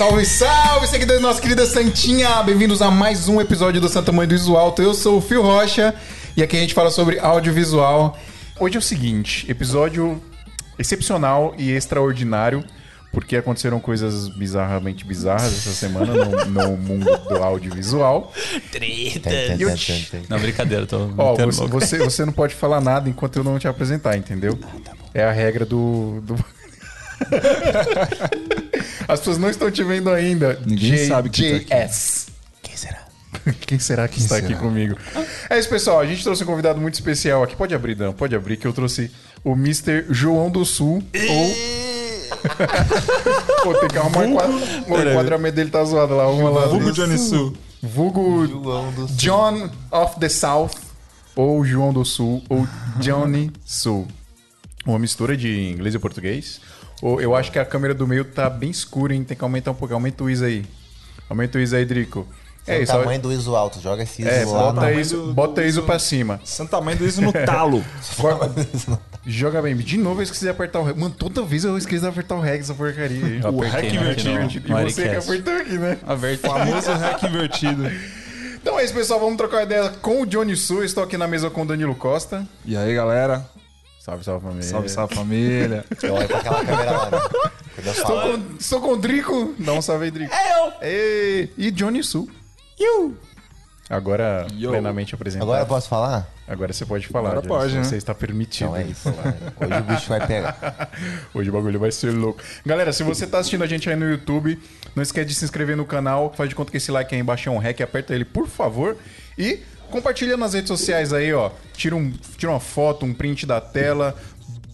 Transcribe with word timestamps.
Salve, 0.00 0.24
salve, 0.24 0.86
seguidores 0.86 1.20
da 1.20 1.28
nossa 1.28 1.42
querida 1.42 1.66
Santinha! 1.66 2.42
Bem-vindos 2.42 2.80
a 2.80 2.90
mais 2.90 3.28
um 3.28 3.38
episódio 3.38 3.82
do 3.82 3.88
Santa 3.90 4.10
Mãe 4.10 4.26
do 4.26 4.34
Iso 4.34 4.56
Alto. 4.56 4.80
Eu 4.80 4.94
sou 4.94 5.18
o 5.18 5.20
Fio 5.20 5.42
Rocha 5.42 5.94
e 6.34 6.42
aqui 6.42 6.56
a 6.56 6.60
gente 6.60 6.72
fala 6.72 6.90
sobre 6.90 7.18
audiovisual. 7.18 8.18
Hoje 8.58 8.76
é 8.76 8.78
o 8.78 8.82
seguinte, 8.82 9.44
episódio 9.50 10.18
excepcional 10.78 11.54
e 11.58 11.70
extraordinário, 11.72 12.64
porque 13.12 13.36
aconteceram 13.36 13.78
coisas 13.78 14.26
bizarramente 14.28 15.04
bizarras 15.04 15.52
essa 15.52 15.72
semana 15.72 16.14
no, 16.14 16.44
no 16.46 16.76
mundo 16.78 17.04
do 17.28 17.36
audiovisual. 17.36 18.32
Treta. 18.72 19.28
E 19.58 19.60
eu 19.60 19.74
te- 19.76 20.22
Não, 20.30 20.38
brincadeira, 20.38 20.86
tô 20.86 21.10
Ó, 21.18 21.32
metendo 21.32 21.52
você, 21.52 21.60
louco. 21.60 21.78
você, 21.78 21.98
você 21.98 22.24
não 22.24 22.32
pode 22.32 22.54
falar 22.54 22.80
nada 22.80 23.06
enquanto 23.06 23.36
eu 23.36 23.44
não 23.44 23.58
te 23.58 23.68
apresentar, 23.68 24.16
entendeu? 24.16 24.58
É 25.12 25.22
a 25.24 25.30
regra 25.30 25.66
do. 25.66 26.22
do- 26.22 26.42
As 29.12 29.18
pessoas 29.20 29.38
não 29.38 29.50
estão 29.50 29.70
te 29.70 29.82
vendo 29.82 30.10
ainda. 30.10 30.58
Ninguém 30.66 31.06
sabe 31.06 31.28
quem 31.30 31.60
tá. 31.60 31.76
JS. 31.86 32.26
Quem 32.62 32.76
será? 32.76 33.00
Quem 33.60 33.78
será 33.78 34.08
que 34.08 34.18
está 34.18 34.36
aqui 34.36 34.54
comigo? 34.56 34.96
É 35.48 35.58
isso, 35.58 35.68
pessoal. 35.68 36.00
A 36.00 36.06
gente 36.06 36.22
trouxe 36.22 36.42
um 36.42 36.46
convidado 36.46 36.80
muito 36.80 36.94
especial 36.94 37.42
aqui. 37.42 37.54
Pode 37.56 37.74
abrir, 37.74 37.94
Dan, 37.94 38.12
pode 38.12 38.34
abrir, 38.34 38.56
que 38.56 38.66
eu 38.66 38.72
trouxe 38.72 39.10
o 39.44 39.52
Mr. 39.52 40.04
João 40.10 40.50
do 40.50 40.64
Sul. 40.64 41.02
ou. 41.28 41.54
Pô, 43.62 43.74
tem 43.74 43.88
que 43.88 43.98
arrumar 43.98 44.20
um 44.20 44.30
enquadra- 44.32 44.56
o 45.06 45.10
enquadramento 45.12 45.56
dele 45.56 45.70
tá 45.70 45.84
zoado 45.84 46.14
lá. 46.16 46.28
Uma 46.30 46.50
lá. 46.50 46.66
Vulgo 46.66 46.92
Johnny 46.92 47.18
Sul. 47.18 47.54
Vulgo 47.82 48.46
João 48.46 48.92
do 48.92 49.06
Sul. 49.08 49.16
John 49.16 49.70
of 49.90 50.18
the 50.20 50.28
South, 50.28 50.70
ou 51.34 51.64
João 51.64 51.92
do 51.92 52.04
Sul, 52.04 52.42
ou 52.48 52.66
Johnny 52.98 53.50
Sul. 53.64 54.06
Uma 54.86 54.98
mistura 54.98 55.36
de 55.36 55.70
inglês 55.70 55.94
e 55.94 55.98
português. 55.98 56.60
Eu 57.02 57.34
acho 57.34 57.50
que 57.50 57.58
a 57.58 57.64
câmera 57.64 57.94
do 57.94 58.06
meio 58.06 58.24
tá 58.24 58.48
bem 58.50 58.70
escura, 58.70 59.14
hein? 59.14 59.24
Tem 59.24 59.36
que 59.36 59.42
aumentar 59.44 59.70
um 59.70 59.74
pouco. 59.74 59.94
Aumenta 59.94 60.22
o 60.24 60.28
ISO 60.30 60.44
aí. 60.44 60.64
Aumenta 61.28 61.58
o 61.58 61.60
ISO 61.60 61.76
aí, 61.76 61.84
Drico. 61.84 62.26
É 62.66 62.76
É 62.76 62.78
o 62.78 62.82
isso. 62.82 62.92
ó. 62.92 62.98
tamanho 62.98 63.20
do 63.22 63.32
ISO 63.32 63.56
alto, 63.56 63.80
joga 63.80 64.02
esse 64.02 64.20
ISO 64.20 64.30
É, 64.30 64.44
lá. 64.44 64.72
bota 64.72 64.92
ISO, 64.92 65.16
do- 65.28 65.32
bota 65.34 65.54
do 65.62 65.66
ISO 65.66 65.78
ISO. 65.78 65.82
pra 65.86 65.98
cima. 65.98 66.40
Santo 66.44 66.70
tamanho 66.70 66.98
do 66.98 67.06
isso 67.06 67.22
no 67.22 67.32
talo. 67.32 67.82
Joga 69.26 69.60
bem. 69.60 69.76
De 69.76 69.96
novo 69.98 70.20
eu 70.20 70.24
esqueci 70.24 70.44
de 70.44 70.50
apertar 70.50 70.80
o 70.80 70.84
REG. 70.84 70.98
Mano, 70.98 71.14
toda 71.16 71.42
vez 71.42 71.64
eu 71.64 71.76
esqueci 71.76 72.00
de 72.00 72.06
apertar 72.06 72.36
o 72.36 72.40
REG, 72.40 72.60
essa 72.60 72.74
porcaria 72.74 73.24
aí. 73.24 73.40
O 73.42 73.60
hack 73.60 73.82
né, 73.84 73.94
invertido. 73.94 74.68
E 74.68 74.82
você 74.92 75.08
que 75.08 75.16
apertou 75.16 75.54
aqui, 75.56 75.78
né? 75.78 75.98
Apertei. 76.06 76.50
Famoso 76.50 76.92
hack 76.92 77.22
invertido. 77.24 77.90
Então 78.62 78.78
é 78.78 78.84
isso, 78.84 78.94
pessoal. 78.94 79.20
Vamos 79.20 79.36
trocar 79.36 79.62
ideia 79.62 79.90
com 80.00 80.22
o 80.22 80.26
Johnny 80.26 80.56
Sul. 80.56 80.78
Eu 80.78 80.84
Estou 80.84 81.02
aqui 81.04 81.16
na 81.18 81.26
mesa 81.26 81.50
com 81.50 81.62
o 81.62 81.66
Danilo 81.66 81.94
Costa. 81.94 82.46
E 82.64 82.76
aí, 82.76 82.94
galera? 82.94 83.44
Salve, 84.00 84.24
salve, 84.24 84.46
família. 84.46 84.62
Salve, 84.62 84.88
salve 84.88 85.14
família. 85.14 85.84
Eu 86.02 86.14
olho 86.14 86.26
pra 86.26 86.38
aquela 86.38 86.64
câmera 86.64 86.90
lá, 86.90 87.10
né? 87.10 87.18
Estou 87.84 88.22
com, 88.22 88.56
estou 88.58 88.80
com 88.80 88.92
o 88.92 88.96
Drico. 88.96 89.54
Dá 89.58 89.74
um 89.74 89.82
salve 89.82 90.06
aí, 90.06 90.10
Drico. 90.10 90.34
É 90.34 91.44
eu. 91.44 91.48
E 91.58 91.70
Johnny 91.70 92.02
Sul. 92.02 92.26
You. 92.78 93.14
Agora, 93.90 94.46
Yo. 94.54 94.70
plenamente 94.70 95.14
apresentado. 95.14 95.46
agora 95.46 95.64
eu 95.64 95.66
posso 95.66 95.86
falar? 95.86 96.26
Agora 96.48 96.72
você 96.72 96.86
pode 96.86 97.08
falar. 97.08 97.32
Agora 97.32 97.46
pode, 97.46 97.74
né? 97.74 97.84
Você 97.84 97.96
está 97.96 98.14
permitido. 98.14 98.68
Então 98.68 98.76
é 98.76 98.84
isso. 98.84 99.08
Hoje 99.60 99.80
o 99.80 99.82
bicho 99.82 100.08
vai 100.08 100.26
pegar. 100.26 100.90
Hoje 101.34 101.50
o 101.50 101.52
bagulho 101.52 101.78
vai 101.78 101.92
ser 101.92 102.10
louco. 102.10 102.40
Galera, 102.64 102.94
se 102.94 103.02
você 103.02 103.26
tá 103.26 103.38
assistindo 103.38 103.64
a 103.64 103.66
gente 103.66 103.90
aí 103.90 103.96
no 103.96 104.08
YouTube, 104.08 104.58
não 104.96 105.02
esquece 105.02 105.28
de 105.28 105.34
se 105.34 105.44
inscrever 105.44 105.76
no 105.76 105.84
canal. 105.84 106.32
Faz 106.34 106.48
de 106.48 106.54
conta 106.54 106.70
que 106.70 106.78
esse 106.78 106.90
like 106.90 107.14
aí 107.14 107.20
embaixo 107.20 107.50
é 107.50 107.52
um 107.52 107.58
hack. 107.58 107.82
Aperta 107.82 108.14
ele, 108.14 108.24
por 108.24 108.48
favor. 108.48 108.96
E 109.36 109.60
compartilha 109.90 110.36
nas 110.36 110.54
redes 110.54 110.68
sociais 110.68 111.12
aí, 111.12 111.32
ó. 111.32 111.50
Tira, 111.74 111.96
um, 111.96 112.10
tira 112.36 112.52
uma 112.52 112.60
foto, 112.60 113.04
um 113.04 113.12
print 113.12 113.44
da 113.46 113.60
tela. 113.60 114.16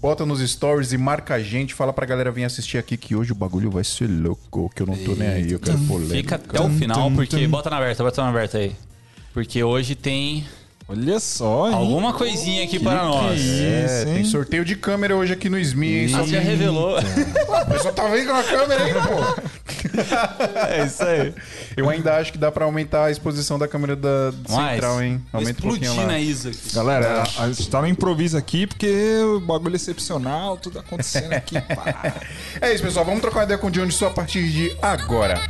Bota 0.00 0.24
nos 0.24 0.40
stories 0.48 0.92
e 0.92 0.98
marca 0.98 1.34
a 1.34 1.42
gente. 1.42 1.74
Fala 1.74 1.92
pra 1.92 2.06
galera 2.06 2.30
vir 2.30 2.44
assistir 2.44 2.78
aqui 2.78 2.96
que 2.96 3.16
hoje 3.16 3.32
o 3.32 3.34
bagulho 3.34 3.70
vai 3.70 3.82
ser 3.82 4.06
louco. 4.06 4.70
Que 4.74 4.82
eu 4.82 4.86
não 4.86 4.96
tô 4.96 5.14
nem 5.14 5.28
aí. 5.28 5.52
Eu 5.52 5.58
quero 5.58 5.78
polêmica. 5.80 6.16
Fica 6.16 6.34
até 6.36 6.60
o 6.60 6.70
final, 6.70 7.10
porque. 7.10 7.46
Bota 7.48 7.70
na 7.70 7.78
aberta, 7.78 8.04
bota 8.04 8.22
na 8.22 8.28
aberta 8.28 8.58
aí. 8.58 8.76
Porque 9.32 9.62
hoje 9.64 9.94
tem 9.94 10.46
Olha 10.88 11.18
só, 11.18 11.68
hein? 11.68 11.74
alguma 11.74 12.12
coisinha 12.12 12.62
aqui 12.62 12.78
para 12.78 13.02
nós. 13.04 13.40
É, 13.40 13.84
Isso, 13.84 14.04
tem 14.04 14.24
sorteio 14.24 14.64
de 14.64 14.76
câmera 14.76 15.16
hoje 15.16 15.32
aqui 15.32 15.48
no 15.50 15.58
SMI, 15.58 16.02
hein? 16.02 16.08
Só 16.08 16.18
Só 16.18 16.26
já 16.26 16.38
revelou. 16.38 16.96
A 16.96 17.64
pessoa 17.64 17.92
tá 17.92 18.06
vendo 18.06 18.28
com 18.28 18.36
a 18.36 18.42
câmera 18.44 18.84
aí, 18.84 18.94
pô. 18.94 19.50
é 20.70 20.86
isso 20.86 21.02
aí. 21.02 21.34
Eu 21.76 21.90
ainda 21.90 22.16
acho 22.16 22.30
que 22.30 22.38
dá 22.38 22.52
pra 22.52 22.66
aumentar 22.66 23.06
a 23.06 23.10
exposição 23.10 23.58
da 23.58 23.66
câmera 23.66 23.96
da 23.96 24.32
Mais. 24.48 24.74
central, 24.74 25.02
hein? 25.02 25.20
Aumenta 25.32 25.58
um 25.58 25.62
pouquinho 25.62 25.82
explodir 25.86 26.06
lá. 26.06 26.12
na 26.12 26.20
ISO 26.20 26.48
aqui. 26.50 26.74
Galera, 26.74 27.24
a 27.36 27.48
gente 27.48 27.68
tá 27.68 27.80
no 27.80 27.88
improviso 27.88 28.36
aqui 28.36 28.66
porque 28.68 29.20
o 29.36 29.40
bagulho 29.40 29.74
é 29.74 29.76
excepcional, 29.76 30.56
tudo 30.56 30.78
acontecendo 30.78 31.32
aqui. 31.32 31.60
pá. 31.60 32.14
É 32.60 32.72
isso, 32.72 32.84
pessoal. 32.84 33.04
Vamos 33.04 33.20
trocar 33.20 33.40
uma 33.40 33.44
ideia 33.44 33.58
com 33.58 33.66
o 33.66 33.70
Johnny 33.70 33.90
só 33.90 34.06
a 34.06 34.10
partir 34.10 34.48
de 34.50 34.76
agora. 34.80 35.40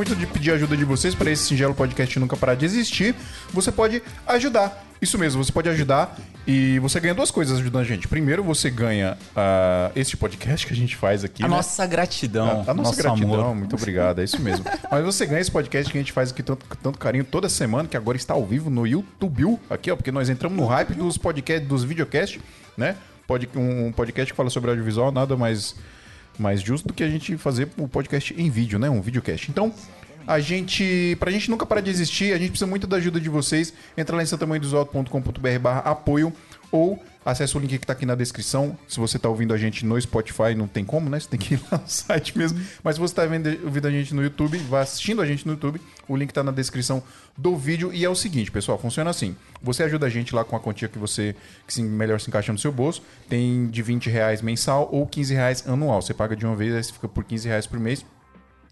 Muito 0.00 0.16
de 0.16 0.26
pedir 0.26 0.50
ajuda 0.52 0.74
de 0.74 0.84
vocês 0.86 1.14
para 1.14 1.30
esse 1.30 1.42
singelo 1.42 1.74
podcast 1.74 2.18
nunca 2.18 2.34
parar 2.34 2.54
de 2.54 2.64
existir. 2.64 3.14
Você 3.52 3.70
pode 3.70 4.02
ajudar. 4.26 4.86
Isso 4.98 5.18
mesmo, 5.18 5.44
você 5.44 5.52
pode 5.52 5.68
ajudar 5.68 6.18
e 6.46 6.78
você 6.78 6.98
ganha 6.98 7.14
duas 7.14 7.30
coisas 7.30 7.58
ajudando 7.58 7.82
a 7.82 7.84
gente. 7.84 8.08
Primeiro, 8.08 8.42
você 8.42 8.70
ganha 8.70 9.18
ah, 9.36 9.90
este 9.94 10.16
podcast 10.16 10.66
que 10.66 10.72
a 10.72 10.76
gente 10.76 10.96
faz 10.96 11.22
aqui. 11.22 11.42
A 11.42 11.48
né? 11.48 11.54
nossa 11.54 11.86
gratidão. 11.86 12.48
A 12.48 12.72
nossa 12.72 12.74
nosso 12.74 12.96
gratidão, 12.96 13.40
amor. 13.40 13.54
muito 13.54 13.76
obrigado, 13.76 14.22
é 14.22 14.24
isso 14.24 14.40
mesmo. 14.40 14.64
Mas 14.90 15.04
você 15.04 15.26
ganha 15.26 15.42
esse 15.42 15.50
podcast 15.50 15.92
que 15.92 15.98
a 15.98 16.00
gente 16.00 16.12
faz 16.12 16.30
aqui 16.30 16.42
tanto, 16.42 16.64
com 16.64 16.76
tanto 16.76 16.98
carinho 16.98 17.24
toda 17.24 17.50
semana, 17.50 17.86
que 17.86 17.96
agora 17.96 18.16
está 18.16 18.32
ao 18.32 18.46
vivo 18.46 18.70
no 18.70 18.86
YouTube, 18.86 19.58
aqui, 19.68 19.90
ó, 19.90 19.96
porque 19.96 20.10
nós 20.10 20.30
entramos 20.30 20.56
no 20.56 20.64
hype 20.64 20.94
dos 20.94 21.18
podcasts, 21.18 21.68
dos 21.68 21.84
videocasts, 21.84 22.40
né? 22.74 22.96
Um 23.54 23.92
podcast 23.92 24.32
que 24.32 24.36
fala 24.36 24.48
sobre 24.48 24.70
audiovisual, 24.70 25.12
nada 25.12 25.36
mais, 25.36 25.76
mais 26.40 26.60
justo 26.60 26.88
do 26.88 26.94
que 26.94 27.02
a 27.02 27.08
gente 27.08 27.36
fazer 27.36 27.68
o 27.76 27.86
podcast 27.86 28.34
em 28.36 28.50
vídeo, 28.50 28.78
né? 28.78 28.88
Um 28.88 29.00
videocast. 29.00 29.48
Então, 29.48 29.72
a 30.26 30.38
gente, 30.38 31.16
pra 31.18 31.30
gente 31.30 31.50
nunca 31.50 31.66
parar 31.66 31.80
de 31.80 31.90
existir, 31.90 32.32
a 32.32 32.38
gente 32.38 32.50
precisa 32.50 32.66
muito 32.66 32.86
da 32.86 32.96
ajuda 32.96 33.20
de 33.20 33.28
vocês. 33.28 33.72
Entra 33.96 34.16
lá 34.16 34.22
em 34.22 34.26
santamanhodosalto.com.br 34.26 35.58
barra 35.60 35.80
apoio 35.80 36.32
ou 36.70 37.02
acessa 37.24 37.58
o 37.58 37.60
link 37.60 37.78
que 37.78 37.86
tá 37.86 37.92
aqui 37.92 38.06
na 38.06 38.14
descrição. 38.14 38.76
Se 38.88 38.98
você 38.98 39.18
tá 39.18 39.28
ouvindo 39.28 39.52
a 39.52 39.56
gente 39.58 39.84
no 39.84 40.00
Spotify, 40.00 40.54
não 40.56 40.66
tem 40.66 40.84
como, 40.84 41.10
né? 41.10 41.20
Você 41.20 41.28
tem 41.28 41.38
que 41.38 41.54
ir 41.54 41.60
lá 41.70 41.78
no 41.78 41.88
site 41.88 42.36
mesmo. 42.36 42.60
Mas 42.82 42.96
se 42.96 43.00
você 43.00 43.14
tá 43.14 43.26
vendo, 43.26 43.48
ouvindo 43.64 43.86
a 43.86 43.90
gente 43.90 44.14
no 44.14 44.22
YouTube, 44.22 44.58
vai 44.58 44.82
assistindo 44.82 45.20
a 45.20 45.26
gente 45.26 45.46
no 45.46 45.52
YouTube, 45.52 45.80
o 46.08 46.16
link 46.16 46.32
tá 46.32 46.42
na 46.42 46.52
descrição 46.52 47.02
do 47.36 47.56
vídeo. 47.56 47.92
E 47.92 48.04
é 48.04 48.08
o 48.08 48.14
seguinte, 48.14 48.50
pessoal, 48.50 48.78
funciona 48.78 49.10
assim. 49.10 49.36
Você 49.62 49.82
ajuda 49.82 50.06
a 50.06 50.10
gente 50.10 50.34
lá 50.34 50.44
com 50.44 50.56
a 50.56 50.60
quantia 50.60 50.88
que 50.88 50.98
você 50.98 51.34
que 51.66 51.74
se, 51.74 51.82
melhor 51.82 52.20
se 52.20 52.28
encaixa 52.28 52.52
no 52.52 52.58
seu 52.58 52.72
bolso. 52.72 53.02
Tem 53.28 53.66
de 53.68 53.82
20 53.82 54.08
reais 54.08 54.42
mensal 54.42 54.88
ou 54.90 55.06
15 55.06 55.34
reais 55.34 55.68
anual. 55.68 56.00
Você 56.00 56.14
paga 56.14 56.34
de 56.34 56.46
uma 56.46 56.56
vez, 56.56 56.74
aí 56.74 56.82
você 56.82 56.92
fica 56.92 57.08
por 57.08 57.24
15 57.24 57.48
reais 57.48 57.66
por 57.66 57.78
mês. 57.78 58.04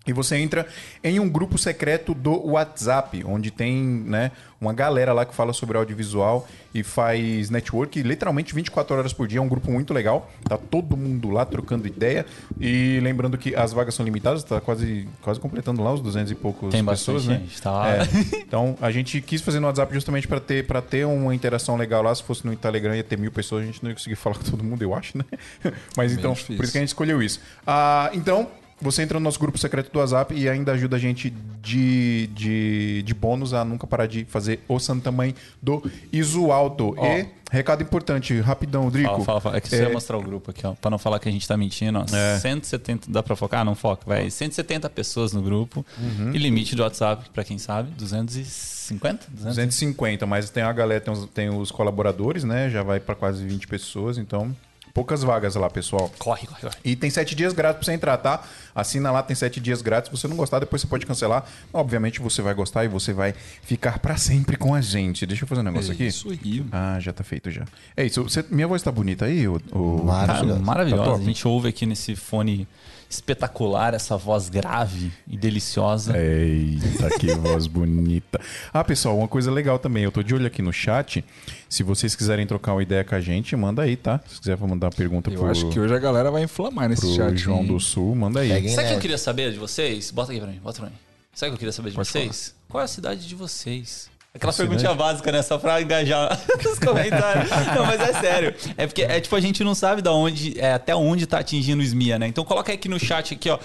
E 0.06 0.12
você 0.12 0.36
entra 0.36 0.66
em 1.04 1.20
um 1.20 1.28
grupo 1.28 1.58
secreto 1.58 2.14
do 2.14 2.48
WhatsApp, 2.52 3.22
onde 3.26 3.50
tem 3.50 3.76
né, 3.76 4.32
uma 4.58 4.72
galera 4.72 5.12
lá 5.12 5.26
que 5.26 5.34
fala 5.34 5.52
sobre 5.52 5.76
audiovisual 5.76 6.48
e 6.74 6.82
faz 6.82 7.50
network 7.50 8.02
literalmente 8.02 8.54
24 8.54 8.96
horas 8.96 9.12
por 9.12 9.28
dia. 9.28 9.38
É 9.38 9.42
um 9.42 9.48
grupo 9.48 9.70
muito 9.70 9.92
legal. 9.92 10.30
Tá 10.44 10.56
todo 10.56 10.96
mundo 10.96 11.28
lá 11.28 11.44
trocando 11.44 11.86
ideia. 11.86 12.24
E 12.58 12.98
lembrando 13.02 13.36
que 13.36 13.54
as 13.54 13.72
vagas 13.72 13.94
são 13.94 14.04
limitadas, 14.04 14.42
tá 14.42 14.60
quase, 14.60 15.06
quase 15.20 15.38
completando 15.38 15.82
lá 15.82 15.92
os 15.92 16.00
200 16.00 16.32
e 16.32 16.34
poucos 16.34 16.70
Tem 16.70 16.84
pessoas, 16.84 17.26
né? 17.26 17.40
gente, 17.40 17.60
tá 17.60 17.70
lá. 17.70 17.96
É. 17.96 18.08
Então 18.38 18.78
a 18.80 18.90
gente 18.90 19.20
quis 19.20 19.42
fazer 19.42 19.60
no 19.60 19.66
WhatsApp 19.66 19.92
justamente 19.92 20.26
para 20.26 20.40
ter, 20.40 20.66
pra 20.66 20.80
ter 20.80 21.06
uma 21.06 21.34
interação 21.34 21.76
legal 21.76 22.02
lá. 22.02 22.14
Se 22.14 22.22
fosse 22.22 22.46
no 22.46 22.56
Telegram 22.56 22.94
ia 22.94 23.04
ter 23.04 23.18
mil 23.18 23.30
pessoas, 23.30 23.62
a 23.62 23.66
gente 23.66 23.82
não 23.82 23.90
ia 23.90 23.94
conseguir 23.94 24.16
falar 24.16 24.36
com 24.36 24.44
todo 24.44 24.64
mundo, 24.64 24.82
eu 24.82 24.94
acho, 24.94 25.18
né? 25.18 25.24
Mas 25.96 26.12
então, 26.12 26.32
difícil. 26.32 26.56
por 26.56 26.62
isso 26.64 26.72
que 26.72 26.78
a 26.78 26.80
gente 26.80 26.88
escolheu 26.88 27.22
isso. 27.22 27.40
Ah, 27.66 28.10
então, 28.14 28.48
você 28.80 29.02
entra 29.02 29.18
no 29.18 29.24
nosso 29.24 29.38
grupo 29.38 29.58
secreto 29.58 29.92
do 29.92 29.98
WhatsApp 29.98 30.34
e 30.34 30.48
ainda 30.48 30.72
ajuda 30.72 30.96
a 30.96 30.98
gente 30.98 31.30
de, 31.60 32.28
de, 32.28 33.02
de 33.02 33.14
bônus 33.14 33.52
a 33.52 33.64
nunca 33.64 33.86
parar 33.86 34.06
de 34.06 34.24
fazer 34.24 34.60
o 34.68 34.78
Santa 34.78 35.10
Mãe 35.10 35.34
do 35.60 35.82
Iso 36.12 36.50
Alto. 36.50 36.94
E, 36.98 37.26
recado 37.50 37.82
importante, 37.82 38.38
rapidão, 38.40 38.90
Drico. 38.90 39.10
Fala, 39.10 39.24
fala, 39.24 39.40
fala. 39.40 39.56
É 39.56 39.60
que 39.60 39.68
você 39.68 39.82
ia 39.82 39.90
mostrar 39.90 40.16
o 40.16 40.22
grupo 40.22 40.50
aqui, 40.50 40.66
ó. 40.66 40.74
Pra 40.74 40.90
não 40.90 40.98
falar 40.98 41.18
que 41.18 41.28
a 41.28 41.32
gente 41.32 41.46
tá 41.46 41.56
mentindo, 41.56 41.98
ó. 41.98 42.16
É. 42.16 42.38
170. 42.38 43.10
Dá 43.10 43.22
pra 43.22 43.34
focar? 43.34 43.64
Não 43.64 43.74
foca, 43.74 44.04
vai. 44.06 44.30
170 44.30 44.88
pessoas 44.90 45.32
no 45.32 45.42
grupo. 45.42 45.84
Uhum. 45.98 46.32
E 46.32 46.38
limite 46.38 46.76
do 46.76 46.82
WhatsApp, 46.82 47.28
pra 47.30 47.44
quem 47.44 47.58
sabe, 47.58 47.90
250? 47.96 49.26
200? 49.28 49.56
250, 49.56 50.26
mas 50.26 50.50
tem 50.50 50.62
a 50.62 50.72
galera, 50.72 51.00
tem 51.00 51.12
os, 51.12 51.26
tem 51.26 51.48
os 51.48 51.70
colaboradores, 51.70 52.44
né? 52.44 52.70
Já 52.70 52.82
vai 52.82 53.00
para 53.00 53.14
quase 53.14 53.44
20 53.44 53.66
pessoas, 53.66 54.18
então 54.18 54.54
poucas 54.98 55.22
vagas 55.22 55.54
lá, 55.54 55.70
pessoal. 55.70 56.10
Corre, 56.18 56.44
corre, 56.48 56.60
corre. 56.62 56.74
E 56.84 56.96
tem 56.96 57.08
sete 57.08 57.36
dias 57.36 57.52
grátis 57.52 57.78
pra 57.78 57.84
você 57.86 57.92
entrar, 57.92 58.16
tá? 58.16 58.42
Assina 58.74 59.12
lá, 59.12 59.22
tem 59.22 59.36
sete 59.36 59.60
dias 59.60 59.80
grátis. 59.80 60.10
Se 60.10 60.16
você 60.16 60.26
não 60.26 60.36
gostar, 60.36 60.58
depois 60.58 60.82
você 60.82 60.88
pode 60.88 61.06
cancelar. 61.06 61.44
Obviamente 61.72 62.20
você 62.20 62.42
vai 62.42 62.52
gostar 62.52 62.84
e 62.84 62.88
você 62.88 63.12
vai 63.12 63.32
ficar 63.62 64.00
pra 64.00 64.16
sempre 64.16 64.56
com 64.56 64.74
a 64.74 64.80
gente. 64.80 65.24
Deixa 65.24 65.44
eu 65.44 65.48
fazer 65.48 65.60
um 65.60 65.64
negócio 65.64 65.92
aqui. 65.92 66.06
Isso 66.06 66.28
aí. 66.30 66.66
Ah, 66.72 66.98
já 66.98 67.12
tá 67.12 67.22
feito 67.22 67.48
já. 67.48 67.64
É 67.96 68.04
isso. 68.04 68.24
Você- 68.24 68.44
minha 68.50 68.66
voz 68.66 68.82
tá 68.82 68.90
bonita 68.90 69.26
aí? 69.26 69.46
O, 69.46 69.60
o... 69.70 70.04
Maravilhoso. 70.04 70.54
Cara, 70.54 70.64
maravilhosa. 70.66 71.10
Tá 71.12 71.16
a 71.16 71.22
gente 71.22 71.46
ouve 71.46 71.68
aqui 71.68 71.86
nesse 71.86 72.16
fone 72.16 72.66
espetacular, 73.08 73.94
essa 73.94 74.16
voz 74.16 74.48
grave 74.48 75.10
e 75.26 75.36
deliciosa. 75.36 76.16
Eita, 76.18 77.18
que 77.18 77.32
voz 77.34 77.66
bonita. 77.66 78.40
Ah, 78.72 78.84
pessoal, 78.84 79.16
uma 79.16 79.28
coisa 79.28 79.50
legal 79.50 79.78
também. 79.78 80.04
Eu 80.04 80.12
tô 80.12 80.22
de 80.22 80.34
olho 80.34 80.46
aqui 80.46 80.60
no 80.60 80.72
chat. 80.72 81.24
Se 81.68 81.82
vocês 81.82 82.14
quiserem 82.14 82.46
trocar 82.46 82.72
uma 82.72 82.82
ideia 82.82 83.04
com 83.04 83.14
a 83.14 83.20
gente, 83.20 83.56
manda 83.56 83.82
aí, 83.82 83.96
tá? 83.96 84.20
Se 84.26 84.40
quiser 84.40 84.58
mandar 84.58 84.88
uma 84.88 84.92
pergunta 84.92 85.30
Eu 85.30 85.38
pro, 85.38 85.50
acho 85.50 85.68
que 85.70 85.80
hoje 85.80 85.94
a 85.94 85.98
galera 85.98 86.30
vai 86.30 86.42
inflamar 86.42 86.88
nesse 86.88 87.02
pro 87.02 87.14
chat. 87.14 87.36
João 87.36 87.60
hein? 87.60 87.66
do 87.66 87.80
Sul, 87.80 88.14
manda 88.14 88.40
aí. 88.40 88.48
Peguem 88.50 88.74
Sabe 88.74 88.86
o 88.86 88.90
que 88.90 88.96
eu 88.96 89.00
queria 89.00 89.18
saber 89.18 89.52
de 89.52 89.58
vocês? 89.58 90.10
Bota 90.10 90.32
aqui 90.32 90.40
pra 90.40 90.50
mim, 90.50 90.60
bota 90.62 90.80
pra 90.80 90.90
mim. 90.90 90.96
Sabe 91.32 91.50
o 91.50 91.52
que 91.52 91.54
eu 91.54 91.58
queria 91.58 91.72
saber 91.72 91.90
de 91.90 91.96
vocês? 91.96 92.54
Qual 92.68 92.80
é 92.80 92.84
a 92.84 92.88
cidade 92.88 93.26
de 93.26 93.34
vocês? 93.34 94.10
Aquela 94.38 94.52
perguntinha 94.52 94.94
básica, 94.94 95.30
né? 95.32 95.42
Só 95.42 95.58
pra 95.58 95.82
engajar 95.82 96.40
os 96.64 96.78
comentários. 96.78 97.50
Não, 97.74 97.84
mas 97.84 98.00
é 98.00 98.12
sério. 98.14 98.54
É 98.76 98.86
porque 98.86 99.02
é 99.02 99.20
tipo, 99.20 99.34
a 99.34 99.40
gente 99.40 99.62
não 99.64 99.74
sabe 99.74 100.00
da 100.00 100.12
onde, 100.12 100.58
é, 100.58 100.72
até 100.72 100.94
onde 100.94 101.26
tá 101.26 101.40
atingindo 101.40 101.82
o 101.82 101.84
SMIA, 101.84 102.18
né? 102.18 102.28
Então 102.28 102.44
coloca 102.44 102.72
aqui 102.72 102.88
no 102.88 102.98
chat 102.98 103.34
aqui, 103.34 103.50
ó. 103.50 103.58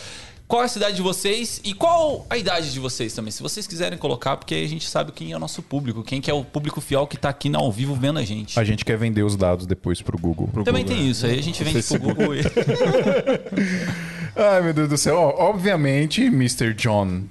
Qual 0.47 0.61
é 0.61 0.65
a 0.65 0.67
cidade 0.67 0.95
de 0.97 1.01
vocês 1.01 1.61
e 1.63 1.73
qual 1.73 2.27
a 2.29 2.37
idade 2.37 2.71
de 2.71 2.79
vocês 2.79 3.13
também? 3.13 3.31
Se 3.31 3.41
vocês 3.41 3.65
quiserem 3.65 3.97
colocar, 3.97 4.35
porque 4.37 4.53
aí 4.53 4.63
a 4.63 4.67
gente 4.67 4.87
sabe 4.87 5.11
quem 5.11 5.31
é 5.31 5.37
o 5.37 5.39
nosso 5.39 5.63
público, 5.63 6.03
quem 6.03 6.19
que 6.21 6.29
é 6.29 6.33
o 6.33 6.43
público 6.43 6.81
fiel 6.81 7.07
que 7.07 7.17
tá 7.17 7.29
aqui 7.29 7.49
no 7.49 7.57
ao 7.57 7.71
vivo 7.71 7.95
vendo 7.95 8.19
a 8.19 8.23
gente. 8.23 8.59
A 8.59 8.63
gente 8.63 8.83
quer 8.83 8.97
vender 8.97 9.23
os 9.23 9.35
dados 9.35 9.65
depois 9.65 10.01
pro 10.01 10.17
Google. 10.17 10.49
Também 10.63 10.83
tem 10.83 11.09
isso, 11.09 11.25
aí 11.25 11.39
a 11.39 11.41
gente 11.41 11.63
vende 11.63 11.81
pro 11.81 11.99
Google 11.99 12.35
e... 12.35 12.41
Ai, 14.35 14.61
meu 14.61 14.73
Deus 14.73 14.89
do 14.89 14.97
céu. 14.97 15.15
Ó, 15.15 15.49
obviamente, 15.49 16.21
Mr. 16.23 16.73
John. 16.73 17.23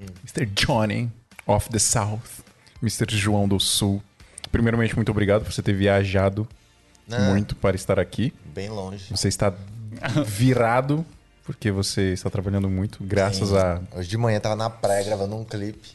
Mr. 0.00 0.46
Johnny 0.46 1.10
of 1.46 1.68
the 1.70 1.78
South. 1.78 2.43
Mr. 2.84 3.16
João 3.16 3.48
do 3.48 3.58
Sul. 3.58 4.02
Primeiramente, 4.52 4.94
muito 4.94 5.10
obrigado 5.10 5.42
por 5.44 5.52
você 5.52 5.62
ter 5.62 5.72
viajado 5.72 6.46
Ah. 7.10 7.18
muito 7.30 7.56
para 7.56 7.74
estar 7.74 7.98
aqui. 7.98 8.32
Bem 8.54 8.68
longe. 8.68 9.06
Você 9.10 9.28
está 9.28 9.52
virado 10.26 11.04
porque 11.44 11.70
você 11.70 12.12
está 12.12 12.30
trabalhando 12.30 12.68
muito, 12.70 13.02
graças 13.04 13.48
Sim. 13.50 13.56
a 13.56 13.80
Hoje 13.96 14.08
de 14.08 14.16
manhã 14.16 14.40
tava 14.40 14.56
na 14.56 14.70
praia 14.70 15.04
gravando 15.04 15.36
um 15.36 15.44
clipe. 15.44 15.90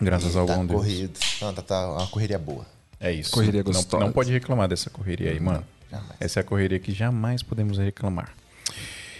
graças 0.00 0.34
e 0.34 0.38
ao 0.38 0.46
tá 0.46 0.56
bom 0.56 0.66
Deus. 0.66 0.80
corrido. 0.80 1.18
Não, 1.40 1.54
tá, 1.54 1.62
tá 1.62 1.92
uma 1.92 2.06
correria 2.08 2.38
boa. 2.38 2.66
É 3.00 3.12
isso. 3.12 3.30
Correria 3.32 3.62
Não- 3.62 3.72
gostosa. 3.72 4.04
Não, 4.04 4.12
pode 4.12 4.32
reclamar 4.32 4.68
dessa 4.68 4.90
correria 4.90 5.30
aí, 5.30 5.38
mano. 5.40 5.64
jamais. 5.90 6.10
Essa 6.20 6.40
é 6.40 6.42
a 6.42 6.44
correria 6.44 6.78
que 6.78 6.92
jamais 6.92 7.42
podemos 7.42 7.78
reclamar. 7.78 8.30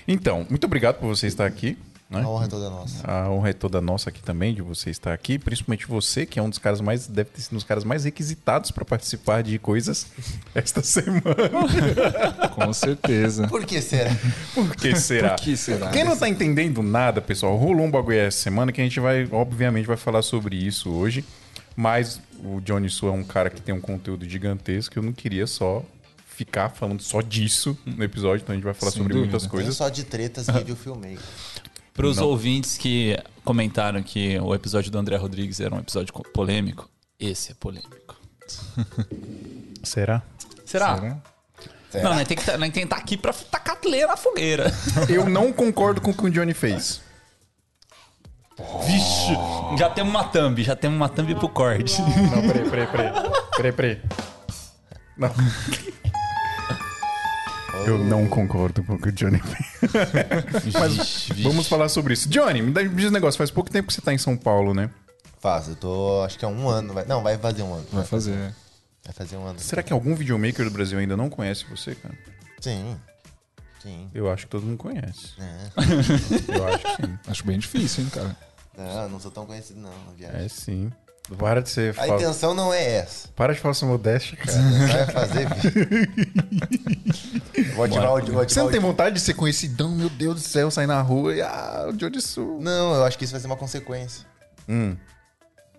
Então, 0.09 0.47
muito 0.51 0.65
obrigado 0.65 0.97
por 0.99 1.07
você 1.07 1.27
estar 1.27 1.47
aqui. 1.47 1.79
Né? 2.11 2.21
A 2.21 2.29
honra 2.29 2.45
é 2.45 2.49
toda 2.49 2.71
nossa. 2.71 3.11
A 3.11 3.31
honra 3.31 3.49
é 3.49 3.53
toda 3.53 3.81
nossa 3.81 4.11
aqui 4.11 4.23
também 4.23 4.55
de 4.55 4.61
você 4.63 4.91
estar 4.91 5.13
aqui, 5.13 5.39
principalmente 5.39 5.87
você, 5.87 6.27
que 6.27 6.39
é 6.39 6.43
um 6.43 6.51
dos 6.51 6.59
caras 6.59 6.81
mais, 6.81 7.07
deve 7.07 7.31
ter 7.31 7.41
sido 7.41 7.55
um 7.55 7.57
dos 7.57 7.65
caras 7.65 7.83
mais 7.83 8.05
requisitados 8.05 8.71
para 8.71 8.85
participar 8.85 9.43
de 9.43 9.59
coisas 9.59 10.07
esta 10.55 10.83
semana. 10.83 11.23
Com 12.55 12.73
certeza. 12.73 13.49
Por 13.49 13.65
que 13.65 13.81
será? 13.81 14.11
Por 14.55 14.77
que 14.77 14.95
será? 14.97 15.31
Por 15.31 15.45
que 15.45 15.57
será? 15.57 15.91
Quem 15.91 16.05
não 16.05 16.17
tá 16.17 16.29
entendendo 16.29 16.83
nada, 16.83 17.21
pessoal, 17.21 17.57
rolou 17.57 17.87
um 17.87 17.91
bagulho 17.91 18.19
essa 18.19 18.39
semana 18.39 18.71
que 18.71 18.81
a 18.81 18.85
gente 18.85 19.01
vai, 19.01 19.27
obviamente, 19.33 19.87
vai 19.87 19.97
falar 19.97 20.23
sobre 20.23 20.57
isso 20.57 20.91
hoje. 20.91 21.25
Mas 21.77 22.21
o 22.45 22.61
Johnny 22.61 22.89
Su 22.89 23.09
é 23.09 23.11
um 23.11 23.25
cara 23.25 23.51
que 23.51 23.61
tem 23.61 23.75
um 23.75 23.81
conteúdo 23.81 24.29
gigantesco. 24.29 24.97
Eu 24.99 25.03
não 25.03 25.13
queria 25.13 25.47
só 25.47 25.83
ficar 26.27 26.69
falando 26.69 27.01
só 27.01 27.21
disso 27.21 27.77
no 27.87 28.03
episódio, 28.03 28.43
então 28.43 28.53
a 28.53 28.57
gente 28.57 28.65
vai 28.65 28.75
falar 28.75 28.91
Sem 28.93 28.99
sobre 29.03 29.15
dúvida. 29.15 29.31
muitas 29.33 29.49
coisas. 29.49 29.77
só 29.77 29.89
de 29.89 30.05
tretas 30.05 30.47
vídeo 30.49 30.77
filmei. 30.77 31.19
Para 31.95 32.07
os 32.07 32.19
ouvintes 32.19 32.77
que 32.77 33.17
comentaram 33.45 34.03
que 34.03 34.39
o 34.41 34.55
episódio 34.55 34.91
do 34.91 34.99
André 34.99 35.17
Rodrigues 35.17 35.61
era 35.61 35.75
um 35.75 35.79
episódio 35.79 36.13
co- 36.13 36.23
polêmico, 36.31 36.91
esse 37.19 37.53
é 37.53 37.55
polêmico. 37.55 38.17
Será? 39.83 40.23
Será? 40.67 40.97
Será? 40.99 41.21
Será? 41.91 42.05
Não, 42.11 42.15
nós 42.17 42.27
tem 42.27 42.37
que 42.37 42.45
tá- 42.45 42.59
que 42.71 42.81
estar 42.81 42.97
aqui 42.97 43.17
pra 43.17 43.33
tacar 43.33 43.79
lenha 43.85 44.09
na 44.09 44.17
fogueira. 44.17 44.73
Eu 45.09 45.29
não 45.29 45.53
concordo 45.53 46.01
com 46.01 46.11
o 46.11 46.15
que 46.15 46.25
o 46.25 46.31
Johnny 46.31 46.53
fez. 46.53 47.01
Vixe, 48.87 49.33
já 49.79 49.89
temos 49.91 50.13
uma 50.13 50.25
thumb, 50.25 50.63
já 50.63 50.75
temos 50.77 50.97
uma 50.97 51.09
thumb 51.09 51.35
pro 51.37 51.49
corte. 51.49 52.01
Não, 52.01 52.43
peraí, 52.49 52.69
peraí, 52.71 52.87
peraí. 52.87 53.13
Peraí, 53.57 53.73
peraí. 53.73 54.01
Não. 55.17 55.31
Eu 57.87 57.99
não 57.99 58.27
concordo 58.27 58.83
com 58.83 58.95
o 58.95 58.99
que 58.99 59.09
o 59.09 59.13
Johnny 59.13 59.41
fez. 59.43 60.73
Mas 60.75 61.29
vamos 61.43 61.69
falar 61.69 61.89
sobre 61.89 62.15
isso. 62.15 62.29
Johnny, 62.29 62.63
me 62.63 62.89
diz 62.89 63.07
um 63.07 63.11
negócio. 63.11 63.39
Faz 63.39 63.51
pouco 63.51 63.71
tempo 63.71 63.89
que 63.89 63.95
você 63.95 64.01
tá 64.01 64.13
em 64.13 64.19
São 64.19 64.37
Paulo, 64.37 64.73
né? 64.75 64.91
Faz, 65.41 65.69
eu 65.69 65.77
tô. 65.77 66.23
Acho 66.23 66.39
que 66.39 66.45
é 66.45 66.49
um 66.49 66.69
ano. 66.69 66.95
Vai, 66.95 67.05
não, 67.05 67.23
vai 67.23 67.37
fazer 67.37 67.63
um 67.63 67.75
ano. 67.75 67.87
Vai 67.93 68.05
fazer. 68.05 68.55
Vai 69.05 69.13
fazer 69.13 69.37
um 69.37 69.47
ano. 69.47 69.59
Será 69.59 69.83
que 69.83 69.93
algum 69.93 70.15
videomaker 70.15 70.65
do 70.65 70.71
Brasil 70.71 70.99
ainda 70.99 71.17
não 71.17 71.29
conhece 71.29 71.67
você, 71.69 71.95
cara? 71.95 72.15
Sim. 72.61 72.97
Sim. 73.83 74.11
Eu 74.15 74.31
acho 74.31 74.47
que 74.47 74.51
todo 74.51 74.65
mundo 74.65 74.79
conhece. 74.79 75.35
É. 75.39 76.57
Eu 76.57 76.67
acho 76.67 76.97
que 76.97 77.07
sim. 77.07 77.19
Acho 77.29 77.45
bem 77.45 77.59
difícil, 77.59 78.05
hein, 78.05 78.11
cara. 78.11 78.37
Não, 78.77 79.11
não 79.11 79.21
sou 79.21 79.31
tão 79.31 79.45
conhecido, 79.45 79.79
não, 79.79 79.93
viagem. 80.17 80.41
É 80.41 80.49
sim. 80.49 80.91
Para 81.39 81.63
de 81.63 81.71
ser. 81.71 81.91
A 81.91 81.95
fal- 82.07 82.17
intenção 82.21 82.53
não 82.55 82.73
é 82.73 82.97
essa. 82.97 83.29
Para 83.35 83.55
de 83.55 83.61
falar 83.61 83.75
sua 83.75 83.89
modéstia, 83.89 84.37
cara. 84.37 84.53
Vai 84.93 85.07
fazer 85.07 85.49
vídeo. 85.55 86.09
Eu 87.55 87.75
Vou 87.75 87.85
ativar 87.85 88.05
o. 88.05 88.09
Vou 88.09 88.17
ativar 88.19 88.49
Você 88.49 88.61
não 88.61 88.71
tem 88.71 88.81
vontade 88.81 89.15
de 89.15 89.21
ser 89.21 89.35
conhecidão, 89.35 89.91
meu 89.95 90.11
Deus 90.11 90.35
do 90.35 90.41
céu, 90.41 90.71
sair 90.71 90.87
na 90.87 91.01
rua 91.01 91.35
e. 91.35 91.41
Ah, 91.41 91.87
o 91.89 91.93
Johnny 91.93 92.21
Sul. 92.21 92.61
Não, 92.61 92.95
eu 92.95 93.05
acho 93.05 93.17
que 93.19 93.25
isso 93.25 93.33
vai 93.33 93.41
ser 93.41 93.47
uma 93.47 93.57
consequência. 93.57 94.27
Hum. 94.69 94.97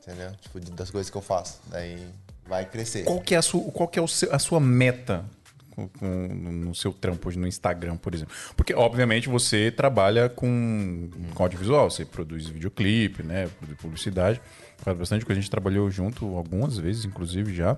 Entendeu? 0.01 0.31
Tipo, 0.42 0.59
das 0.71 0.89
coisas 0.89 1.09
que 1.09 1.18
eu 1.18 1.21
faço. 1.21 1.59
Daí 1.68 2.06
vai 2.48 2.65
crescer. 2.65 3.03
Qual 3.03 3.19
que 3.21 3.36
é 3.36 3.38
a 3.38 3.41
sua, 3.41 3.62
qual 3.71 3.88
que 3.88 4.00
é 4.00 4.01
o 4.01 4.07
seu- 4.07 4.33
a 4.33 4.39
sua 4.39 4.59
meta 4.59 5.25
com- 5.71 5.88
com- 5.88 6.27
no 6.27 6.75
seu 6.75 6.91
trampo 6.94 7.27
hoje 7.27 7.38
no 7.39 7.48
Instagram, 7.48 7.98
por 7.98 8.13
exemplo? 8.13 8.33
Porque, 8.56 8.74
obviamente, 8.74 9.27
você 9.30 9.71
trabalha 9.71 10.30
com, 10.30 11.09
com 11.33 11.44
audiovisual, 11.44 11.89
você 11.89 12.06
produz 12.06 12.48
videoclipe, 12.48 13.24
né? 13.24 13.48
Produz 13.59 13.80
publicidade, 13.80 14.41
faz 14.77 14.98
bastante 14.98 15.25
coisa. 15.25 15.39
A 15.39 15.42
gente 15.42 15.51
trabalhou 15.51 15.89
junto 15.89 16.36
algumas 16.38 16.77
vezes, 16.77 17.06
inclusive, 17.06 17.54
já. 17.54 17.77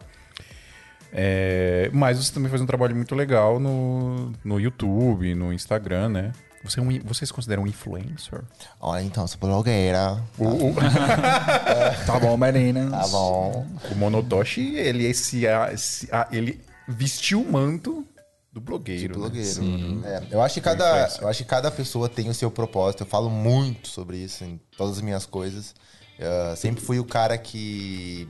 É, 1.11 1.89
mas 1.93 2.17
você 2.17 2.33
também 2.33 2.49
faz 2.49 2.61
um 2.61 2.65
trabalho 2.65 2.95
muito 2.95 3.15
legal 3.15 3.59
no, 3.59 4.33
no 4.43 4.59
YouTube, 4.59 5.33
no 5.35 5.53
Instagram, 5.53 6.09
né? 6.09 6.31
Você, 6.63 6.79
é 6.79 6.83
um, 6.83 6.99
você 7.05 7.25
se 7.25 7.31
considera 7.31 7.61
um 7.61 7.67
influencer? 7.67 8.41
Olha, 8.81 9.01
então, 9.01 9.25
sou 9.25 9.39
blogueira. 9.39 10.21
O, 10.37 10.43
o, 10.45 10.75
Tá 12.05 12.19
bom, 12.19 12.35
meninas. 12.35 12.91
Tá 12.91 13.07
bom. 13.07 13.65
o 13.91 13.95
Monotoshi, 13.95 14.75
ele, 14.75 15.05
esse, 15.05 15.47
a- 15.47 15.71
esse- 15.71 16.09
a- 16.11 16.27
ele 16.31 16.59
vestiu 16.87 17.41
o 17.41 17.49
manto 17.51 18.05
do 18.51 18.59
blogueiro. 18.59 19.13
né? 19.13 19.19
Blogueiro. 19.19 20.01
É, 20.05 20.23
eu, 20.31 20.41
acho 20.41 20.55
que 20.55 20.61
cada, 20.61 21.07
eu 21.21 21.27
acho 21.29 21.43
que 21.43 21.49
cada 21.49 21.71
pessoa 21.71 22.09
tem 22.09 22.27
o 22.27 22.33
seu 22.33 22.51
propósito. 22.51 23.03
Eu 23.03 23.07
falo 23.07 23.29
muito 23.29 23.87
sobre 23.87 24.17
isso 24.17 24.43
em 24.43 24.59
todas 24.75 24.97
as 24.97 25.01
minhas 25.01 25.25
coisas. 25.25 25.73
Eu 26.19 26.55
sempre 26.55 26.83
fui 26.83 26.99
o 26.99 27.05
cara 27.05 27.37
que 27.37 28.27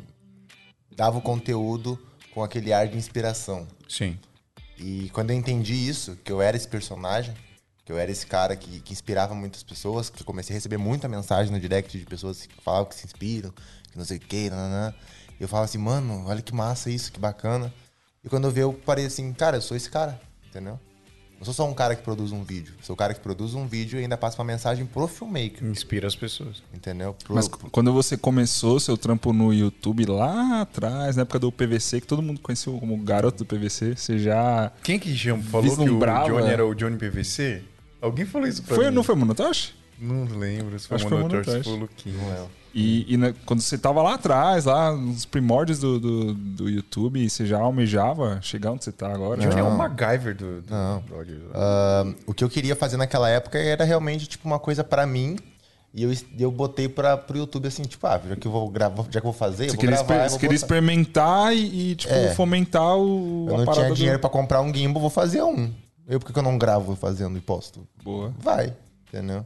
dava 0.96 1.18
o 1.18 1.22
conteúdo 1.22 1.98
com 2.34 2.44
aquele 2.44 2.74
ar 2.74 2.88
de 2.88 2.98
inspiração. 2.98 3.68
Sim. 3.88 4.20
E 4.78 5.10
quando 5.14 5.32
eu 5.32 5.36
entendi 5.36 5.74
isso, 5.74 6.18
que 6.24 6.32
eu 6.32 6.42
era 6.42 6.56
esse 6.58 6.68
personagem, 6.68 7.34
que 7.86 7.92
eu 7.92 7.98
era 7.98 8.12
esse 8.12 8.28
cara 8.28 8.56
que, 8.56 8.82
que 8.82 8.92
inspirava 8.92 9.34
muitas 9.34 9.64
pessoas, 9.64 10.10
que 10.10 10.22
eu 10.22 10.26
comecei 10.26 10.54
a 10.54 10.58
receber 10.58 10.78
muita 10.78 11.08
mensagem 11.08 11.52
no 11.52 11.60
direct 11.60 11.98
de 11.98 12.06
pessoas 12.06 12.46
que 12.46 12.62
falavam 12.62 12.90
que 12.90 12.96
se 12.96 13.06
inspiram, 13.06 13.52
que 13.92 13.98
não 13.98 14.04
sei 14.04 14.18
o 14.18 14.20
que, 14.20 14.50
nananã. 14.50 14.94
Eu 15.40 15.48
falava 15.48 15.66
assim, 15.66 15.78
mano, 15.78 16.26
olha 16.28 16.42
que 16.42 16.54
massa 16.54 16.90
isso, 16.90 17.12
que 17.12 17.20
bacana. 17.20 17.74
E 18.24 18.30
quando 18.30 18.46
eu 18.46 18.52
vi, 18.52 18.60
eu 18.60 18.74
parei 18.74 19.06
assim, 19.06 19.32
cara, 19.34 19.58
eu 19.58 19.62
sou 19.62 19.78
esse 19.78 19.90
cara, 19.90 20.20
entendeu? 20.48 20.80
Não 21.38 21.46
sou 21.46 21.54
só 21.54 21.70
um 21.70 21.74
cara 21.74 21.96
que 21.96 22.02
produz 22.02 22.32
um 22.32 22.44
vídeo. 22.44 22.74
Sou 22.82 22.94
o 22.94 22.98
cara 22.98 23.14
que 23.14 23.20
produz 23.20 23.54
um 23.54 23.68
vídeo 23.68 24.00
e 24.00 24.04
ainda 24.04 24.18
passa 24.18 24.38
uma 24.40 24.46
mensagem 24.46 24.86
pro 24.86 25.08
filmmaker, 25.08 25.64
Inspira 25.64 26.08
as 26.08 26.16
pessoas. 26.16 26.64
entendeu? 26.74 27.16
Pro, 27.24 27.36
Mas 27.36 27.48
quando 27.48 27.94
você 27.94 28.18
começou 28.18 28.80
seu 28.80 28.98
trampo 28.98 29.32
no 29.32 29.54
YouTube 29.54 30.06
lá 30.06 30.62
atrás, 30.62 31.16
na 31.16 31.22
época 31.22 31.40
do 31.40 31.52
PVC, 31.52 32.02
que 32.02 32.08
todo 32.08 32.22
mundo 32.22 32.40
conhecia 32.42 32.74
como 32.80 32.96
o 32.96 32.98
garoto 32.98 33.44
do 33.44 33.46
PVC, 33.46 33.96
você 33.96 34.18
já. 34.18 34.72
Quem 34.84 34.98
que 34.98 35.16
chama, 35.16 35.44
falou 35.44 35.76
que 35.76 35.90
o. 35.90 36.00
Johnny 36.00 36.50
era 36.50 36.66
o 36.66 36.74
Johnny 36.74 36.98
PVC? 36.98 37.62
Alguém 38.02 38.26
falou 38.26 38.48
isso 38.48 38.64
pra 38.64 38.76
Foi, 38.76 38.90
mim. 38.90 38.96
não 38.96 39.04
foi 39.04 39.16
Monotoshi? 39.16 39.74
Não 40.00 40.26
lembro 40.26 40.78
se 40.80 40.88
foi 40.88 40.96
Acho 40.96 41.06
o 41.08 41.10
que 41.10 41.64
foi 41.64 41.74
o 41.74 41.76
Luquinho. 41.78 42.18
Não 42.18 42.32
é. 42.34 42.46
E, 42.74 43.14
e 43.14 43.18
na- 43.18 43.34
quando 43.46 43.62
você 43.62 43.78
tava 43.78 44.02
lá 44.04 44.14
atrás, 44.16 44.66
lá 44.66 44.92
nos 44.96 45.26
primórdios 45.26 45.80
do, 45.80 46.00
do, 46.00 46.34
do 46.34 46.70
YouTube, 46.70 47.28
você 47.28 47.46
já 47.46 47.60
almejava 47.60 48.40
chegar 48.42 48.72
onde 48.72 48.84
você 48.84 48.92
tá 48.92 49.12
agora? 49.12 49.42
Johnny 49.42 49.60
é 49.60 49.64
o 49.64 49.76
MacGyver 49.76 50.36
do, 50.36 50.62
do, 50.62 50.72
Não. 50.72 51.00
do. 51.00 51.52
Ah, 51.54 52.06
o 52.28 52.34
que 52.34 52.44
eu 52.44 52.50
queria 52.50 52.76
fazer 52.76 52.98
naquela 52.98 53.30
época 53.30 53.58
era 53.58 53.84
realmente 53.84 54.28
tipo 54.28 54.48
uma 54.48 54.60
coisa 54.60 54.84
pra 54.84 55.06
mim 55.08 55.38
e 55.94 56.04
eu, 56.04 56.12
eu 56.38 56.52
botei 56.52 56.88
para 56.88 57.18
pro 57.18 57.38
YouTube 57.38 57.68
assim, 57.68 57.82
tipo, 57.84 58.06
ah, 58.06 58.22
já 58.30 58.36
que 58.36 58.46
eu 58.48 58.52
vou 58.52 58.70
gravar, 58.70 59.04
já 59.10 59.20
que 59.20 59.26
eu 59.26 59.32
vou 59.32 59.34
fazer, 59.34 59.64
eu 59.66 59.70
Você 59.70 59.76
vou 59.76 59.80
queria, 59.80 59.96
gravar, 59.96 60.14
exper- 60.14 60.26
eu 60.26 60.30
vou 60.30 60.40
queria 60.40 60.56
botar. 60.56 60.66
experimentar 60.66 61.56
e, 61.56 61.92
e, 61.92 61.96
tipo, 61.96 62.14
É. 62.14 62.36
fomentar 62.36 62.96
o, 62.98 63.48
Eu 63.50 63.58
não 63.66 63.74
tinha 63.74 63.88
do- 63.88 63.96
dinheiro 63.96 64.20
pra 64.20 64.30
comprar 64.30 64.62
um 64.62 64.72
gimbal, 64.74 65.02
vou 65.02 65.10
fazer 65.10 65.42
um. 65.42 65.72
Eu 66.08 66.20
por 66.20 66.28
que 66.28 66.34
que 66.34 66.40
eu 66.40 66.44
não 66.44 66.58
gravo 66.58 66.96
fazendo 66.96 67.38
e 67.38 67.42
posto? 67.42 67.88
Boa. 68.04 68.32
Vai, 68.40 68.74
entendeu? 69.10 69.44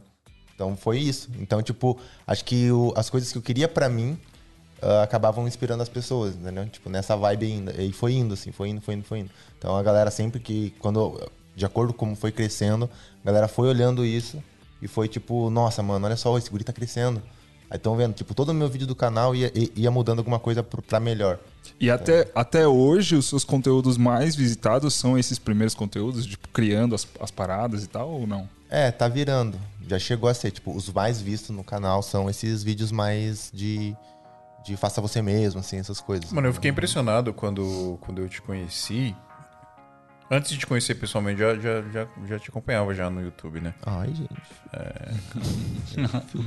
Então 0.62 0.76
foi 0.76 0.98
isso. 1.00 1.28
Então, 1.40 1.60
tipo, 1.60 1.98
acho 2.26 2.44
que 2.44 2.70
o- 2.70 2.92
as 2.96 3.10
coisas 3.10 3.32
que 3.32 3.38
eu 3.38 3.42
queria 3.42 3.66
pra 3.66 3.88
mim 3.88 4.16
ah, 4.80 5.02
acabavam 5.02 5.46
inspirando 5.48 5.82
as 5.82 5.88
pessoas, 5.88 6.34
entendeu? 6.36 6.66
Tipo, 6.68 6.88
nessa 6.88 7.16
vibe 7.16 7.46
ainda. 7.46 7.72
E 7.82 7.92
foi 7.92 8.12
indo, 8.14 8.34
assim, 8.34 8.52
foi 8.52 8.68
indo, 8.68 8.80
foi 8.80 8.94
indo, 8.94 9.04
foi 9.04 9.18
indo. 9.20 9.30
Então 9.58 9.76
a 9.76 9.82
galera 9.82 10.10
sempre 10.10 10.38
que. 10.40 10.72
Quando. 10.78 11.20
de 11.56 11.64
acordo 11.66 11.92
com 11.92 12.06
como 12.06 12.16
foi 12.16 12.30
crescendo, 12.32 12.88
a 13.22 13.26
galera 13.26 13.48
foi 13.48 13.68
olhando 13.68 14.04
isso 14.06 14.42
e 14.80 14.86
foi 14.88 15.06
tipo, 15.08 15.50
nossa, 15.50 15.82
mano, 15.82 16.06
olha 16.06 16.16
só, 16.16 16.36
esse 16.38 16.48
guri 16.50 16.62
tá 16.64 16.72
crescendo. 16.72 17.20
Aí 17.70 17.76
estão 17.76 17.96
vendo, 17.96 18.12
tipo, 18.14 18.34
todo 18.34 18.50
o 18.50 18.54
meu 18.54 18.68
vídeo 18.68 18.86
do 18.86 18.94
canal 18.94 19.34
ia, 19.34 19.50
ia- 19.74 19.90
mudando 19.90 20.18
alguma 20.18 20.38
coisa 20.38 20.62
pra 20.62 21.00
melhor. 21.00 21.38
E 21.80 21.90
até, 21.90 22.30
até 22.34 22.66
hoje, 22.68 23.14
os 23.16 23.26
seus 23.26 23.44
conteúdos 23.44 23.96
mais 23.96 24.36
visitados 24.36 24.92
são 24.94 25.16
esses 25.18 25.38
primeiros 25.38 25.74
conteúdos, 25.74 26.26
tipo, 26.26 26.48
criando 26.48 26.94
as, 26.94 27.06
as 27.20 27.30
paradas 27.30 27.82
e 27.82 27.86
tal, 27.86 28.10
ou 28.10 28.26
não? 28.26 28.46
É, 28.68 28.90
tá 28.90 29.08
virando. 29.08 29.58
Já 29.88 29.98
chegou 29.98 30.28
a 30.28 30.34
ser, 30.34 30.50
tipo, 30.50 30.74
os 30.74 30.88
mais 30.90 31.20
vistos 31.20 31.54
no 31.54 31.64
canal 31.64 32.02
são 32.02 32.28
esses 32.30 32.62
vídeos 32.62 32.90
mais 32.92 33.50
de, 33.52 33.96
de 34.64 34.76
faça 34.76 35.00
você 35.00 35.20
mesmo, 35.20 35.60
assim, 35.60 35.78
essas 35.78 36.00
coisas. 36.00 36.32
Mano, 36.32 36.48
eu 36.48 36.54
fiquei 36.54 36.70
impressionado 36.70 37.32
quando, 37.32 37.98
quando 38.00 38.20
eu 38.22 38.28
te 38.28 38.40
conheci. 38.40 39.14
Antes 40.30 40.52
de 40.52 40.58
te 40.58 40.66
conhecer 40.66 40.94
pessoalmente, 40.94 41.40
já, 41.40 41.54
já, 41.56 41.82
já, 41.90 42.08
já 42.26 42.38
te 42.38 42.48
acompanhava 42.48 42.94
já 42.94 43.10
no 43.10 43.20
YouTube, 43.20 43.60
né? 43.60 43.74
Ai, 43.84 44.14
gente. 44.14 44.30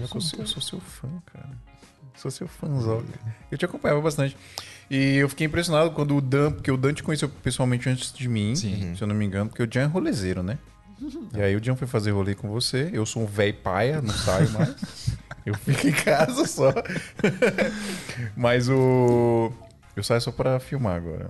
Eu 0.02 0.08
sou, 0.08 0.22
seu, 0.22 0.40
eu 0.40 0.48
sou 0.48 0.62
seu 0.62 0.80
fã, 0.80 1.10
cara. 1.32 1.50
Sou 2.16 2.32
seu 2.32 2.48
fãzão. 2.48 3.04
Eu 3.52 3.58
te 3.58 3.66
acompanhava 3.66 4.02
bastante. 4.02 4.36
E 4.90 5.18
eu 5.18 5.30
fiquei 5.30 5.46
impressionado 5.46 5.92
quando 5.92 6.16
o 6.16 6.22
Dan, 6.22 6.52
porque 6.52 6.72
o 6.72 6.78
Dan 6.78 6.94
te 6.94 7.04
conheceu 7.04 7.28
pessoalmente 7.30 7.90
antes 7.90 8.14
de 8.14 8.28
mim, 8.28 8.56
Sim. 8.56 8.96
se 8.96 9.02
eu 9.02 9.08
não 9.08 9.16
me 9.16 9.26
engano, 9.26 9.50
porque 9.50 9.62
o 9.62 9.72
Jan 9.72 9.82
é 9.82 9.86
rolezeiro, 9.86 10.42
né? 10.42 10.58
E 11.34 11.42
aí 11.42 11.56
o 11.56 11.64
Jan 11.64 11.76
foi 11.76 11.88
fazer 11.88 12.12
rolê 12.12 12.36
com 12.36 12.50
você. 12.50 12.90
Eu 12.94 13.06
sou 13.06 13.24
um 13.24 13.26
velho 13.26 13.54
paia, 13.56 14.02
não 14.02 14.14
saio 14.14 14.50
mais. 14.52 14.76
Eu 15.46 15.54
fico 15.54 15.88
em 15.88 15.92
casa 15.92 16.46
só. 16.48 16.74
Mas 18.36 18.68
o. 18.68 19.52
Eu 19.96 20.04
saio 20.04 20.20
só 20.20 20.32
pra 20.32 20.60
filmar 20.60 20.96
agora. 20.96 21.30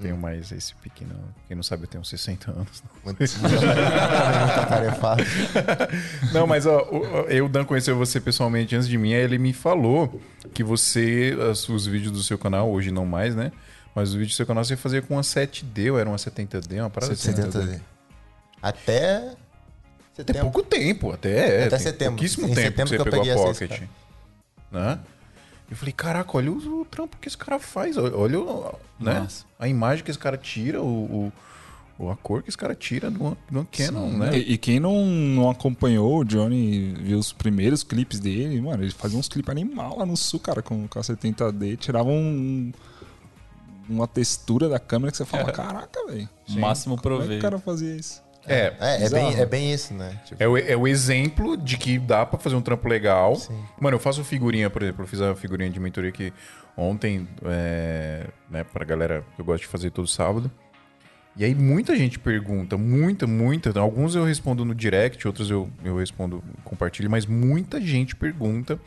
Tenho 0.00 0.16
mais 0.16 0.50
esse 0.50 0.74
pequeno. 0.76 1.14
Quem 1.46 1.54
não 1.54 1.62
sabe, 1.62 1.82
eu 1.82 1.86
tenho 1.86 2.02
60 2.02 2.50
anos. 2.50 2.82
Não, 6.32 6.46
mas 6.46 6.64
ó, 6.64 6.88
eu, 7.28 7.46
Dan, 7.50 7.66
conheceu 7.66 7.94
você 7.98 8.18
pessoalmente 8.18 8.74
antes 8.74 8.88
de 8.88 8.96
mim, 8.96 9.12
aí 9.12 9.20
ele 9.20 9.36
me 9.36 9.52
falou 9.52 10.18
que 10.54 10.64
você, 10.64 11.36
os 11.68 11.86
vídeos 11.86 12.12
do 12.12 12.22
seu 12.22 12.38
canal, 12.38 12.70
hoje 12.70 12.90
não 12.90 13.04
mais, 13.04 13.36
né? 13.36 13.52
Mas 13.94 14.08
os 14.08 14.14
vídeos 14.14 14.32
do 14.32 14.36
seu 14.36 14.46
canal 14.46 14.64
você 14.64 14.74
fazia 14.74 15.02
com 15.02 15.16
uma 15.16 15.20
7D, 15.20 15.92
ou 15.92 15.98
era 15.98 16.08
uma 16.08 16.16
70D, 16.16 16.80
uma 16.80 16.88
parada 16.88 17.12
assim. 17.12 17.34
70 17.34 17.80
Até 18.62 19.16
Até 19.16 19.36
setembro. 20.14 20.42
pouco 20.50 20.62
tempo, 20.62 21.12
até. 21.12 21.30
é, 21.30 21.66
Até 21.66 21.70
tem 21.70 21.78
setembro. 21.78 22.14
Pouquíssimo 22.16 22.46
Em 22.46 22.54
tempo 22.54 22.60
que 22.60 22.62
setembro 22.66 22.88
você 22.88 22.94
que 22.96 23.00
eu 23.00 23.04
pegou 23.04 23.18
peguei 23.20 23.30
a 23.32 23.34
essa 23.34 23.66
Pocket. 23.66 23.88
Né? 24.70 24.98
Eu 25.70 25.76
falei, 25.76 25.92
caraca, 25.92 26.30
olha 26.36 26.50
o, 26.52 26.80
o 26.80 26.84
trampo 26.84 27.16
que 27.20 27.28
esse 27.28 27.38
cara 27.38 27.58
faz. 27.58 27.96
Olha, 27.96 28.40
o- 28.40 28.74
né? 28.98 29.20
Nossa. 29.20 29.44
a 29.58 29.68
imagem 29.68 30.04
que 30.04 30.10
esse 30.10 30.18
cara 30.18 30.36
tira, 30.36 30.82
o, 30.82 30.86
o- 30.86 31.32
o- 31.98 32.10
a 32.10 32.16
cor 32.16 32.42
que 32.42 32.48
esse 32.48 32.58
cara 32.58 32.74
tira 32.74 33.08
no, 33.08 33.36
no 33.50 33.64
Canon, 33.66 34.10
né? 34.10 34.36
E, 34.36 34.54
e 34.54 34.58
quem 34.58 34.80
não, 34.80 35.06
não 35.06 35.48
acompanhou 35.48 36.18
o 36.18 36.24
Johnny, 36.24 36.92
viu 37.00 37.18
os 37.18 37.32
primeiros 37.32 37.82
clipes 37.84 38.18
dele, 38.18 38.60
mano, 38.60 38.82
ele 38.82 38.90
fazia 38.90 39.18
uns 39.18 39.28
clipes 39.28 39.50
animal 39.50 39.98
lá 39.98 40.04
no 40.06 40.16
sul, 40.16 40.40
cara, 40.40 40.60
com, 40.60 40.88
com 40.88 40.98
a 40.98 41.02
70D, 41.02 41.76
tirava 41.78 42.08
um, 42.10 42.72
uma 43.88 44.08
textura 44.08 44.68
da 44.68 44.78
câmera 44.80 45.10
que 45.12 45.18
você 45.18 45.24
fala, 45.24 45.52
caraca, 45.52 46.04
velho. 46.06 46.28
Máximo 46.48 46.96
Como 46.96 47.14
é 47.14 47.16
que 47.16 47.22
o 47.22 47.26
proveito. 47.26 47.42
cara 47.42 47.58
fazia 47.60 47.94
isso? 47.94 48.20
É, 48.46 48.74
É, 48.80 49.04
é 49.04 49.10
bem, 49.10 49.34
é 49.40 49.46
bem 49.46 49.72
isso, 49.72 49.92
né? 49.94 50.18
Tipo, 50.24 50.42
É 50.42 50.48
o, 50.48 50.56
é 50.56 50.76
o 50.76 50.88
exemplo 50.88 51.56
de 51.56 51.76
que 51.76 51.98
dá 51.98 52.24
pra 52.24 52.38
fazer 52.38 52.56
um 52.56 52.62
trampo 52.62 52.88
legal. 52.88 53.36
Sim. 53.36 53.58
Mano, 53.80 53.96
eu 53.96 54.00
faço 54.00 54.24
figurinha, 54.24 54.68
por 54.70 54.82
exemplo, 54.82 55.04
eu 55.04 55.08
fiz 55.08 55.20
a 55.20 55.34
figurinha 55.34 55.70
de 55.70 55.78
mentoria 55.78 56.10
aqui 56.10 56.32
ontem, 56.76 57.28
é, 57.44 58.26
né, 58.50 58.64
pra 58.64 58.84
galera 58.84 59.24
que 59.34 59.40
eu 59.40 59.44
gosto 59.44 59.62
de 59.62 59.68
fazer 59.68 59.90
todo 59.90 60.08
sábado. 60.08 60.50
E 61.36 61.44
aí 61.44 61.54
muita 61.54 61.94
gente 61.96 62.18
pergunta, 62.18 62.76
muita, 62.76 63.26
muita. 63.26 63.78
Alguns 63.78 64.14
eu 64.14 64.24
respondo 64.24 64.64
no 64.64 64.74
direct, 64.74 65.26
outros 65.26 65.50
eu, 65.50 65.70
eu 65.84 65.96
respondo, 65.96 66.42
compartilho, 66.64 67.08
mas 67.10 67.24
muita 67.24 67.80
gente 67.80 68.16
pergunta. 68.16 68.78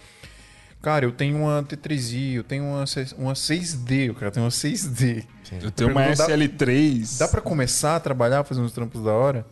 Cara, 0.84 1.06
eu 1.06 1.14
tenho 1.14 1.38
uma 1.38 1.64
T3i, 1.64 2.34
eu 2.36 2.44
tenho 2.44 2.66
uma, 2.66 2.84
uma 3.18 3.34
6D, 3.34 4.12
o 4.12 4.14
cara 4.16 4.30
tem 4.30 4.44
uma 4.44 4.50
6D. 4.50 5.24
Eu 5.62 5.72
tenho 5.72 5.90
uma 5.92 6.02
Perguntou, 6.04 6.28
dá- 6.28 6.34
SL3. 6.36 7.18
Dá 7.20 7.28
pra 7.30 7.40
começar 7.40 7.96
a 7.96 8.00
trabalhar, 8.02 8.44
fazer 8.44 8.60
uns 8.60 8.74
trampos 8.74 9.02
da 9.02 9.12
hora? 9.14 9.46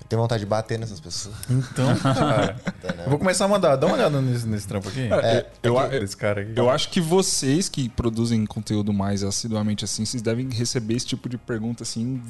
Eu 0.00 0.06
tenho 0.08 0.22
vontade 0.22 0.40
de 0.40 0.46
bater 0.46 0.78
nessas 0.78 0.98
pessoas. 1.00 1.34
Então, 1.48 1.94
cara. 2.00 2.56
eu 3.04 3.10
vou 3.10 3.18
começar 3.18 3.44
a 3.44 3.48
mandar. 3.48 3.76
Dá 3.76 3.86
uma 3.86 3.96
olhada 3.96 4.20
nesse, 4.20 4.46
nesse 4.46 4.66
trampo 4.66 4.88
aqui. 4.88 5.08
É, 5.12 5.46
eu, 5.62 5.76
eu, 5.78 6.00
Desse 6.00 6.16
cara 6.16 6.40
aqui. 6.42 6.52
eu 6.56 6.68
acho 6.70 6.88
que 6.90 7.00
vocês 7.00 7.68
que 7.68 7.88
produzem 7.88 8.44
conteúdo 8.46 8.92
mais 8.92 9.22
assiduamente 9.22 9.84
assim, 9.84 10.04
vocês 10.04 10.22
devem 10.22 10.48
receber 10.50 10.94
esse 10.94 11.06
tipo 11.06 11.28
de 11.28 11.38
pergunta 11.38 11.82
assim 11.82 12.20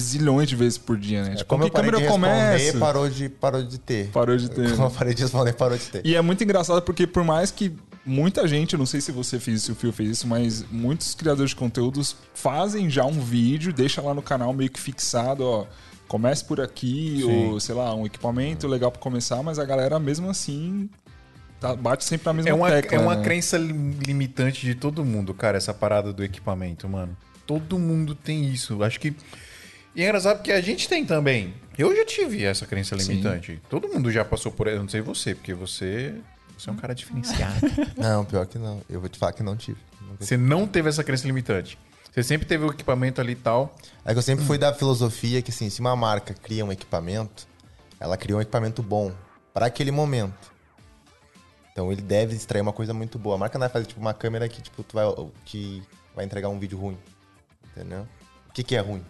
zilhões 0.00 0.48
de 0.48 0.56
vezes 0.56 0.78
por 0.78 0.96
dia, 0.96 1.22
né? 1.22 1.34
tipo, 1.34 1.48
Como 1.48 1.62
que 1.62 1.68
eu 1.68 1.72
parei 1.72 1.90
câmera 1.90 1.98
de 1.98 2.04
eu 2.04 2.12
começo? 2.12 2.78
parou 2.78 3.08
de, 3.08 3.28
parou 3.28 3.62
de 3.62 3.78
ter. 3.78 4.08
Parou 4.08 4.36
de 4.36 4.50
ter. 4.50 4.70
Como 4.76 4.86
eu 4.88 4.90
parei 4.90 5.14
de 5.14 5.22
responder, 5.22 5.52
parou 5.54 5.76
de 5.78 5.84
ter. 5.86 6.06
E 6.06 6.14
é 6.14 6.20
muito 6.20 6.42
engraçado 6.44 6.80
porque 6.82 7.06
por 7.06 7.24
mais 7.24 7.50
que 7.50 7.74
muita 8.04 8.46
gente, 8.46 8.76
não 8.76 8.86
sei 8.86 9.00
se 9.00 9.10
você 9.10 9.40
fez 9.40 9.58
isso, 9.58 9.66
se 9.66 9.72
o 9.72 9.74
Fio 9.74 9.92
fez 9.92 10.10
isso, 10.10 10.26
mas 10.28 10.64
muitos 10.70 11.14
criadores 11.14 11.50
de 11.50 11.56
conteúdos 11.56 12.14
fazem 12.34 12.88
já 12.88 13.04
um 13.04 13.20
vídeo, 13.20 13.72
deixa 13.72 14.00
lá 14.00 14.14
no 14.14 14.22
canal 14.22 14.52
meio 14.52 14.70
que 14.70 14.78
fixado, 14.80 15.44
ó. 15.44 15.66
Comece 16.08 16.44
por 16.44 16.60
aqui, 16.60 17.18
Sim. 17.22 17.48
ou 17.50 17.60
sei 17.60 17.74
lá, 17.74 17.94
um 17.94 18.06
equipamento 18.06 18.66
legal 18.68 18.90
pra 18.92 19.00
começar, 19.00 19.42
mas 19.42 19.58
a 19.58 19.64
galera 19.64 19.98
mesmo 19.98 20.30
assim 20.30 20.88
tá- 21.60 21.74
bate 21.74 22.04
sempre 22.04 22.26
na 22.26 22.32
mesma 22.32 22.50
É 22.50 22.54
uma, 22.54 22.70
tecla. 22.70 22.96
é 22.96 23.00
uma 23.00 23.16
né? 23.16 23.24
crença 23.24 23.58
lim- 23.58 23.98
limitante 24.06 24.64
de 24.64 24.74
todo 24.74 25.04
mundo, 25.04 25.34
cara, 25.34 25.56
essa 25.56 25.74
parada 25.74 26.12
do 26.12 26.22
equipamento, 26.22 26.88
mano. 26.88 27.16
Todo 27.46 27.78
mundo 27.78 28.14
tem 28.14 28.44
isso. 28.46 28.82
Acho 28.82 28.98
que. 29.00 29.14
E 29.94 30.02
é 30.02 30.04
engraçado 30.04 30.38
porque 30.38 30.52
a 30.52 30.60
gente 30.60 30.88
tem 30.88 31.04
também. 31.06 31.54
Eu 31.78 31.94
já 31.96 32.04
tive 32.04 32.44
essa 32.44 32.66
crença 32.66 32.94
limitante. 32.96 33.60
Todo 33.70 33.88
mundo 33.88 34.10
já 34.10 34.24
passou 34.24 34.50
por 34.52 34.66
ela. 34.66 34.76
Eu 34.76 34.82
não 34.82 34.88
sei 34.88 35.00
você, 35.00 35.34
porque 35.34 35.54
você. 35.54 36.14
Você 36.58 36.68
é 36.70 36.72
um 36.72 36.76
cara 36.76 36.94
diferenciado. 36.94 37.54
Não, 37.98 38.24
pior 38.24 38.46
que 38.46 38.58
não. 38.58 38.80
Eu 38.88 38.98
vou 38.98 39.08
te 39.10 39.18
falar 39.18 39.32
que 39.32 39.42
não 39.42 39.54
tive. 39.56 39.76
Você 40.18 40.36
não 40.38 40.66
teve 40.66 40.88
essa 40.88 41.04
crença 41.04 41.26
limitante. 41.26 41.78
Você 42.16 42.22
sempre 42.22 42.46
teve 42.46 42.64
o 42.64 42.70
equipamento 42.70 43.20
ali 43.20 43.32
e 43.32 43.36
tal. 43.36 43.76
É 44.02 44.12
que 44.12 44.18
eu 44.18 44.22
sempre 44.22 44.42
fui 44.42 44.56
da 44.56 44.72
filosofia 44.72 45.42
que, 45.42 45.50
assim, 45.50 45.68
se 45.68 45.80
uma 45.80 45.94
marca 45.94 46.32
cria 46.32 46.64
um 46.64 46.72
equipamento, 46.72 47.46
ela 48.00 48.16
cria 48.16 48.34
um 48.34 48.40
equipamento 48.40 48.82
bom 48.82 49.12
para 49.52 49.66
aquele 49.66 49.90
momento. 49.90 50.50
Então 51.70 51.92
ele 51.92 52.00
deve 52.00 52.34
extrair 52.34 52.62
uma 52.62 52.72
coisa 52.72 52.94
muito 52.94 53.18
boa. 53.18 53.34
A 53.34 53.38
marca 53.38 53.58
não 53.58 53.64
vai 53.66 53.68
fazer 53.70 53.84
tipo 53.84 54.00
uma 54.00 54.14
câmera 54.14 54.48
que 54.48 54.62
tipo 54.62 54.82
tu 54.82 54.94
vai 54.94 55.04
que 55.44 55.82
vai 56.14 56.24
entregar 56.24 56.48
um 56.48 56.58
vídeo 56.58 56.78
ruim, 56.78 56.96
entendeu? 57.70 58.08
O 58.48 58.52
que, 58.54 58.62
que 58.62 58.74
é 58.74 58.80
ruim? 58.80 59.04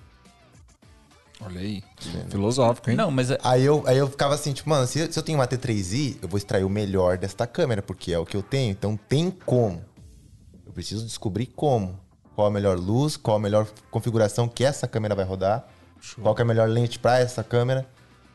Olha 1.43 1.61
aí. 1.61 1.85
Filosófico, 2.29 2.91
hein? 2.91 2.97
Não, 2.97 3.09
mas 3.13 3.31
é- 3.31 3.39
Aí 3.45 3.65
eu, 3.65 3.85
aí 3.87 3.99
eu 3.99 4.11
ficava 4.11 4.35
assim, 4.35 4.53
tipo, 4.53 4.69
mano, 4.69 4.85
se, 4.85 5.13
se 5.13 5.17
eu 5.17 5.23
tenho 5.23 5.39
uma 5.39 5.47
T3i, 5.47 6.19
eu 6.21 6.29
vou 6.29 6.39
extrair 6.39 6.65
o 6.65 6.69
melhor 6.69 7.17
desta 7.19 7.47
câmera, 7.47 7.83
porque 7.83 8.13
é 8.13 8.19
o 8.19 8.27
que 8.27 8.37
eu 8.37 8.43
tenho. 8.43 8.73
Então 8.73 8.97
tem 8.97 9.31
como. 9.31 9.85
Eu 10.67 10.73
preciso 10.73 11.05
descobrir 11.05 11.47
como. 11.47 12.05
Qual 12.37 12.47
a 12.47 12.51
melhor 12.51 12.79
luz, 12.79 13.17
qual 13.17 13.39
a 13.39 13.41
melhor 13.41 13.67
configuração 13.91 14.47
que 14.47 14.63
essa 14.63 14.87
câmera 14.87 15.15
vai 15.15 15.25
rodar. 15.25 15.65
Qual 16.21 16.35
que 16.35 16.43
é 16.43 16.45
a 16.45 16.47
melhor 16.47 16.69
lente 16.69 16.99
para 16.99 17.19
essa 17.19 17.43
câmera, 17.43 17.87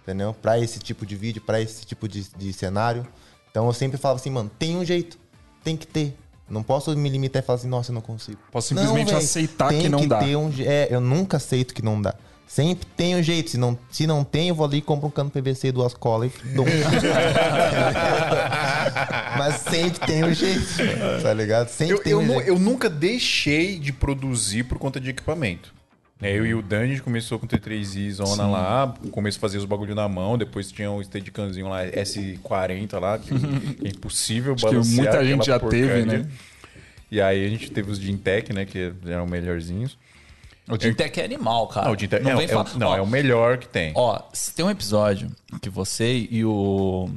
entendeu? 0.01 0.35
Para 0.41 0.57
esse 0.59 0.79
tipo 0.79 1.05
de 1.05 1.15
vídeo, 1.15 1.39
para 1.39 1.61
esse 1.61 1.85
tipo 1.85 2.07
de, 2.07 2.23
de 2.35 2.51
cenário. 2.51 3.05
Então 3.51 3.67
eu 3.67 3.73
sempre 3.73 3.99
falava 3.99 4.19
assim, 4.19 4.31
mano, 4.31 4.49
tem 4.57 4.75
um 4.75 4.83
jeito, 4.83 5.19
tem 5.63 5.77
que 5.77 5.85
ter. 5.85 6.17
Não 6.49 6.63
posso 6.63 6.97
me 6.97 7.09
limitar 7.09 7.43
e 7.43 7.45
falar 7.45 7.59
assim, 7.59 7.67
nossa, 7.67 7.91
eu 7.91 7.93
não 7.93 8.01
consigo. 8.01 8.39
Posso 8.51 8.69
simplesmente 8.69 9.11
véi, 9.11 9.19
aceitar 9.19 9.69
tem 9.69 9.83
que 9.83 9.89
não 9.89 10.07
dá. 10.07 10.17
Ter 10.17 10.35
um, 10.35 10.51
é, 10.59 10.87
eu 10.89 10.99
nunca 10.99 11.37
aceito 11.37 11.71
que 11.71 11.83
não 11.83 12.01
dá. 12.01 12.15
Sempre 12.47 12.87
tem 12.97 13.15
um 13.15 13.21
jeito. 13.21 13.51
Se 13.51 13.57
não, 13.57 13.77
se 13.89 14.07
não 14.07 14.23
tem, 14.23 14.49
eu 14.49 14.55
vou 14.55 14.65
ali 14.65 14.79
e 14.79 14.81
compro 14.81 15.07
um 15.07 15.11
cano 15.11 15.29
PVC, 15.29 15.71
duas 15.71 15.93
colas 15.93 16.31
e 16.43 16.47
dou. 16.49 16.65
um. 16.65 16.67
Mas 19.37 19.55
sempre 19.55 19.99
tem 20.05 20.23
um 20.23 20.33
jeito, 20.33 20.61
tá 21.21 21.33
ligado? 21.33 21.67
Sempre 21.69 21.95
Eu, 21.95 22.03
tem 22.03 22.11
eu, 22.13 22.19
um 22.19 22.27
jeito. 22.27 22.47
eu 22.47 22.59
nunca 22.59 22.89
deixei 22.89 23.77
de 23.79 23.91
produzir 23.93 24.63
por 24.63 24.77
conta 24.77 24.99
de 24.99 25.09
equipamento. 25.09 25.73
É, 26.21 26.37
Eu 26.37 26.45
e 26.45 26.53
o 26.53 26.61
Dan, 26.61 26.81
a 26.81 26.85
gente 26.87 27.01
começou 27.01 27.39
com 27.39 27.47
T3i 27.47 28.11
Zona 28.11 28.45
lá, 28.45 28.93
no 29.03 29.09
começo 29.09 29.39
fazia 29.39 29.57
os 29.59 29.65
bagulho 29.65 29.95
na 29.95 30.07
mão, 30.07 30.37
depois 30.37 30.71
tinha 30.71 30.91
o 30.91 31.03
Steadicamzinho 31.03 31.67
lá, 31.67 31.83
S40 31.83 32.99
lá, 32.99 33.17
que 33.17 33.29
que 33.29 33.87
é 33.87 33.89
impossível 33.89 34.53
Acho 34.53 34.65
que 34.67 34.71
balancear 34.71 34.95
muita 34.97 35.09
aquela 35.09 35.25
gente 35.25 35.45
já 35.47 35.59
porcaria. 35.59 35.87
teve, 35.87 36.05
né? 36.05 36.27
E 37.09 37.19
aí 37.19 37.43
a 37.45 37.49
gente 37.49 37.71
teve 37.71 37.89
os 37.91 37.97
Gintec, 37.99 38.53
né, 38.53 38.65
que 38.65 38.93
eram 39.07 39.25
melhorzinhos. 39.25 39.97
o 40.69 40.77
Dintec 40.77 41.19
é 41.19 41.25
animal, 41.25 41.67
cara. 41.67 41.87
Não, 41.87 41.95
o 41.95 41.99
Gintec 41.99 42.23
não 42.23 42.31
é, 42.31 42.35
vem 42.35 42.45
é, 42.45 42.47
falar. 42.47 42.69
o- 42.75 42.77
não, 42.79 42.87
Ó, 42.89 42.97
é 42.97 43.01
o 43.01 43.07
melhor 43.07 43.57
que 43.57 43.67
tem. 43.67 43.91
Ó, 43.95 44.21
se 44.31 44.53
tem 44.53 44.63
um 44.63 44.69
episódio 44.69 45.27
que 45.59 45.69
você 45.71 46.27
e 46.29 46.45
o. 46.45 47.09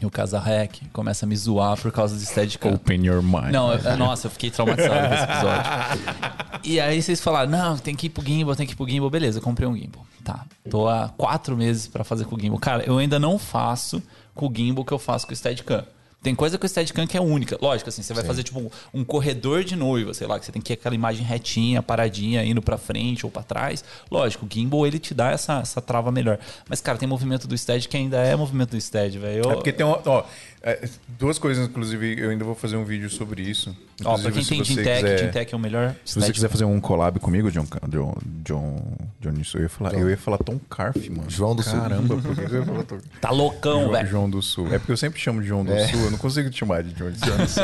E 0.00 0.06
o 0.06 0.10
Casarrec 0.10 0.86
começa 0.92 1.26
a 1.26 1.28
me 1.28 1.36
zoar 1.36 1.76
por 1.78 1.92
causa 1.92 2.14
do 2.16 2.20
Steadicam. 2.22 2.72
Open 2.74 3.04
your 3.06 3.22
mind. 3.22 3.52
Não, 3.52 3.72
eu- 3.72 3.96
nossa, 3.98 4.26
eu 4.26 4.30
fiquei 4.30 4.50
traumatizado 4.50 5.08
com 5.08 5.14
esse 5.14 5.24
episódio. 5.24 6.60
E 6.64 6.80
aí 6.80 7.02
vocês 7.02 7.20
falaram, 7.20 7.50
não, 7.50 7.76
tem 7.76 7.94
que 7.94 8.06
ir 8.06 8.10
pro 8.10 8.24
gimbal, 8.24 8.56
tem 8.56 8.66
que 8.66 8.72
ir 8.72 8.76
pro 8.76 8.88
gimbal. 8.88 9.10
Beleza, 9.10 9.38
eu 9.38 9.42
comprei 9.42 9.68
um 9.68 9.76
gimbal. 9.76 10.04
Tá, 10.24 10.44
tô 10.70 10.88
há 10.88 11.08
quatro 11.16 11.56
meses 11.56 11.86
pra 11.86 12.02
fazer 12.04 12.24
com 12.24 12.36
o 12.36 12.40
gimbal. 12.40 12.58
Cara, 12.58 12.82
eu 12.84 12.96
ainda 12.98 13.18
não 13.18 13.38
faço 13.38 14.02
com 14.34 14.46
o 14.46 14.52
gimbal 14.54 14.84
que 14.84 14.92
eu 14.92 14.98
faço 14.98 15.26
com 15.26 15.32
o 15.32 15.36
Steadicam. 15.36 15.84
Tem 16.22 16.34
coisa 16.34 16.58
com 16.58 16.66
o 16.66 16.68
Steadicam 16.68 17.06
que 17.06 17.16
é 17.16 17.20
única. 17.20 17.56
Lógico, 17.62 17.88
assim, 17.88 18.02
você 18.02 18.12
vai 18.12 18.22
fazer 18.24 18.42
tipo 18.42 18.70
um 18.92 19.02
corredor 19.04 19.64
de 19.64 19.74
noiva, 19.74 20.12
sei 20.12 20.26
lá, 20.26 20.38
que 20.38 20.44
você 20.44 20.52
tem 20.52 20.60
que 20.60 20.72
ir 20.72 20.74
aquela 20.74 20.94
imagem 20.94 21.24
retinha, 21.24 21.82
paradinha, 21.82 22.44
indo 22.44 22.60
pra 22.60 22.76
frente 22.76 23.24
ou 23.24 23.32
pra 23.32 23.42
trás. 23.42 23.82
Lógico, 24.10 24.44
o 24.44 24.48
gimbal 24.52 24.86
ele 24.86 24.98
te 24.98 25.14
dá 25.14 25.30
essa, 25.30 25.60
essa 25.60 25.80
trava 25.80 26.12
melhor. 26.12 26.38
Mas, 26.68 26.80
cara, 26.82 26.98
tem 26.98 27.08
movimento 27.08 27.48
do 27.48 27.56
Stead 27.56 27.88
que 27.88 27.96
ainda 27.96 28.18
é 28.18 28.36
movimento 28.36 28.72
do 28.72 28.80
Stead, 28.80 29.18
velho. 29.18 29.44
Eu- 29.44 29.50
É 29.50 29.54
porque 29.54 29.72
tem 29.72 29.86
uma, 29.86 29.98
ó, 30.04 30.24
é, 30.62 30.88
duas 31.18 31.38
coisas, 31.38 31.66
inclusive, 31.68 32.20
eu 32.20 32.30
ainda 32.30 32.44
vou 32.44 32.54
fazer 32.54 32.76
um 32.76 32.84
vídeo 32.84 33.08
sobre 33.08 33.42
isso. 33.42 33.74
Ó, 34.04 34.18
pra 34.18 34.30
quem 34.30 34.42
se 34.42 34.50
tem 34.50 34.58
você 34.58 34.74
Gintec, 34.74 35.00
quiser- 35.02 35.18
Gintec 35.18 35.54
é 35.54 35.56
o 35.56 35.60
melhor 35.60 35.94
Se 36.04 36.20
você 36.20 36.32
quiser 36.32 36.48
fazer 36.48 36.64
um 36.64 36.80
collab 36.80 37.18
comigo, 37.18 37.50
John, 37.50 37.66
John, 37.88 38.14
John, 38.44 38.96
John 39.20 39.32
isso, 39.40 39.56
eu 39.56 39.62
ia 39.62 39.68
falar, 39.68 39.94
eu 39.94 40.10
ia 40.10 40.16
falar 40.16 40.38
Tom 40.38 40.58
Carf, 40.68 41.08
mano. 41.08 41.30
João 41.30 41.56
do 41.56 41.62
Sul. 41.62 41.80
Caramba, 41.80 42.16
por 42.16 42.34
que 42.34 42.40
eu 42.42 42.60
ia 42.60 42.64
falar 42.66 42.84
Tom? 42.84 42.98
Tá 43.20 43.30
loucão, 43.30 43.80
João, 43.80 43.92
velho. 43.92 44.08
João 44.08 44.30
do 44.30 44.42
Sul. 44.42 44.66
É 44.72 44.78
porque 44.78 44.92
eu 44.92 44.96
sempre 44.96 45.18
chamo 45.20 45.40
de 45.40 45.48
João 45.48 45.64
do 45.64 45.72
Sul, 45.88 46.00
eu 46.04 46.10
não 46.10 46.18
consigo 46.18 46.50
te 46.50 46.58
chamar 46.58 46.82
de 46.82 46.96
João 46.98 47.10
do 47.10 47.48
Sul. 47.48 47.62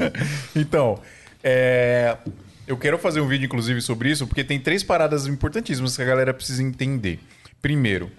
então, 0.56 0.98
é, 1.42 2.16
eu 2.66 2.76
quero 2.76 2.98
fazer 2.98 3.20
um 3.20 3.26
vídeo, 3.26 3.46
inclusive, 3.46 3.80
sobre 3.80 4.10
isso, 4.10 4.26
porque 4.26 4.44
tem 4.44 4.58
três 4.60 4.82
paradas 4.82 5.26
importantíssimas 5.26 5.96
que 5.96 6.02
a 6.02 6.06
galera 6.06 6.32
precisa 6.32 6.62
entender. 6.62 7.18
Primeiro, 7.60 8.10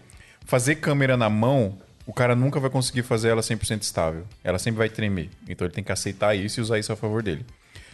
fazer 0.45 0.75
câmera 0.75 1.15
na 1.15 1.29
mão, 1.29 1.77
o 2.11 2.13
cara 2.13 2.35
nunca 2.35 2.59
vai 2.59 2.69
conseguir 2.69 3.03
fazer 3.03 3.29
ela 3.29 3.41
100% 3.41 3.81
estável. 3.83 4.25
Ela 4.43 4.59
sempre 4.59 4.79
vai 4.79 4.89
tremer. 4.89 5.29
Então 5.47 5.65
ele 5.65 5.73
tem 5.73 5.81
que 5.81 5.93
aceitar 5.93 6.35
isso 6.35 6.59
e 6.59 6.61
usar 6.61 6.77
isso 6.77 6.91
a 6.91 6.95
favor 6.97 7.23
dele. 7.23 7.45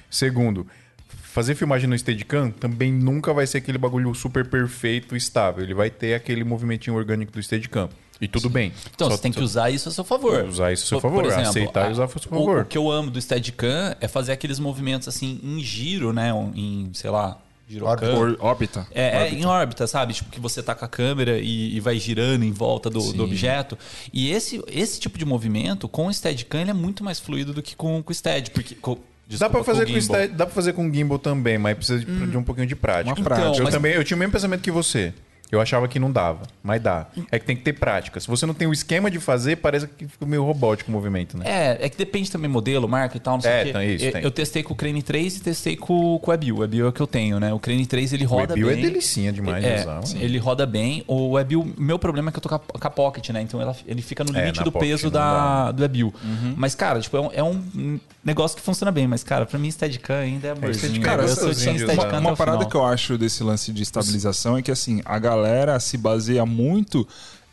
Segundo, 0.10 0.66
fazer 1.08 1.54
filmagem 1.54 1.88
no 1.88 1.96
Steadicam 1.98 2.50
também 2.50 2.92
nunca 2.92 3.32
vai 3.32 3.46
ser 3.46 3.60
aquele 3.60 3.78
bagulho 3.78 4.12
super 4.16 4.44
perfeito 4.50 5.14
e 5.14 5.20
estável. 5.20 5.64
Ele 5.64 5.76
vai 5.76 5.92
ter 5.92 6.16
aquele 6.16 6.44
movimentinho 6.44 6.96
orgânico 6.96 7.32
do 7.32 7.44
Steadicam. 7.44 7.90
E 8.20 8.28
tudo 8.28 8.50
bem. 8.50 8.74
Então, 8.96 9.08
Só- 9.12 9.16
você 9.16 9.22
tem 9.22 9.32
que 9.32 9.38
só- 9.38 9.46
usar 9.46 9.70
isso 9.70 9.88
a 9.90 9.92
seu 9.92 10.04
favor. 10.04 10.44
Usar 10.46 10.74
isso 10.74 10.86
a 10.86 10.88
seu 10.88 10.98
Por- 11.00 11.10
favor, 11.10 11.22
por 11.22 11.32
exemplo, 11.32 11.50
aceitar 11.50 11.88
e 11.88 11.92
usar 11.92 12.06
a 12.06 12.08
seu 12.08 12.18
o- 12.18 12.24
favor. 12.24 12.62
O, 12.62 12.66
que 12.66 12.76
eu 12.76 12.90
amo 12.90 13.12
do 13.12 13.22
Steadicam 13.22 13.96
é 14.02 14.08
fazer 14.08 14.32
aqueles 14.32 14.58
movimentos 14.58 15.08
assim 15.08 15.40
em 15.44 15.60
giro, 15.64 16.12
né? 16.12 16.32
Em, 16.56 16.90
sei 16.96 17.12
lá, 17.12 17.38
girocam. 17.68 18.38
Órbita. 18.40 18.88
É, 18.92 19.28
é, 19.28 19.30
em 19.34 19.46
órbita, 19.46 19.86
sabe? 19.88 20.14
Tipo, 20.14 20.30
que 20.30 20.40
você 20.40 20.64
tá 20.64 20.74
com 20.74 20.86
a 20.86 20.88
câmera 20.88 21.38
e, 21.40 21.76
e 21.76 21.80
vai 21.80 21.98
girando 22.00 22.44
em 22.44 22.52
volta 22.52 22.90
do, 22.90 23.12
do 23.14 23.24
objeto. 23.24 23.78
E 24.14 24.32
esse, 24.32 24.62
esse 24.68 25.00
tipo 25.00 25.18
de 25.18 25.26
movimento, 25.26 25.88
com 25.90 26.08
o 26.08 26.14
Steadicam, 26.14 26.62
ele 26.62 26.72
é 26.72 26.74
muito 26.74 27.04
mais 27.04 27.20
fluido 27.20 27.54
do 27.54 27.62
que 27.62 27.76
com, 27.76 28.02
com 28.02 28.12
o 28.12 28.16
Stead. 28.16 28.52
Porque, 28.52 28.76
com, 28.76 28.96
Dá 28.96 29.00
desculpa, 29.28 29.56
pra, 29.56 29.64
fazer 29.66 29.84
o 29.84 29.88
com 29.88 30.00
gimbal. 30.00 30.02
Stead- 30.18 30.32
dá 30.34 30.46
pra 30.46 30.56
fazer 30.56 30.74
com 30.74 30.94
gimbal 30.94 31.20
também, 31.20 31.58
mas 31.58 31.76
precisa 31.76 32.00
de, 32.00 32.28
de 32.28 32.38
um 32.38 32.44
pouquinho 32.44 32.66
de 32.68 32.76
prática. 32.78 33.14
Uma 33.14 33.24
prática. 33.24 33.48
Então, 33.50 33.58
eu 33.60 33.64
mas- 33.66 33.74
também 33.74 33.92
eu 33.94 34.04
tinha 34.04 34.16
o 34.16 34.20
mesmo 34.20 34.32
pensamento 34.32 34.62
que 34.62 34.72
você. 34.72 35.14
Eu 35.52 35.62
achava 35.62 35.88
que 35.88 35.98
não 36.00 36.12
dava, 36.12 36.42
mas 36.62 36.82
dá. 36.82 37.08
É 37.32 37.40
que 37.40 37.46
tem 37.46 37.56
que 37.56 37.62
ter 37.64 37.74
prática. 37.74 38.20
Se 38.20 38.28
você 38.28 38.46
não 38.46 38.54
tem 38.54 38.68
o 38.68 38.74
esquema 38.74 39.10
de 39.10 39.20
fazer, 39.20 39.56
parece 39.58 39.88
que 39.88 40.08
fica 40.08 40.26
meio 40.26 40.44
robótico 40.44 40.90
o 40.90 40.94
movimento, 40.94 41.38
né? 41.38 41.46
É, 41.48 41.86
é 41.86 41.90
que 41.90 41.98
depende 41.98 42.30
também 42.32 42.50
modelo, 42.50 42.88
marca 42.88 43.16
e 43.16 43.20
tal, 43.20 43.36
não 43.36 43.42
sei 43.42 43.52
É, 43.52 43.62
o 43.62 43.66
quê. 43.66 43.72
tem 43.74 43.96
isso, 43.96 44.06
eu, 44.06 44.12
tem. 44.12 44.24
eu 44.24 44.32
testei 44.32 44.62
com 44.64 44.74
o 44.74 44.76
Crane 44.76 45.02
3 45.02 45.38
e 45.38 45.40
testei 45.42 45.76
com, 45.78 46.20
com 46.20 46.30
o 46.30 46.32
Webill. 46.32 46.56
O 46.56 46.60
Webill 46.60 46.86
é 46.86 46.90
o 46.90 46.92
que 46.92 47.02
eu 47.02 47.08
tenho, 47.08 47.40
né? 47.40 47.54
O 47.54 47.60
Crane 47.60 47.86
3 47.86 48.12
ele 48.14 48.26
O 48.26 48.30
roda 48.30 48.54
Webill 48.54 48.70
é 48.70 48.74
bem. 48.74 48.84
delicinha 48.84 49.32
demais 49.32 49.64
de 49.64 49.70
É, 49.70 49.80
usar. 49.82 49.96
mano. 50.02 50.08
ele 50.20 50.38
roda 50.38 50.66
bem. 50.66 51.04
O 51.08 51.32
Webill, 51.32 51.74
meu 51.78 51.98
problema 51.98 52.30
é 52.30 52.32
que 52.32 52.38
eu 52.38 52.42
tô 52.42 52.50
com 52.50 52.56
a, 52.56 52.60
com 52.60 52.88
a 52.88 52.90
Pocket, 52.92 53.30
né? 53.30 53.42
Então 53.42 53.62
ela- 53.62 53.76
ele 53.88 54.02
fica 54.02 54.24
no 54.26 54.36
É, 54.36 54.42
limite 54.42 54.58
na 54.58 54.64
do 54.64 54.72
Pocket 54.72 54.90
peso 54.90 55.10
da, 55.10 55.72
do 55.72 55.82
Webill. 55.82 56.14
Mas, 56.58 56.76
cara, 56.76 57.00
tipo, 57.00 57.16
é 57.16 57.22
um, 57.22 57.30
é 57.32 57.44
um 57.44 58.00
negócio 58.24 58.58
que 58.58 58.64
funciona 58.64 58.92
bem. 58.92 59.08
Mas, 59.08 59.24
cara, 59.24 59.46
pra 59.46 59.58
mim, 59.58 59.72
Steadicam 59.72 60.16
ainda 60.20 60.48
é 60.48 60.52
amorzinho. 60.52 60.76
Steadicam 60.76 61.06
Cara, 61.10 61.24
eu 61.24 61.28
sou 61.30 61.46
de 61.46 61.52
usar. 61.52 61.78
Steadicam 61.78 62.10
Uma, 62.10 62.20
uma 62.20 62.34
o 62.34 62.38
parada 62.38 62.58
final. 62.58 62.70
que 62.70 62.76
eu 62.76 62.86
acho 62.86 63.18
desse 63.18 63.44
lance 63.44 63.72
de 63.72 63.82
estabilização 63.84 64.58
é 64.58 64.62
que 64.62 64.72
assim, 64.72 65.02
a 65.06 65.18
galera 65.18 65.37
se 65.80 65.98
baseia 65.98 66.46
muito 66.46 67.08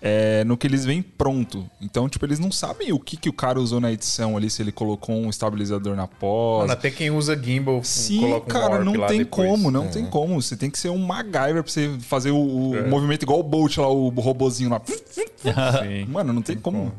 é, 0.07 0.45
no 0.45 0.57
que 0.57 0.67
eles 0.67 0.85
veem 0.85 1.01
pronto. 1.03 1.69
Então, 1.81 2.09
tipo, 2.11 2.27
eles 2.27 2.39
não 2.39 2.53
sabem 2.53 2.93
o 2.93 2.99
que, 3.01 3.17
que 3.17 3.29
o 3.29 3.33
cara 3.33 3.59
usou 3.59 3.81
na 3.81 3.91
edição 3.91 4.37
ali, 4.37 4.51
se 4.51 4.61
ele 4.61 4.71
colocou 4.71 5.15
um 5.17 5.31
estabilizador 5.31 5.97
na 5.97 6.07
pós. 6.07 6.61
Mano, 6.63 6.73
até 6.73 6.91
quem 6.91 7.11
usa 7.11 7.35
gimbal 7.43 7.83
Sim, 7.83 8.21
coloca 8.21 8.47
um 8.47 8.61
cara, 8.61 8.85
não 8.85 9.07
tem 9.07 9.19
depois. 9.21 9.49
como, 9.49 9.71
não 9.71 9.89
tem 9.89 10.05
como. 10.05 10.43
Você 10.43 10.57
tem 10.57 10.71
que 10.71 10.79
ser 10.79 10.91
um 10.91 10.99
MacGyver 10.99 11.63
pra 11.63 11.73
você 11.73 11.97
fazer 12.01 12.33
o, 12.33 12.37
o 12.71 12.77
É. 12.77 12.87
movimento 12.87 13.23
igual 13.23 13.41
o 13.41 13.43
Bolt 13.43 13.79
lá, 13.79 13.89
o 13.89 14.09
robozinho 14.11 14.69
lá. 14.71 14.83
Sim. 14.85 16.05
Mano, 16.07 16.33
não 16.35 16.43
tem 16.43 16.57
como. 16.59 16.93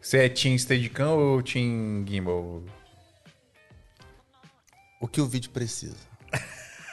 Você 0.00 0.18
é 0.18 0.28
Team 0.30 0.56
Steadicam 0.56 1.10
ou 1.10 1.42
Team 1.42 2.02
Gimbal? 2.08 2.62
O 5.00 5.06
que 5.06 5.20
o 5.20 5.26
vídeo 5.26 5.50
precisa? 5.50 6.07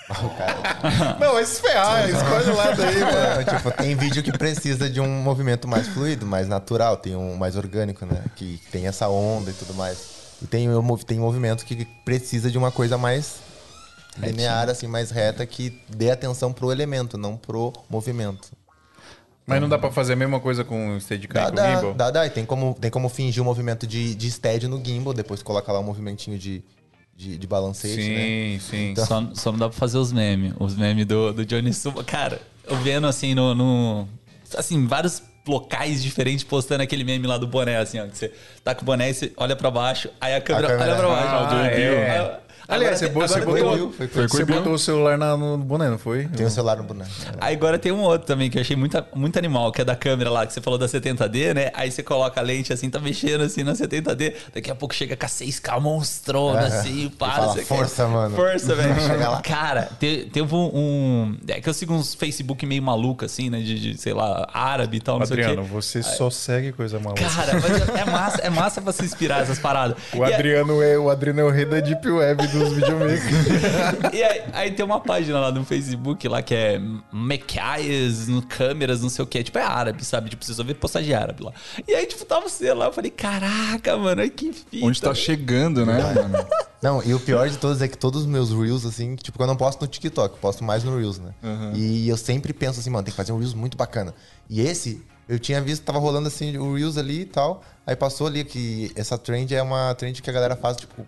Cara, 0.08 1.18
Não, 1.20 1.34
vai 1.34 1.46
se 1.46 1.62
ferrar, 1.62 2.10
escolhe 2.10 2.50
o 2.50 2.56
lado 2.56 2.82
aí, 2.82 3.00
mano. 3.02 3.46
Não, 3.46 3.58
tipo, 3.58 3.72
tem 3.72 3.96
vídeo 3.96 4.22
que 4.22 4.32
precisa 4.32 4.90
de 4.90 5.00
um 5.02 5.08
movimento 5.22 5.68
mais 5.68 5.88
fluido, 5.88 6.26
mais 6.26 6.48
natural, 6.48 6.98
tem 6.98 7.16
um 7.16 7.36
mais 7.36 7.56
orgânico, 7.56 8.06
né? 8.06 8.24
Que 8.36 8.60
tem 8.72 8.88
essa 8.88 9.08
onda 9.08 9.50
e 9.50 9.54
tudo 9.54 9.74
mais. 9.74 10.16
E 10.42 10.48
tem, 10.48 10.68
tem 11.06 11.20
movimento 11.20 11.66
que 11.66 11.86
precisa 12.04 12.52
de 12.52 12.58
uma 12.58 12.72
coisa 12.72 12.98
mais 12.98 13.38
linear, 14.18 14.70
assim, 14.70 14.88
mais 14.88 15.12
reta, 15.12 15.46
que 15.46 15.82
dê 15.90 16.12
atenção 16.12 16.54
pro 16.54 16.72
elemento, 16.72 17.18
não 17.18 17.36
pro 17.36 17.74
movimento. 17.90 18.52
Mas 19.46 19.62
não 19.62 19.70
dá 19.70 19.78
pra 19.78 19.92
fazer 19.92 20.14
a 20.14 20.16
mesma 20.16 20.40
coisa 20.40 20.64
com 20.64 20.96
o 20.96 21.02
Steadicam 21.02 21.36
Dá, 21.36 21.48
e 21.48 21.52
com 21.52 21.62
o 21.62 21.76
gimbal? 21.76 21.94
dá, 21.94 22.12
dá. 22.12 22.26
E 22.26 22.30
tem 22.32 22.46
como, 22.46 22.76
tem 22.80 22.90
como 22.90 23.08
fingir 23.10 23.44
o 23.44 23.46
movimento 23.46 23.86
de, 23.86 24.16
de 24.16 24.32
stead 24.32 24.68
no 24.68 24.84
gimbal, 24.84 25.14
depois 25.14 25.44
coloca 25.44 25.72
lá 25.72 25.80
um 25.80 25.84
movimentinho 25.84 26.38
de, 26.38 26.64
de, 27.16 27.38
de 27.38 27.48
balancete, 27.48 27.96
né? 27.98 28.02
Sim, 28.02 28.60
sim. 28.60 28.90
Então- 28.92 29.06
Só, 29.06 29.30
só 29.34 29.52
não 29.52 29.60
dá 29.60 29.70
pra 29.70 29.78
fazer 29.78 29.98
os 29.98 30.12
memes. 30.12 30.54
Os 30.60 30.76
memes 30.76 31.06
do, 31.06 31.32
do 31.34 31.46
Johnny 31.46 31.74
Suba. 31.74 32.04
Cara, 32.04 32.42
eu 32.68 32.76
vendo 32.78 33.08
assim 33.08 33.34
no, 33.34 33.56
no- 33.56 34.08
Assim, 34.58 34.86
vários 34.86 35.22
locais 35.48 36.02
diferentes 36.04 36.44
postando 36.44 36.82
aquele 36.84 37.04
meme 37.04 37.28
lá 37.28 37.38
do 37.38 37.46
boné, 37.48 37.78
assim, 37.78 38.00
ó. 38.00 38.08
Que 38.08 38.18
você 38.18 38.32
tá 38.64 38.74
com 38.76 38.82
o 38.82 38.86
boné 38.86 39.10
e 39.10 39.14
você 39.14 39.32
olha 39.38 39.56
pra 39.56 39.70
baixo, 39.72 40.10
aí 40.20 40.34
a 40.36 40.42
câmera, 40.42 40.68
câmera- 40.68 40.92
olha 40.92 41.00
pra 41.00 41.08
baixo. 41.10 41.28
Ah, 41.30 41.42
ó, 41.42 41.46
do 41.54 41.56
é. 41.66 42.20
Aí- 42.20 42.45
Aliás, 42.68 43.00
você, 43.00 43.06
agora 43.06 43.28
você 43.28 43.34
tem- 43.36 43.46
botou, 43.46 43.74
agora 43.74 43.92
Foi, 43.98 44.08
foi, 44.08 44.28
você 44.28 44.46
botou 44.46 44.74
o 44.74 44.80
celular 44.80 45.18
na- 45.18 45.38
no 45.38 45.58
boné, 45.58 45.90
não 45.90 45.98
foi? 45.98 46.26
Tem 46.28 46.46
o 46.46 46.50
celular 46.50 46.78
no 46.78 46.84
boneco. 46.84 47.10
Aí 47.40 47.56
agora 47.56 47.78
tem 47.78 47.92
um 47.92 48.02
outro 48.02 48.26
também 48.28 48.50
que 48.50 48.58
eu 48.58 48.62
achei 48.62 48.76
muito, 48.76 49.04
muito 49.14 49.38
animal, 49.38 49.72
que 49.72 49.82
é 49.82 49.86
da 49.86 49.96
câmera 49.96 50.30
lá, 50.30 50.46
que 50.46 50.54
você 50.54 50.62
falou 50.62 50.80
da 50.80 50.88
70D, 50.88 51.54
né? 51.54 51.72
Aí 51.74 51.92
você 51.92 52.02
coloca 52.04 52.40
a 52.40 52.44
lente 52.44 52.74
assim, 52.74 52.90
tá 52.90 53.00
mexendo 53.00 53.42
assim 53.42 53.64
na 53.64 53.74
70D, 53.76 54.34
daqui 54.54 54.72
a 54.72 54.76
pouco 54.76 54.94
chega 54.96 55.16
com 55.16 55.26
a 55.26 55.30
6K 55.30 55.80
monstrona, 55.80 56.60
Aham. 56.62 56.68
assim, 56.68 57.10
para. 57.18 57.34
fala, 57.34 57.48
você 57.54 57.60
quer- 57.60 57.66
"Força, 57.66 58.08
mano." 58.08 58.36
Força, 58.36 58.74
velho. 58.76 58.96
Cara, 59.44 59.90
te- 60.00 60.30
teve 60.32 60.56
um, 60.56 61.36
É 61.48 61.62
que 61.62 61.70
eu 61.70 61.74
sigo 61.74 61.94
uns 61.94 62.14
Facebook 62.16 62.66
meio 62.66 62.82
maluco, 62.82 63.26
assim, 63.26 63.50
né? 63.50 63.60
De, 63.60 63.80
de, 63.80 63.98
sei 63.98 64.14
lá, 64.14 64.48
árabe 64.54 64.98
e 64.98 65.00
tal, 65.00 65.18
não 65.20 65.24
Adriano, 65.26 65.54
sei 65.54 65.62
o 65.64 65.66
quê. 65.66 65.70
você 65.72 66.04
só 66.04 66.30
segue 66.30 66.72
coisa 66.72 67.00
maluca. 67.00 67.24
Cara, 67.24 67.54
mas 67.54 67.90
é 68.00 68.06
massa, 68.06 68.42
é 68.42 68.50
massa 68.50 68.82
pra 68.82 68.92
se 68.92 69.04
inspirar 69.06 69.42
essas 69.44 69.60
paradas. 69.60 69.98
o, 70.14 70.18
E 70.26 70.34
Adriano 70.34 70.82
é, 70.82 70.98
o 70.98 71.10
Adriano 71.10 71.40
é 71.42 71.44
o 71.44 71.50
rei 71.50 71.66
da 71.66 71.80
Deep 71.80 72.08
Web 72.10 72.48
dos 72.60 72.74
videomakers. 72.74 73.46
E 74.14 74.24
aí, 74.24 74.42
aí 74.54 74.72
tem 74.72 74.86
uma 74.86 75.00
página 75.00 75.40
lá 75.40 75.52
no 75.52 75.66
Facebook 75.66 76.28
lá 76.28 76.42
que 76.42 76.54
é 76.54 76.82
Mekaias, 77.12 78.28
no 78.28 78.42
câmeras, 78.42 79.02
não 79.02 79.10
sei 79.10 79.24
o 79.24 79.28
que. 79.28 79.44
Tipo, 79.44 79.58
é 79.58 79.64
árabe, 79.64 80.04
sabe? 80.06 80.30
Tipo, 80.30 80.46
você 80.46 80.54
só 80.54 80.64
vê 80.64 80.74
postagem 80.74 81.14
árabe 81.14 81.44
lá. 81.44 81.52
E 81.88 81.94
aí, 81.94 82.06
tipo, 82.06 82.24
tava 82.26 82.48
você 82.48 82.74
lá. 82.74 82.86
Eu 82.86 82.94
falei, 82.94 83.12
caraca, 83.12 83.98
mano, 83.98 84.30
que 84.30 84.54
fita. 84.54 84.86
Onde 84.86 85.02
tá 85.02 85.14
chegando, 85.14 85.86
né, 85.86 86.02
mano? 86.02 86.48
Não, 86.82 87.04
e 87.04 87.14
o 87.14 87.20
pior 87.20 87.50
de 87.50 87.58
todos 87.58 87.82
é 87.82 87.88
que 87.88 87.98
todos 87.98 88.22
os 88.22 88.28
meus 88.28 88.52
Reels, 88.52 88.86
assim, 88.86 89.16
tipo, 89.16 89.42
eu 89.42 89.48
não 89.48 89.56
posto 89.56 89.82
no 89.82 89.88
TikTok, 89.88 90.36
eu 90.36 90.40
posto 90.40 90.64
mais 90.64 90.84
no 90.84 90.98
Reels, 90.98 91.20
né? 91.20 91.34
E 91.74 92.08
eu 92.08 92.18
sempre 92.18 92.54
penso 92.54 92.80
assim, 92.80 92.90
mano, 92.90 93.04
tem 93.04 93.12
que 93.12 93.18
fazer 93.18 93.32
um 93.32 93.38
Reels 93.38 93.54
muito 93.54 93.76
bacana. 93.76 94.14
E 94.50 94.62
esse, 94.62 95.04
eu 95.28 95.40
tinha 95.40 95.62
visto, 95.62 95.84
tava 95.84 96.00
rolando 96.00 96.28
assim, 96.28 96.58
o 96.58 96.76
Reels 96.76 96.98
ali 96.98 97.22
e 97.22 97.26
tal. 97.26 97.64
Aí 97.88 97.96
passou 97.96 98.28
ali 98.28 98.44
que 98.44 98.92
essa 98.96 99.18
trend 99.18 99.54
é 99.54 99.62
uma 99.62 99.94
trend 99.96 100.22
que 100.22 100.30
a 100.30 100.34
galera 100.34 100.56
faz, 100.56 100.78
tipo, 100.78 101.06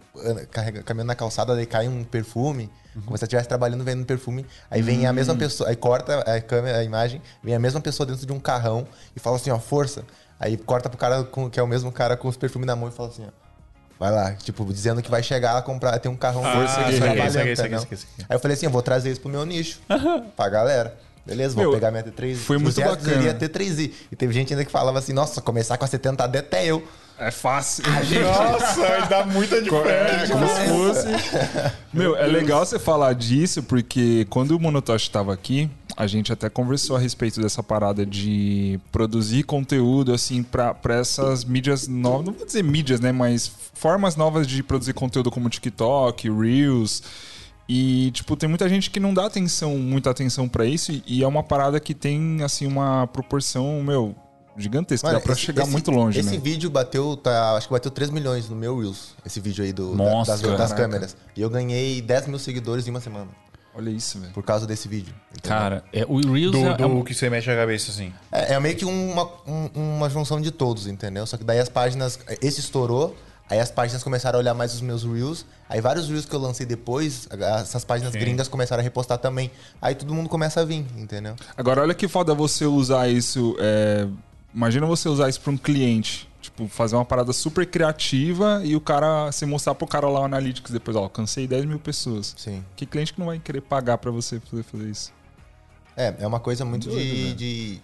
carrega, 0.51 0.83
caminhando 0.83 1.07
na 1.07 1.15
calçada, 1.15 1.55
daí 1.55 1.65
cai 1.65 1.87
um 1.87 2.03
perfume. 2.03 2.69
Como 3.05 3.15
se 3.15 3.19
você 3.19 3.25
estivesse 3.25 3.47
trabalhando 3.47 3.83
vendo 3.83 4.03
perfume. 4.05 4.43
Aí 4.71 4.81
vem 4.81 5.05
a 5.05 5.13
mesma 5.13 5.35
pessoa, 5.35 5.69
aí 5.69 5.75
corta 5.75 6.19
a 6.19 6.41
câmera, 6.41 6.79
a 6.79 6.83
imagem, 6.83 7.21
vem 7.43 7.53
a 7.53 7.59
mesma 7.59 7.79
pessoa 7.79 8.07
dentro 8.07 8.25
de 8.25 8.33
um 8.33 8.39
carrão 8.39 8.87
e 9.15 9.19
fala 9.19 9.35
assim, 9.35 9.51
ó, 9.51 9.59
força. 9.59 10.03
Aí 10.39 10.57
corta 10.57 10.89
pro 10.89 10.97
cara 10.97 11.23
com- 11.23 11.47
que 11.49 11.59
é 11.59 11.63
o 11.63 11.67
mesmo 11.67 11.91
cara 11.91 12.17
com 12.17 12.27
os 12.27 12.35
perfumes 12.37 12.65
na 12.65 12.75
mão 12.75 12.89
e 12.89 12.91
fala 12.91 13.09
assim, 13.09 13.23
ó. 13.27 13.47
Vai 13.99 14.11
lá, 14.11 14.33
tipo, 14.33 14.63
dizendo 14.71 15.01
que 15.01 15.09
vai 15.09 15.23
chegar 15.23 15.53
lá 15.53 15.61
comprar, 15.61 15.97
tem 15.99 16.11
um 16.11 16.15
carrão 16.15 16.45
Ah, 16.45 16.53
força 16.53 16.81
aqui, 16.81 16.91
trabalhando, 16.99 17.55
aqui. 17.65 17.95
Aí 18.29 18.35
eu 18.35 18.39
falei 18.39 18.55
assim, 18.57 18.65
eu 18.67 18.71
vou 18.71 18.81
trazer 18.83 19.11
isso 19.11 19.21
pro 19.21 19.29
meu 19.29 19.43
nicho, 19.45 19.79
pra 20.35 20.49
galera. 20.49 20.95
Beleza, 21.27 21.53
vou 21.55 21.63
Meu, 21.65 21.73
pegar 21.73 21.91
minha 21.91 22.03
T3. 22.03 22.35
foi 22.35 22.57
muito 22.57 22.79
bacana. 22.79 22.97
queria 22.97 23.33
T3i. 23.33 23.91
E 24.09 24.15
teve 24.15 24.33
gente 24.33 24.53
ainda 24.53 24.63
que 24.63 24.71
falava 24.71 24.97
assim, 24.97 25.11
nossa, 25.11 25.41
começar 25.41 25.77
com 25.77 25.83
a 25.83 25.87
70D 25.87 26.39
até 26.39 26.65
eu. 26.65 26.81
É 27.19 27.31
fácil. 27.31 27.83
Nossa, 27.83 28.85
aí 28.85 29.09
dá 29.09 29.25
muita 29.25 29.61
diferença. 29.61 30.23
É, 30.23 30.27
como 30.29 30.47
se 30.47 30.67
fosse. 30.67 31.07
Meu, 31.91 32.15
é 32.15 32.27
legal 32.27 32.65
você 32.65 32.79
falar 32.79 33.13
disso, 33.13 33.61
porque 33.63 34.25
quando 34.29 34.51
o 34.51 34.59
Monotoshi 34.59 35.07
estava 35.07 35.33
aqui, 35.33 35.69
a 35.97 36.05
gente 36.05 36.31
até 36.31 36.47
conversou 36.47 36.95
a 36.95 36.99
respeito 36.99 37.41
dessa 37.41 37.63
parada 37.63 38.05
de 38.05 38.79
produzir 38.91 39.43
conteúdo, 39.43 40.13
assim, 40.13 40.43
para 40.43 40.75
essas 40.89 41.43
mídias 41.43 41.87
novas. 41.87 42.27
Não 42.27 42.33
vou 42.33 42.45
dizer 42.45 42.63
mídias, 42.63 42.99
né? 42.99 43.11
Mas 43.11 43.51
formas 43.73 44.15
novas 44.15 44.45
de 44.47 44.61
produzir 44.61 44.93
conteúdo 44.93 45.31
como 45.31 45.49
TikTok, 45.49 46.29
Reels. 46.29 47.01
E, 47.69 48.11
tipo, 48.11 48.35
tem 48.37 48.47
muita 48.47 48.67
gente 48.69 48.89
que 48.89 48.99
não 48.99 49.13
dá 49.13 49.25
atenção, 49.25 49.77
muita 49.77 50.09
atenção 50.09 50.47
para 50.47 50.65
isso, 50.65 51.01
e 51.05 51.21
é 51.23 51.27
uma 51.27 51.43
parada 51.43 51.79
que 51.79 51.93
tem, 51.93 52.41
assim, 52.43 52.65
uma 52.65 53.07
proporção, 53.07 53.83
meu, 53.83 54.15
gigantesco. 54.57 55.05
Mano, 55.05 55.19
dá 55.19 55.23
pra 55.23 55.33
esse- 55.33 55.41
chegar 55.41 55.63
esse- 55.63 55.71
muito 55.71 55.91
longe, 55.91 56.19
Esse 56.19 56.31
né? 56.31 56.37
vídeo 56.37 56.69
bateu, 56.69 57.17
tá, 57.17 57.55
acho 57.57 57.67
que 57.67 57.73
bateu 57.73 57.91
3 57.91 58.09
milhões 58.09 58.47
no 58.49 58.55
meu 58.55 58.79
Reels. 58.79 59.15
Esse 59.25 59.39
vídeo 59.41 59.63
aí 59.65 59.73
do, 59.73 59.91
da- 59.91 59.97
Nossa, 59.97 60.31
das, 60.31 60.41
das 60.41 60.51
caraca. 60.71 60.75
câmeras. 60.75 61.17
E 61.35 61.41
eu 61.41 61.49
ganhei 61.49 62.01
10 62.01 62.27
mil 62.27 62.39
seguidores 62.39 62.87
em 62.87 62.89
uma 62.91 63.01
semana. 63.01 63.27
Olha 63.75 63.91
isso, 63.91 64.17
velho. 64.19 64.33
Por 64.33 64.41
causa 64.43 64.65
desse 64.65 64.87
vídeo. 64.87 65.13
entendeu? 65.37 65.49
Cara, 65.59 65.83
é, 65.93 66.03
o 66.07 66.15
Reels 66.33 66.51
Do, 66.53 66.57
é, 66.65 66.71
é 66.71 66.77
do 66.77 66.87
um- 66.87 67.03
que 67.03 67.13
você 67.13 67.29
mexe 67.29 67.51
a 67.51 67.55
cabeça 67.55 67.91
assim. 67.91 68.11
É, 68.31 68.53
é 68.55 68.59
meio 68.59 68.75
que 68.75 68.83
uma, 68.85 69.29
um- 69.45 69.69
uma 69.97 70.09
junção 70.09 70.41
de 70.41 70.49
todos, 70.49 70.87
entendeu? 70.87 71.27
Só 71.27 71.37
que 71.37 71.43
daí 71.43 71.59
as 71.59 71.69
páginas. 71.69 72.17
Esse 72.41 72.59
estourou, 72.59 73.15
aí 73.49 73.59
as 73.59 73.71
páginas 73.71 74.03
começaram 74.03 74.37
a 74.37 74.41
olhar 74.41 74.53
mais 74.53 74.73
os 74.73 74.81
meus 74.81 75.03
Reels. 75.03 75.45
Aí 75.69 75.79
vários 75.81 76.07
Reels 76.09 76.25
que 76.25 76.33
eu 76.35 76.39
lancei 76.39 76.65
depois, 76.65 77.27
essas 77.61 77.83
páginas 77.85 78.13
gringas 78.13 78.47
começaram 78.47 78.81
a 78.81 78.83
repostar 78.83 79.17
também. 79.17 79.51
Aí 79.81 79.95
todo 79.95 80.13
mundo 80.13 80.29
começa 80.29 80.61
a 80.61 80.65
vir, 80.65 80.85
entendeu? 80.97 81.35
Agora, 81.55 81.81
olha 81.81 81.93
que 81.93 82.07
foda 82.07 82.33
você 82.33 82.65
usar 82.65 83.07
isso. 83.09 83.55
é, 83.59 84.07
Imagina 84.53 84.85
você 84.87 85.07
usar 85.09 85.29
isso 85.29 85.39
pra 85.41 85.51
um 85.51 85.57
cliente. 85.57 86.27
Tipo, 86.41 86.67
fazer 86.69 86.95
uma 86.95 87.03
parada 87.03 87.33
super 87.33 87.65
criativa 87.67 88.61
e 88.63 88.75
o 88.75 88.79
cara, 88.81 89.29
você 89.31 89.45
mostrar 89.45 89.75
pro 89.75 89.85
cara 89.85 90.07
lá 90.07 90.21
o 90.21 90.23
Analytics 90.23 90.71
depois, 90.71 90.95
ó, 90.95 91.01
alcancei 91.01 91.45
10 91.45 91.65
mil 91.65 91.77
pessoas. 91.79 92.33
Sim. 92.37 92.63
Que 92.75 92.85
cliente 92.85 93.13
que 93.13 93.19
não 93.19 93.27
vai 93.27 93.37
querer 93.37 93.59
pagar 93.61 93.97
pra 93.97 94.09
você 94.11 94.39
poder 94.39 94.63
fazer 94.63 94.89
isso? 94.89 95.11
É, 95.95 96.15
é 96.19 96.25
uma 96.27 96.39
coisa 96.39 96.63
muito 96.63 96.87
Doido, 96.89 97.03
de. 97.03 97.23
velho. 97.23 97.35
de- 97.35 97.81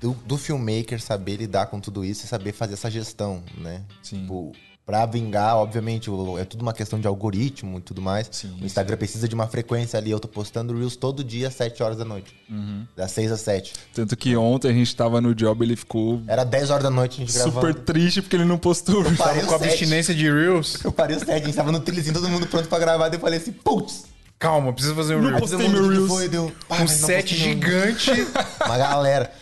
do, 0.00 0.12
do 0.26 0.36
filmmaker 0.36 1.00
saber 1.00 1.36
lidar 1.36 1.66
com 1.66 1.78
tudo 1.78 2.04
isso 2.04 2.24
e 2.24 2.28
saber 2.28 2.52
fazer 2.52 2.72
essa 2.74 2.90
gestão, 2.90 3.40
né? 3.56 3.82
Sim. 4.02 4.22
Tipo, 4.22 4.50
pra 4.84 5.06
vingar, 5.06 5.56
obviamente, 5.56 6.10
é 6.40 6.44
tudo 6.44 6.62
uma 6.62 6.72
questão 6.72 6.98
de 7.00 7.06
algoritmo 7.06 7.78
e 7.78 7.80
tudo 7.80 8.02
mais. 8.02 8.28
Sim, 8.30 8.56
o 8.60 8.64
Instagram 8.66 8.96
precisa 8.96 9.28
de 9.28 9.34
uma 9.34 9.46
frequência 9.46 9.98
ali. 9.98 10.10
Eu 10.10 10.18
tô 10.20 10.26
postando 10.28 10.76
Reels 10.76 10.96
todo 10.96 11.22
dia 11.22 11.48
às 11.48 11.54
7 11.54 11.82
horas 11.82 11.96
da 11.96 12.04
noite. 12.04 12.34
Uhum. 12.50 12.84
Das 12.96 13.10
6 13.12 13.32
às 13.32 13.40
7. 13.40 13.72
Tanto 13.94 14.16
que 14.16 14.36
ontem 14.36 14.68
a 14.68 14.72
gente 14.72 14.94
tava 14.94 15.20
no 15.20 15.34
job 15.34 15.64
ele 15.64 15.76
ficou 15.76 16.20
Era 16.26 16.44
10 16.44 16.70
horas 16.70 16.82
da 16.82 16.90
noite 16.90 17.14
a 17.14 17.20
gente 17.24 17.32
super 17.32 17.50
gravando. 17.60 17.80
triste 17.80 18.22
porque 18.22 18.36
ele 18.36 18.44
não 18.44 18.58
postou. 18.58 19.02
Eu 19.04 19.14
parei 19.16 19.42
Com 19.44 19.54
a 19.54 19.58
7. 19.58 19.68
abstinência 19.70 20.14
de 20.14 20.30
Reels. 20.30 20.78
Eu 20.84 20.92
parei 20.92 21.16
o 21.16 21.20
7, 21.20 21.30
a 21.30 21.38
gente 21.38 21.54
tava 21.54 21.70
no 21.72 21.80
trilhozinho, 21.80 22.14
todo 22.14 22.28
mundo 22.28 22.46
pronto 22.46 22.68
pra 22.68 22.78
gravar. 22.78 23.08
Daí 23.08 23.16
eu 23.16 23.20
falei 23.20 23.38
assim, 23.38 23.52
putz! 23.52 24.04
Calma, 24.38 24.72
precisa 24.72 24.92
fazer 24.96 25.14
um 25.14 25.22
Não 25.22 25.28
Reels. 25.28 25.40
postei 25.42 25.58
todo 25.60 25.68
mundo, 25.68 25.80
meu 25.82 25.86
"O 25.86 25.90
que 25.92 25.94
Reels." 25.98 26.08
Foi? 26.10 26.28
Deu, 26.28 26.52
"Ah, 26.68 26.74
Um 26.74 26.78
não 26.80 26.88
set 26.88 27.28
postei 27.32 27.38
gigante. 27.38 28.10
Uma 28.66 28.76
galera. 28.76 29.32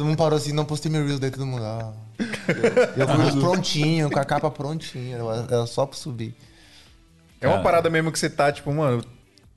Todo 0.00 0.06
mundo 0.06 0.16
parou 0.16 0.38
assim, 0.38 0.50
não 0.54 0.64
postei 0.64 0.90
meu 0.90 1.04
Reels, 1.04 1.20
daí 1.20 1.30
todo 1.30 1.44
mundo. 1.44 1.62
Ah. 1.62 1.92
Eu 2.96 3.06
Reels 3.06 3.34
prontinho, 3.34 4.10
com 4.10 4.18
a 4.18 4.24
capa 4.24 4.50
prontinha. 4.50 5.18
Era 5.46 5.66
só 5.66 5.84
pra 5.84 5.94
subir. 5.98 6.34
É 7.38 7.46
uma 7.46 7.62
parada 7.62 7.90
mesmo 7.90 8.10
que 8.10 8.18
você 8.18 8.30
tá, 8.30 8.50
tipo, 8.50 8.72
mano, 8.72 9.04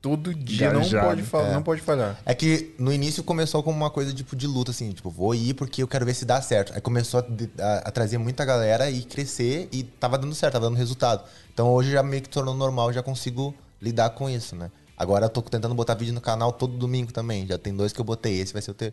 todo 0.02 0.34
dia 0.34 0.70
não 0.70 0.80
pode, 1.08 1.22
fa- 1.22 1.38
não 1.54 1.62
pode 1.62 1.80
falhar. 1.80 2.20
É 2.26 2.34
que 2.34 2.74
no 2.78 2.92
início 2.92 3.24
começou 3.24 3.62
como 3.62 3.74
uma 3.74 3.88
coisa 3.88 4.12
tipo 4.12 4.36
de 4.36 4.46
luta, 4.46 4.70
assim, 4.70 4.92
tipo, 4.92 5.08
vou 5.08 5.34
ir 5.34 5.54
porque 5.54 5.82
eu 5.82 5.88
quero 5.88 6.04
ver 6.04 6.12
se 6.12 6.26
dá 6.26 6.42
certo. 6.42 6.74
Aí 6.74 6.80
começou 6.82 7.20
a, 7.20 7.62
a- 7.62 7.78
a 7.86 7.90
trazer 7.90 8.18
muita 8.18 8.44
galera 8.44 8.90
e 8.90 9.02
crescer 9.02 9.66
e 9.72 9.82
tava 9.82 10.18
dando 10.18 10.34
certo, 10.34 10.52
tava 10.52 10.66
dando 10.66 10.76
resultado. 10.76 11.24
Então 11.54 11.70
hoje 11.72 11.90
já 11.90 12.02
meio 12.02 12.20
que 12.22 12.28
tornou 12.28 12.54
normal, 12.54 12.92
já 12.92 13.02
consigo 13.02 13.54
lidar 13.80 14.10
com 14.10 14.28
isso, 14.28 14.54
né? 14.54 14.70
Agora 14.94 15.24
eu 15.24 15.30
tô 15.30 15.40
tentando 15.40 15.74
botar 15.74 15.94
vídeo 15.94 16.12
no 16.12 16.20
canal 16.20 16.52
todo 16.52 16.76
domingo 16.76 17.12
também. 17.14 17.46
Já 17.46 17.56
tem 17.56 17.74
dois 17.74 17.94
que 17.94 18.00
eu 18.00 18.04
botei, 18.04 18.38
esse 18.40 18.52
vai 18.52 18.60
ser 18.60 18.72
o 18.72 18.74
ter. 18.74 18.92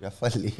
Já 0.00 0.12
falei. 0.12 0.54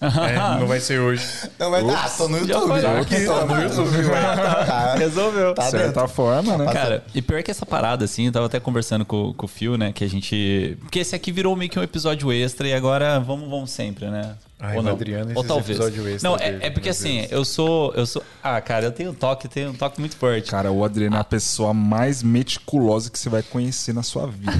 É, 0.00 0.58
não 0.58 0.66
vai 0.66 0.80
ser 0.80 0.98
hoje. 0.98 1.22
Não, 1.58 1.70
mas 1.70 1.84
ah, 1.88 2.08
tô 2.16 2.26
no 2.28 2.38
YouTube. 2.38 2.80
Já 2.80 3.00
aqui, 3.00 3.24
tô 3.26 3.44
no 3.44 3.62
YouTube. 3.62 4.08
Tá, 4.10 4.94
Resolveu. 4.96 5.54
tá 5.54 5.64
De 5.64 5.70
certa 5.70 5.86
dentro. 5.88 6.08
forma, 6.08 6.56
né? 6.56 6.72
Cara, 6.72 7.04
e 7.14 7.20
pior 7.20 7.42
que 7.42 7.50
essa 7.50 7.66
parada, 7.66 8.06
assim, 8.06 8.26
eu 8.26 8.32
tava 8.32 8.46
até 8.46 8.58
conversando 8.58 9.04
com, 9.04 9.34
com 9.34 9.44
o 9.44 9.48
Phil, 9.48 9.76
né? 9.76 9.92
Que 9.92 10.04
a 10.04 10.08
gente. 10.08 10.78
Porque 10.80 11.00
esse 11.00 11.14
aqui 11.14 11.30
virou 11.30 11.54
meio 11.54 11.70
que 11.70 11.78
um 11.78 11.82
episódio 11.82 12.32
extra 12.32 12.66
e 12.66 12.72
agora 12.72 13.20
vamos, 13.20 13.50
vamos 13.50 13.70
sempre, 13.70 14.06
né? 14.08 14.36
Ai, 14.58 14.76
Ou 14.76 14.82
não. 14.82 14.92
Adriano, 14.92 15.32
Ou 15.34 15.44
talvez. 15.44 15.78
episódio 15.78 16.08
extra 16.08 16.30
Não, 16.30 16.36
dele, 16.36 16.58
é, 16.62 16.66
é 16.68 16.70
porque 16.70 16.88
assim, 16.88 17.26
eu 17.30 17.44
sou. 17.44 17.92
Eu 17.94 18.06
sou. 18.06 18.22
Ah, 18.42 18.58
cara, 18.60 18.86
eu 18.86 18.92
tenho 18.92 19.10
um 19.10 19.14
toque, 19.14 19.46
eu 19.46 19.50
tenho 19.50 19.70
um 19.70 19.74
toque 19.74 20.00
muito 20.00 20.16
forte. 20.16 20.50
Cara, 20.50 20.72
o 20.72 20.82
Adriano 20.82 21.16
é 21.16 21.20
a 21.20 21.24
pessoa 21.24 21.74
mais 21.74 22.22
meticulosa 22.22 23.10
que 23.10 23.18
você 23.18 23.28
vai 23.28 23.42
conhecer 23.42 23.92
na 23.92 24.02
sua 24.02 24.26
vida. 24.26 24.52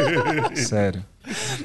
Sério. 0.56 1.04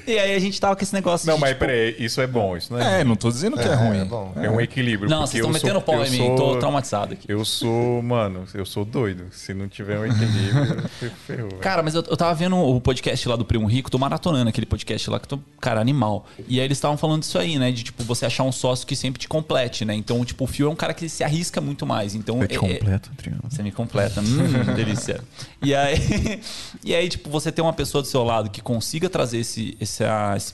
E 0.07 0.17
aí 0.17 0.33
a 0.35 0.39
gente 0.39 0.59
tava 0.59 0.75
com 0.75 0.83
esse 0.83 0.93
negócio 0.93 1.27
Não, 1.27 1.35
de, 1.35 1.41
mas 1.41 1.49
tipo, 1.51 1.59
peraí, 1.61 1.95
isso 1.99 2.21
é 2.21 2.27
bom, 2.27 2.55
isso 2.55 2.71
não 2.73 2.79
é, 2.81 3.01
É, 3.01 3.03
não 3.03 3.15
tô 3.15 3.29
dizendo 3.29 3.57
que 3.57 3.63
é, 3.67 3.71
É, 3.71 3.75
ruim. 3.75 3.99
é 3.99 4.05
bom. 4.05 4.33
é 4.35 4.49
um 4.49 4.59
equilíbrio. 4.61 5.09
Não, 5.09 5.21
vocês 5.27 5.35
estão 5.35 5.51
metendo 5.51 5.73
sou- 5.73 5.81
pau 5.81 6.05
em 6.05 6.09
mim, 6.09 6.17
sou- 6.17 6.35
tô 6.35 6.59
traumatizado 6.59 7.13
aqui. 7.13 7.25
Eu 7.31 7.43
sou, 7.43 8.01
mano, 8.01 8.45
eu 8.53 8.65
sou 8.65 8.85
doido. 8.85 9.25
Se 9.31 9.53
não 9.53 9.67
tiver 9.67 9.99
um 9.99 10.05
equilíbrio, 10.05 10.83
eu 11.01 11.09
ferrou. 11.27 11.49
velho. 11.49 11.61
Cara, 11.61 11.83
mas 11.83 11.95
eu, 11.95 12.03
eu 12.07 12.15
tava 12.17 12.33
vendo 12.33 12.55
o 12.57 12.79
podcast 12.79 13.27
lá 13.27 13.35
do 13.35 13.43
Primo 13.45 13.67
Rico, 13.67 13.91
tô 13.91 13.97
maratonando 13.97 14.49
aquele 14.49 14.65
podcast 14.65 15.09
lá 15.09 15.19
que 15.19 15.27
tô, 15.27 15.39
cara, 15.59 15.79
animal. 15.81 16.25
E 16.47 16.59
aí 16.59 16.65
eles 16.65 16.77
estavam 16.77 16.97
falando 16.97 17.21
disso 17.21 17.37
aí, 17.37 17.57
né? 17.59 17.71
De 17.71 17.83
tipo, 17.83 18.03
você 18.03 18.25
achar 18.25 18.43
um 18.43 18.51
sócio 18.51 18.87
que 18.87 18.95
sempre 18.95 19.19
te 19.19 19.27
complete, 19.27 19.83
né? 19.85 19.93
Então, 19.93 20.23
tipo, 20.23 20.43
o 20.43 20.47
Fio 20.47 20.67
é 20.67 20.69
um 20.71 20.75
cara 20.75 20.93
que 20.93 21.09
se 21.09 21.23
arrisca 21.23 21.59
muito 21.59 21.85
mais. 21.85 22.15
Então, 22.15 22.41
Eu 22.41 22.47
te 22.47 22.55
é- 22.55 22.57
completo, 22.59 23.09
Adriano. 23.17 23.41
Você 23.49 23.61
me 23.63 23.71
completa. 23.71 24.21
Hum, 24.21 24.73
delícia. 24.75 25.21
E 25.61 25.73
aí, 25.75 26.39
e 26.83 26.95
aí, 26.95 27.09
tipo, 27.09 27.29
você 27.29 27.51
ter 27.51 27.61
uma 27.61 27.73
pessoa 27.73 28.01
do 28.01 28.07
seu 28.07 28.23
lado 28.23 28.49
que 28.49 28.61
consiga 28.61 29.09
trazer 29.09 29.39
esse, 29.39 29.48
esse, 29.79 30.03
a, 30.03 30.35
esse- 30.35 30.53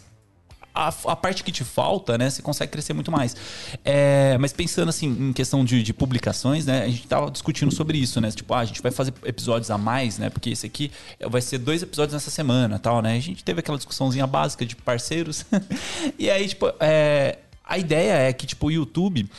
a, 0.76 0.90
a 1.06 1.16
parte 1.16 1.44
que 1.44 1.52
te 1.52 1.64
falta, 1.64 2.18
né? 2.18 2.30
Você 2.30 2.42
consegue 2.42 2.72
crescer 2.72 2.94
muito 2.94 3.10
mais. 3.10 3.36
É, 3.84 4.38
mas 4.38 4.52
pensando 4.52 4.90
assim, 4.90 5.08
em 5.08 5.34
questão 5.34 5.64
de, 5.64 5.82
de 5.82 5.94
publicações, 5.94 6.66
né? 6.66 6.84
A 6.84 6.88
gente 6.90 7.08
tava 7.08 7.32
discutindo 7.32 7.74
sobre 7.74 7.98
isso, 7.98 8.20
né? 8.20 8.30
Tipo, 8.30 8.54
ah, 8.54 8.60
a 8.60 8.66
gente 8.66 8.82
vai 8.82 8.92
fazer 8.92 9.14
episódios 9.24 9.72
a 9.72 9.78
mais, 9.78 10.18
né? 10.18 10.30
Porque 10.30 10.50
esse 10.50 10.66
aqui 10.66 10.92
vai 11.30 11.42
ser 11.42 11.60
dois 11.60 11.82
episódios 11.82 12.14
nessa 12.14 12.30
semana 12.30 12.78
tal, 12.78 13.02
né? 13.02 13.16
A 13.16 13.20
gente 13.20 13.44
teve 13.44 13.62
aquela 13.62 13.78
discussãozinha 13.78 14.28
básica 14.28 14.66
de 14.66 14.76
parceiros. 14.76 15.46
e 16.20 16.30
aí, 16.30 16.48
tipo, 16.48 16.72
é, 16.80 17.40
a 17.64 17.78
ideia 17.78 18.14
é 18.14 18.34
que, 18.34 18.46
tipo, 18.46 18.68
o 18.68 18.72
YouTube, 18.72 19.30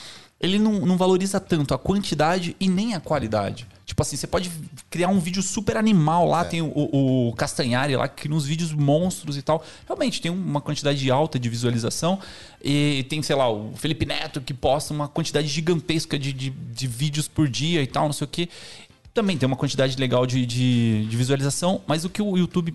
ele 0.41 0.59
não, 0.59 0.87
não 0.87 0.97
valoriza 0.97 1.39
tanto 1.39 1.75
a 1.75 1.79
quantidade 1.79 2.57
e 2.59 2.67
nem 2.69 2.95
a 2.95 3.01
qualidade. 3.01 3.67
Tipo 3.87 4.03
assim, 4.03 4.17
você 4.17 4.27
pode 4.27 4.51
criar 4.91 5.07
um 5.07 5.21
vídeo 5.21 5.41
super 5.41 5.77
animal 5.77 6.27
lá, 6.27 6.45
tem 6.45 6.61
o, 6.61 6.73
o, 6.75 7.29
o 7.29 7.33
Castanhari 7.35 7.95
lá 7.95 8.09
que 8.09 8.23
cria 8.23 8.35
uns 8.35 8.45
vídeos 8.45 8.73
monstros 8.73 9.37
e 9.37 9.43
tal. 9.43 9.65
Realmente 9.87 10.21
tem 10.21 10.29
uma 10.29 10.61
quantidade 10.61 11.09
alta 11.09 11.39
de 11.39 11.49
visualização. 11.49 12.19
E 12.61 13.07
tem, 13.09 13.23
sei 13.23 13.37
lá, 13.37 13.49
o 13.49 13.73
Felipe 13.77 14.05
Neto 14.05 14.41
que 14.41 14.53
posta 14.53 14.93
uma 14.93 15.07
quantidade 15.07 15.47
gigantesca 15.47 16.19
de, 16.19 16.33
de, 16.33 16.51
de 16.51 16.87
vídeos 16.89 17.29
por 17.29 17.49
dia 17.49 17.81
e 17.81 17.87
tal, 17.87 18.07
não 18.07 18.13
sei 18.13 18.25
o 18.25 18.29
quê. 18.29 18.49
Também 19.15 19.39
tem 19.39 19.47
uma 19.47 19.57
quantidade 19.57 19.97
legal 19.97 20.27
de, 20.27 20.45
de, 20.45 21.07
de 21.07 21.17
visualização, 21.17 21.81
mas 21.87 22.05
o 22.05 22.11
que 22.11 22.21
o 22.21 22.37
YouTube 22.37 22.75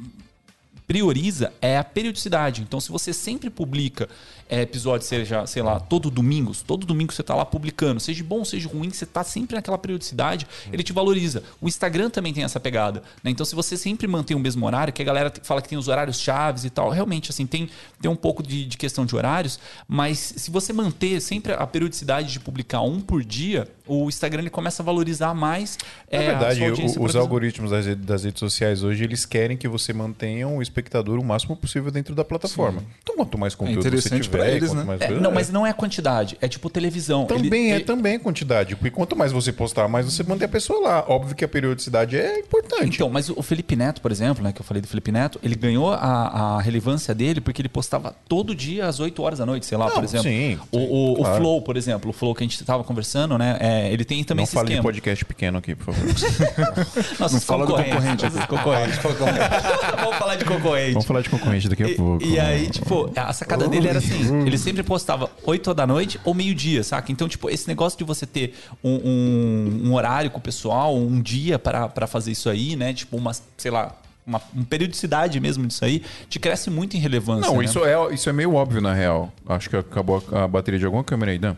prioriza 0.87 1.53
é 1.61 1.77
a 1.77 1.83
periodicidade. 1.83 2.61
Então, 2.61 2.79
se 2.79 2.89
você 2.89 3.13
sempre 3.13 3.49
publica 3.49 4.09
é, 4.51 4.61
episódio, 4.61 5.07
seja, 5.07 5.47
sei 5.47 5.63
lá, 5.63 5.79
todo 5.79 6.11
domingo, 6.11 6.51
todo 6.67 6.85
domingo 6.85 7.13
você 7.13 7.21
está 7.21 7.33
lá 7.33 7.45
publicando, 7.45 8.01
seja 8.01 8.21
bom, 8.23 8.43
seja 8.43 8.67
ruim, 8.67 8.89
você 8.89 9.05
está 9.05 9.23
sempre 9.23 9.55
naquela 9.55 9.77
periodicidade, 9.77 10.45
ele 10.73 10.83
te 10.83 10.91
valoriza. 10.91 11.41
O 11.61 11.67
Instagram 11.69 12.09
também 12.09 12.33
tem 12.33 12.43
essa 12.43 12.59
pegada. 12.59 13.01
Né? 13.23 13.31
Então, 13.31 13.45
se 13.45 13.55
você 13.55 13.77
sempre 13.77 14.07
mantém 14.07 14.35
o 14.35 14.39
mesmo 14.39 14.65
horário, 14.65 14.91
que 14.91 15.01
a 15.01 15.05
galera 15.05 15.31
fala 15.43 15.61
que 15.61 15.69
tem 15.69 15.77
os 15.77 15.87
horários 15.87 16.19
chaves 16.19 16.65
e 16.65 16.69
tal, 16.69 16.89
realmente, 16.89 17.31
assim, 17.31 17.47
tem, 17.47 17.69
tem 18.01 18.11
um 18.11 18.15
pouco 18.15 18.43
de, 18.43 18.65
de 18.65 18.75
questão 18.77 19.05
de 19.05 19.15
horários, 19.15 19.57
mas 19.87 20.33
se 20.35 20.51
você 20.51 20.73
manter 20.73 21.21
sempre 21.21 21.53
a 21.53 21.65
periodicidade 21.65 22.31
de 22.33 22.39
publicar 22.39 22.81
um 22.81 22.99
por 22.99 23.23
dia, 23.23 23.67
o 23.87 24.09
Instagram 24.09 24.41
ele 24.41 24.49
começa 24.49 24.83
a 24.83 24.85
valorizar 24.85 25.33
mais. 25.33 25.77
Na 26.11 26.17
é, 26.17 26.27
a 26.27 26.29
verdade, 26.31 26.59
o- 26.83 27.03
os 27.05 27.15
algoritmos 27.21 27.71
das, 27.71 27.85
redes- 27.85 28.05
das 28.05 28.23
redes 28.25 28.39
sociais 28.39 28.83
hoje, 28.83 29.03
eles 29.03 29.25
querem 29.25 29.55
que 29.55 29.67
você 29.67 29.93
mantenha 29.93 30.47
o 30.47 30.61
espectador 30.61 31.19
o 31.19 31.23
máximo 31.23 31.55
possível 31.55 31.89
dentro 31.89 32.13
da 32.13 32.25
plataforma. 32.25 32.83
Então, 33.01 33.15
quanto 33.15 33.37
mais 33.37 33.55
conteúdo 33.55 33.81
você 33.81 33.87
interessante 33.87 34.23
tiver, 34.23 34.40
eles, 34.49 34.73
né? 34.73 34.83
mais 34.83 35.01
É, 35.01 35.09
não, 35.11 35.31
é. 35.31 35.33
mas 35.33 35.49
não 35.49 35.65
é 35.65 35.69
a 35.69 35.73
quantidade, 35.73 36.37
é 36.41 36.47
tipo 36.47 36.69
televisão. 36.69 37.27
Ele- 37.29 37.43
Também 37.43 37.71
é, 37.71 37.75
ele- 37.75 37.83
também 37.83 38.19
quantidade. 38.19 38.75
Porque 38.75 38.89
quanto 38.91 39.15
mais 39.15 39.31
você 39.31 39.51
postar, 39.51 39.87
mais 39.87 40.05
você 40.05 40.23
mantém 40.23 40.45
a 40.45 40.49
pessoa 40.49 40.79
lá. 40.81 41.05
Óbvio 41.07 41.35
que 41.35 41.43
a 41.45 41.47
periodicidade 41.47 42.17
é 42.17 42.39
importante. 42.39 42.95
Então, 42.95 43.09
mas 43.09 43.29
o 43.29 43.41
Felipe 43.41 43.75
Neto, 43.75 44.01
por 44.01 44.11
exemplo, 44.11 44.43
né, 44.43 44.51
que 44.51 44.61
eu 44.61 44.65
falei 44.65 44.81
do 44.81 44.87
Felipe 44.87 45.11
Neto, 45.11 45.39
ele 45.43 45.55
ganhou 45.55 45.91
a, 45.93 45.97
a 46.57 46.61
relevância 46.61 47.13
dele 47.13 47.41
porque 47.41 47.61
ele 47.61 47.69
postava 47.69 48.15
todo 48.27 48.53
dia 48.55 48.87
às 48.87 48.99
8 48.99 49.21
horas 49.21 49.39
da 49.39 49.45
noite, 49.45 49.65
sei 49.65 49.77
lá, 49.77 49.85
Não, 49.85 49.93
por 49.93 50.03
exemplo. 50.03 50.23
sim, 50.29 50.59
o, 50.71 50.77
sim, 50.79 50.87
o- 50.89 51.11
o 51.13 51.15
claro. 51.17 51.37
Flow, 51.37 51.61
por 51.61 51.77
exemplo, 51.77 52.09
o 52.09 52.13
Flow 52.13 52.33
que 52.35 52.43
a 52.43 52.47
gente 52.47 52.59
estava 52.59 52.83
conversando, 52.83 53.37
né, 53.37 53.57
é, 53.59 53.91
ele 53.91 54.03
tem 54.05 54.23
também 54.23 54.41
não 54.41 54.43
esse 54.45 54.53
fale 54.53 54.75
de 54.75 54.81
podcast 54.81 55.25
pequeno 55.25 55.57
aqui, 55.57 55.75
por 55.75 55.93
favor. 55.93 56.01
Nossos 57.19 57.33
Não 57.33 57.41
fala 57.41 57.65
do 57.65 57.73
concorrentes, 57.73 58.23
nossos 58.33 58.45
concorrentes. 58.45 58.99
Vamos 60.01 60.17
falar 60.17 60.35
de 60.35 60.45
concorrente. 60.45 60.91
Vamos 60.93 61.05
falar 61.05 61.21
de 61.21 61.29
concorrente 61.29 61.69
daqui 61.69 61.83
a 61.83 61.87
E- 61.89 61.95
pouco. 61.95 62.23
E, 62.23 62.39
aí, 62.39 62.69
tipo, 62.69 63.11
a 63.15 63.33
sacada 63.33 63.67
dele 63.67 63.87
era 63.87 63.99
assim: 63.99 64.30
ele 64.45 64.57
sempre 64.57 64.83
postava 64.83 65.29
8 65.43 65.73
da 65.73 65.85
noite 65.87 66.19
ou 66.23 66.33
meio-dia, 66.33 66.83
saca? 66.83 67.11
Então, 67.11 67.27
tipo, 67.27 67.49
esse 67.49 67.67
negócio 67.67 67.97
de 67.97 68.03
você 68.03 68.25
ter 68.25 68.53
um, 68.83 68.91
um- 69.03 69.81
um 69.89 69.93
horário 69.93 70.29
com 70.31 70.37
o 70.39 70.41
pessoal, 70.41 70.95
um 70.95 71.21
dia 71.21 71.57
para 71.59 71.87
para 71.89 72.07
fazer 72.07 72.31
isso 72.31 72.49
aí, 72.49 72.75
né? 72.75 72.93
Tipo, 72.93 73.17
uma, 73.17 73.31
sei 73.57 73.71
lá, 73.71 73.95
uma, 74.25 74.41
uma 74.53 74.65
periodicidade 74.65 75.39
mesmo 75.39 75.65
disso 75.67 75.83
aí, 75.83 76.03
te 76.29 76.39
cresce 76.39 76.69
muito 76.69 76.95
em 76.95 76.99
relevância. 76.99 77.49
Não, 77.49 77.57
né? 77.59 77.65
isso, 77.65 77.83
é, 77.85 78.13
isso 78.13 78.29
é 78.29 78.33
meio 78.33 78.53
óbvio 78.53 78.81
na 78.81 78.93
real. 78.93 79.31
Acho 79.47 79.69
que 79.69 79.75
acabou 79.77 80.23
a 80.31 80.43
a 80.43 80.47
bateria 80.47 80.79
de 80.79 80.85
alguma 80.85 81.03
câmera 81.03 81.31
aí, 81.31 81.37
Dan. 81.37 81.55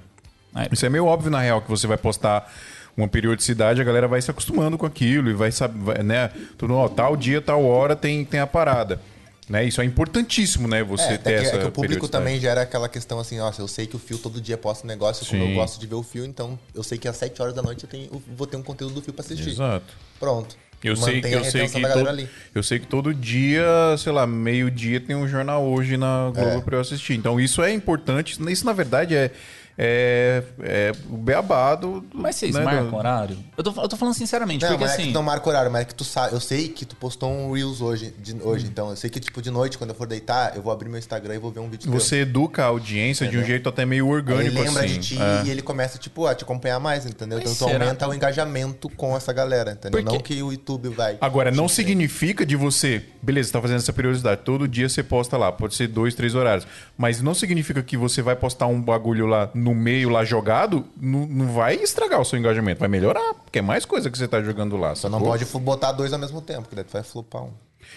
É. 0.55 0.67
Isso 0.71 0.85
é 0.85 0.89
meio 0.89 1.05
óbvio 1.05 1.31
na 1.31 1.39
real 1.39 1.61
que 1.61 1.69
você 1.69 1.87
vai 1.87 1.97
postar 1.97 2.51
uma 2.95 3.07
periodicidade, 3.07 3.81
a 3.81 3.83
galera 3.83 4.07
vai 4.07 4.21
se 4.21 4.29
acostumando 4.29 4.77
com 4.77 4.85
aquilo 4.85 5.27
e 5.29 5.33
vai 5.33 5.51
saber, 5.51 6.03
né? 6.03 6.29
Tudo, 6.59 6.75
ó, 6.75 6.87
tal 6.87 7.17
dia, 7.17 7.41
tal 7.41 7.65
hora 7.65 7.95
tem, 7.95 8.23
tem 8.23 8.39
a 8.39 8.45
parada. 8.45 9.01
Né? 9.49 9.65
Isso 9.65 9.81
é 9.81 9.85
importantíssimo, 9.85 10.67
né? 10.67 10.83
Você 10.83 11.03
É, 11.03 11.07
ter 11.09 11.13
até 11.15 11.29
que, 11.37 11.45
essa 11.45 11.55
é 11.55 11.59
que 11.59 11.65
o 11.65 11.71
público 11.71 12.07
também 12.07 12.39
gera 12.39 12.61
aquela 12.61 12.87
questão 12.87 13.19
assim, 13.19 13.37
nossa, 13.37 13.61
eu 13.61 13.67
sei 13.67 13.85
que 13.85 13.95
o 13.95 13.99
Fio 13.99 14.17
todo 14.17 14.39
dia 14.39 14.57
posta 14.57 14.85
um 14.85 14.87
negócio, 14.87 15.25
como 15.25 15.43
Sim. 15.43 15.49
eu 15.49 15.55
gosto 15.55 15.79
de 15.79 15.85
ver 15.85 15.95
o 15.95 16.03
Fio, 16.03 16.25
então 16.25 16.57
eu 16.73 16.81
sei 16.83 16.97
que 16.97 17.07
às 17.07 17.17
7 17.17 17.41
horas 17.41 17.53
da 17.53 17.61
noite 17.61 17.83
eu, 17.83 17.89
tenho, 17.89 18.05
eu 18.11 18.21
vou 18.37 18.47
ter 18.47 18.55
um 18.57 18.63
conteúdo 18.63 18.95
do 18.95 19.01
Fio 19.01 19.13
pra 19.13 19.23
assistir. 19.23 19.49
Exato. 19.49 19.85
Pronto. 20.19 20.55
Eu 20.83 20.97
sei, 20.97 21.21
que, 21.21 21.27
eu, 21.31 21.45
sei 21.45 21.65
que 21.65 21.81
todo, 21.81 22.29
eu 22.53 22.61
sei 22.63 22.79
que 22.79 22.87
todo 22.87 23.13
dia, 23.13 23.65
sei 23.97 24.11
lá, 24.11 24.27
meio-dia 24.27 24.99
tem 24.99 25.15
um 25.15 25.25
jornal 25.25 25.63
hoje 25.63 25.95
na 25.95 26.29
Globo 26.35 26.57
É. 26.57 26.61
pra 26.61 26.75
eu 26.75 26.81
assistir. 26.81 27.13
Então 27.13 27.39
isso 27.39 27.61
é 27.61 27.71
importante. 27.71 28.37
Isso, 28.51 28.65
na 28.65 28.73
verdade, 28.73 29.15
é, 29.15 29.31
é, 29.77 30.43
é 30.61 30.91
o 31.09 31.17
beabá 31.17 31.75
do. 31.75 32.01
do- 32.01 32.07
Mas 32.17 32.35
vocês 32.35 32.53
né, 32.53 32.61
do- 32.61 32.65
marcam 32.65 32.93
horário? 32.97 33.37
Eu 33.57 33.63
tô, 33.63 33.81
eu 33.81 33.87
tô 33.87 33.97
falando 33.97 34.13
sinceramente, 34.13 34.61
Não, 34.61 34.69
porque 34.71 34.83
mas 34.83 34.93
é 34.93 34.95
que 34.97 35.01
assim. 35.03 35.11
tu 35.11 35.15
não 35.15 35.23
marca 35.23 35.49
horário, 35.49 35.71
mas 35.71 35.81
é 35.81 35.85
que 35.85 35.95
tu 35.95 36.03
sabe. 36.03 36.33
Eu 36.33 36.39
sei 36.39 36.67
que 36.69 36.85
tu 36.85 36.95
postou 36.95 37.31
um 37.31 37.51
Reels 37.51 37.81
hoje, 37.81 38.13
de, 38.21 38.35
hoje. 38.41 38.65
Então, 38.67 38.89
eu 38.91 38.95
sei 38.95 39.09
que, 39.09 39.19
tipo, 39.19 39.41
de 39.41 39.49
noite, 39.49 39.77
quando 39.77 39.89
eu 39.91 39.95
for 39.95 40.07
deitar, 40.07 40.55
eu 40.55 40.61
vou 40.61 40.71
abrir 40.71 40.89
meu 40.89 40.99
Instagram 40.99 41.35
e 41.35 41.37
vou 41.39 41.51
ver 41.51 41.59
um 41.59 41.69
vídeo 41.69 41.91
Você 41.91 42.17
educa 42.21 42.63
a 42.63 42.67
audiência 42.67 43.27
de 43.27 43.37
um 43.37 43.43
jeito 43.43 43.67
até 43.69 43.85
meio 43.85 44.05
teu. 44.05 44.13
orgânico, 44.13 44.47
Ele 44.57 44.61
lembra 44.61 44.85
assim. 44.85 44.99
de 44.99 45.07
ti 45.15 45.17
É. 45.21 45.43
e 45.45 45.49
ele 45.49 45.61
começa, 45.61 45.97
tipo, 45.97 46.25
a 46.27 46.35
te 46.35 46.43
acompanhar 46.43 46.79
mais, 46.79 47.05
entendeu? 47.05 47.39
Mas 47.41 47.51
então 47.51 47.67
tu 47.67 47.73
aumenta 47.73 48.07
o 48.07 48.13
engajamento 48.13 48.89
com 48.89 49.15
essa 49.15 49.33
galera, 49.33 49.71
entendeu? 49.71 50.03
Não 50.03 50.19
que 50.19 50.41
o 50.43 50.51
YouTube 50.51 50.89
vai. 50.89 51.17
Agora, 51.19 51.51
não 51.51 51.67
significa 51.67 52.45
de 52.45 52.55
você. 52.55 53.03
Beleza, 53.21 53.47
você 53.47 53.53
tá 53.53 53.61
fazendo 53.61 53.77
essa 53.77 53.93
periodicidade. 53.93 54.41
Todo 54.43 54.67
dia 54.67 54.87
você 54.89 55.01
posta 55.01 55.37
lá. 55.37 55.51
Pode 55.51 55.75
ser 55.75 55.87
dois, 55.87 56.13
três 56.13 56.35
horários. 56.35 56.67
Mas 56.97 57.21
não 57.21 57.33
significa 57.33 57.81
que 57.81 57.97
você 57.97 58.21
vai 58.21 58.35
postar 58.35 58.67
um 58.67 58.81
bagulho 58.81 59.25
lá 59.25 59.49
no 59.63 59.73
meio, 59.75 60.09
lá 60.09 60.23
jogado. 60.25 60.85
Não, 60.99 61.25
não 61.25 61.47
vai 61.47 61.75
estragar 61.75 62.19
o 62.19 62.25
seu 62.25 62.37
engajamento. 62.37 62.79
Vai 62.79 62.89
melhorar. 62.89 63.33
Porque 63.35 63.59
é 63.59 63.61
mais 63.61 63.85
coisa 63.85 64.09
que 64.09 64.17
você 64.17 64.27
tá 64.27 64.41
jogando 64.41 64.75
lá. 64.77 64.95
Só 64.95 65.09
não 65.09 65.19
pode 65.19 65.45
botar 65.45 65.91
dois 65.91 66.11
ao 66.13 66.19
mesmo 66.19 66.41
tempo, 66.41 66.67
que 66.69 66.75
daí 66.75 66.83
tu 66.83 66.91
vai 66.93 67.03
flopar 67.03 67.43
um. 67.43 67.51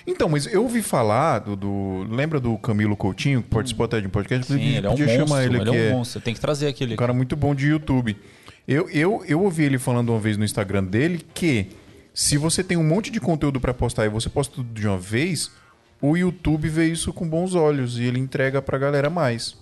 Então, 0.06 0.28
mas 0.28 0.46
eu 0.46 0.62
ouvi 0.62 0.82
falar 0.82 1.38
do. 1.40 1.56
do- 1.56 2.06
lembra 2.10 2.38
do 2.40 2.56
Camilo 2.58 2.96
Coutinho, 2.96 3.42
que 3.42 3.48
participou 3.48 3.84
até 3.86 4.00
de 4.00 4.06
um 4.06 4.10
podcast? 4.10 4.52
Sim, 4.52 4.76
ele 4.76 4.86
é 4.86 4.90
um 4.90 4.92
Podia 4.92 5.06
monstro. 5.06 5.26
chamar 5.28 5.44
ele 5.44 5.56
Ele, 5.58 5.68
aqui. 5.70 5.78
é 5.78 5.88
é 5.88 5.92
um 5.94 5.98
monstro. 5.98 6.20
Tem 6.20 6.34
que 6.34 6.40
trazer 6.40 6.68
aquele. 6.68 6.94
um 6.94 6.96
cara 6.96 7.12
muito 7.12 7.34
bom 7.36 7.54
de 7.54 7.66
YouTube. 7.68 8.16
Eu, 8.68 8.90
eu, 8.90 9.22
eu 9.26 9.40
ouvi 9.42 9.64
ele 9.64 9.78
falando 9.78 10.10
uma 10.10 10.18
vez 10.18 10.36
no 10.36 10.44
Instagram 10.44 10.84
dele 10.84 11.24
que 11.32 11.68
se 12.12 12.36
você 12.36 12.64
tem 12.64 12.76
um 12.76 12.82
monte 12.84 13.10
de 13.10 13.20
conteúdo 13.20 13.60
pra 13.60 13.72
postar 13.72 14.04
e 14.06 14.08
você 14.08 14.28
posta 14.28 14.54
tudo 14.56 14.68
de 14.72 14.86
uma 14.88 14.98
vez, 14.98 15.50
o 16.02 16.16
YouTube 16.16 16.68
vê 16.68 16.86
isso 16.86 17.12
com 17.12 17.26
bons 17.28 17.54
olhos 17.54 17.96
e 17.98 18.02
ele 18.04 18.18
entrega 18.18 18.60
pra 18.60 18.76
galera 18.78 19.08
mais. 19.08 19.56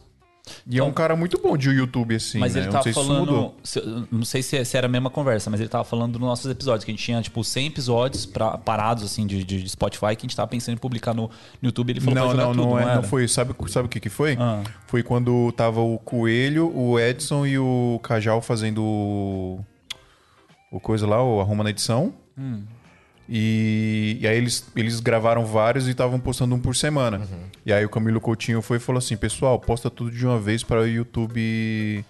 E 0.68 0.78
é 0.78 0.82
um 0.84 0.92
cara 0.92 1.16
muito 1.16 1.40
bom 1.40 1.56
de 1.56 1.70
YouTube, 1.70 2.14
assim. 2.14 2.38
Mas 2.38 2.54
né? 2.54 2.60
ele 2.60 2.66
não 2.66 2.72
tava 2.74 2.88
isso 2.90 3.00
falando. 3.02 3.54
se- 3.62 3.82
Não 4.12 4.24
sei 4.26 4.42
se, 4.42 4.62
se 4.64 4.76
era 4.76 4.86
a 4.86 4.90
mesma 4.90 5.08
conversa, 5.08 5.48
mas 5.50 5.58
ele 5.58 5.68
tava 5.70 5.84
falando 5.84 6.12
dos 6.12 6.20
nossos 6.20 6.50
episódios, 6.50 6.84
que 6.84 6.90
a 6.90 6.94
gente 6.94 7.02
tinha, 7.02 7.22
tipo, 7.22 7.42
100 7.42 7.66
episódios 7.68 8.26
pra, 8.26 8.58
parados, 8.58 9.02
assim, 9.04 9.26
de, 9.26 9.42
de 9.42 9.66
Spotify, 9.68 10.14
que 10.16 10.26
a 10.26 10.28
gente 10.28 10.36
tava 10.36 10.48
pensando 10.48 10.74
em 10.74 10.78
publicar 10.78 11.14
no, 11.14 11.30
no 11.62 11.68
YouTube. 11.68 11.90
Ele 11.90 12.00
falou 12.00 12.14
Não, 12.14 12.28
pra 12.34 12.44
não, 12.44 12.52
tudo, 12.52 12.62
não, 12.66 12.78
é, 12.78 12.82
era? 12.82 12.94
não 12.96 13.02
foi. 13.02 13.26
Sabe, 13.26 13.54
sabe 13.68 13.86
o 13.86 13.88
que, 13.88 14.00
que 14.00 14.10
foi? 14.10 14.36
Ah. 14.38 14.62
Foi 14.86 15.02
quando 15.02 15.50
tava 15.52 15.80
o 15.80 15.98
Coelho, 15.98 16.70
o 16.76 17.00
Edson 17.00 17.46
e 17.46 17.58
o 17.58 17.98
Cajal 18.02 18.42
fazendo 18.42 18.82
o, 18.82 19.64
o 20.70 20.78
coisa 20.78 21.06
lá, 21.06 21.22
o 21.24 21.40
Arruma 21.40 21.64
na 21.64 21.70
Edição. 21.70 22.12
Hum. 22.36 22.64
E, 23.28 24.18
e 24.20 24.28
aí 24.28 24.36
eles, 24.36 24.66
eles 24.76 25.00
gravaram 25.00 25.44
vários 25.46 25.86
e 25.88 25.92
estavam 25.92 26.20
postando 26.20 26.54
um 26.54 26.58
por 26.60 26.76
semana. 26.76 27.18
Uhum. 27.18 27.38
E 27.64 27.72
aí 27.72 27.84
o 27.84 27.88
Camilo 27.88 28.20
Coutinho 28.20 28.60
foi 28.60 28.76
e 28.76 28.80
falou 28.80 28.98
assim: 28.98 29.16
pessoal, 29.16 29.58
posta 29.58 29.88
tudo 29.90 30.10
de 30.10 30.26
uma 30.26 30.38
vez 30.38 30.62
para 30.62 30.80
o 30.82 30.86
YouTube. 30.86 32.04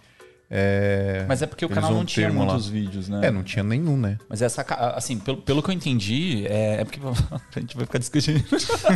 é, 0.51 1.25
Mas 1.29 1.41
é 1.43 1.47
porque 1.47 1.65
o 1.65 1.69
eles 1.69 1.75
canal 1.75 1.93
não 1.93 2.05
tinha 2.05 2.27
termo 2.27 2.41
lá. 2.41 2.53
muitos 2.53 2.69
vídeos, 2.69 3.09
né? 3.09 3.27
É, 3.27 3.31
não 3.31 3.43
tinha 3.43 3.63
nenhum, 3.63 3.97
né? 3.97 4.19
Mas 4.29 4.43
essa, 4.43 4.63
assim, 4.97 5.19
pelo, 5.19 5.37
pelo 5.39 5.63
que 5.63 5.71
eu 5.71 5.75
entendi, 5.75 6.47
é, 6.49 6.81
é 6.81 6.85
porque 6.85 6.99
a 7.57 7.61
gente 7.61 7.77
vai 7.77 7.87
ficar 7.87 7.99
discutindo. 7.99 8.45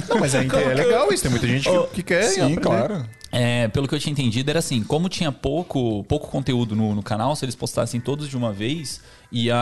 Não, 0.09 0.19
mas 0.19 0.35
é, 0.35 0.39
é 0.45 0.75
legal 0.75 1.13
isso. 1.13 1.23
Tem 1.23 1.31
muita 1.31 1.47
gente 1.47 1.69
que, 1.69 1.87
que 1.95 2.03
quer. 2.03 2.25
Sim, 2.25 2.41
aprender. 2.41 2.61
claro. 2.61 3.07
É, 3.41 3.69
pelo 3.69 3.87
que 3.87 3.95
eu 3.95 3.99
tinha 4.01 4.13
entendido, 4.13 4.51
era 4.51 4.59
assim: 4.59 4.83
como 4.83 5.09
tinha 5.09 5.31
pouco, 5.31 6.03
pouco 6.05 6.29
conteúdo 6.29 6.75
no, 6.75 6.95
no 6.95 7.03
canal, 7.03 7.37
se 7.37 7.45
eles 7.45 7.55
postassem 7.55 8.01
todos 8.01 8.29
de 8.29 8.37
uma 8.37 8.53
vez, 8.53 9.01
ia. 9.31 9.55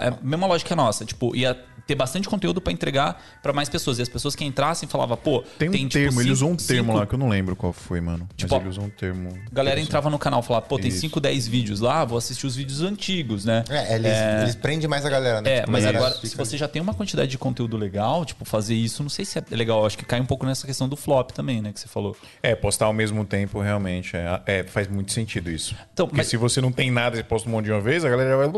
É 0.00 0.08
a 0.08 0.18
mesma 0.22 0.46
lógica 0.46 0.74
nossa, 0.74 1.04
tipo, 1.04 1.34
ia 1.36 1.54
ter 1.86 1.94
bastante 1.94 2.28
conteúdo 2.28 2.60
pra 2.60 2.70
entregar 2.70 3.18
pra 3.42 3.50
mais 3.50 3.66
pessoas. 3.68 3.98
E 3.98 4.02
as 4.02 4.10
pessoas 4.10 4.36
que 4.36 4.44
entrassem 4.44 4.86
falavam, 4.86 5.16
pô, 5.16 5.42
Tem 5.58 5.70
um 5.70 5.72
tipo, 5.72 5.88
termo, 5.90 6.20
ele 6.20 6.24
cinco- 6.24 6.32
usou 6.34 6.50
um 6.50 6.56
termo 6.56 6.84
cinco- 6.92 6.98
lá 6.98 7.06
que 7.06 7.14
eu 7.14 7.18
não 7.18 7.30
lembro 7.30 7.56
qual 7.56 7.72
foi, 7.72 7.98
mano. 7.98 8.28
Tipo, 8.36 8.52
mas 8.54 8.60
ele 8.60 8.68
usou 8.70 8.84
um 8.84 8.90
termo. 8.90 9.30
A 9.50 9.54
galera 9.54 9.80
entrava 9.80 10.10
no 10.10 10.18
canal 10.18 10.40
e 10.40 10.42
falava, 10.42 10.66
pô, 10.66 10.76
tem 10.78 10.88
Isso. 10.88 11.00
5, 11.00 11.18
10 11.18 11.48
vídeos 11.48 11.80
lá, 11.80 12.04
vou 12.04 12.18
assistir 12.18 12.46
os 12.46 12.54
vídeos 12.54 12.82
antigos, 12.82 13.46
né? 13.46 13.64
É, 13.70 13.94
eles, 13.94 14.12
eles 14.42 14.54
prendem 14.54 14.86
mais 14.86 15.06
a 15.06 15.08
galera, 15.08 15.40
né? 15.40 15.50
É, 15.50 15.60
Tipo, 15.60 15.72
mas 15.72 15.86
agora, 15.86 16.14
se 16.14 16.28
fica- 16.28 16.44
você 16.44 16.58
já 16.58 16.68
tem 16.68 16.82
uma 16.82 16.92
quantidade 16.92 17.30
de 17.30 17.38
conteúdo 17.38 17.74
legal, 17.78 18.22
tipo, 18.26 18.44
fazer 18.44 18.74
isso, 18.74 19.02
não 19.02 19.08
sei 19.08 19.24
se 19.24 19.38
é 19.38 19.42
legal. 19.50 19.86
Acho 19.86 19.96
que 19.96 20.04
cai 20.04 20.20
um 20.20 20.26
pouco 20.26 20.44
nessa 20.44 20.66
questão 20.66 20.86
do 20.90 20.94
flop 20.96 21.30
também, 21.30 21.62
né? 21.62 21.72
Que 21.72 21.80
você 21.80 21.88
falou. 21.88 22.14
É, 22.42 22.54
postar 22.54 22.84
ao 22.84 22.92
mesmo 22.92 23.17
tempo, 23.24 23.60
realmente. 23.60 24.16
É, 24.16 24.40
é, 24.46 24.64
faz 24.64 24.88
muito 24.88 25.12
sentido 25.12 25.50
isso. 25.50 25.74
Então, 25.92 26.06
Porque 26.06 26.18
mas- 26.18 26.26
se 26.28 26.36
você 26.36 26.60
não 26.60 26.72
tem 26.72 26.90
nada 26.90 27.18
e 27.18 27.22
posta 27.22 27.48
um 27.48 27.52
monte 27.52 27.66
de 27.66 27.72
uma 27.72 27.80
vez, 27.80 28.04
a 28.04 28.08
galera 28.08 28.36
vai. 28.36 28.48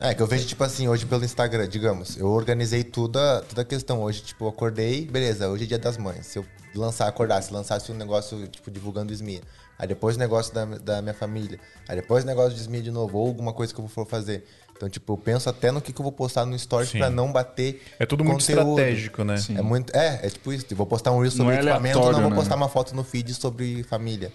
É. 0.00 0.10
É, 0.10 0.14
que 0.14 0.22
eu 0.22 0.26
vejo, 0.26 0.46
tipo 0.46 0.62
assim, 0.64 0.88
hoje 0.88 1.06
pelo 1.06 1.24
Instagram, 1.24 1.68
digamos, 1.68 2.16
eu 2.16 2.28
organizei 2.28 2.84
toda, 2.84 3.42
toda 3.48 3.62
a 3.62 3.64
questão. 3.64 4.02
Hoje, 4.02 4.22
tipo, 4.22 4.44
eu 4.44 4.48
acordei, 4.48 5.06
beleza, 5.06 5.48
hoje 5.48 5.64
é 5.64 5.66
dia 5.66 5.78
das 5.78 5.96
mães. 5.96 6.26
Se 6.26 6.38
eu 6.38 6.44
lançar, 6.74 7.08
acordasse, 7.08 7.52
lançasse 7.52 7.90
um 7.90 7.94
negócio, 7.96 8.46
tipo, 8.48 8.70
divulgando 8.70 9.10
o 9.10 9.14
SMIA. 9.14 9.40
Aí 9.78 9.88
depois 9.88 10.16
o 10.16 10.18
negócio 10.18 10.52
da, 10.54 10.64
da 10.64 11.02
minha 11.02 11.14
família. 11.14 11.58
Aí 11.88 11.96
depois 11.96 12.22
o 12.22 12.26
negócio 12.26 12.54
de 12.54 12.60
SMIA 12.60 12.82
de 12.82 12.90
novo, 12.90 13.16
ou 13.18 13.26
alguma 13.28 13.52
coisa 13.52 13.72
que 13.74 13.80
eu 13.80 13.88
for 13.88 14.06
fazer. 14.06 14.44
Então, 14.80 14.88
tipo, 14.88 15.12
eu 15.12 15.18
penso 15.18 15.46
até 15.50 15.70
no 15.70 15.78
que, 15.82 15.92
que 15.92 16.00
eu 16.00 16.02
vou 16.02 16.10
postar 16.10 16.46
no 16.46 16.58
Stories 16.58 16.88
Sim. 16.88 17.00
pra 17.00 17.10
não 17.10 17.30
bater. 17.30 17.82
É 17.98 18.06
tudo 18.06 18.24
muito 18.24 18.40
conteúdo. 18.40 18.70
estratégico, 18.70 19.24
né? 19.24 19.34
É 19.54 19.60
muito. 19.60 19.94
É, 19.94 20.20
é 20.22 20.30
tipo 20.30 20.50
isso. 20.54 20.64
Eu 20.70 20.76
vou 20.78 20.86
postar 20.86 21.12
um 21.12 21.20
Reel 21.20 21.30
sobre 21.30 21.44
Não 21.44 21.52
é 21.52 21.56
equipamento, 21.56 21.98
não 21.98 22.02
aleatório, 22.04 22.22
vou 22.22 22.30
né? 22.30 22.36
postar 22.36 22.56
uma 22.56 22.68
foto 22.70 22.96
no 22.96 23.04
feed 23.04 23.34
sobre 23.34 23.82
família. 23.82 24.32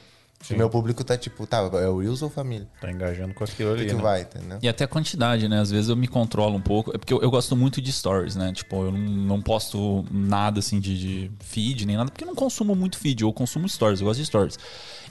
O 0.48 0.56
meu 0.56 0.70
público 0.70 1.04
tá 1.04 1.18
tipo, 1.18 1.48
tá, 1.48 1.58
é 1.82 1.88
o 1.88 1.98
Reels 1.98 2.22
ou 2.22 2.30
família? 2.30 2.68
Tá 2.80 2.92
engajando 2.92 3.34
com 3.34 3.44
aquilo 3.44 3.72
ali. 3.72 3.86
que, 3.86 3.90
que 3.90 3.96
né? 3.96 4.02
vai, 4.04 4.22
entendeu? 4.22 4.60
E 4.62 4.70
até 4.70 4.84
a 4.84 4.88
quantidade, 4.88 5.48
né? 5.48 5.60
Às 5.60 5.72
vezes 5.72 5.90
eu 5.90 5.96
me 5.96 6.08
controlo 6.08 6.56
um 6.56 6.62
pouco. 6.62 6.92
É 6.94 7.00
porque 7.00 7.12
eu, 7.12 7.22
eu 7.24 7.32
gosto 7.32 7.56
muito 7.56 7.82
de 7.82 7.92
stories, 7.92 8.36
né? 8.36 8.54
Tipo, 8.54 8.84
eu 8.84 8.92
não, 8.92 9.00
não 9.00 9.42
posto 9.42 10.06
nada 10.12 10.60
assim 10.60 10.80
de, 10.80 11.00
de 11.00 11.32
feed 11.40 11.88
nem 11.88 11.98
nada, 11.98 12.12
porque 12.12 12.24
eu 12.24 12.28
não 12.28 12.36
consumo 12.36 12.76
muito 12.76 13.00
feed, 13.00 13.24
eu 13.24 13.34
consumo 13.34 13.68
stories, 13.68 14.00
eu 14.02 14.06
gosto 14.06 14.20
de 14.20 14.26
stories. 14.28 14.60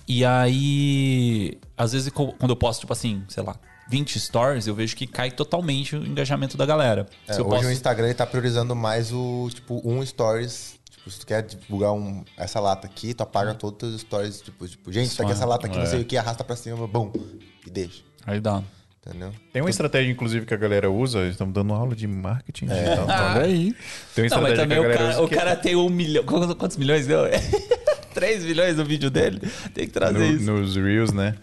E 0.07 0.25
aí, 0.25 1.59
às 1.77 1.93
vezes 1.93 2.13
quando 2.13 2.51
eu 2.51 2.57
posto, 2.57 2.81
tipo 2.81 2.93
assim, 2.93 3.25
sei 3.27 3.43
lá, 3.43 3.57
20 3.89 4.19
stories, 4.19 4.67
eu 4.67 4.75
vejo 4.75 4.97
que 4.97 5.07
cai 5.07 5.31
totalmente 5.31 5.95
o 5.97 6.05
engajamento 6.07 6.57
da 6.57 6.65
galera. 6.67 7.07
É, 7.29 7.33
Se 7.35 7.41
eu 7.41 7.45
hoje 7.47 7.55
posto... 7.57 7.69
o 7.69 7.73
Instagram 7.73 8.07
ele 8.07 8.15
tá 8.15 8.27
priorizando 8.27 8.75
mais 8.75 9.13
o, 9.13 9.49
tipo, 9.53 9.81
um 9.85 10.05
stories. 10.05 10.75
Tipo, 10.91 11.11
se 11.11 11.21
tu 11.21 11.27
quer 11.27 11.43
divulgar 11.43 11.93
um, 11.93 12.25
essa 12.37 12.59
lata 12.61 12.87
aqui, 12.87 13.13
tu 13.13 13.23
apaga 13.23 13.53
todos 13.55 13.95
os 13.95 14.01
stories. 14.01 14.41
Tipo, 14.41 14.67
tipo 14.67 14.91
gente, 14.93 15.15
tá 15.17 15.23
aqui 15.23 15.33
essa 15.33 15.45
lata 15.45 15.67
aqui, 15.67 15.77
não 15.79 15.87
sei 15.87 16.01
o 16.01 16.05
que, 16.05 16.17
arrasta 16.17 16.43
pra 16.43 16.57
cima, 16.57 16.87
bum, 16.87 17.13
e 17.67 17.71
deixa. 17.71 18.03
Aí 18.27 18.41
dá. 18.41 18.63
Entendeu? 19.07 19.33
Tem 19.53 19.61
uma 19.61 19.69
estratégia, 19.69 20.11
inclusive, 20.11 20.47
que 20.47 20.55
a 20.55 20.57
galera 20.57 20.91
usa. 20.91 21.27
Estamos 21.29 21.53
dando 21.53 21.75
aula 21.75 21.95
de 21.95 22.07
marketing 22.07 22.69
digital. 22.69 23.05
Olha 23.07 23.43
aí. 23.43 23.77
Tem 24.15 24.25
uma 24.25 24.31
Não, 24.37 24.41
mas 24.43 24.53
estratégia 24.53 24.55
que 24.55 24.57
também 24.63 24.79
a 24.79 24.81
o 24.81 24.83
galera 24.83 24.99
cara, 24.99 25.11
usa. 25.11 25.23
o 25.23 25.29
que- 25.29 25.35
cara 25.35 25.57
tem 25.57 25.77
um 25.77 25.91
milhão. 25.91 26.25
Quantos, 26.25 26.55
quantos 26.55 26.77
milhões 26.79 27.07
deu? 27.07 27.21
3 28.15 28.45
milhões 28.45 28.77
no 28.79 28.85
vídeo 28.87 29.11
dele? 29.11 29.41
Tem 29.75 29.87
que 29.87 29.93
trazer 29.93 30.19
no- 30.19 30.25
isso. 30.37 30.51
nos 30.51 30.75
Reels, 30.77 31.13
né? 31.13 31.35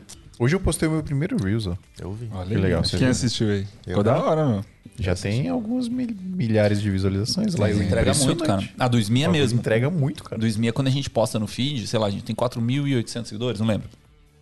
Hoje 0.42 0.56
eu 0.56 0.60
postei 0.60 0.88
o 0.90 0.92
meu 0.92 1.04
primeiro 1.04 1.38
Reels, 1.38 1.68
ó. 1.68 1.78
Eu 2.00 2.14
vi. 2.14 2.28
Olha 2.32 2.48
Que 2.48 2.56
legal, 2.56 2.84
você 2.84 2.92
Quem 2.98 3.00
viu? 3.02 3.10
assistiu 3.10 3.48
aí? 3.52 3.64
Ficou 3.86 3.98
Eu 3.98 4.04
da 4.04 4.18
hora, 4.18 4.48
meu. 4.48 4.66
Já 5.00 5.14
tem 5.14 5.48
alguns 5.48 5.88
mil- 5.88 6.16
milhares 6.20 6.82
de 6.82 6.90
visualizações 6.90 7.54
lá. 7.54 7.68
Mas 7.68 7.80
entrega 7.80 8.12
muito, 8.16 8.44
cara. 8.44 8.68
A 8.80 8.88
do 8.88 8.98
SMI 9.00 9.26
é 9.26 9.28
mesmo. 9.28 9.60
Entrega 9.60 9.88
muito, 9.92 10.24
cara. 10.24 10.40
Do 10.40 10.48
SMI 10.48 10.70
é 10.70 10.72
quando 10.72 10.88
a 10.88 10.92
gente 10.92 11.12
posta 11.12 11.38
no 11.38 11.46
feed, 11.46 11.86
sei 11.86 12.00
lá, 12.00 12.08
a 12.08 12.10
gente 12.10 12.24
tem 12.24 12.36
4.800 12.36 13.26
seguidores, 13.28 13.60
não 13.60 13.68
lembro. 13.68 13.88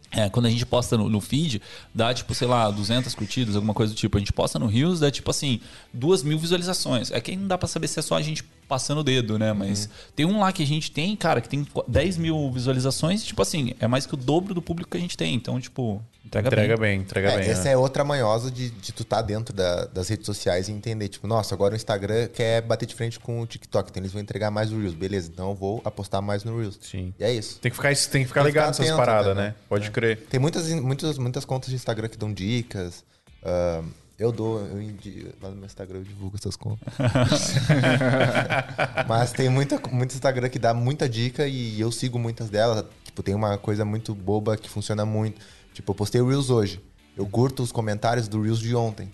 É, 0.10 0.30
quando 0.30 0.46
a 0.46 0.50
gente 0.50 0.66
posta 0.66 0.98
no, 0.98 1.10
no 1.10 1.20
feed, 1.20 1.62
dá 1.94 2.14
tipo, 2.14 2.34
sei 2.34 2.48
lá, 2.48 2.72
200 2.72 3.14
curtidas, 3.14 3.56
alguma 3.58 3.74
coisa 3.74 3.94
do 3.94 3.98
tipo. 3.98 4.16
A 4.16 4.20
gente 4.22 4.32
posta 4.32 4.58
no 4.58 4.68
Reels, 4.68 5.02
dá 5.02 5.12
tipo 5.12 5.30
assim, 5.30 5.60
2 5.94 6.24
mil 6.24 6.40
visualizações. 6.40 7.12
É 7.12 7.20
que 7.20 7.32
aí 7.32 7.38
não 7.38 7.46
dá 7.48 7.58
pra 7.58 7.68
saber 7.68 7.90
se 7.90 8.00
é 8.00 8.02
só 8.02 8.16
a 8.16 8.22
gente 8.22 8.44
passando 8.70 9.00
o 9.00 9.04
dedo, 9.04 9.38
né? 9.40 9.52
Mas 9.52 9.90
tem 10.16 10.26
um 10.26 10.40
lá 10.40 10.54
que 10.54 10.64
a 10.64 10.66
gente 10.66 10.92
tem, 10.92 11.16
cara, 11.16 11.42
que 11.42 11.50
tem 11.50 11.68
10 11.88 12.18
mil 12.18 12.52
visualizações, 12.52 13.24
e, 13.24 13.26
tipo 13.26 13.42
assim, 13.42 13.74
é 13.80 13.88
mais 13.88 14.06
que 14.06 14.14
o 14.14 14.18
dobro 14.18 14.54
do 14.54 14.62
público 14.62 14.92
que 14.92 14.98
a 14.98 15.00
gente 15.00 15.18
tem. 15.18 15.34
Então, 15.36 15.60
tipo, 15.60 16.02
entrega, 16.24 16.48
Entrega 16.48 16.78
bem. 16.78 16.98
bem, 16.98 17.02
entrega 17.02 17.32
É, 17.32 17.38
bem. 17.40 17.50
essa 17.50 17.64
né? 17.66 17.72
é 17.72 17.78
outra 17.78 18.04
manhosa 18.04 18.52
de, 18.52 18.70
de 18.70 18.94
tu 18.94 19.04
tá 19.04 19.22
dentro 19.22 19.54
da- 19.54 19.86
das 19.86 20.08
redes 20.08 20.26
sociais 20.28 20.70
e 20.70 20.72
entender, 20.72 21.08
tipo, 21.10 21.26
nossa, 21.28 21.56
agora 21.56 21.74
o 21.74 21.76
Instagram 21.76 22.28
quer 22.28 22.62
bater 22.62 22.86
de 22.86 22.94
frente 22.94 23.20
com 23.20 23.42
o 23.42 23.48
TikTok, 23.48 23.90
então 23.90 24.00
eles 24.02 24.12
vão 24.14 24.22
entregar 24.22 24.52
mais 24.52 24.72
o 24.72 24.80
Reels. 24.80 24.94
Beleza, 24.94 25.32
então 25.34 25.50
eu 25.50 25.56
vou 25.56 25.82
apostar 25.84 26.22
mais 26.22 26.44
no 26.44 26.58
Reels. 26.60 26.78
Sim. 26.82 27.12
E 27.20 27.24
é 27.24 27.34
isso. 27.34 27.60
Tem 27.60 27.72
que 27.72 27.76
ficar, 27.76 27.90
tem 27.96 28.22
que 28.22 28.28
ficar 28.28 28.44
Tem 28.44 28.52
que 28.52 28.58
ligado 28.60 28.74
ficar 28.76 28.84
nessas 28.84 28.96
paradas, 28.98 29.36
né? 29.36 29.44
né? 29.48 29.56
Pode 29.68 29.90
crer. 29.90 30.18
Tem 30.30 30.40
muitas, 30.40 30.70
muitas, 30.74 31.18
muitas 31.18 31.44
contas 31.44 31.70
de 31.70 31.76
Instagram 31.76 32.08
que 32.08 32.18
dão 32.18 32.32
dicas. 32.32 33.04
ah, 33.44 33.82
eu 34.20 34.32
dou, 34.32 34.60
eu 34.60 34.82
indi- 34.82 35.28
lá 35.42 35.50
no 35.50 35.56
meu 35.56 35.66
Instagram 35.66 36.00
eu 36.00 36.04
divulgo 36.04 36.36
essas 36.38 36.56
contas. 36.56 36.94
Mas 39.08 39.32
tem 39.32 39.50
muita, 39.50 39.80
muito 39.92 40.14
Instagram 40.14 40.50
que 40.50 40.60
dá 40.60 40.74
muita 40.74 41.08
dica 41.08 41.48
e 41.48 41.80
eu 41.80 41.92
sigo 41.92 42.20
muitas 42.20 42.50
delas. 42.50 42.86
Tipo, 43.04 43.24
tem 43.24 43.34
uma 43.36 43.58
coisa 43.58 43.84
muito 43.86 44.14
boba 44.14 44.58
que 44.58 44.70
funciona 44.70 45.06
muito. 45.06 45.40
Tipo, 45.74 45.92
eu 45.92 45.96
postei 45.96 46.22
o 46.22 46.28
Reels 46.28 46.50
hoje. 46.50 46.82
Eu 47.18 47.26
curto 47.26 47.64
os 47.64 47.72
comentários 47.72 48.28
do 48.28 48.42
Reels 48.42 48.60
de 48.60 48.76
ontem. 48.76 49.12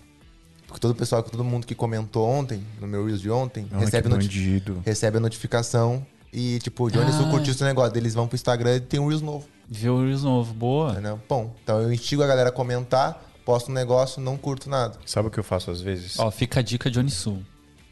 Porque 0.66 0.80
todo 0.80 0.90
o 0.90 0.94
pessoal, 0.94 1.22
todo 1.22 1.44
mundo 1.44 1.66
que 1.66 1.74
comentou 1.74 2.26
ontem, 2.28 2.62
no 2.80 2.86
meu 2.86 3.04
Reels 3.06 3.20
de 3.20 3.30
ontem, 3.30 3.66
Ah, 3.72 3.78
recebe, 3.78 4.08
noti- 4.08 4.62
recebe 4.84 5.16
a 5.18 5.20
notificação 5.20 6.04
e, 6.32 6.58
tipo, 6.58 6.84
o 6.84 6.90
Johnny 6.90 7.10
Ah. 7.10 7.12
Sul 7.12 7.30
curtiu 7.30 7.52
esse 7.52 7.64
negócio. 7.64 7.96
Eles 7.96 8.14
vão 8.14 8.26
pro 8.26 8.34
Instagram 8.34 8.76
e 8.76 8.80
tem 8.80 9.00
um 9.00 9.06
Reels 9.08 9.22
novo. 9.22 9.46
Vê 9.68 9.88
o 9.88 10.02
Reels 10.04 10.22
novo. 10.22 10.52
Boa. 10.52 10.92
Entendeu? 10.92 11.20
Bom, 11.28 11.54
então 11.62 11.80
eu 11.80 11.92
instigo 11.92 12.22
a 12.22 12.26
galera 12.26 12.50
a 12.50 12.52
comentar, 12.52 13.22
posto 13.46 13.70
um 13.70 13.74
negócio, 13.74 14.20
não 14.20 14.36
curto 14.36 14.68
nada. 14.68 14.98
Sabe 15.06 15.28
o 15.28 15.30
que 15.30 15.38
eu 15.38 15.44
faço 15.44 15.70
às 15.70 15.80
vezes? 15.80 16.18
Ó, 16.18 16.30
fica 16.32 16.58
a 16.58 16.62
dica 16.62 16.90
Johnny 16.90 17.10
Sul. 17.10 17.42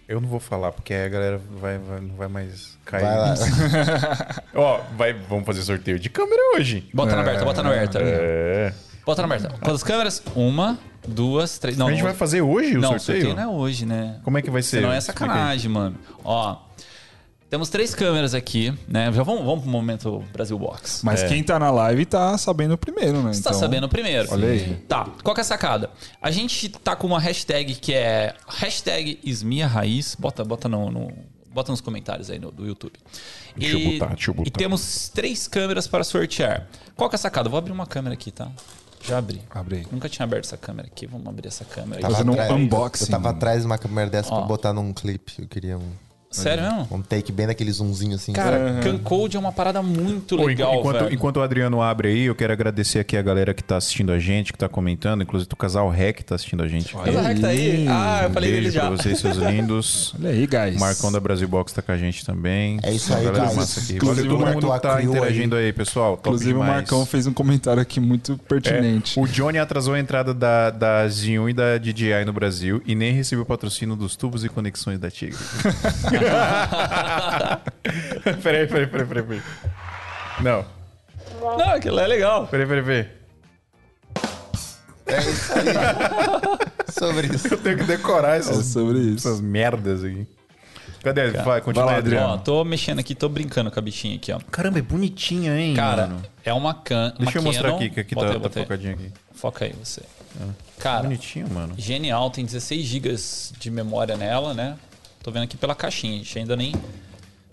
Eu 0.06 0.20
não 0.20 0.28
vou 0.28 0.40
falar, 0.40 0.72
porque 0.72 0.92
aí 0.92 1.06
a 1.06 1.08
galera 1.08 1.40
vai, 1.58 1.78
vai- 1.78 2.00
não 2.00 2.14
vai 2.16 2.28
mais 2.28 2.76
cair. 2.84 3.02
Vai 3.04 3.16
lá. 3.16 3.34
Ó, 4.54 4.80
vai, 4.98 5.14
vamos 5.14 5.46
fazer 5.46 5.62
sorteio 5.62 5.98
de 5.98 6.10
câmera 6.10 6.42
hoje. 6.56 6.86
Bota 6.92 7.14
na 7.16 7.22
aberta, 7.22 7.44
bota 7.44 7.62
na 7.62 7.70
aberta. 7.70 7.98
É. 8.02 8.74
Bota 9.06 9.22
na 9.22 9.34
aberta. 9.34 9.48
Quantas 9.62 9.82
câmeras? 9.82 10.22
Uma, 10.34 10.78
duas, 11.08 11.58
três. 11.58 11.78
Não, 11.78 11.86
a 11.86 11.90
gente 11.90 12.00
não, 12.00 12.06
vai 12.08 12.14
fazer 12.14 12.42
hoje 12.42 12.76
o 12.76 12.80
não, 12.80 12.98
sorteio? 12.98 13.34
não 13.34 13.42
é 13.42 13.46
hoje, 13.46 13.86
né? 13.86 14.20
Como 14.24 14.36
é 14.36 14.42
que 14.42 14.50
vai 14.50 14.60
ser? 14.62 14.78
Senão 14.78 14.92
é 14.92 14.98
Explica 14.98 15.24
aí. 15.24 15.28
sacanagem, 15.30 15.70
mano. 15.70 15.96
Ó, 16.22 16.56
temos 17.54 17.68
três 17.68 17.94
câmeras 17.94 18.34
aqui, 18.34 18.74
né? 18.88 19.12
Já 19.12 19.22
vamos, 19.22 19.44
vamos 19.44 19.62
pro 19.62 19.70
momento 19.70 20.24
Brasil 20.32 20.58
Box. 20.58 21.02
Mas 21.04 21.22
quem 21.22 21.40
tá 21.42 21.56
na 21.56 21.70
live 21.70 22.04
tá 22.04 22.36
sabendo 22.36 22.76
primeiro, 22.76 23.22
né? 23.22 23.32
Você 23.32 23.42
tá 23.42 23.50
Então, 23.50 23.60
sabendo 23.60 23.88
primeiro. 23.88 24.28
Olha 24.32 24.48
aí. 24.48 24.74
Tá, 24.88 25.08
qual 25.22 25.32
que 25.34 25.40
é 25.40 25.42
a 25.42 25.44
sacada? 25.44 25.88
A 26.20 26.32
gente 26.32 26.68
tá 26.68 26.96
com 26.96 27.06
uma 27.06 27.20
hashtag 27.20 27.76
que 27.76 27.94
é 27.94 28.34
hashtag 28.48 29.20
Esmia 29.22 29.68
Raiz. 29.68 30.16
Bota, 30.18 30.44
bota, 30.44 30.68
no, 30.68 30.90
no- 30.90 31.12
bota 31.52 31.70
nos 31.70 31.80
comentários 31.80 32.28
aí 32.28 32.40
no, 32.40 32.50
do 32.50 32.66
YouTube. 32.66 32.94
Deixa 33.56 33.78
eu 33.78 33.92
botar, 33.92 34.06
deixa 34.14 34.30
eu 34.30 34.34
botar. 34.34 34.48
E 34.48 34.50
temos 34.50 35.08
três 35.10 35.46
câmeras 35.46 35.86
para 35.86 36.02
sortear. 36.02 36.66
Qual 36.96 37.08
que 37.08 37.14
é 37.14 37.18
a 37.18 37.20
sacada? 37.20 37.46
Eu 37.46 37.50
vou 37.52 37.58
abrir 37.58 37.70
uma 37.72 37.86
câmera 37.86 38.14
aqui, 38.14 38.32
tá? 38.32 38.50
Já 39.06 39.18
abri. 39.18 39.40
Abre 39.50 39.76
aí. 39.76 39.86
Nunca 39.92 40.08
tinha 40.08 40.24
aberto 40.24 40.46
essa 40.46 40.56
câmera 40.56 40.88
aqui. 40.88 41.06
Vamos 41.06 41.26
abrir 41.28 41.46
essa 41.46 41.64
câmera 41.64 42.00
aqui. 42.00 42.02
Tava 42.02 42.14
Fazendo 42.14 42.32
um 42.32 42.54
unboxing. 42.64 43.04
Eu 43.04 43.10
tava 43.10 43.30
atrás 43.30 43.60
de 43.60 43.66
uma 43.66 43.78
câmera 43.78 44.10
dessa 44.10 44.32
Ó. 44.34 44.38
pra 44.38 44.46
botar 44.46 44.72
num 44.72 44.92
clipe. 44.92 45.34
Eu 45.38 45.46
queria 45.46 45.76
um, 45.78 45.92
Sério 46.42 46.62
mesmo? 46.64 46.88
um 46.90 47.02
take 47.02 47.30
bem 47.32 47.46
daquele 47.46 47.70
zoomzinho 47.72 48.14
assim. 48.16 48.32
Cara, 48.32 48.80
Cancode 48.82 49.36
é 49.36 49.40
uma 49.40 49.52
parada 49.52 49.82
muito 49.82 50.36
Pô, 50.36 50.46
legal, 50.46 50.74
enquanto, 50.80 51.12
enquanto 51.14 51.36
o 51.38 51.42
Adriano 51.42 51.80
abre 51.82 52.08
aí, 52.08 52.24
eu 52.24 52.34
quero 52.34 52.52
agradecer 52.52 52.98
aqui 52.98 53.16
a 53.16 53.22
galera 53.22 53.52
que 53.54 53.62
tá 53.62 53.76
assistindo 53.76 54.12
a 54.12 54.18
gente, 54.18 54.52
que 54.52 54.58
tá 54.58 54.68
comentando, 54.68 55.22
inclusive 55.22 55.48
o 55.52 55.56
casal 55.56 55.88
Rec 55.90 56.22
tá 56.22 56.34
assistindo 56.34 56.62
a 56.62 56.68
gente. 56.68 56.94
Mas 56.96 57.16
a 57.16 57.22
Rec 57.22 57.40
tá 57.40 57.48
aí? 57.48 57.86
Ah, 57.88 58.20
eu 58.24 58.30
falei 58.30 58.52
dele 58.52 58.70
já. 58.70 58.80
pra 58.82 58.90
vocês, 58.90 59.18
seus 59.18 59.36
lindos. 59.36 60.14
Olha 60.20 60.30
aí, 60.30 60.46
guys. 60.46 60.76
O 60.76 60.80
Marcão 60.80 61.12
da 61.12 61.20
Brasil 61.20 61.46
Box 61.48 61.72
tá 61.72 61.82
com 61.82 61.92
a 61.92 61.96
gente 61.96 62.24
também. 62.24 62.78
É 62.82 62.92
isso 62.92 63.12
aí, 63.14 63.24
galera 63.24 63.44
guys. 63.46 63.56
massa 63.56 63.80
aqui. 63.80 63.94
Inclusive, 63.94 64.28
Valeu 64.28 64.38
todo 64.38 64.48
o 64.48 64.54
mundo 64.54 64.72
que 64.74 64.80
tá 64.80 64.96
criou 64.96 65.14
interagindo 65.16 65.56
aí, 65.56 65.72
pessoal. 65.72 66.16
Top 66.16 66.28
Inclusive, 66.28 66.54
o. 66.54 66.64
Marcão 66.64 67.04
fez 67.06 67.26
um 67.26 67.32
comentário 67.32 67.80
aqui 67.80 68.00
muito 68.00 68.32
É, 68.32 68.48
pertinente. 68.48 69.18
o 69.20 69.26
Johnny 69.26 69.58
atrasou 69.58 69.94
a 69.94 70.00
entrada 70.00 70.32
da, 70.34 70.70
da 70.70 71.06
Z1 71.06 71.50
e 71.50 71.52
da 71.52 71.78
DJI 71.78 72.24
no 72.26 72.32
Brasil 72.32 72.82
e 72.86 72.94
nem 72.94 73.12
recebeu 73.12 73.44
patrocínio 73.44 73.94
dos 73.96 74.16
tubos 74.16 74.44
e 74.44 74.48
conexões 74.48 74.98
da 74.98 75.10
Tigre. 75.10 75.36
peraí, 78.42 78.66
peraí, 78.66 78.86
peraí, 78.86 79.06
peraí, 79.06 79.22
peraí. 79.24 79.42
Não, 80.40 80.64
Não, 81.40 81.70
aquilo 81.74 81.98
é 82.00 82.06
legal. 82.06 82.46
peraí, 82.48 82.66
peraí, 82.66 82.82
peraí. 82.84 83.08
É 85.06 85.18
isso 85.20 85.52
aí. 85.52 85.64
Sobre 86.92 87.26
isso. 87.28 87.48
Eu 87.48 87.58
tenho 87.58 87.78
que 87.78 87.84
decorar 87.84 88.36
É 88.36 88.38
essas, 88.38 88.66
sobre 88.66 88.98
isso. 88.98 89.26
essas 89.28 89.40
merdas 89.40 90.02
aqui. 90.04 90.26
Cadê? 91.02 91.30
Vai, 91.32 91.60
continua 91.60 91.84
vai 91.86 91.94
lá, 91.94 91.98
aí, 91.98 91.98
Adriano. 91.98 92.34
Ó, 92.34 92.36
tô 92.38 92.64
mexendo 92.64 92.98
aqui, 93.00 93.14
tô 93.14 93.28
brincando 93.28 93.70
com 93.70 93.78
a 93.78 93.82
bichinha 93.82 94.16
aqui, 94.16 94.32
ó. 94.32 94.38
Caramba, 94.50 94.78
é 94.78 94.82
bonitinha, 94.82 95.58
hein, 95.58 95.74
Cara, 95.74 96.06
mano? 96.06 96.22
é 96.44 96.52
uma 96.54 96.72
can. 96.72 97.12
Uma 97.18 97.24
Deixa 97.26 97.38
eu 97.38 97.42
mostrar 97.42 97.64
Canon- 97.64 97.76
aqui, 97.76 97.90
que 97.90 98.00
aqui 98.00 98.14
Bota 98.14 98.28
tá, 98.28 98.34
aí, 98.34 98.40
tá 98.40 98.50
focadinho 98.60 98.94
aqui. 98.94 99.12
Foca 99.34 99.64
aí 99.66 99.74
você. 99.82 100.02
Cara, 100.78 101.02
Bonitinho, 101.02 101.48
mano. 101.50 101.74
genial, 101.76 102.30
tem 102.30 102.44
16 102.44 102.84
GB 102.86 103.14
de 103.58 103.70
memória 103.70 104.16
nela, 104.16 104.54
né? 104.54 104.76
Tô 105.24 105.30
vendo 105.32 105.44
aqui 105.44 105.56
pela 105.56 105.74
caixinha, 105.74 106.14
a 106.14 106.18
gente 106.18 106.38
ainda 106.38 106.54
nem. 106.54 106.72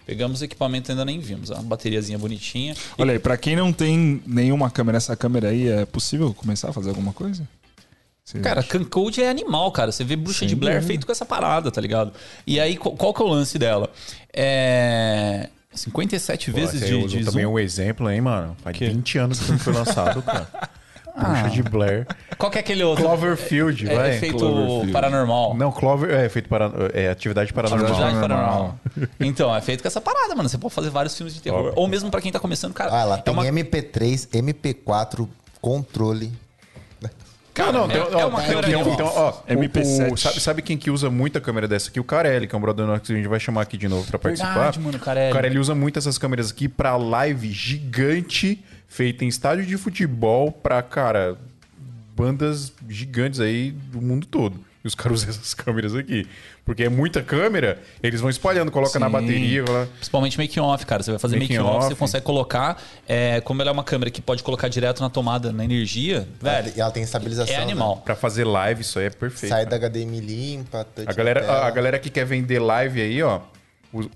Pegamos 0.05 0.41
o 0.41 0.43
equipamento 0.43 0.89
e 0.89 0.91
ainda 0.91 1.05
nem 1.05 1.19
vimos. 1.19 1.49
Uma 1.51 1.63
bateriazinha 1.63 2.17
bonitinha. 2.19 2.73
E- 2.73 3.01
Olha 3.01 3.13
aí, 3.13 3.19
pra 3.19 3.37
quem 3.37 3.55
não 3.55 3.71
tem 3.71 4.21
nenhuma 4.27 4.69
câmera, 4.69 4.97
essa 4.97 5.15
câmera 5.15 5.49
aí, 5.49 5.69
é 5.69 5.85
possível 5.85 6.33
começar 6.33 6.69
a 6.69 6.73
fazer 6.73 6.89
alguma 6.89 7.13
coisa? 7.13 7.47
Você 8.25 8.39
Cara, 8.39 8.59
acha? 8.59 8.67
Cancode 8.69 9.23
é 9.23 9.29
animal, 9.29 9.71
cara. 9.71 9.91
Você 9.91 10.03
vê 10.03 10.15
bruxa 10.17 10.39
Sem 10.39 10.49
de 10.49 10.55
Blair 10.55 10.75
dúvida. 10.75 10.87
feito 10.87 11.05
com 11.05 11.11
essa 11.13 11.25
parada, 11.25 11.71
tá 11.71 11.79
ligado? 11.79 12.11
E 12.45 12.59
aí, 12.59 12.75
qual, 12.75 13.13
que 13.13 13.21
é 13.21 13.25
o 13.25 13.27
lance 13.29 13.57
dela? 13.57 13.89
É. 14.33 15.49
57 15.73 16.51
vezes 16.51 16.81
Pô, 16.81 16.85
de, 16.87 16.93
eu 16.93 17.07
de 17.07 17.23
também 17.25 17.45
zoom. 17.45 17.53
um 17.53 17.59
exemplo, 17.59 18.09
hein, 18.11 18.19
mano? 18.19 18.57
Faz 18.61 18.77
Que? 18.77 18.89
20 18.89 19.17
anos 19.17 19.37
que 19.37 19.43
o 19.43 19.47
filme 19.47 19.59
foi 19.61 19.73
lançado, 19.73 20.21
cara. 20.21 20.47
Bruxa 21.15 21.49
de 21.49 21.63
Blair. 21.63 22.07
Qual 22.37 22.51
que 22.51 22.57
é 22.57 22.61
aquele 22.61 22.83
outro? 22.83 23.03
Cloverfield, 23.03 23.89
É, 23.89 23.95
vai. 23.95 24.15
efeito 24.15 24.37
Cloverfield. 24.37 24.91
paranormal. 24.91 25.53
Não, 25.55 25.71
Clover 25.71 26.09
é 26.11 26.29
feito 26.29 26.47
para 26.49 26.71
é 26.93 27.09
atividade 27.09 27.51
paranormal. 27.53 27.85
Atividade 27.87 28.15
Paranormal. 28.15 28.47
paranormal. 28.95 29.09
Então, 29.19 29.55
é 29.55 29.61
feito 29.61 29.81
com 29.81 29.87
essa 29.87 30.01
parada, 30.01 30.35
mano. 30.35 30.47
Você 30.49 30.57
pode 30.57 30.73
fazer 30.73 30.89
vários 30.89 31.15
filmes 31.15 31.33
de 31.33 31.41
terror. 31.41 31.65
Top. 31.69 31.79
Ou 31.79 31.87
mesmo 31.87 32.09
pra 32.09 32.21
quem 32.21 32.31
tá 32.31 32.39
começando, 32.39 32.73
cara. 32.73 32.89
Ah, 32.93 33.01
ela 33.01 33.17
é 33.17 33.21
tem 33.21 33.33
uma, 33.33 33.45
MP3, 33.45 34.27
MP4, 34.31 35.27
controle. 35.61 36.31
Cara, 37.65 37.71
Não, 37.71 37.87
não, 37.87 37.95
é, 37.95 38.05
tem, 38.05 38.19
é 38.21 38.25
uma 38.25 38.41
câmera 38.41 38.77
um- 38.79 38.93
então, 38.93 39.07
ó, 39.07 39.33
MP7. 39.47 40.09
o- 40.09 40.13
o- 40.13 40.17
sabe, 40.17 40.39
sabe 40.39 40.61
quem 40.61 40.77
que 40.77 40.89
usa 40.91 41.09
muita 41.09 41.39
câmera 41.41 41.67
dessa 41.67 41.89
aqui? 41.89 41.99
O 41.99 42.03
Carelli, 42.03 42.47
que 42.47 42.55
é 42.55 42.57
um 42.57 42.61
brother 42.61 42.85
nosso 42.85 43.01
que 43.01 43.13
a 43.13 43.15
gente 43.15 43.27
vai 43.27 43.39
chamar 43.39 43.61
aqui 43.61 43.77
de 43.77 43.87
novo 43.87 44.05
pra 44.07 44.19
participar. 44.19 44.53
Verdade, 44.53 44.79
mano, 44.79 44.99
Carelli. 44.99 45.31
O 45.31 45.33
Carelli 45.35 45.59
usa 45.59 45.73
muito 45.75 45.97
essas 45.99 46.17
câmeras 46.17 46.51
aqui 46.51 46.67
pra 46.67 46.95
live 46.97 47.49
gigante, 47.51 48.63
feita 48.87 49.23
em 49.25 49.27
estádio 49.27 49.65
de 49.65 49.77
futebol 49.77 50.51
pra, 50.51 50.81
cara, 50.81 51.37
bandas 52.15 52.71
gigantes 52.89 53.39
aí 53.39 53.71
do 53.71 54.01
mundo 54.01 54.25
todo. 54.27 54.59
E 54.83 54.87
os 54.87 54.95
caras 54.95 55.19
usam 55.21 55.29
essas 55.29 55.53
câmeras 55.53 55.95
aqui. 55.95 56.27
Porque 56.65 56.83
é 56.83 56.89
muita 56.89 57.21
câmera, 57.21 57.79
eles 58.01 58.19
vão 58.21 58.29
espalhando, 58.29 58.71
coloca 58.71 58.97
na 58.99 59.07
Sim. 59.07 59.11
bateria. 59.11 59.63
vai 59.63 59.73
lá. 59.75 59.87
Principalmente 59.95 60.37
making 60.37 60.59
off, 60.59 60.85
cara. 60.85 61.03
Você 61.03 61.11
vai 61.11 61.19
fazer 61.19 61.37
Making 61.37 61.55
making 61.57 61.67
off, 61.69 61.77
off. 61.77 61.87
você 61.89 61.95
consegue 61.95 62.25
colocar. 62.25 62.81
é, 63.07 63.41
como 63.41 63.61
ela 63.61 63.69
é 63.71 63.73
uma 63.73 63.83
câmera 63.83 64.09
que 64.11 64.21
pode 64.21 64.41
colocar 64.43 64.67
direto 64.67 65.01
na 65.01 65.09
tomada, 65.09 65.51
na 65.51 65.63
energia, 65.63 66.27
velho, 66.41 66.73
E 66.75 66.81
ela 66.81 66.91
tem 66.91 67.03
estabilização. 67.03 67.53
é 67.53 67.57
né? 67.57 67.63
animal. 67.63 67.97
Pra 67.97 68.15
fazer 68.15 68.43
live, 68.43 68.81
isso 68.81 68.97
aí 68.99 69.05
é 69.05 69.09
perfeito. 69.09 69.49
Sai 69.51 69.65
cara. 69.65 69.79
da 69.79 69.89
HDMI 69.89 70.19
limpa, 70.19 70.85
A 71.05 71.13
galera, 71.13 71.45
na 71.45 71.53
a, 71.53 71.67
a 71.67 71.71
galera 71.71 71.99
que 71.99 72.09
quer 72.09 72.25
vender 72.25 72.59
live 72.59 73.01
aí, 73.01 73.21
ó. 73.23 73.39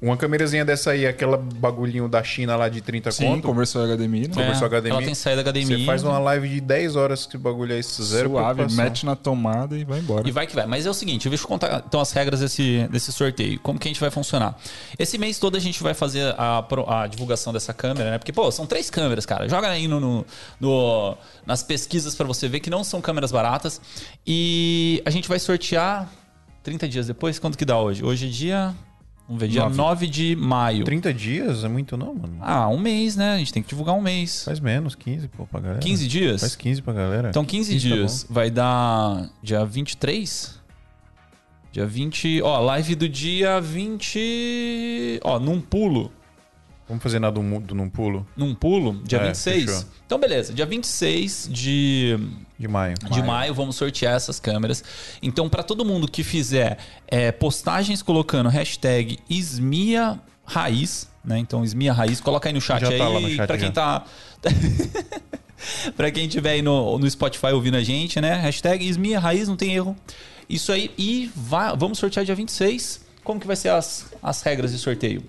Uma 0.01 0.15
câmerazinha 0.15 0.63
dessa 0.63 0.91
aí, 0.91 1.05
aquela 1.05 1.35
bagulhinho 1.35 2.07
da 2.07 2.23
China 2.23 2.55
lá 2.55 2.69
de 2.69 2.79
30 2.79 3.11
Sim, 3.11 3.25
conto. 3.25 3.47
conversou 3.47 3.83
HDMI, 3.85 4.21
né? 4.29 4.33
Conversou 4.33 4.67
É, 4.67 4.69
HDMI. 4.69 4.89
ela 4.91 5.01
tem 5.01 5.13
saída 5.13 5.41
HDMI. 5.43 5.65
Você 5.79 5.85
faz 5.85 6.01
uma 6.01 6.17
live 6.17 6.47
de 6.47 6.61
10 6.61 6.95
horas 6.95 7.25
que 7.25 7.35
o 7.35 7.39
bagulho 7.39 7.73
é 7.73 7.79
esse 7.79 8.01
zero 8.03 8.29
Suave, 8.29 8.65
mete 8.73 9.05
na 9.05 9.17
tomada 9.17 9.77
e 9.77 9.83
vai 9.83 9.99
embora. 9.99 10.25
E 10.25 10.31
vai 10.31 10.47
que 10.47 10.55
vai. 10.55 10.65
Mas 10.65 10.85
é 10.85 10.89
o 10.89 10.93
seguinte, 10.93 11.27
deixa 11.27 11.43
eu 11.43 11.47
contar 11.49 11.83
então 11.85 11.99
as 11.99 12.11
regras 12.13 12.39
desse, 12.39 12.87
desse 12.89 13.11
sorteio. 13.11 13.59
Como 13.59 13.77
que 13.77 13.87
a 13.87 13.91
gente 13.91 13.99
vai 13.99 14.09
funcionar? 14.09 14.57
Esse 14.97 15.17
mês 15.17 15.37
todo 15.39 15.57
a 15.57 15.59
gente 15.59 15.83
vai 15.83 15.93
fazer 15.93 16.33
a, 16.37 16.63
a 17.03 17.07
divulgação 17.07 17.51
dessa 17.51 17.73
câmera, 17.73 18.11
né? 18.11 18.17
Porque, 18.17 18.31
pô, 18.31 18.49
são 18.51 18.65
três 18.65 18.89
câmeras, 18.89 19.25
cara. 19.25 19.49
Joga 19.49 19.67
aí 19.69 19.89
no, 19.89 19.99
no- 19.99 20.25
no- 20.59 21.17
nas 21.45 21.63
pesquisas 21.63 22.15
pra 22.15 22.25
você 22.25 22.47
ver 22.47 22.61
que 22.61 22.69
não 22.69 22.81
são 22.81 23.01
câmeras 23.01 23.29
baratas. 23.31 23.81
E 24.25 25.01
a 25.05 25.09
gente 25.09 25.27
vai 25.27 25.37
sortear 25.37 26.09
30 26.63 26.87
dias 26.87 27.07
depois. 27.07 27.37
Quanto 27.39 27.57
que 27.57 27.65
dá 27.65 27.77
hoje? 27.77 28.05
Hoje 28.05 28.27
é 28.27 28.29
dia. 28.29 28.75
Vamos 29.27 29.41
ver, 29.41 29.47
dia 29.47 29.61
Nove. 29.61 29.75
9 29.75 30.07
de 30.07 30.35
maio. 30.35 30.83
30 30.83 31.13
dias 31.13 31.63
é 31.63 31.67
muito 31.67 31.97
não, 31.97 32.13
mano. 32.13 32.37
Ah, 32.41 32.67
um 32.69 32.77
mês, 32.77 33.15
né? 33.15 33.33
A 33.33 33.37
gente 33.39 33.51
tem 33.51 33.63
que 33.63 33.69
divulgar 33.69 33.95
um 33.95 34.01
mês. 34.01 34.43
Faz 34.43 34.59
menos, 34.59 34.93
15, 34.93 35.27
pô, 35.29 35.47
pra 35.47 35.59
galera. 35.59 35.79
15 35.79 36.07
dias? 36.07 36.41
Faz 36.41 36.55
15 36.55 36.81
pra 36.81 36.93
galera. 36.93 37.29
Então, 37.29 37.43
15 37.43 37.73
tá 37.73 37.79
dias 37.79 38.27
vai 38.29 38.51
dar 38.51 39.29
dia 39.41 39.65
23? 39.65 40.61
Dia 41.71 41.85
20. 41.85 42.41
Ó, 42.43 42.59
live 42.59 42.95
do 42.95 43.09
dia 43.09 43.59
20. 43.59 45.19
Ó, 45.23 45.39
num 45.39 45.59
pulo. 45.59 46.11
Vamos 46.87 47.01
fazer 47.01 47.17
nada 47.19 47.39
do, 47.39 47.59
do 47.61 47.73
num 47.73 47.89
pulo 47.89 48.27
Num 48.37 48.53
pulo, 48.53 49.01
dia 49.03 49.17
É, 49.17 49.25
26. 49.27 49.65
fechou. 49.65 49.85
Então, 50.05 50.19
beleza. 50.19 50.53
Dia 50.53 50.65
26 50.67 51.49
de, 51.51 52.15
de 52.59 52.67
maio. 52.67 52.93
de 53.11 53.23
maio, 53.23 53.53
vamos 53.55 53.75
sortear 53.75 54.15
essas 54.15 54.39
câmeras. 54.39 54.83
Então, 55.21 55.49
para 55.49 55.63
todo 55.63 55.83
mundo 55.83 56.07
que 56.07 56.23
fizer 56.23 56.77
é, 57.07 57.31
postagens 57.31 58.03
colocando 58.03 58.49
hashtag 58.49 59.17
Esmia 59.27 60.19
Raiz, 60.45 61.09
né? 61.23 61.39
Então, 61.39 61.63
Esmia 61.63 61.91
Raiz, 61.91 62.21
coloca 62.21 62.47
aí 62.47 62.53
no 62.53 62.61
chat 62.61 62.81
Já 62.81 62.89
aí. 62.89 62.97
tá 62.99 63.07
lá 63.07 63.19
no 63.19 63.29
chat 63.29 63.47
pra 63.47 63.57
quem 63.57 63.67
já. 63.67 63.71
tá. 63.73 64.05
pra 65.95 66.11
quem 66.11 66.27
tiver 66.27 66.51
aí 66.51 66.61
no, 66.61 66.97
no 66.99 67.09
Spotify 67.09 67.47
ouvindo 67.47 67.77
a 67.77 67.83
gente, 67.83 68.19
né? 68.21 68.35
Hashtag 68.35 68.87
Esmia 68.87 69.19
Raiz, 69.19 69.47
não 69.47 69.55
tem 69.55 69.73
erro. 69.75 69.95
Isso 70.47 70.71
aí. 70.71 70.91
E 70.97 71.31
vai- 71.35 71.75
vamos 71.75 71.97
sortear 71.97 72.23
dia 72.25 72.35
26. 72.35 73.03
Como 73.23 73.39
que 73.39 73.47
vai 73.47 73.55
ser 73.55 73.69
as, 73.69 74.05
as 74.21 74.41
regras 74.43 74.71
de 74.71 74.77
sorteio? 74.77 75.23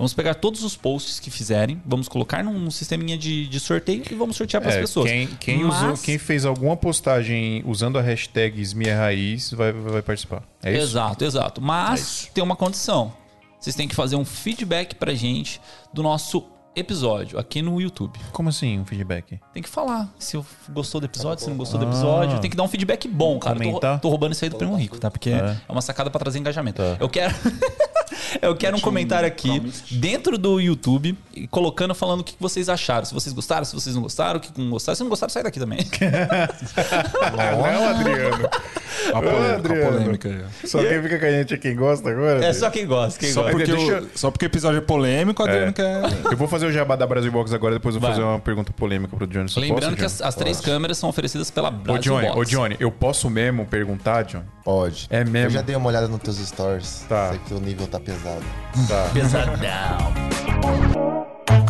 Vamos 0.00 0.14
pegar 0.14 0.32
todos 0.32 0.64
os 0.64 0.74
posts 0.78 1.20
que 1.20 1.30
fizerem, 1.30 1.78
vamos 1.84 2.08
colocar 2.08 2.42
num, 2.42 2.70
sisteminha 2.70 3.18
de, 3.18 3.46
de 3.46 3.60
sorteio 3.60 4.02
e 4.10 4.14
vamos 4.14 4.34
sortear 4.34 4.62
para 4.62 4.70
as 4.70 4.76
É, 4.78 4.80
pessoas. 4.80 5.10
quem, 5.10 5.26
quem, 5.38 5.62
Mas- 5.64 5.82
usou, 5.82 5.98
quem 5.98 6.16
fez 6.16 6.46
alguma 6.46 6.74
postagem 6.74 7.62
usando 7.66 7.98
a 7.98 8.00
hashtag 8.00 8.58
Esmia 8.62 8.96
Raiz 8.96 9.50
vai, 9.52 9.72
vai 9.72 10.00
participar. 10.00 10.42
É 10.62 10.72
isso? 10.72 10.82
Exato, 10.84 11.22
exato. 11.22 11.60
Mas 11.60 12.00
É 12.00 12.02
isso. 12.02 12.28
tem 12.32 12.42
uma 12.42 12.56
condição. 12.56 13.12
Vocês 13.60 13.76
têm 13.76 13.86
que 13.86 13.94
fazer 13.94 14.16
um 14.16 14.24
feedback 14.24 14.94
pra 14.94 15.12
gente 15.12 15.60
do 15.92 16.02
nosso 16.02 16.46
episódio 16.74 17.38
aqui 17.38 17.60
no 17.62 17.80
YouTube. 17.80 18.18
Como 18.32 18.48
assim, 18.48 18.78
um 18.78 18.84
feedback? 18.84 19.40
Tem 19.52 19.62
que 19.62 19.68
falar 19.68 20.08
se 20.18 20.40
gostou 20.70 21.00
do 21.00 21.06
episódio, 21.06 21.42
se 21.44 21.50
não 21.50 21.56
gostou 21.56 21.78
do 21.80 21.86
episódio. 21.86 22.38
Tem 22.40 22.50
que 22.50 22.56
dar 22.56 22.62
um 22.62 22.68
feedback 22.68 23.08
bom, 23.08 23.38
cara. 23.38 23.56
Tô, 23.56 23.64
Comentar. 23.64 24.00
tô 24.00 24.08
roubando 24.08 24.32
isso 24.32 24.44
aí 24.44 24.50
do 24.50 24.56
Primo 24.56 24.76
Rico, 24.76 24.98
tá? 24.98 25.10
Porque 25.10 25.30
é, 25.30 25.56
uma 25.68 25.82
sacada 25.82 26.10
pra 26.10 26.18
trazer 26.18 26.38
engajamento. 26.38 26.80
Eu 26.98 27.08
quero. 27.08 27.34
Eu 28.40 28.54
quero 28.54 28.76
um 28.76 28.80
comentário 28.80 29.26
aqui 29.26 29.60
dentro 29.90 30.38
do 30.38 30.60
YouTube, 30.60 31.16
e 31.34 31.48
colocando, 31.48 31.94
falando 31.94 32.20
o 32.20 32.24
que 32.24 32.34
vocês 32.38 32.68
acharam. 32.68 33.04
Se 33.04 33.12
vocês 33.14 33.32
gostaram, 33.32 33.64
se 33.64 33.74
vocês 33.74 33.94
não 33.94 34.02
gostaram, 34.02 34.38
o 34.38 34.40
que 34.40 34.50
não 34.60 34.70
gostaram. 34.70 34.94
Se 34.96 35.02
não 35.02 35.08
gostaram, 35.10 35.30
sai 35.32 35.42
daqui 35.42 35.58
também. 35.58 35.78
Não, 37.36 37.88
Adriano. 37.88 38.48
A 39.14 39.20
polêmica, 39.22 39.52
a 39.52 39.54
Adriano. 39.56 39.92
polêmica 39.98 40.28
aí. 40.28 40.68
Só 40.68 40.78
quem 40.82 41.02
fica 41.02 41.18
com 41.18 41.24
a 41.24 41.30
gente 41.30 41.54
é 41.54 41.56
quem 41.56 41.74
gosta 41.76 42.10
agora? 42.10 42.30
É 42.32 42.34
Adriano? 42.36 42.54
só 42.54 42.70
quem 42.70 42.86
gosta, 42.86 43.18
quem 43.20 43.32
Só 43.32 43.42
gosta. 43.42 43.56
porque, 43.56 43.72
Deixa 43.72 43.86
o, 43.86 43.96
eu- 43.96 44.08
só 44.14 44.30
porque 44.30 44.44
o 44.44 44.48
episódio 44.48 44.78
é 44.78 44.80
polêmico, 44.82 45.42
o 45.42 45.46
Adriano 45.46 45.70
É. 45.70 45.72
quer. 45.72 46.02
Eu 46.32 46.36
vou 46.36 46.46
fazer 46.48 46.59
o 46.66 46.72
jabá 46.72 46.96
da 46.96 47.06
Brasil 47.06 47.30
Box 47.30 47.52
agora, 47.52 47.74
depois 47.74 47.94
eu 47.94 48.00
vou 48.00 48.08
Vai. 48.10 48.18
fazer 48.18 48.28
uma 48.28 48.38
pergunta 48.38 48.72
polêmica 48.72 49.16
pro 49.16 49.26
Johnny. 49.26 49.48
Só 49.48 49.60
Lembrando 49.60 49.80
posso, 49.82 49.90
que 49.96 50.02
Johnny? 50.02 50.06
as, 50.06 50.22
as 50.22 50.34
três 50.34 50.60
câmeras 50.60 50.98
são 50.98 51.08
oferecidas 51.08 51.50
pela 51.50 51.68
Ô 51.68 51.72
Brasil 51.72 52.02
Johnny, 52.02 52.26
Box. 52.28 52.38
ô 52.38 52.44
Johnny, 52.44 52.76
eu 52.80 52.90
posso 52.90 53.30
mesmo 53.30 53.66
perguntar, 53.66 54.22
Johnny? 54.24 54.44
Pode. 54.64 55.06
É 55.10 55.24
mesmo? 55.24 55.48
Eu 55.48 55.50
já 55.50 55.62
dei 55.62 55.76
uma 55.76 55.88
olhada 55.88 56.08
nos 56.08 56.20
teus 56.20 56.38
stories. 56.38 57.04
Tá. 57.08 57.30
Sei 57.30 57.40
que 57.46 57.54
o 57.54 57.60
nível 57.60 57.86
tá 57.86 58.00
pesado. 58.00 58.42
Tá. 58.88 59.08
Pesadão. 59.12 59.60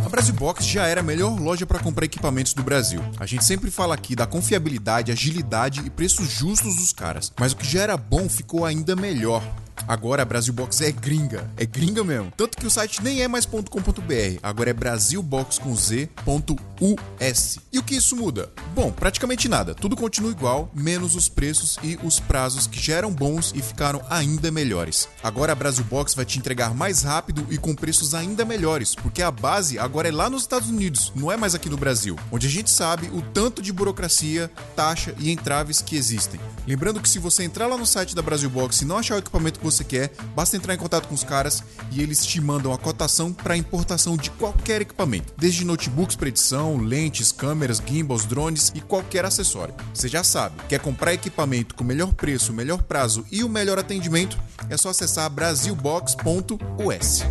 A 0.04 0.08
Brasil 0.10 0.34
Box 0.34 0.66
já 0.66 0.86
era 0.86 1.00
a 1.00 1.04
melhor 1.04 1.38
loja 1.40 1.64
para 1.64 1.78
comprar 1.78 2.04
equipamentos 2.04 2.52
do 2.52 2.62
Brasil. 2.62 3.00
A 3.18 3.26
gente 3.26 3.44
sempre 3.44 3.70
fala 3.70 3.94
aqui 3.94 4.16
da 4.16 4.26
confiabilidade, 4.26 5.12
agilidade 5.12 5.80
e 5.86 5.90
preços 5.90 6.28
justos 6.30 6.76
dos 6.76 6.92
caras. 6.92 7.32
Mas 7.38 7.52
o 7.52 7.56
que 7.56 7.66
já 7.66 7.82
era 7.82 7.96
bom 7.96 8.28
ficou 8.28 8.64
ainda 8.64 8.96
melhor. 8.96 9.42
Agora 9.90 10.22
a 10.22 10.24
Brasil 10.24 10.54
Box 10.54 10.82
é 10.82 10.92
gringa, 10.92 11.50
é 11.56 11.66
gringa 11.66 12.04
mesmo. 12.04 12.32
Tanto 12.36 12.56
que 12.56 12.64
o 12.64 12.70
site 12.70 13.02
nem 13.02 13.22
é 13.22 13.26
mais 13.26 13.44
.com.br, 13.44 14.38
agora 14.40 14.70
é 14.70 14.72
brasilbox 14.72 15.58
com 15.58 15.74
z.us. 15.74 17.58
E 17.72 17.78
o 17.80 17.82
que 17.82 17.96
isso 17.96 18.14
muda? 18.14 18.52
Bom, 18.72 18.92
praticamente 18.92 19.48
nada. 19.48 19.74
Tudo 19.74 19.96
continua 19.96 20.30
igual, 20.30 20.70
menos 20.72 21.16
os 21.16 21.28
preços 21.28 21.76
e 21.82 21.98
os 22.04 22.20
prazos 22.20 22.68
que 22.68 22.78
já 22.78 22.94
eram 22.94 23.10
bons 23.10 23.52
e 23.52 23.60
ficaram 23.60 24.00
ainda 24.08 24.52
melhores. 24.52 25.08
Agora 25.24 25.50
a 25.50 25.56
Brasil 25.56 25.82
Box 25.82 26.14
vai 26.14 26.24
te 26.24 26.38
entregar 26.38 26.72
mais 26.72 27.02
rápido 27.02 27.44
e 27.50 27.58
com 27.58 27.74
preços 27.74 28.14
ainda 28.14 28.44
melhores, 28.44 28.94
porque 28.94 29.22
a 29.22 29.30
base 29.32 29.76
agora 29.76 30.06
é 30.06 30.12
lá 30.12 30.30
nos 30.30 30.42
Estados 30.42 30.68
Unidos, 30.68 31.12
não 31.16 31.32
é 31.32 31.36
mais 31.36 31.52
aqui 31.52 31.68
no 31.68 31.76
Brasil, 31.76 32.16
onde 32.30 32.46
a 32.46 32.50
gente 32.50 32.70
sabe 32.70 33.08
o 33.08 33.20
tanto 33.20 33.60
de 33.60 33.72
burocracia, 33.72 34.48
taxa 34.76 35.16
e 35.18 35.32
entraves 35.32 35.82
que 35.82 35.96
existem. 35.96 36.40
Lembrando 36.64 37.00
que 37.00 37.08
se 37.08 37.18
você 37.18 37.42
entrar 37.42 37.66
lá 37.66 37.76
no 37.76 37.84
site 37.84 38.14
da 38.14 38.22
Brasil 38.22 38.48
Box 38.48 38.82
e 38.82 38.84
não 38.84 38.96
achar 38.96 39.16
o 39.16 39.18
equipamento 39.18 39.58
que 39.58 39.64
você 39.64 39.79
quer, 39.84 40.12
basta 40.34 40.56
entrar 40.56 40.74
em 40.74 40.78
contato 40.78 41.08
com 41.08 41.14
os 41.14 41.24
caras 41.24 41.62
e 41.90 42.02
eles 42.02 42.24
te 42.24 42.40
mandam 42.40 42.72
a 42.72 42.78
cotação 42.78 43.32
para 43.32 43.56
importação 43.56 44.16
de 44.16 44.30
qualquer 44.30 44.80
equipamento, 44.82 45.32
desde 45.36 45.64
notebooks 45.64 46.16
para 46.16 46.28
edição, 46.28 46.76
lentes, 46.76 47.32
câmeras, 47.32 47.82
gimbals, 47.84 48.24
drones 48.24 48.72
e 48.74 48.80
qualquer 48.80 49.24
acessório. 49.24 49.74
Você 49.94 50.08
já 50.08 50.22
sabe, 50.22 50.56
quer 50.68 50.80
comprar 50.80 51.14
equipamento 51.14 51.74
com 51.74 51.84
melhor 51.84 52.12
preço, 52.14 52.52
melhor 52.52 52.82
prazo 52.82 53.24
e 53.30 53.42
o 53.42 53.48
melhor 53.48 53.78
atendimento? 53.78 54.38
É 54.68 54.76
só 54.76 54.90
acessar 54.90 55.30
brasilbox.us. 55.30 57.24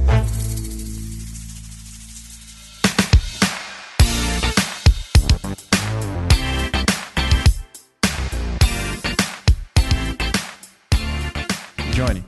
Johnny, 11.99 12.23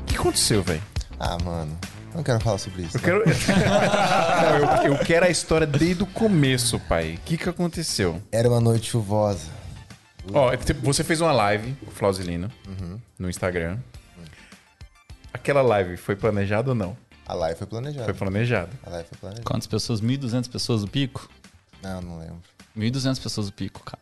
o 0.00 0.04
que 0.04 0.14
aconteceu, 0.14 0.62
velho? 0.62 0.80
Ah, 1.18 1.36
mano. 1.42 1.76
Não 2.14 2.22
quero 2.22 2.38
falar 2.38 2.56
sobre 2.58 2.82
isso. 2.82 2.96
Eu 2.96 3.00
quero... 3.00 3.24
Não, 3.26 4.84
eu, 4.84 4.92
eu 4.92 4.98
quero 5.04 5.26
a 5.26 5.28
história 5.28 5.66
desde 5.66 6.04
o 6.04 6.06
começo, 6.06 6.78
pai. 6.78 7.14
O 7.14 7.20
que 7.22 7.36
que 7.36 7.48
aconteceu? 7.48 8.22
Era 8.30 8.48
uma 8.48 8.60
noite 8.60 8.88
chuvosa. 8.92 9.50
Ó, 10.32 10.52
você 10.84 11.02
fez 11.02 11.20
uma 11.20 11.32
live, 11.32 11.76
o 11.84 11.90
Flausilino, 11.90 12.48
Uhum. 12.64 13.00
no 13.18 13.28
Instagram. 13.28 13.76
Aquela 15.34 15.62
live 15.62 15.96
foi 15.96 16.14
planejada 16.14 16.68
ou 16.70 16.74
não? 16.76 16.96
A 17.26 17.34
live 17.34 17.58
foi 17.58 17.66
planejada. 17.66 18.04
Foi 18.04 18.14
planejada. 18.14 18.70
A 18.86 18.90
live 18.90 19.08
foi 19.08 19.18
planejada. 19.18 19.44
Quantas 19.44 19.66
pessoas? 19.66 20.00
1.200 20.00 20.48
pessoas 20.48 20.82
do 20.82 20.86
pico? 20.88 21.28
Não, 21.82 22.00
não 22.00 22.18
lembro. 22.20 22.38
1.200 22.78 23.20
pessoas 23.20 23.46
do 23.48 23.52
pico, 23.52 23.82
cara. 23.82 23.98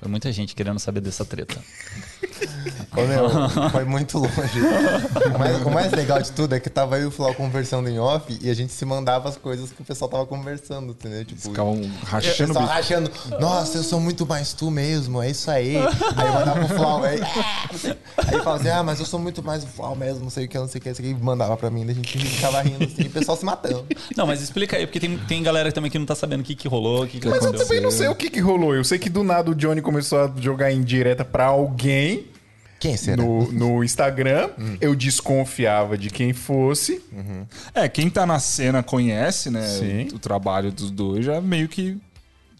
Foi 0.00 0.08
muita 0.08 0.32
gente 0.32 0.54
querendo 0.54 0.78
saber 0.78 1.02
dessa 1.02 1.26
treta. 1.26 1.62
Ô, 2.96 3.02
meu, 3.02 3.70
foi 3.70 3.84
muito 3.84 4.16
longe. 4.18 4.32
O 5.34 5.38
mais, 5.38 5.62
o 5.62 5.70
mais 5.70 5.92
legal 5.92 6.22
de 6.22 6.32
tudo 6.32 6.54
é 6.54 6.60
que 6.60 6.70
tava 6.70 6.96
eu 6.98 7.04
e 7.04 7.06
o 7.06 7.10
Flau 7.10 7.34
conversando 7.34 7.86
em 7.88 7.98
off 7.98 8.36
e 8.40 8.48
a 8.48 8.54
gente 8.54 8.72
se 8.72 8.84
mandava 8.86 9.28
as 9.28 9.36
coisas 9.36 9.70
que 9.70 9.82
o 9.82 9.84
pessoal 9.84 10.10
tava 10.10 10.26
conversando, 10.26 10.92
entendeu? 10.92 11.22
Tipo, 11.24 11.40
Ficavam 11.42 11.80
rachando 12.02 12.52
o 12.52 12.54
pessoal 12.54 12.66
rachando. 12.66 13.10
Nossa, 13.38 13.76
eu 13.78 13.82
sou 13.82 14.00
muito 14.00 14.26
mais 14.26 14.54
tu 14.54 14.70
mesmo, 14.70 15.22
é 15.22 15.30
isso 15.30 15.50
aí. 15.50 15.76
Aí 15.76 16.26
eu 16.26 16.32
mandava 16.32 16.64
pro 16.66 16.76
Flau, 16.76 17.04
aí, 17.04 17.20
aí 17.20 18.38
falava 18.38 18.56
assim, 18.56 18.68
ah, 18.70 18.82
mas 18.82 19.00
eu 19.00 19.06
sou 19.06 19.20
muito 19.20 19.42
mais 19.42 19.62
o 19.62 19.66
Flau 19.66 19.94
mesmo, 19.94 20.22
não 20.22 20.30
sei 20.30 20.46
o 20.46 20.48
que, 20.48 20.58
não 20.58 20.66
sei 20.66 20.78
o 20.78 20.82
que, 20.82 20.88
não 20.88 20.96
sei 20.96 21.12
o 21.12 21.14
que. 21.14 21.20
E 21.20 21.24
mandava 21.24 21.56
pra 21.58 21.70
mim, 21.70 21.84
daí 21.84 21.92
a 21.92 21.96
gente 21.96 22.18
ficava 22.18 22.62
rindo 22.62 22.84
assim, 22.84 23.02
e 23.02 23.06
o 23.06 23.10
pessoal 23.10 23.36
se 23.36 23.44
matando. 23.44 23.86
Não, 24.16 24.26
mas 24.26 24.40
explica 24.40 24.76
aí, 24.78 24.86
porque 24.86 24.98
tem, 24.98 25.16
tem 25.18 25.42
galera 25.42 25.70
também 25.70 25.90
que 25.90 25.98
não 25.98 26.06
tá 26.06 26.14
sabendo 26.14 26.40
o 26.40 26.44
que, 26.44 26.54
que 26.54 26.66
rolou, 26.66 27.04
o 27.04 27.06
que, 27.06 27.20
que 27.20 27.28
Mas 27.28 27.38
eu 27.42 27.48
aconteceu. 27.48 27.66
também 27.68 27.82
não 27.82 27.90
sei 27.90 28.08
o 28.08 28.14
que 28.14 28.30
que 28.30 28.40
rolou. 28.40 28.74
Eu 28.74 28.82
sei 28.84 28.98
que 28.98 29.08
do 29.10 29.22
nada 29.22 29.50
o 29.50 29.54
Johnny 29.54 29.80
começou 29.90 30.20
a 30.20 30.32
jogar 30.40 30.70
em 30.70 30.82
direta 30.82 31.24
pra 31.24 31.46
alguém 31.46 32.26
Quem 32.78 32.96
será? 32.96 33.20
no, 33.20 33.50
no 33.50 33.84
Instagram. 33.84 34.50
Eu 34.80 34.94
desconfiava 34.94 35.98
de 35.98 36.10
quem 36.10 36.32
fosse. 36.32 37.02
É, 37.74 37.88
quem 37.88 38.08
tá 38.08 38.24
na 38.24 38.38
cena 38.38 38.82
conhece, 38.82 39.50
né? 39.50 39.66
Sim. 39.66 40.08
O, 40.12 40.16
o 40.16 40.18
trabalho 40.18 40.70
dos 40.70 40.90
dois 40.90 41.24
já 41.24 41.40
meio 41.40 41.68
que. 41.68 41.98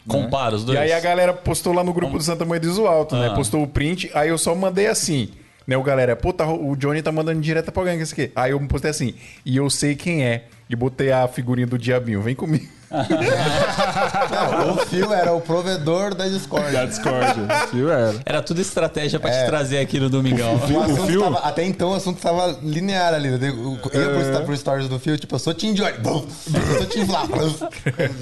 Compara 0.08 0.56
os 0.56 0.64
dois. 0.64 0.76
E 0.76 0.82
aí 0.82 0.92
a 0.92 0.98
galera 0.98 1.32
postou 1.32 1.72
lá 1.72 1.84
no 1.84 1.92
grupo 1.92 2.18
do 2.18 2.24
Santa 2.24 2.44
Mãe 2.44 2.58
do 2.58 2.86
Alto, 2.86 3.14
né? 3.14 3.28
Ah. 3.28 3.34
Postou 3.34 3.62
o 3.62 3.68
print, 3.68 4.10
aí 4.12 4.28
eu 4.28 4.38
só 4.38 4.54
mandei 4.54 4.88
assim. 4.88 5.30
Né, 5.66 5.76
o 5.76 5.84
galera, 5.84 6.16
pô, 6.16 6.32
tá, 6.32 6.50
o 6.50 6.74
Johnny 6.74 7.00
tá 7.00 7.12
mandando 7.12 7.40
direta 7.40 7.70
pra 7.70 7.82
alguém 7.82 7.96
que 7.96 8.02
isso 8.02 8.14
aqui. 8.14 8.32
Aí 8.34 8.50
eu 8.50 8.60
postei 8.66 8.90
assim, 8.90 9.14
e 9.44 9.56
eu 9.56 9.70
sei 9.70 9.94
quem 9.94 10.24
é. 10.24 10.46
E 10.68 10.74
botei 10.74 11.12
a 11.12 11.28
figurinha 11.28 11.66
do 11.66 11.78
diabinho, 11.78 12.20
vem 12.20 12.34
comigo. 12.34 12.66
Não, 12.90 14.74
o 14.74 14.86
Fio 14.86 15.12
era 15.12 15.32
o 15.32 15.40
provedor 15.40 16.14
da 16.14 16.26
Discord. 16.28 16.72
Da 16.72 16.84
Discord. 16.86 17.40
Viu? 17.72 17.90
Era. 17.90 18.14
Era 18.26 18.42
tudo 18.42 18.60
estratégia 18.60 19.18
pra 19.20 19.30
É. 19.30 19.42
te 19.44 19.46
trazer 19.46 19.78
aqui 19.78 20.00
no 20.00 20.10
Domingão. 20.10 20.54
O 20.54 20.80
assunto 20.80 21.06
Fio- 21.06 21.20
tava- 21.22 21.38
até 21.40 21.64
então 21.64 21.90
o 21.90 21.94
assunto 21.94 22.20
tava 22.20 22.58
linear 22.62 23.14
ali. 23.14 23.30
né? 23.30 23.48
Eu 23.48 23.78
ia 24.02 24.10
pro, 24.10 24.44
pro 24.46 24.56
stories 24.56 24.88
do 24.88 24.98
Fio, 24.98 25.16
tipo, 25.16 25.34
eu 25.34 25.38
sou 25.38 25.54
Johnny. 25.74 25.98
Bum, 25.98 26.26
Eu 26.52 26.78
sou 26.78 26.86
Team 26.86 27.06
Flá. 27.06 27.26
bum. 27.26 27.36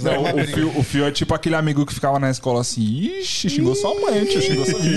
Não, 0.02 0.22
o, 0.34 0.46
fio, 0.46 0.78
o 0.78 0.82
Fio 0.82 1.06
é 1.06 1.10
tipo 1.10 1.34
aquele 1.34 1.54
amigo 1.54 1.84
que 1.86 1.94
ficava 1.94 2.18
na 2.18 2.30
escola 2.30 2.60
assim, 2.60 2.82
ixi, 2.82 3.48
xingou 3.48 3.74
sua 3.74 3.94
mãe, 4.00 4.24
tio, 4.26 4.40
xingou 4.42 4.66
sua 4.66 4.78
mãe. 4.78 4.88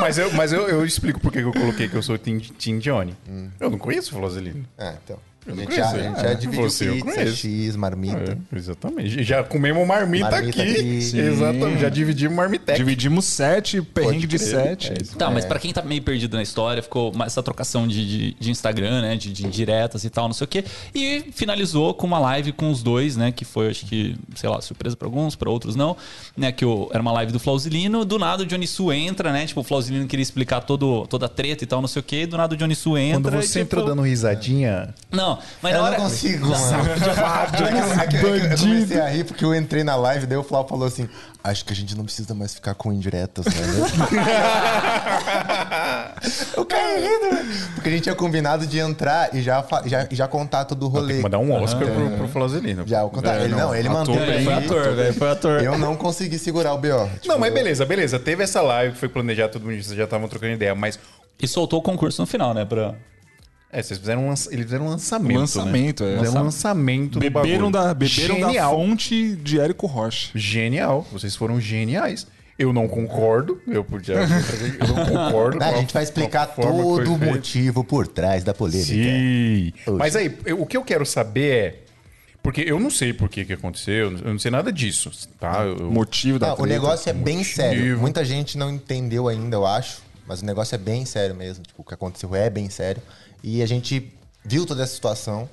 Mas 0.00 0.18
eu, 0.18 0.32
mas 0.34 0.52
eu, 0.52 0.68
eu 0.68 0.84
explico 0.84 1.20
por 1.20 1.32
que 1.32 1.38
eu 1.38 1.52
coloquei 1.52 1.88
que 1.88 1.94
eu 1.94 2.02
sou 2.02 2.18
Team 2.18 2.78
Johnny. 2.78 3.16
Eu 3.58 3.70
não 3.70 3.78
conheço 3.78 4.14
o 4.14 4.18
Flozelino. 4.18 4.64
É, 4.78 4.94
então. 5.04 5.16
A 5.46 5.50
Eu 5.50 5.56
gente 5.56 5.74
já, 5.74 5.90
a 5.90 5.98
gente 5.98 6.18
é. 6.18 6.22
já 6.22 6.34
dividiu 6.34 6.70
Você 6.70 6.90
pizza. 6.92 7.26
X, 7.26 7.76
marmita. 7.76 8.38
É, 8.52 8.56
exatamente. 8.56 9.22
Já 9.22 9.42
comemos 9.42 9.86
marmita, 9.86 10.30
Marmita 10.30 10.62
aqui. 10.62 10.72
aqui. 10.72 11.18
Exatamente. 11.18 11.80
Já 11.80 11.88
dividimos 11.88 12.36
marmitex. 12.36 12.78
Dividimos 12.78 13.24
sete, 13.24 13.80
perrengue 13.80 14.26
de 14.26 14.38
sete. 14.38 14.92
É. 14.92 15.16
Tá, 15.16 15.30
mas 15.30 15.44
pra 15.46 15.58
quem 15.58 15.72
tá 15.72 15.82
meio 15.82 16.02
perdido 16.02 16.36
na 16.36 16.42
história, 16.42 16.82
ficou 16.82 17.12
mais 17.14 17.32
essa 17.32 17.42
trocação 17.42 17.88
de, 17.88 18.06
de, 18.06 18.36
de 18.38 18.50
Instagram, 18.50 19.00
né? 19.00 19.16
De, 19.16 19.32
de 19.32 19.46
indiretas 19.46 20.04
e 20.04 20.10
tal, 20.10 20.26
não 20.26 20.34
sei 20.34 20.44
o 20.44 20.48
quê. 20.48 20.64
E 20.94 21.24
finalizou 21.32 21.94
com 21.94 22.06
uma 22.06 22.18
live 22.18 22.52
com 22.52 22.70
os 22.70 22.82
dois, 22.82 23.16
né? 23.16 23.32
Que 23.32 23.44
foi, 23.44 23.70
acho 23.70 23.86
que, 23.86 24.14
sei 24.34 24.48
lá, 24.48 24.60
surpresa 24.60 24.94
pra 24.96 25.08
alguns, 25.08 25.34
pra 25.36 25.48
outros 25.50 25.74
não. 25.74 25.96
Né? 26.36 26.52
Que 26.52 26.64
o, 26.64 26.90
era 26.92 27.00
uma 27.00 27.12
live 27.12 27.32
do 27.32 27.40
Flausilino. 27.40 28.04
Do 28.04 28.18
nada 28.18 28.42
o 28.42 28.46
Johnny 28.46 28.66
Su 28.66 28.92
entra, 28.92 29.32
né? 29.32 29.46
Tipo, 29.46 29.60
o 29.60 29.64
Flausilino 29.64 30.06
queria 30.06 30.22
explicar 30.22 30.60
todo, 30.60 31.06
toda 31.06 31.26
a 31.26 31.28
treta 31.28 31.64
e 31.64 31.66
tal, 31.66 31.80
não 31.80 31.88
sei 31.88 32.00
o 32.00 32.02
quê. 32.02 32.26
Do 32.26 32.36
nada 32.36 32.54
o 32.54 32.56
Johnny 32.58 32.74
Su 32.74 32.96
entra. 32.98 33.30
Quando 33.30 33.42
e, 33.42 33.46
você 33.46 33.60
tipo, 33.60 33.76
entrou 33.76 33.86
dando 33.86 34.02
risadinha, 34.02 34.94
Não, 35.10 35.29
mas 35.62 35.74
Eu 35.74 35.82
na 35.82 35.90
não 35.90 35.96
consigo, 35.98 36.46
mano. 36.48 36.60
É 38.00 38.06
que- 38.06 38.16
é 38.16 38.20
é 38.20 38.54
Eu 38.54 38.58
comecei 38.58 39.00
a 39.00 39.08
rir 39.08 39.24
porque 39.24 39.44
eu 39.44 39.54
entrei 39.54 39.84
na 39.84 39.94
live, 39.96 40.26
daí 40.26 40.38
o 40.38 40.42
Flau 40.42 40.66
falou 40.66 40.86
assim: 40.86 41.06
Acho 41.42 41.64
que 41.64 41.72
a 41.72 41.76
gente 41.76 41.96
não 41.96 42.04
precisa 42.04 42.34
mais 42.34 42.54
ficar 42.54 42.74
com 42.74 42.92
indiretas, 42.92 43.46
né? 43.46 43.52
eu 46.54 46.66
caí 46.66 47.00
rindo, 47.00 47.34
velho. 47.34 47.48
Porque 47.74 47.88
a 47.88 47.92
gente 47.92 48.02
tinha 48.02 48.14
combinado 48.14 48.66
de 48.66 48.78
entrar 48.78 49.34
e 49.34 49.40
já, 49.40 49.64
já, 49.86 50.06
já 50.10 50.28
contar 50.28 50.66
todo 50.66 50.86
o 50.86 50.90
tem 50.90 51.00
rolê. 51.00 51.16
que 51.16 51.22
mandar 51.22 51.38
um 51.38 51.50
Oscar 51.52 51.88
pro, 51.88 52.10
pro 52.10 52.28
Flozelino. 52.28 52.86
Já, 52.86 53.00
eu 53.00 53.08
contar. 53.08 53.40
É, 53.40 53.44
ele 53.44 53.54
não, 53.54 53.74
ele 53.74 53.88
ator, 53.88 54.08
manteve. 54.14 54.32
Ele 54.32 54.44
foi 54.44 54.52
ator, 54.54 54.94
velho. 54.94 55.14
Foi 55.14 55.30
ator. 55.30 55.62
Eu 55.62 55.78
não 55.78 55.96
consegui 55.96 56.38
segurar 56.38 56.74
o 56.74 56.78
B.O. 56.78 57.06
Tipo, 57.08 57.28
Não, 57.28 57.38
mas 57.38 57.54
beleza, 57.54 57.86
beleza. 57.86 58.18
Teve 58.18 58.42
essa 58.42 58.60
live 58.60 58.92
que 58.92 59.00
foi 59.00 59.08
planejada, 59.08 59.48
todo 59.50 59.62
mundo 59.64 59.82
vocês 59.82 59.96
já 59.96 60.04
estavam 60.04 60.28
trocando 60.28 60.52
ideia, 60.52 60.74
mas. 60.74 60.98
E 61.40 61.48
soltou 61.48 61.78
o 61.78 61.82
concurso 61.82 62.20
no 62.20 62.26
final, 62.26 62.52
né? 62.52 62.66
Pra... 62.66 62.94
É, 63.72 63.80
vocês 63.82 63.98
fizeram 64.00 64.24
um, 64.24 64.28
lança- 64.30 64.52
eles 64.52 64.64
fizeram 64.64 64.86
um 64.86 64.88
lançamento. 64.88 65.36
Um 65.36 65.40
lançamento, 65.40 66.04
né? 66.04 66.14
é. 66.14 66.18
Fizeram 66.18 66.40
um 66.40 66.44
lançamento 66.44 67.12
do 67.12 67.20
Beberam, 67.20 67.70
bagulho. 67.70 67.70
da, 67.70 67.94
beberam 67.94 68.40
da 68.40 68.46
Genial. 68.48 68.74
fonte 68.76 69.36
de 69.36 69.60
Érico 69.60 69.86
Rocha. 69.86 70.30
Genial. 70.34 71.06
Vocês 71.12 71.36
foram 71.36 71.60
geniais. 71.60 72.26
Eu 72.58 72.72
não 72.72 72.86
concordo. 72.88 73.60
Eu 73.66 73.82
podia. 73.84 74.14
Eu 74.16 74.88
não 74.88 75.06
concordo. 75.06 75.56
né, 75.60 75.70
com 75.70 75.76
a 75.76 75.80
gente 75.80 75.94
vai 75.94 76.02
explicar 76.02 76.46
todo 76.46 76.86
o 76.88 76.96
feito. 76.96 77.16
motivo 77.18 77.84
por 77.84 78.06
trás 78.08 78.42
da 78.44 78.52
polêmica. 78.52 78.86
Sim. 78.92 79.72
Mas 79.96 80.14
aí, 80.16 80.36
eu- 80.44 80.60
o 80.60 80.66
que 80.66 80.76
eu 80.76 80.82
quero 80.82 81.06
saber 81.06 81.50
é. 81.54 81.76
Porque 82.42 82.62
eu 82.66 82.80
não 82.80 82.90
sei 82.90 83.12
por 83.12 83.28
que 83.28 83.44
que 83.44 83.52
aconteceu, 83.52 84.10
eu 84.24 84.32
não 84.32 84.38
sei 84.38 84.50
nada 84.50 84.72
disso, 84.72 85.10
tá? 85.38 85.62
Eu- 85.64 85.88
O 85.88 85.92
motivo 85.92 86.38
da 86.38 86.48
Não, 86.48 86.54
o 86.54 86.56
treta. 86.58 86.72
negócio 86.72 87.08
é 87.10 87.12
bem 87.12 87.38
motivo. 87.38 87.54
sério. 87.54 87.98
Muita 87.98 88.24
gente 88.24 88.58
não 88.58 88.70
entendeu 88.70 89.28
ainda, 89.28 89.56
eu 89.56 89.66
acho. 89.66 89.98
Mas 90.26 90.42
o 90.42 90.44
negócio 90.46 90.74
é 90.74 90.78
bem 90.78 91.04
sério 91.04 91.34
mesmo. 91.34 91.62
Tipo, 91.64 91.82
o 91.82 91.84
que 91.84 91.92
aconteceu 91.94 92.34
é 92.34 92.48
bem 92.48 92.68
sério. 92.70 93.02
E 93.42 93.62
a 93.62 93.66
gente 93.66 94.12
viu 94.44 94.66
toda 94.66 94.82
essa 94.82 94.94
situação. 94.94 95.48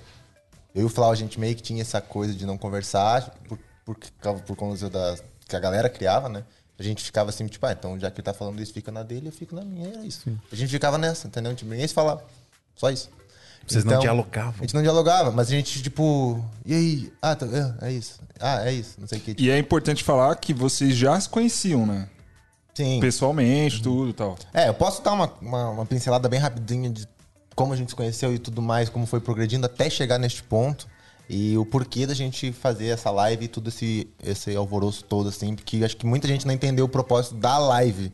Eu 0.75 0.83
e 0.83 0.85
o 0.85 0.89
Flau, 0.89 1.11
a 1.11 1.15
gente 1.15 1.39
meio 1.39 1.55
que 1.55 1.61
tinha 1.61 1.81
essa 1.81 1.99
coisa 2.01 2.33
de 2.33 2.45
não 2.45 2.57
conversar 2.57 3.35
por, 3.47 3.57
por, 3.85 3.97
causa- 4.21 4.43
por 4.43 4.55
conta 4.55 4.89
da, 4.89 5.15
que 5.47 5.55
a 5.55 5.59
galera 5.59 5.89
criava, 5.89 6.29
né? 6.29 6.43
A 6.79 6.83
gente 6.83 7.03
ficava 7.03 7.31
assim, 7.31 7.47
tipo, 7.47 7.65
ah, 7.65 7.71
então 7.71 7.99
já 7.99 8.11
que 8.11 8.17
ele 8.19 8.25
tá 8.25 8.33
falando 8.33 8.61
isso, 8.61 8.71
fica 8.71 8.91
na 8.91 9.01
dele, 9.01 9.29
eu 9.29 9.31
fico 9.31 9.55
na 9.55 9.63
minha. 9.63 9.87
Era 9.87 10.05
isso. 10.05 10.29
A 10.51 10.55
gente 10.55 10.69
ficava 10.69 10.97
nessa, 10.97 11.27
entendeu? 11.27 11.55
Tipo, 11.55 11.71
ninguém 11.71 11.87
se 11.87 11.93
falava. 11.93 12.23
Só 12.75 12.91
isso. 12.91 13.09
Vocês 13.67 13.83
não 13.83 13.99
dialogavam? 13.99 14.53
A 14.59 14.61
gente 14.61 14.75
não 14.75 14.81
dialogava, 14.83 15.31
mas 15.31 15.47
a 15.47 15.51
gente, 15.51 15.81
tipo, 15.81 16.45
e 16.65 16.73
aí? 16.73 17.13
Ah, 17.21 17.35
tá, 17.35 17.47
é, 17.81 17.87
é 17.87 17.91
isso. 17.91 18.19
Ah, 18.39 18.65
é 18.69 18.71
isso. 18.73 18.95
Não 18.99 19.07
sei 19.07 19.17
o 19.17 19.21
que. 19.21 19.35
E 19.39 19.49
é 19.49 19.57
importante 19.57 20.03
falar 20.03 20.35
que 20.35 20.53
vocês 20.53 20.95
já 20.95 21.19
se 21.19 21.27
conheciam, 21.27 21.85
né? 21.85 22.07
Sim. 22.75 22.99
Pessoalmente, 22.99 23.81
tudo 23.81 24.11
e 24.11 24.13
tal. 24.13 24.37
É, 24.53 24.69
eu 24.69 24.73
posso 24.75 25.01
dar 25.01 25.13
uma, 25.13 25.33
uma, 25.41 25.69
uma 25.71 25.85
pincelada 25.85 26.29
bem 26.29 26.39
rapidinha 26.39 26.89
de 26.91 27.07
como 27.57 27.73
a 27.73 27.75
gente 27.75 27.89
se 27.89 27.95
conheceu 27.95 28.31
e 28.35 28.37
tudo 28.37 28.61
mais, 28.61 28.87
como 28.87 29.07
foi 29.07 29.19
progredindo 29.19 29.65
até 29.65 29.89
chegar 29.89 30.19
neste 30.19 30.43
ponto. 30.43 30.87
E 31.27 31.57
o 31.57 31.65
porquê 31.65 32.05
da 32.05 32.13
gente 32.13 32.53
fazer 32.53 32.85
essa 32.87 33.09
live 33.09 33.45
e 33.45 33.47
tudo 33.49 33.67
esse, 33.67 34.07
esse 34.23 34.55
alvoroço 34.55 35.03
todo, 35.03 35.27
assim, 35.27 35.55
porque 35.55 35.83
acho 35.83 35.97
que 35.97 36.05
muita 36.05 36.25
gente 36.25 36.45
não 36.45 36.53
entendeu 36.53 36.85
o 36.85 36.87
propósito 36.87 37.35
da 37.35 37.57
live. 37.57 38.13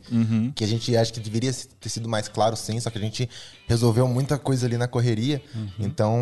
Que 0.56 0.64
a 0.64 0.66
gente 0.66 0.96
acha 0.96 1.12
que 1.12 1.20
deveria 1.20 1.52
ter 1.78 1.88
sido 1.90 2.08
mais 2.08 2.26
claro, 2.26 2.56
sim, 2.56 2.80
só 2.80 2.88
que 2.90 2.98
a 2.98 3.00
gente 3.00 3.28
resolveu 3.66 4.06
muita 4.06 4.38
coisa 4.38 4.66
ali 4.66 4.76
na 4.76 4.86
correria. 4.86 5.40
Então, 5.78 6.18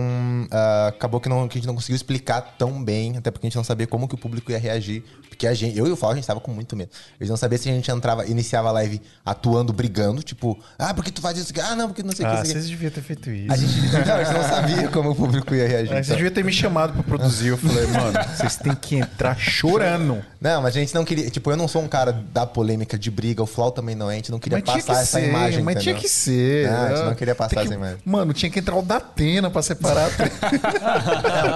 ah, 0.50 0.88
acabou 0.88 1.20
que, 1.20 1.28
não, 1.28 1.48
que 1.48 1.58
a 1.58 1.60
gente 1.60 1.66
não 1.66 1.74
conseguiu 1.74 1.96
explicar 1.96 2.40
tão 2.58 2.82
bem, 2.82 3.16
até 3.16 3.30
porque 3.30 3.46
a 3.46 3.48
gente 3.48 3.56
não 3.56 3.64
sabia 3.64 3.86
como 3.86 4.08
que 4.08 4.14
o 4.14 4.18
público 4.18 4.50
ia 4.50 4.58
reagir. 4.58 5.02
Porque 5.28 5.46
a 5.46 5.54
gente, 5.54 5.76
eu 5.76 5.86
e 5.86 5.90
o 5.90 5.96
Fábio, 5.96 6.12
a 6.12 6.16
gente 6.16 6.26
tava 6.26 6.40
com 6.40 6.52
muito 6.52 6.76
medo. 6.76 6.90
A 7.18 7.24
gente 7.24 7.30
não 7.30 7.36
sabia 7.36 7.58
se 7.58 7.68
a 7.68 7.72
gente 7.72 7.90
entrava, 7.90 8.26
iniciava 8.26 8.68
a 8.68 8.72
live 8.72 9.00
atuando, 9.24 9.72
brigando, 9.72 10.22
tipo, 10.22 10.58
ah, 10.78 10.92
por 10.92 11.02
que 11.02 11.10
tu 11.10 11.20
faz 11.20 11.38
isso? 11.38 11.52
Ah, 11.62 11.74
não, 11.74 11.88
porque 11.88 12.02
não 12.02 12.12
sei 12.12 12.26
o 12.26 12.28
que. 12.28 12.36
Ah, 12.36 12.42
que. 12.42 12.48
vocês 12.48 12.68
deviam 12.68 12.90
ter 12.90 13.00
feito 13.02 13.30
isso. 13.30 13.52
A 13.52 13.56
gente, 13.56 14.06
não, 14.06 14.14
a 14.14 14.24
gente 14.24 14.34
não 14.34 14.42
sabia 14.48 14.88
como 14.88 15.10
o 15.10 15.14
público 15.14 15.54
ia 15.54 15.66
reagir. 15.66 15.92
Ah, 15.92 15.94
Vocês 15.96 16.06
então. 16.08 16.16
deviam 16.16 16.34
ter 16.34 16.44
me 16.44 16.52
chamado 16.52 16.92
pra 16.92 17.02
produzir. 17.02 17.48
Eu 17.48 17.58
falei, 17.58 17.86
mano, 17.86 18.12
vocês 18.36 18.56
têm 18.56 18.74
que 18.74 18.96
entrar 18.96 19.36
chorando. 19.38 20.22
Não, 20.40 20.60
mas 20.62 20.76
a 20.76 20.80
gente 20.80 20.94
não 20.94 21.04
queria. 21.04 21.30
Tipo, 21.30 21.50
eu 21.50 21.56
não 21.56 21.66
sou 21.66 21.82
um 21.82 21.88
cara 21.88 22.12
da 22.12 22.46
polêmica 22.46 22.98
de 22.98 23.10
briga, 23.10 23.42
o 23.42 23.46
Flau 23.46 23.70
também 23.72 23.94
não 23.94 24.10
é. 24.10 24.14
A 24.14 24.16
gente 24.16 24.30
não 24.30 24.38
queria 24.38 24.58
Mas 24.58 24.64
tinha 24.64 24.76
passar 24.76 24.94
que 24.94 25.00
essa 25.02 25.20
ser, 25.20 25.28
imagem. 25.28 25.62
mas 25.62 25.82
tinha 25.82 25.92
entendeu? 25.92 26.02
que 26.02 26.14
ser. 26.14 26.70
Não, 26.70 26.82
a 26.82 26.88
gente 26.94 27.04
não 27.06 27.14
queria 27.14 27.31
passar 27.34 27.64
essa 27.64 27.74
imagem. 27.74 27.98
Mano, 28.04 28.32
tinha 28.32 28.50
que 28.50 28.58
entrar 28.58 28.76
o 28.76 28.82
Datena 28.82 29.50
pra 29.50 29.62
separar. 29.62 30.10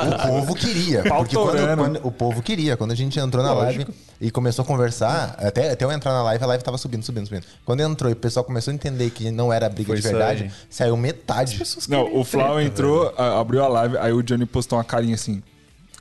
O 0.06 0.28
povo 0.28 0.54
queria. 0.54 1.02
Porque 1.02 1.36
quando, 1.36 1.76
quando- 1.76 2.00
o 2.06 2.10
povo 2.12 2.42
queria. 2.42 2.76
Quando 2.76 2.92
a 2.92 2.94
gente 2.94 3.18
entrou 3.18 3.42
na 3.42 3.52
live 3.52 3.86
e 4.20 4.30
começou 4.30 4.62
a 4.62 4.66
conversar, 4.66 5.34
até, 5.38 5.70
até 5.70 5.84
eu 5.84 5.92
entrar 5.92 6.12
na 6.12 6.22
live, 6.22 6.42
a 6.42 6.46
live 6.48 6.64
tava 6.64 6.78
subindo, 6.78 7.02
subindo, 7.04 7.26
subindo. 7.26 7.44
Quando 7.64 7.80
entrou 7.80 8.10
e 8.10 8.12
o 8.12 8.16
pessoal 8.16 8.44
começou 8.44 8.70
a 8.70 8.74
entender 8.74 9.10
que 9.10 9.30
não 9.30 9.52
era 9.52 9.68
briga 9.68 9.88
Foi 9.88 9.96
de 9.96 10.02
verdade, 10.02 10.42
aí. 10.44 10.50
saiu 10.70 10.96
metade. 10.96 11.60
Não, 11.88 12.14
o 12.18 12.24
Flau 12.24 12.60
entrou, 12.60 13.12
abriu 13.16 13.62
a 13.64 13.68
live, 13.68 13.98
aí 13.98 14.12
o 14.12 14.22
Johnny 14.22 14.46
postou 14.46 14.78
uma 14.78 14.84
carinha 14.84 15.14
assim. 15.14 15.42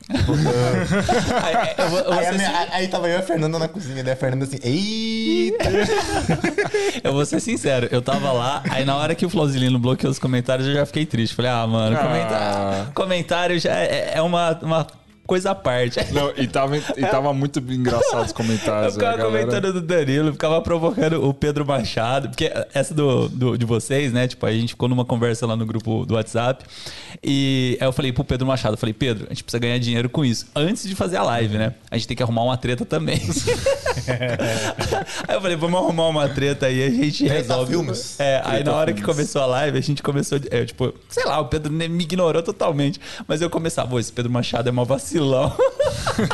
Aí, 0.09 1.89
vou 1.89 1.99
Aí, 2.71 2.87
tava 2.87 3.07
eu 3.07 3.13
e 3.13 3.17
a 3.17 3.21
Fernanda 3.23 3.57
na 3.57 3.67
cozinha, 3.67 4.03
né? 4.03 4.11
A 4.11 4.15
Fernanda 4.15 4.45
assim, 4.45 4.59
eita! 4.63 5.65
Eu 7.03 7.13
vou 7.13 7.25
ser 7.25 7.39
sincero, 7.39 7.87
eu 7.91 8.01
tava 8.01 8.31
lá, 8.31 8.63
aí 8.69 8.83
na 8.83 8.95
hora 8.95 9.13
que 9.15 9.25
o 9.25 9.29
Flauzilino 9.29 9.77
bloqueou 9.77 10.11
os 10.11 10.17
comentários, 10.19 10.67
eu 10.67 10.73
já 10.73 10.85
fiquei 10.85 11.05
triste. 11.05 11.35
Falei, 11.35 11.51
ah, 11.51 11.67
mano, 11.67 11.95
Ah. 11.97 12.01
comentário, 12.03 12.91
comentário 12.93 13.59
já 13.59 13.71
é, 13.75 14.13
é 14.15 14.21
uma, 14.21 14.57
uma 14.61 14.87
coisa 15.25 15.51
à 15.51 15.55
parte. 15.55 15.99
Não, 16.13 16.31
e 16.37 16.47
tava, 16.47 16.77
e 16.77 16.81
tava 17.05 17.33
muito 17.33 17.59
engraçado 17.59 18.23
os 18.23 18.29
Eu 18.29 18.35
comentários. 18.35 18.93
ficava 18.93 19.13
a 19.13 19.17
galera- 19.17 19.45
comentando 19.45 19.73
do 19.73 19.81
Danilo, 19.81 20.31
ficava 20.33 20.61
provocando 20.61 21.23
o 21.27 21.33
Pedro 21.33 21.65
Machado, 21.65 22.29
porque 22.29 22.51
essa 22.73 22.93
do, 22.93 23.27
do- 23.29 23.57
de 23.57 23.65
vocês, 23.65 24.11
né? 24.13 24.27
Tipo, 24.27 24.45
a 24.45 24.51
gente 24.51 24.69
ficou 24.69 24.87
numa 24.89 25.05
conversa 25.05 25.45
lá 25.45 25.55
no 25.55 25.65
grupo 25.65 26.05
do 26.05 26.15
WhatsApp. 26.15 26.63
E 27.23 27.77
aí 27.81 27.87
eu 27.87 27.91
falei 27.93 28.11
pro 28.11 28.23
Pedro 28.23 28.45
Machado, 28.45 28.73
eu 28.73 28.77
falei, 28.77 28.93
Pedro, 28.93 29.25
a 29.29 29.33
gente 29.33 29.43
precisa 29.43 29.59
ganhar 29.59 29.77
dinheiro 29.79 30.09
com 30.09 30.23
isso. 30.23 30.45
Antes 30.55 30.87
de 30.87 30.95
fazer 30.95 31.17
a 31.17 31.23
live, 31.23 31.57
né? 31.57 31.73
A 31.89 31.97
gente 31.97 32.07
tem 32.07 32.17
que 32.17 32.21
arrumar 32.23 32.43
uma 32.43 32.57
treta 32.57 32.85
também. 32.85 33.19
aí 35.27 35.35
eu 35.35 35.41
falei, 35.41 35.55
vamos 35.57 35.79
arrumar 35.79 36.07
uma 36.07 36.27
treta 36.29 36.65
aí, 36.67 36.83
a 36.83 36.89
gente 36.89 37.25
Treta 37.25 37.41
resolve. 37.41 37.71
filmes. 37.71 38.19
É, 38.19 38.41
aí 38.43 38.63
na 38.63 38.73
hora 38.73 38.93
que 38.93 39.01
começou 39.01 39.41
a 39.41 39.45
live, 39.45 39.77
a 39.77 39.81
gente 39.81 40.03
começou, 40.03 40.39
é, 40.51 40.65
tipo, 40.65 40.93
sei 41.09 41.25
lá, 41.25 41.39
o 41.39 41.45
Pedro 41.45 41.71
me 41.71 41.85
ignorou 41.85 42.41
totalmente. 42.43 42.99
Mas 43.27 43.41
eu 43.41 43.49
começava, 43.49 43.99
esse 43.99 44.11
Pedro 44.11 44.31
Machado 44.31 44.69
é 44.69 44.71
mó 44.71 44.83
vacilão. 45.19 45.55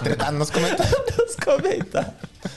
Tretar 0.04 0.32
nos 0.32 0.50
comentários. 0.50 0.92
Nos 1.18 1.36
comentários. 1.36 2.14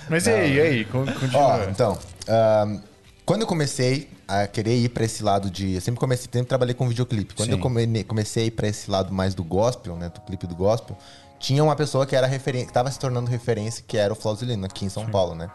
Mas 0.09 0.27
e 0.27 0.31
aí, 0.31 0.55
e 0.57 0.61
aí? 0.61 0.87
Ó, 0.93 1.05
Continua. 1.05 1.67
então, 1.71 1.99
ahn, 2.29 2.81
quando 3.25 3.43
eu 3.43 3.47
comecei 3.47 4.09
a 4.27 4.47
querer 4.47 4.77
ir 4.77 4.89
pra 4.91 5.05
esse 5.05 5.23
lado 5.23 5.51
de. 5.51 5.75
Eu 5.75 5.81
sempre 5.81 6.01
comecei, 6.01 6.25
sempre 6.31 6.49
trabalhei 6.49 6.75
com 6.75 6.89
videoclipe. 6.89 7.35
Quando 7.35 7.49
Sim. 7.51 7.55
eu 7.55 7.59
come- 7.59 8.05
comecei 8.05 8.45
a 8.45 8.47
ir 8.47 8.51
pra 8.51 8.67
esse 8.69 8.91
lado 8.91 9.13
mais 9.13 9.35
do 9.35 9.45
gospel, 9.45 9.97
né? 9.97 10.09
Do 10.09 10.21
clipe 10.23 10.47
do 10.47 10.55
gospel, 10.55 10.97
tinha 11.39 11.63
uma 11.63 11.77
pessoa 11.77 12.07
que 12.07 12.17
era 12.17 12.27
referência, 12.27 12.67
que 12.69 12.73
tava 12.73 12.91
se 12.91 12.99
tornando 12.99 13.31
referência, 13.31 13.85
que 13.87 13.97
era 13.97 14.13
o 14.13 14.17
Flauzilino, 14.17 14.65
aqui 14.67 14.85
em 14.85 14.89
São 14.89 15.07
Paulo, 15.07 15.35
né? 15.35 15.51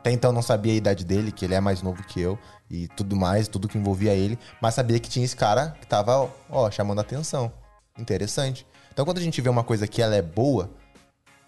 Até 0.00 0.12
então 0.12 0.30
eu 0.30 0.34
não 0.34 0.42
sabia 0.42 0.72
a 0.72 0.76
idade 0.76 1.04
dele, 1.04 1.32
que 1.32 1.44
ele 1.44 1.54
é 1.54 1.60
mais 1.60 1.82
novo 1.82 2.02
que 2.04 2.20
eu, 2.20 2.38
e 2.70 2.86
tudo 2.88 3.16
mais, 3.16 3.48
tudo 3.48 3.66
que 3.68 3.76
envolvia 3.76 4.14
ele, 4.14 4.38
mas 4.60 4.74
sabia 4.74 4.98
que 5.00 5.08
tinha 5.08 5.24
esse 5.24 5.34
cara 5.36 5.74
que 5.80 5.86
tava, 5.86 6.28
ó, 6.48 6.70
chamando 6.70 7.00
atenção. 7.00 7.50
Interessante. 7.98 8.64
Então 8.98 9.06
quando 9.06 9.18
a 9.18 9.22
gente 9.22 9.40
vê 9.40 9.48
uma 9.48 9.62
coisa 9.62 9.86
que 9.86 10.02
ela 10.02 10.16
é 10.16 10.22
boa, 10.22 10.68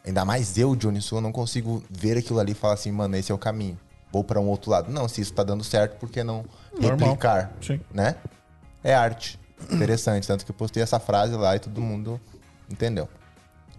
Ainda 0.07 0.25
mais 0.25 0.57
eu, 0.57 0.77
Johnny 0.77 1.03
Su, 1.03 1.17
eu 1.17 1.21
não 1.21 1.33
consigo 1.33 1.83
ver 1.91 2.17
aquilo 2.17 2.39
ali 2.39 2.53
e 2.53 2.55
falar 2.55 2.75
assim, 2.75 2.93
mano, 2.93 3.17
esse 3.17 3.33
é 3.33 3.35
o 3.35 3.39
caminho. 3.39 3.77
Vou 4.13 4.23
pra 4.23 4.41
um 4.41 4.47
outro 4.47 4.71
lado. 4.71 4.91
Não, 4.91 5.09
se 5.09 5.21
isso 5.21 5.33
tá 5.33 5.43
dando 5.43 5.65
certo, 5.65 5.99
por 5.99 6.09
que 6.09 6.23
não 6.23 6.45
Normal. 6.73 7.09
replicar? 7.11 7.53
Sim. 7.61 7.81
Né? 7.93 8.15
É 8.85 8.95
arte. 8.95 9.39
Interessante. 9.71 10.27
Tanto 10.29 10.45
que 10.45 10.53
eu 10.53 10.55
postei 10.55 10.81
essa 10.81 10.99
frase 11.01 11.35
lá 11.35 11.57
e 11.57 11.59
todo 11.59 11.81
mundo 11.83 12.21
entendeu. 12.71 13.09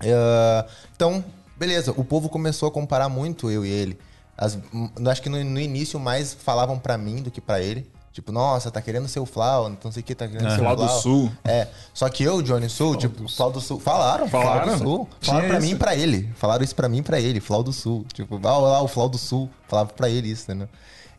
Eh, 0.04 0.66
então, 0.96 1.24
beleza. 1.58 1.92
O 1.98 2.04
povo 2.04 2.30
começou 2.30 2.68
a 2.68 2.72
comparar 2.72 3.10
muito 3.10 3.50
eu 3.50 3.66
e 3.66 3.70
ele. 3.70 3.98
As, 4.38 4.60
hum, 4.74 4.90
acho 5.08 5.22
que 5.22 5.30
no, 5.30 5.42
no 5.44 5.60
início 5.60 6.00
mais 6.00 6.34
falavam 6.34 6.78
pra 6.78 6.98
mim 7.00 7.24
do 7.24 7.32
que 7.32 7.42
pra 7.42 7.62
ele. 7.62 7.90
Tipo, 8.12 8.32
nossa, 8.34 8.70
tá 8.70 8.82
querendo 8.82 9.08
ser 9.08 9.22
o 9.22 9.26
Flau, 9.26 9.70
não 9.70 9.92
sei 9.92 10.02
o 10.02 10.04
que, 10.04 10.14
tá 10.14 10.28
querendo 10.28 10.50
ser 10.50 10.58
o 10.58 10.60
Flau 10.60 10.76
do 10.76 10.88
Sul. 10.90 11.32
É. 11.46 11.68
Só 11.94 12.10
que 12.10 12.24
eu, 12.24 12.42
Johnny 12.42 12.70
Sul, 12.70 12.98
tipo, 12.98 13.30
Flau 13.30 13.52
do 13.52 13.62
Sul. 13.62 13.80
Falaram, 13.80 14.28
Falaram? 14.28 14.64
Flau 14.64 14.78
do 14.78 14.84
Sul. 14.84 15.10
Falaram 15.22 15.48
pra 15.48 15.58
isso. 15.58 15.68
mim 15.68 15.74
e 15.74 15.76
pra 15.78 15.96
ele. 15.96 16.30
Falaram 16.36 16.64
isso 16.64 16.76
pra 16.76 16.90
mim 16.90 16.98
e 16.98 17.02
pra 17.02 17.22
ele, 17.22 17.40
Flau 17.40 17.64
do 17.64 17.72
Sul. 17.72 18.06
Tipo, 18.14 18.36
ah, 18.46 18.58
lá, 18.58 18.82
o 18.82 18.88
Flau 18.88 19.08
do 19.08 19.18
Sul. 19.18 19.50
Falava 19.66 19.94
pra 19.94 20.10
ele 20.10 20.30
isso, 20.30 20.44
entendeu? 20.44 20.68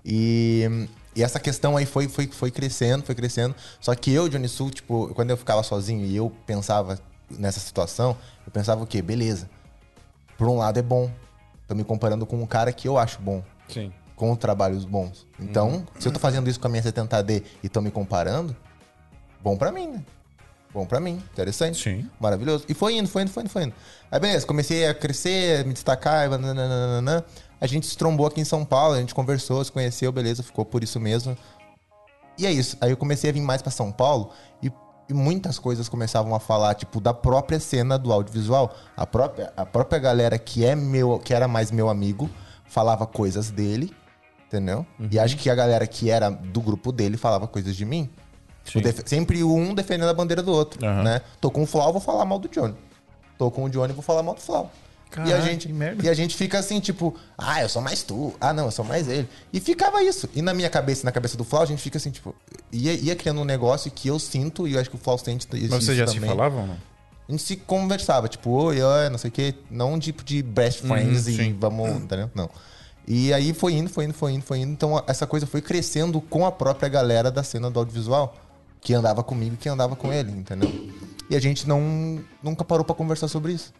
E, 0.04 0.86
e 1.16 1.22
essa 1.22 1.40
questão 1.40 1.78
aí 1.78 1.86
foi, 1.86 2.08
foi, 2.08 2.26
foi 2.26 2.50
crescendo, 2.50 3.04
foi 3.04 3.14
crescendo. 3.14 3.54
Só 3.80 3.94
que 3.94 4.12
eu, 4.12 4.28
Johnny 4.28 4.48
Sul, 4.48 4.70
tipo, 4.70 5.14
quando 5.14 5.30
eu 5.30 5.36
ficava 5.38 5.62
sozinho 5.62 6.04
e 6.04 6.14
eu 6.14 6.30
pensava 6.46 6.98
nessa 7.30 7.58
situação, 7.58 8.14
eu 8.44 8.52
pensava 8.52 8.82
o 8.82 8.86
quê? 8.86 9.00
Beleza. 9.00 9.48
Por 10.36 10.46
um 10.46 10.58
lado 10.58 10.78
é 10.78 10.82
bom. 10.82 11.10
Tô 11.66 11.74
me 11.74 11.84
comparando 11.84 12.26
com 12.26 12.36
um 12.36 12.46
cara 12.46 12.70
que 12.70 12.86
eu 12.86 12.98
acho 12.98 13.18
bom 13.22 13.42
Sim. 13.68 13.90
Com 14.22 14.36
trabalhos 14.36 14.84
bons. 14.84 15.26
Então, 15.40 15.84
se 15.98 16.06
eu 16.06 16.12
tô 16.12 16.20
fazendo 16.20 16.48
isso 16.48 16.60
com 16.60 16.68
a 16.68 16.70
minha 16.70 16.80
70D 16.80 17.42
e 17.60 17.68
tô 17.68 17.80
me 17.80 17.90
comparando, 17.90 18.56
bom 19.42 19.56
pra 19.56 19.72
mim, 19.72 19.88
né? 19.88 20.04
Bom 20.72 20.86
pra 20.86 21.00
mim, 21.00 21.20
interessante. 21.32 21.82
Sim. 21.82 22.08
Maravilhoso. 22.20 22.64
E 22.68 22.72
foi 22.72 22.96
indo, 22.96 23.08
foi 23.08 23.22
indo, 23.22 23.32
foi 23.32 23.42
indo, 23.42 23.50
foi 23.50 23.64
indo. 23.64 23.74
Aí 24.12 24.20
beleza, 24.20 24.46
comecei 24.46 24.86
a 24.86 24.94
crescer, 24.94 25.66
me 25.66 25.72
destacar, 25.72 26.30
nananana. 26.30 27.24
a 27.60 27.66
gente 27.66 27.84
se 27.84 27.98
trombou 27.98 28.24
aqui 28.24 28.40
em 28.40 28.44
São 28.44 28.64
Paulo, 28.64 28.94
a 28.94 29.00
gente 29.00 29.12
conversou, 29.12 29.64
se 29.64 29.72
conheceu, 29.72 30.12
beleza, 30.12 30.44
ficou 30.44 30.64
por 30.64 30.84
isso 30.84 31.00
mesmo. 31.00 31.36
E 32.38 32.46
é 32.46 32.52
isso. 32.52 32.76
Aí 32.80 32.92
eu 32.92 32.96
comecei 32.96 33.28
a 33.28 33.32
vir 33.32 33.42
mais 33.42 33.60
pra 33.60 33.72
São 33.72 33.90
Paulo 33.90 34.30
e, 34.62 34.70
e 35.08 35.12
muitas 35.12 35.58
coisas 35.58 35.88
começavam 35.88 36.32
a 36.32 36.38
falar, 36.38 36.76
tipo, 36.76 37.00
da 37.00 37.12
própria 37.12 37.58
cena 37.58 37.98
do 37.98 38.12
audiovisual. 38.12 38.72
A 38.96 39.04
própria, 39.04 39.52
a 39.56 39.66
própria 39.66 39.98
galera 39.98 40.38
que 40.38 40.64
é 40.64 40.76
meu, 40.76 41.18
que 41.18 41.34
era 41.34 41.48
mais 41.48 41.72
meu 41.72 41.88
amigo, 41.88 42.30
falava 42.64 43.04
coisas 43.04 43.50
dele, 43.50 43.92
entendeu? 44.52 44.84
E 45.10 45.18
acho 45.18 45.36
que 45.36 45.48
a 45.48 45.54
galera 45.54 45.86
que 45.86 46.10
era 46.10 46.30
do 46.30 46.60
grupo 46.60 46.92
dele 46.92 47.16
falava 47.16 47.46
coisas 47.46 47.74
de 47.76 47.84
mim. 47.84 48.08
Tipo, 48.64 48.80
def- 48.80 49.02
sempre 49.06 49.42
um 49.42 49.74
defendendo 49.74 50.08
a 50.10 50.14
bandeira 50.14 50.42
do 50.42 50.52
outro, 50.52 50.84
Aham. 50.86 51.02
né? 51.02 51.20
Tô 51.40 51.50
com 51.50 51.62
o 51.62 51.66
Flau, 51.66 51.90
vou 51.92 52.00
falar 52.00 52.24
mal 52.24 52.38
do 52.38 52.48
Johnny. 52.48 52.74
Tô 53.36 53.50
com 53.50 53.64
o 53.64 53.68
Johnny, 53.70 53.92
vou 53.92 54.02
falar 54.02 54.22
mal 54.22 54.34
do 54.36 54.40
Flau. 54.40 54.70
e, 55.26 55.32
a 55.32 55.40
gente, 55.40 55.68
e 56.02 56.08
a 56.08 56.14
gente 56.14 56.36
fica 56.36 56.58
assim, 56.58 56.78
tipo, 56.80 57.14
ah, 57.36 57.60
eu 57.60 57.68
sou 57.68 57.82
mais 57.82 58.02
tu. 58.04 58.32
Ah, 58.40 58.52
não, 58.52 58.66
eu 58.66 58.70
sou 58.70 58.84
mais 58.84 59.08
ele. 59.08 59.28
E 59.52 59.58
ficava 59.58 60.02
isso. 60.02 60.28
E 60.34 60.40
na 60.40 60.54
minha 60.54 60.70
cabeça 60.70 61.02
e 61.02 61.04
na 61.04 61.10
cabeça 61.12 61.36
do 61.36 61.42
Flau, 61.44 61.62
a 61.62 61.66
gente 61.66 61.82
fica 61.82 61.98
assim, 61.98 62.10
tipo, 62.10 62.34
ia, 62.70 62.92
ia 62.94 63.16
criando 63.16 63.40
um 63.40 63.44
negócio 63.44 63.90
que 63.90 64.06
eu 64.08 64.18
sinto, 64.18 64.68
e 64.68 64.74
eu 64.74 64.80
acho 64.80 64.88
que 64.88 64.96
o 64.96 64.98
Flau 64.98 65.18
sente 65.18 65.46
isso 65.54 65.68
Mas 65.70 65.84
vocês 65.84 65.98
já 65.98 66.06
se 66.06 66.14
também. 66.14 66.30
falavam? 66.30 66.66
Não? 66.68 66.76
A 67.28 67.32
gente 67.32 67.42
se 67.42 67.56
conversava, 67.56 68.28
tipo, 68.28 68.50
oi, 68.50 68.80
oi, 68.82 69.08
não 69.08 69.18
sei 69.18 69.28
o 69.28 69.32
quê. 69.32 69.54
Não 69.70 69.98
tipo 69.98 70.22
de 70.24 70.40
best 70.42 70.82
friends 70.86 71.26
e 71.26 71.36
sim. 71.36 71.56
vamos, 71.58 71.88
entendeu? 71.90 72.30
Não. 72.34 72.48
E 73.06 73.32
aí 73.32 73.52
foi 73.52 73.72
indo, 73.74 73.90
foi 73.90 74.04
indo, 74.04 74.14
foi 74.14 74.32
indo, 74.32 74.42
foi 74.44 74.58
indo. 74.58 74.72
Então 74.72 75.02
essa 75.06 75.26
coisa 75.26 75.46
foi 75.46 75.60
crescendo 75.60 76.20
com 76.20 76.46
a 76.46 76.52
própria 76.52 76.88
galera 76.88 77.30
da 77.30 77.42
cena 77.42 77.70
do 77.70 77.78
audiovisual. 77.78 78.34
Que 78.80 78.94
andava 78.94 79.22
comigo 79.22 79.54
e 79.54 79.56
que 79.56 79.68
andava 79.68 79.94
com 79.94 80.12
ele, 80.12 80.32
entendeu? 80.32 80.88
E 81.30 81.36
a 81.36 81.40
gente 81.40 81.68
não 81.68 82.20
nunca 82.42 82.64
parou 82.64 82.84
pra 82.84 82.94
conversar 82.96 83.28
sobre 83.28 83.52
isso. 83.52 83.72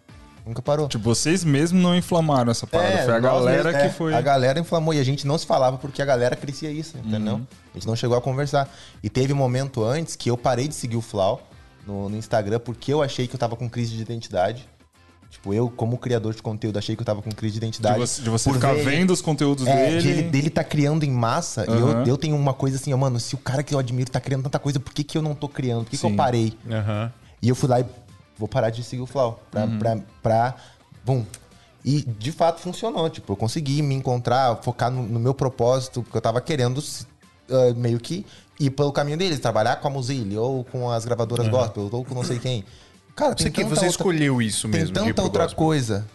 Nunca 0.47 0.63
parou. 0.63 0.89
Tipo, 0.89 1.03
vocês 1.05 1.45
mesmo 1.45 1.81
não 1.81 1.97
inflamaram 1.97 2.51
essa 2.51 2.67
parada. 2.67 3.05
Foi 3.05 3.15
a 3.15 3.21
galera 3.21 3.65
mesmos- 3.65 3.81
que 3.83 3.89
é, 3.89 3.91
foi. 3.91 4.15
A 4.15 4.21
galera 4.21 4.59
inflamou 4.61 4.93
e 4.95 4.99
a 5.01 5.05
gente 5.05 5.27
não 5.27 5.37
se 5.39 5.47
falava 5.47 5.77
porque 5.79 6.01
a 6.03 6.05
galera 6.05 6.35
crescia 6.37 6.71
isso, 6.71 6.97
entendeu? 6.99 7.35
Uhum. 7.35 7.47
A 7.73 7.79
gente 7.79 7.87
não 7.87 7.97
chegou 7.97 8.17
a 8.17 8.21
conversar. 8.21 8.69
E 9.03 9.09
teve 9.11 9.33
um 9.33 9.37
momento 9.37 9.85
antes 9.85 10.15
que 10.17 10.31
eu 10.31 10.37
parei 10.37 10.67
de 10.69 10.75
seguir 10.75 10.97
o 10.97 11.01
Flau 11.01 11.43
no, 11.87 12.09
no 12.09 12.17
Instagram 12.17 12.59
porque 12.61 12.93
eu 12.93 13.03
achei 13.03 13.27
que 13.29 13.35
eu 13.35 13.39
tava 13.39 13.55
com 13.57 13.69
crise 13.71 13.95
de 13.95 14.03
identidade. 14.03 14.69
Tipo, 15.33 15.55
eu, 15.55 15.71
como 15.71 15.97
criador 15.97 16.35
de 16.35 16.43
conteúdo, 16.43 16.79
achei 16.79 16.95
que 16.95 17.01
eu 17.01 17.07
tava 17.07 17.23
com 17.23 17.31
crise 17.33 17.55
de 17.55 17.61
De 17.61 17.65
identidade. 17.67 17.99
você, 17.99 18.21
de 18.21 18.29
você 18.29 18.51
por 18.51 18.55
ficar 18.57 18.75
ver- 18.75 18.85
vendo 18.85 19.13
os 19.13 19.23
conteúdos 19.23 19.67
É, 19.67 19.75
dele. 19.89 20.01
de 20.03 20.09
ele, 20.09 20.23
dele 20.25 20.51
tá 20.51 20.63
criando 20.63 21.05
em 21.05 21.11
massa. 21.11 21.65
E 21.67 21.71
Aham. 21.71 22.03
eu, 22.03 22.07
eu 22.07 22.17
tenho 22.19 22.37
uma 22.37 22.53
coisa 22.53 22.77
assim, 22.77 22.93
ó, 22.93 22.97
mano, 22.99 23.19
se 23.19 23.35
o 23.35 23.39
cara 23.39 23.63
que 23.63 23.75
eu 23.75 23.79
admiro 23.79 24.11
tá 24.11 24.21
criando 24.21 24.43
tanta 24.45 24.59
coisa, 24.59 24.79
por 24.79 24.93
que, 24.93 25.03
que 25.03 25.17
eu 25.17 25.23
não 25.23 25.35
tô 25.35 25.49
criando? 25.49 25.85
Por 25.85 25.91
que, 25.91 25.97
que 25.99 26.05
eu 26.07 26.15
parei? 26.15 26.53
Aham. 26.71 27.11
E 27.41 27.49
eu 27.49 27.55
fui 27.55 27.67
lá 27.69 27.81
e 27.81 27.87
vou 28.39 28.47
parar 28.47 28.69
de 28.69 28.83
seguir 28.85 29.01
o 29.03 29.07
Flau. 29.07 29.43
Pra, 29.51 29.65
Uhum. 29.65 29.79
pra, 29.79 29.99
pra- 30.23 30.55
Bum. 31.05 31.25
E 31.85 32.03
de 32.03 32.31
fato 32.31 32.61
funcionou. 32.61 33.09
Tipo, 33.09 33.33
eu 33.33 33.37
consegui 33.37 33.81
me 33.83 33.95
encontrar, 33.95 34.57
focar 34.63 34.91
no, 34.91 35.03
no 35.03 35.19
meu 35.19 35.33
propósito, 35.35 36.05
que 36.09 36.15
eu 36.17 36.21
tava 36.21 36.41
querendo 36.43 36.81
ah, 37.51 37.73
meio 37.75 37.99
que 37.99 38.25
ir 38.61 38.71
pelo 38.71 38.93
caminho 38.93 39.17
deles, 39.17 39.41
trabalhar 39.41 39.77
com 39.77 39.89
a 39.89 39.91
Muzile, 39.91 40.37
ou 40.37 40.63
com 40.63 40.91
as 40.91 41.05
gravadoras 41.07 41.49
gospel, 41.49 41.89
ou 41.91 42.05
com 42.05 42.15
não 42.15 42.23
sei 42.23 42.39
quem. 42.39 42.65
Cara, 43.15 43.35
tem 43.35 43.45
Você, 43.47 43.51
que, 43.51 43.63
você 43.65 43.71
outra- 43.73 43.87
escolheu 43.89 44.41
isso 44.43 44.69
tem 44.69 44.81
mesmo. 44.81 44.97
ir 44.97 45.01
tanta 45.01 45.23
outra 45.23 45.43
gospel. 45.45 45.57
coisa. 45.65 46.09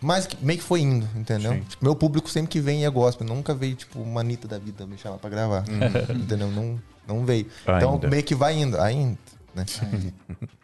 Mas 0.00 0.28
meio 0.40 0.58
que 0.58 0.64
foi 0.64 0.80
indo, 0.80 1.08
entendeu? 1.16 1.52
Sim. 1.54 1.60
Tipo, 1.62 1.84
meu 1.84 1.96
público 1.96 2.30
sempre 2.30 2.50
que 2.50 2.60
vem 2.60 2.84
é 2.84 2.90
gospel. 2.90 3.26
Nunca 3.26 3.52
veio, 3.54 3.74
tipo, 3.74 4.00
uma 4.00 4.20
Anitta 4.20 4.46
da 4.46 4.58
vida 4.58 4.86
me 4.86 4.96
chamar 4.96 5.18
pra 5.18 5.28
gravar. 5.28 5.64
entendeu? 6.14 6.48
Não, 6.50 6.80
não 7.06 7.26
veio. 7.26 7.46
Então, 7.62 7.94
Ainda. 7.94 8.08
meio 8.08 8.22
que 8.22 8.34
vai 8.34 8.56
indo. 8.56 8.80
Ainda. 8.80 9.18
Né? 9.54 9.64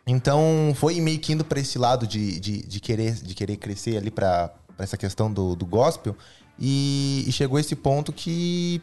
então, 0.06 0.72
foi 0.76 1.00
meio 1.00 1.18
que 1.18 1.32
indo 1.32 1.44
pra 1.44 1.58
esse 1.58 1.78
lado 1.78 2.06
de, 2.06 2.38
de, 2.38 2.62
de 2.66 2.80
querer, 2.80 3.14
de 3.14 3.34
querer 3.34 3.56
crescer 3.56 3.96
ali 3.96 4.10
pra, 4.10 4.48
pra 4.76 4.84
essa 4.84 4.96
questão 4.96 5.32
do, 5.32 5.56
do 5.56 5.66
gospel. 5.66 6.16
E, 6.58 7.24
e 7.26 7.32
chegou 7.32 7.58
esse 7.58 7.74
ponto 7.74 8.12
que. 8.12 8.80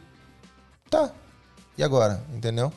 Tá. 0.89 1.11
E 1.77 1.83
agora? 1.83 2.21
Entendeu? 2.35 2.73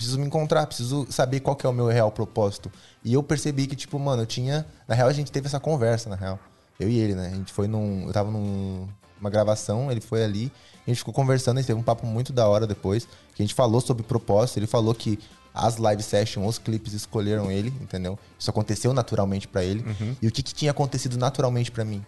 Preciso 0.00 0.18
me 0.18 0.24
encontrar, 0.24 0.66
preciso 0.66 1.06
saber 1.10 1.40
qual 1.40 1.54
que 1.54 1.66
é 1.66 1.68
o 1.68 1.74
meu 1.74 1.86
real 1.88 2.10
propósito. 2.10 2.72
E 3.04 3.12
eu 3.12 3.22
percebi 3.22 3.66
que, 3.66 3.76
tipo, 3.76 3.98
mano, 3.98 4.22
eu 4.22 4.26
tinha. 4.26 4.64
Na 4.88 4.94
real, 4.94 5.08
a 5.08 5.12
gente 5.12 5.30
teve 5.30 5.46
essa 5.46 5.60
conversa, 5.60 6.08
na 6.08 6.16
real. 6.16 6.38
Eu 6.78 6.88
e 6.88 6.98
ele, 6.98 7.14
né? 7.14 7.26
A 7.30 7.36
gente 7.36 7.52
foi 7.52 7.68
num. 7.68 8.06
Eu 8.06 8.12
tava 8.14 8.30
num- 8.30 8.88
numa 9.18 9.28
gravação, 9.28 9.92
ele 9.92 10.00
foi 10.00 10.24
ali, 10.24 10.50
a 10.86 10.90
gente 10.90 11.00
ficou 11.00 11.12
conversando, 11.12 11.58
a 11.58 11.60
gente 11.60 11.66
teve 11.66 11.78
um 11.78 11.82
papo 11.82 12.06
muito 12.06 12.32
da 12.32 12.48
hora 12.48 12.66
depois. 12.66 13.04
Que 13.34 13.42
a 13.42 13.44
gente 13.44 13.52
falou 13.52 13.78
sobre 13.82 14.02
propósito, 14.02 14.58
ele 14.58 14.66
falou 14.66 14.94
que 14.94 15.18
as 15.52 15.76
live 15.76 16.02
sessions, 16.02 16.48
os 16.48 16.58
clipes 16.58 16.94
escolheram 16.94 17.52
ele, 17.52 17.68
entendeu? 17.82 18.18
Isso 18.38 18.48
aconteceu 18.48 18.94
naturalmente 18.94 19.46
pra 19.46 19.62
ele. 19.62 19.82
E 20.22 20.26
o 20.26 20.32
que, 20.32 20.42
que 20.42 20.54
tinha 20.54 20.70
acontecido 20.70 21.18
naturalmente 21.18 21.70
pra 21.70 21.84
mim? 21.84 22.02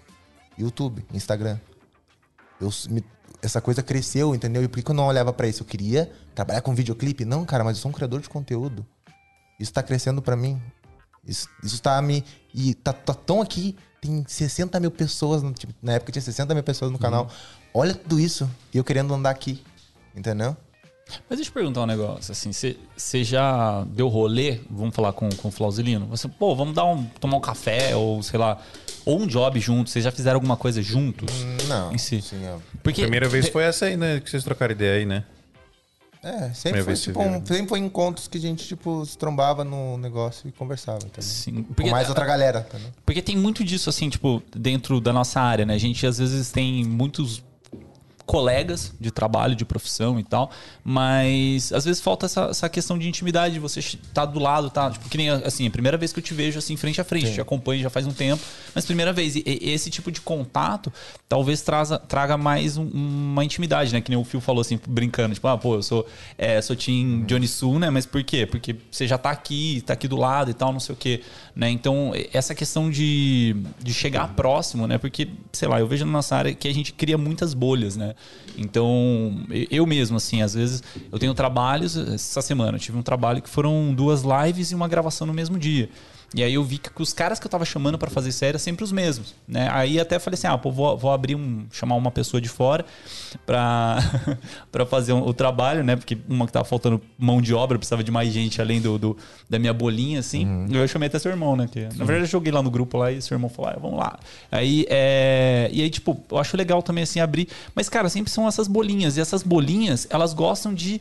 YouTube, 0.59 1.05
Instagram. 1.13 1.59
Eu, 2.63 2.71
me- 2.91 3.05
essa 3.43 3.61
coisa 3.61 3.83
cresceu, 3.83 4.35
entendeu? 4.35 4.63
E 4.63 4.69
por 4.69 4.83
que 4.83 4.91
eu 4.91 4.95
não 4.95 5.07
olhava 5.07 5.33
pra 5.33 5.49
isso? 5.49 5.63
Eu 5.63 5.67
queria 5.67 6.11
trabalhar 6.35 6.61
com 6.63 6.75
videoclipe? 6.75 7.25
Não, 7.25 7.45
cara, 7.45 7.65
mas 7.65 7.77
eu 7.77 7.83
sou 7.83 7.91
um 7.91 7.95
criador 7.95 8.21
de 8.21 8.29
conteúdo. 8.29 8.87
Isso 9.59 9.73
tá 9.73 9.83
crescendo 9.83 10.23
pra 10.23 10.37
mim. 10.37 10.61
Isso, 11.27 11.49
isso 11.63 11.81
tá 11.83 12.01
me. 12.01 12.25
E 12.55 12.75
tá, 12.75 12.93
tá 12.93 13.15
tão 13.15 13.41
aqui. 13.43 13.77
Tem 14.01 14.25
60 14.27 14.79
mil 14.81 14.91
pessoas. 14.91 15.43
no- 15.43 15.53
tipo, 15.53 15.73
na 15.83 15.93
época 15.95 16.11
tinha 16.13 16.23
60 16.23 16.55
mil 16.55 16.63
pessoas 16.63 16.91
no 16.91 16.99
canal. 16.99 17.29
Olha 17.75 17.95
tudo 17.95 18.19
isso. 18.19 18.49
E 18.73 18.79
eu 18.79 18.85
querendo 18.85 19.13
andar 19.15 19.31
aqui. 19.31 19.63
Entendeu? 20.15 20.57
Mas 21.29 21.37
deixa 21.39 21.51
eu 21.51 21.55
perguntar 21.55 21.83
um 21.83 21.87
negócio, 21.87 22.33
assim, 22.33 22.53
você 22.53 23.25
já 23.25 23.85
deu 23.85 24.09
rolê, 24.09 24.61
vamos 24.71 24.95
falar 24.95 25.13
com, 25.13 25.29
com 25.31 25.49
o 25.49 25.51
Flauzilino? 25.51 26.07
Você, 26.07 26.27
pô, 26.27 26.55
vamos 26.57 26.75
dar 26.75 26.85
um, 26.87 27.05
tomar 27.21 27.37
um 27.37 27.41
café, 27.41 27.95
ou 27.97 28.23
sei 28.23 28.39
lá, 28.39 28.59
ou 29.05 29.21
um 29.21 29.27
job 29.27 29.59
juntos, 29.61 29.93
vocês 29.93 30.05
já 30.05 30.11
fizeram 30.13 30.37
alguma 30.37 30.57
coisa 30.57 30.81
juntos? 30.83 31.29
Não. 31.69 31.93
Em 31.93 31.99
si. 31.99 32.21
Sim, 32.23 32.45
é. 32.45 32.57
Porque 32.83 33.03
Primeira 33.03 33.29
vez 33.29 33.49
foi 33.49 33.65
essa 33.65 33.87
aí, 33.87 33.97
né? 33.97 34.21
Que 34.21 34.29
vocês 34.31 34.45
trocaram 34.45 34.73
ideia 34.73 34.99
aí, 34.99 35.07
né? 35.07 35.25
É, 36.25 36.51
sempre 36.55 36.83
Primeira 36.83 36.85
foi, 36.85 36.95
tipo, 36.95 37.21
um- 37.21 37.45
sempre 37.45 37.69
foi 37.69 37.79
encontros 37.81 38.29
que 38.29 38.39
a 38.39 38.41
gente, 38.41 38.65
tipo, 38.65 39.05
se 39.05 39.19
trombava 39.19 39.65
no 39.65 39.99
negócio 39.99 40.49
e 40.49 40.53
conversava, 40.53 40.99
entendeu? 40.99 41.23
Sim, 41.23 41.65
Com 41.65 41.75
porque, 41.75 41.91
mais 41.91 42.09
outra 42.09 42.25
galera, 42.25 42.65
entendeu? 42.69 42.91
porque 43.05 43.21
tem 43.21 43.37
muito 43.37 43.65
disso, 43.65 43.91
assim, 43.91 44.09
tipo, 44.09 44.41
dentro 44.57 45.01
da 45.01 45.13
nossa 45.13 45.41
área, 45.41 45.67
né? 45.67 45.75
A 45.75 45.79
gente 45.79 46.07
às 46.07 46.19
vezes 46.19 46.53
tem 46.53 46.85
muitos 46.85 47.43
colegas 48.27 48.93
de 49.01 49.11
trabalho, 49.11 49.55
de 49.55 49.65
profissão 49.65 50.19
e 50.19 50.23
tal, 50.25 50.51
mas 50.85 51.73
às 51.73 51.85
vezes 51.85 52.01
falta 52.01 52.27
essa, 52.27 52.43
essa 52.51 52.69
questão 52.69 52.99
de 52.99 53.09
intimidade, 53.09 53.59
você 53.59 53.81
tá 54.15 54.25
do 54.25 54.39
lado, 54.39 54.71
tá? 54.71 54.91
Tipo, 54.91 55.09
que 55.09 55.17
nem 55.17 55.31
assim, 55.31 55.67
a 55.67 55.71
primeira 55.71 55.97
vez 55.97 56.13
que 56.13 56.19
eu 56.19 56.23
te 56.23 56.35
vejo 56.35 56.59
assim, 56.59 56.77
frente 56.77 57.01
a 57.01 57.05
frente, 57.05 57.33
te 57.33 57.41
acompanho 57.41 57.83
já 57.83 57.91
faz 57.91 58.07
um 58.07 58.13
tempo, 58.13 58.43
mas 58.75 58.85
primeira 58.85 59.13
vez, 59.13 59.37
e, 59.37 59.43
e 59.47 59.71
esse 59.71 59.91
tipo 59.91 60.11
de 60.11 60.21
contato 60.21 60.93
talvez 61.29 61.63
traza, 61.63 61.99
traga 61.99 62.37
mais 62.37 62.77
um- 62.77 62.89
uma 62.89 63.45
intimidade, 63.45 63.93
né? 63.93 64.01
Que 64.01 64.11
nem 64.11 64.19
o 64.19 64.25
Phil 64.25 64.41
falou 64.41 64.61
assim, 64.61 64.79
brincando, 64.87 65.35
tipo, 65.35 65.49
ah, 65.49 65.57
pô, 65.57 65.75
eu 65.77 65.83
sou, 65.83 66.07
é, 66.37 66.61
sou 66.61 66.77
Team 66.77 67.25
Johnny 67.27 67.49
Su, 67.49 67.79
né? 67.79 67.89
Mas 67.91 68.05
por 68.07 68.23
quê? 68.23 68.45
Porque 68.47 68.77
você 68.91 69.07
já 69.07 69.17
tá 69.17 69.31
aqui, 69.31 69.83
tá 69.87 69.95
aqui 69.95 70.07
do 70.07 70.17
lado 70.17 70.51
e 70.51 70.55
tal, 70.55 70.73
não 70.73 70.81
sei 70.81 70.95
o 70.95 70.99
quê, 70.99 71.23
né? 71.57 71.71
Então, 71.71 72.13
essa 72.33 72.55
questão 72.55 72.91
de, 72.91 73.57
de 73.83 73.95
chegar 73.95 74.29
próximo, 74.35 74.87
né? 74.87 74.99
Porque, 74.99 75.29
sei 75.53 75.69
lá, 75.69 75.81
eu 75.81 75.87
vejo 75.87 76.05
na 76.05 76.13
nossa 76.13 76.37
área 76.37 76.55
que 76.55 76.69
a 76.69 76.75
gente 76.75 76.93
cria 76.93 77.17
muitas 77.17 77.55
bolhas, 77.55 77.97
né? 77.97 78.12
Então, 78.57 79.45
eu 79.71 79.87
mesmo, 79.87 80.17
assim, 80.17 80.43
às 80.43 80.55
vezes 80.55 80.83
eu 81.11 81.19
tenho 81.19 81.35
trabalhos, 81.35 81.97
essa 81.97 82.43
semana 82.43 82.77
eu 82.77 82.81
tive 82.81 82.99
um 82.99 83.03
trabalho 83.03 83.41
que 83.41 83.49
foram 83.49 83.95
duas 83.95 84.23
lives 84.23 84.71
e 84.71 84.75
uma 84.75 84.89
gravação 84.89 85.27
no 85.27 85.35
mesmo 85.35 85.59
dia. 85.59 85.89
E 86.35 86.43
aí 86.43 86.55
eu 86.55 86.65
vi 86.65 86.79
que 86.79 86.91
os 87.03 87.13
caras 87.13 87.39
que 87.39 87.47
eu 87.47 87.51
tava 87.51 87.65
chamando 87.65 87.99
pra 87.99 88.09
fazer 88.11 88.33
série 88.33 88.51
eram 88.51 88.59
sempre 88.59 88.83
os 88.85 88.91
mesmos, 88.91 89.35
né? 89.47 89.69
Aí 89.71 90.01
até 90.01 90.19
falei 90.19 90.35
assim, 90.35 90.47
ah, 90.47 90.57
pô, 90.57 90.71
vou, 90.73 90.97
vou 90.97 91.11
abrir 91.13 91.35
um... 91.35 91.67
chamar 91.71 91.95
uma 91.97 92.11
pessoa 92.11 92.41
de 92.41 92.49
fora 92.49 92.87
pra, 93.45 93.99
pra 94.73 94.87
fazer 94.87 95.13
um- 95.13 95.27
o 95.27 95.35
trabalho, 95.35 95.85
né? 95.85 95.97
Porque 95.97 96.17
uma 96.29 96.47
que 96.47 96.53
tava 96.53 96.65
faltando 96.65 97.01
mão 97.19 97.41
de 97.43 97.53
obra, 97.55 97.79
precisava 97.79 98.03
de 98.03 98.11
mais 98.11 98.33
gente 98.33 98.61
além 98.61 98.81
do, 98.81 98.99
do- 98.99 99.17
da 99.49 99.59
minha 99.59 99.73
bolinha, 99.75 100.21
assim. 100.21 100.67
Eu 100.71 100.87
chamei 100.89 101.07
até 101.09 101.19
seu 101.19 101.31
irmão, 101.31 101.55
né? 101.57 101.69
Que, 101.71 101.81
na 101.83 102.05
verdade 102.05 102.21
eu 102.21 102.27
joguei 102.27 102.53
lá 102.53 102.63
no 102.63 102.71
grupo 102.71 102.97
lá 102.97 103.11
e 103.13 103.21
seu 103.21 103.35
irmão 103.35 103.51
falou, 103.51 103.71
ah, 103.71 103.79
vamos 103.81 103.99
lá. 103.99 104.19
Aí, 104.51 104.87
é... 104.89 105.69
E 105.73 105.83
aí, 105.83 105.91
tipo, 105.91 106.19
eu 106.31 106.39
acho 106.39 106.57
legal 106.57 106.83
também, 106.83 107.05
assim, 107.05 107.21
abrir... 107.21 107.49
Mas, 107.75 107.89
cara, 107.89 108.09
sempre 108.09 108.31
são 108.33 108.49
essas 108.49 108.67
bolinhas. 108.69 109.17
E 109.17 109.21
essas 109.21 109.43
bolinhas, 109.43 110.07
elas 110.11 110.33
gostam 110.33 110.73
de... 110.73 111.01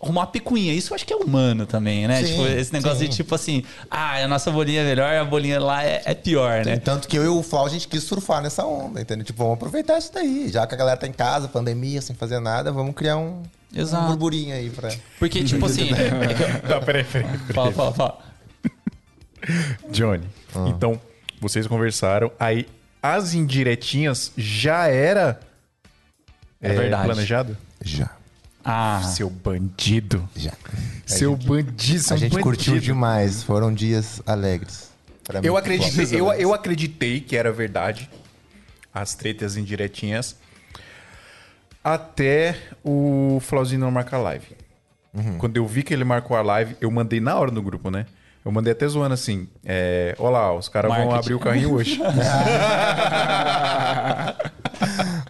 Arrumar 0.00 0.26
picuinha, 0.28 0.72
isso 0.72 0.92
eu 0.92 0.94
acho 0.94 1.04
que 1.04 1.12
é 1.12 1.16
humano 1.16 1.66
também, 1.66 2.06
né? 2.06 2.22
Sim, 2.22 2.32
tipo, 2.32 2.46
esse 2.46 2.72
negócio 2.72 2.98
sim. 2.98 3.08
de 3.08 3.16
tipo 3.16 3.34
assim, 3.34 3.64
ah, 3.90 4.16
a 4.22 4.28
nossa 4.28 4.50
bolinha 4.50 4.82
é 4.82 4.84
melhor, 4.84 5.12
a 5.16 5.24
bolinha 5.24 5.58
lá 5.58 5.84
é, 5.84 6.02
é 6.04 6.14
pior, 6.14 6.64
né? 6.64 6.76
Tanto 6.76 7.08
que 7.08 7.18
eu 7.18 7.24
e 7.24 7.28
o 7.28 7.42
Flau, 7.42 7.66
a 7.66 7.68
gente 7.68 7.88
quis 7.88 8.04
surfar 8.04 8.40
nessa 8.40 8.64
onda, 8.64 9.00
entendeu? 9.00 9.24
Tipo, 9.24 9.38
vamos 9.38 9.54
aproveitar 9.54 9.98
isso 9.98 10.12
daí. 10.14 10.48
Já 10.48 10.66
que 10.66 10.74
a 10.74 10.78
galera 10.78 10.96
tá 10.96 11.06
em 11.08 11.12
casa, 11.12 11.48
pandemia, 11.48 12.00
sem 12.00 12.14
fazer 12.14 12.38
nada, 12.38 12.70
vamos 12.70 12.94
criar 12.94 13.16
um, 13.16 13.42
Exato. 13.74 14.04
um 14.04 14.06
burburinho 14.08 14.54
aí 14.54 14.70
pra... 14.70 14.88
Porque, 15.18 15.42
tipo 15.42 15.66
assim. 15.66 15.90
é 15.92 16.58
Tá, 16.68 16.80
peraí, 16.80 17.02
peraí. 17.02 17.26
peraí. 17.26 17.38
fala, 17.52 17.72
fala, 17.72 17.92
fala. 17.92 18.18
Johnny, 19.90 20.26
então 20.68 21.00
vocês 21.40 21.66
conversaram, 21.66 22.30
aí 22.38 22.66
as 23.02 23.34
indiretinhas 23.34 24.32
já 24.36 24.86
era 24.86 25.40
É 26.60 26.72
verdade. 26.72 27.04
planejado? 27.04 27.56
Já, 27.82 28.10
Ah, 28.64 29.00
Seu 29.14 29.30
bandido. 29.30 30.28
já. 30.36 30.52
Seu 31.06 31.34
bandido, 31.36 32.00
seu 32.02 32.14
A 32.16 32.18
gente 32.18 32.32
bandido. 32.32 32.42
curtiu 32.42 32.78
demais, 32.78 33.42
foram 33.42 33.72
dias 33.72 34.20
alegres. 34.26 34.90
Pra 35.24 35.40
Eu 35.42 35.52
mim, 35.54 35.58
acreditei, 35.58 36.20
eu, 36.20 36.32
eu 36.32 36.52
acreditei 36.54 37.20
que 37.20 37.36
era 37.36 37.50
verdade. 37.52 38.10
As 38.92 39.14
tretas 39.14 39.56
indiretinhas. 39.56 40.36
Até 41.84 42.56
o 42.84 43.38
Flauzinho 43.40 43.80
não 43.80 43.90
marcar 43.90 44.18
live. 44.18 44.56
Quando 45.38 45.56
eu 45.56 45.66
vi 45.66 45.82
que 45.82 45.92
ele 45.94 46.04
marcou 46.04 46.36
a 46.36 46.42
live, 46.42 46.76
eu 46.80 46.90
mandei 46.90 47.18
na 47.20 47.36
hora 47.36 47.50
no 47.50 47.62
grupo, 47.62 47.90
né? 47.90 48.06
Eu 48.44 48.52
mandei 48.52 48.72
até 48.72 48.86
zoando 48.86 49.14
assim. 49.14 49.48
É, 49.64 50.14
Olá, 50.18 50.54
os 50.54 50.68
caras 50.68 50.92
vão 50.94 51.14
abrir 51.14 51.34
o 51.34 51.40
carrinho 51.40 51.72
hoje. 51.74 51.98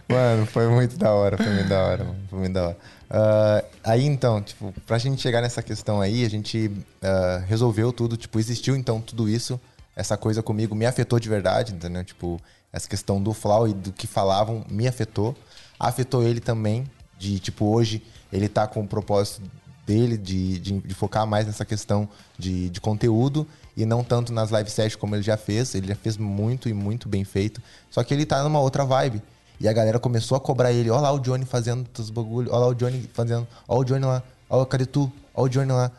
Mano, 0.07 0.45
foi 0.47 0.67
muito 0.67 0.97
da 0.97 1.11
hora, 1.13 1.37
foi 1.37 1.47
muito 1.53 1.67
da 1.69 1.79
hora, 1.83 2.03
mano. 2.03 2.19
Foi 2.29 2.39
muito 2.39 2.53
da 2.53 2.67
hora. 2.67 2.77
Ah, 3.09 3.63
aí 3.83 4.05
então, 4.05 4.41
tipo, 4.41 4.73
pra 4.85 4.97
gente 4.97 5.21
chegar 5.21 5.41
nessa 5.41 5.63
questão 5.63 5.99
aí, 5.99 6.23
a 6.23 6.29
gente 6.29 6.71
ah, 7.01 7.43
resolveu 7.47 7.91
tudo, 7.91 8.15
tipo, 8.15 8.39
existiu 8.39 8.75
então 8.75 9.01
tudo 9.01 9.27
isso, 9.27 9.59
essa 9.95 10.15
coisa 10.15 10.43
comigo 10.43 10.75
me 10.75 10.85
afetou 10.85 11.19
de 11.19 11.27
verdade, 11.27 11.73
entendeu? 11.73 12.03
Tipo, 12.03 12.39
essa 12.71 12.87
questão 12.87 13.21
do 13.21 13.33
Flau 13.33 13.67
e 13.67 13.73
do 13.73 13.91
que 13.91 14.07
falavam 14.07 14.63
me 14.69 14.87
afetou. 14.87 15.35
Afetou 15.79 16.23
ele 16.23 16.39
também, 16.39 16.85
de 17.17 17.39
tipo, 17.39 17.65
hoje 17.65 18.03
ele 18.31 18.47
tá 18.47 18.67
com 18.67 18.81
o 18.81 18.87
propósito 18.87 19.41
dele 19.85 20.17
de, 20.17 20.59
de, 20.59 20.79
de 20.79 20.93
focar 20.93 21.25
mais 21.25 21.47
nessa 21.47 21.65
questão 21.65 22.07
de, 22.37 22.69
de 22.69 22.79
conteúdo 22.79 23.47
e 23.75 23.85
não 23.85 24.03
tanto 24.03 24.31
nas 24.31 24.51
live 24.51 24.69
sessions 24.69 24.95
como 24.95 25.15
ele 25.15 25.23
já 25.23 25.35
fez. 25.35 25.73
Ele 25.73 25.87
já 25.87 25.95
fez 25.95 26.15
muito 26.15 26.69
e 26.69 26.73
muito 26.73 27.09
bem 27.09 27.23
feito. 27.23 27.61
Só 27.89 28.03
que 28.03 28.13
ele 28.13 28.25
tá 28.25 28.43
numa 28.43 28.59
outra 28.59 28.85
vibe. 28.85 29.21
E 29.59 29.67
a 29.67 29.73
galera 29.73 29.99
começou 29.99 30.37
a 30.37 30.39
cobrar 30.39 30.71
ele. 30.71 30.89
Olha 30.89 31.01
lá 31.01 31.11
o 31.11 31.19
Johnny 31.19 31.45
fazendo 31.45 31.85
os 31.97 32.09
bagulho. 32.09 32.49
Olha 32.51 32.59
lá 32.59 32.67
o 32.67 32.73
Johnny 32.75 33.09
fazendo. 33.13 33.45
Olha 33.67 33.79
o 33.81 33.83
Johnny 33.83 34.05
lá. 34.05 34.23
Olha, 34.49 34.65
cadê 34.65 34.85
tu? 34.85 35.11
Olha 35.33 35.45
o 35.45 35.49
Johnny 35.49 35.71
lá. 35.71 35.91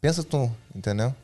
Pensa 0.00 0.22
tu, 0.22 0.50
entendeu? 0.74 1.14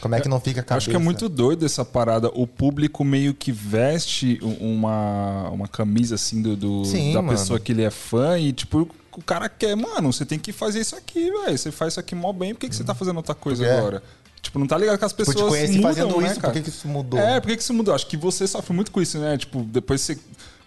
Como 0.00 0.14
é 0.14 0.20
que 0.20 0.28
não 0.28 0.40
fica 0.40 0.60
a 0.60 0.62
Eu 0.62 0.64
cabeça? 0.64 0.78
acho 0.84 0.90
que 0.90 0.96
é 0.96 0.98
muito 0.98 1.28
doido 1.28 1.64
essa 1.66 1.84
parada. 1.84 2.28
O 2.34 2.46
público 2.46 3.04
meio 3.04 3.34
que 3.34 3.52
veste 3.52 4.38
uma, 4.60 5.50
uma 5.50 5.68
camisa 5.68 6.14
assim 6.14 6.40
do, 6.40 6.56
do- 6.56 6.84
Sim, 6.86 7.12
da 7.12 7.20
mano. 7.22 7.38
pessoa 7.38 7.60
que 7.60 7.72
ele 7.72 7.82
é 7.82 7.90
fã 7.90 8.38
e 8.38 8.52
tipo. 8.52 8.88
O 9.14 9.22
cara 9.22 9.46
quer, 9.46 9.76
mano, 9.76 10.10
você 10.10 10.24
tem 10.24 10.38
que 10.38 10.52
fazer 10.52 10.80
isso 10.80 10.96
aqui, 10.96 11.30
velho. 11.30 11.58
Você 11.58 11.70
faz 11.70 11.92
isso 11.92 12.00
aqui 12.00 12.14
mó 12.14 12.32
bem, 12.32 12.54
por 12.54 12.60
que, 12.60 12.68
que 12.70 12.74
você 12.74 12.82
tá 12.82 12.94
fazendo 12.94 13.18
outra 13.18 13.34
coisa 13.34 13.62
Porque 13.62 13.76
é. 13.76 13.78
agora? 13.78 14.02
Tipo, 14.40 14.58
não 14.58 14.66
tá 14.66 14.78
ligado 14.78 14.98
que 14.98 15.04
as 15.04 15.12
Tipo, 15.12 15.24
pessoas 15.26 15.36
te 15.44 15.48
conheci 15.50 15.72
mudam, 15.76 15.82
fazendo 15.94 16.20
né, 16.20 16.26
isso, 16.26 16.34
por 16.36 16.40
cara? 16.40 16.52
que, 16.54 16.62
que 16.62 16.68
isso 16.70 16.88
mudou? 16.88 17.20
É, 17.20 17.38
por 17.38 17.48
que, 17.48 17.56
que 17.58 17.62
isso 17.62 17.74
mudou? 17.74 17.94
Acho 17.94 18.06
que 18.06 18.16
você 18.16 18.46
sofre 18.46 18.74
muito 18.74 18.90
com 18.90 19.02
isso, 19.02 19.18
né? 19.18 19.36
Tipo, 19.36 19.62
depois 19.64 20.00
você 20.00 20.18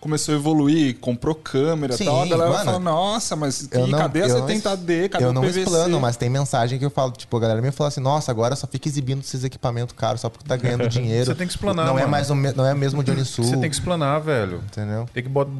começou 0.05 0.35
a 0.35 0.37
evoluir, 0.37 0.97
comprou 0.99 1.33
câmera 1.33 1.95
e 1.95 2.05
tal, 2.05 2.21
a 2.21 2.25
galera 2.27 2.51
mano. 2.51 2.63
fala, 2.65 2.79
nossa, 2.79 3.35
mas 3.35 3.67
Eu 3.71 3.87
não- 3.87 3.97
cadê 3.97 4.21
a 4.21 4.27
eu 4.27 4.37
não 4.39 4.47
70D? 4.47 5.09
Cadê 5.09 5.25
eu 5.25 5.29
o 5.29 5.33
não 5.33 5.41
PVC? 5.41 5.61
explano, 5.61 5.99
mas 5.99 6.15
tem 6.15 6.29
mensagem 6.29 6.77
que 6.77 6.85
eu 6.85 6.91
falo, 6.91 7.11
tipo, 7.11 7.35
a 7.35 7.39
galera 7.39 7.59
me 7.59 7.71
fala 7.71 7.87
assim, 7.87 7.99
nossa, 8.01 8.29
agora 8.31 8.55
só 8.55 8.67
fica 8.67 8.87
exibindo 8.87 9.21
esses 9.21 9.43
equipamentos 9.43 9.95
caros 9.97 10.21
só 10.21 10.29
porque 10.29 10.47
tá 10.47 10.55
ganhando 10.55 10.87
dinheiro. 10.89 11.25
Você 11.25 11.33
tem 11.33 11.47
que 11.47 11.53
explanar, 11.53 11.87
Não 11.87 11.93
é 11.97 12.01
mano. 12.01 12.11
mais 12.11 12.29
o 12.29 12.35
me- 12.35 12.53
não 12.53 12.65
é 12.65 12.75
mesmo 12.75 13.01
o 13.01 13.03
Johnny 13.03 13.25
Sul. 13.25 13.45
Você 13.45 13.57
tem 13.57 13.67
que 13.69 13.75
explanar, 13.75 14.21
velho. 14.21 14.61
Entendeu? 14.67 15.09
Tem 15.11 15.23
que 15.23 15.29
botar, 15.29 15.51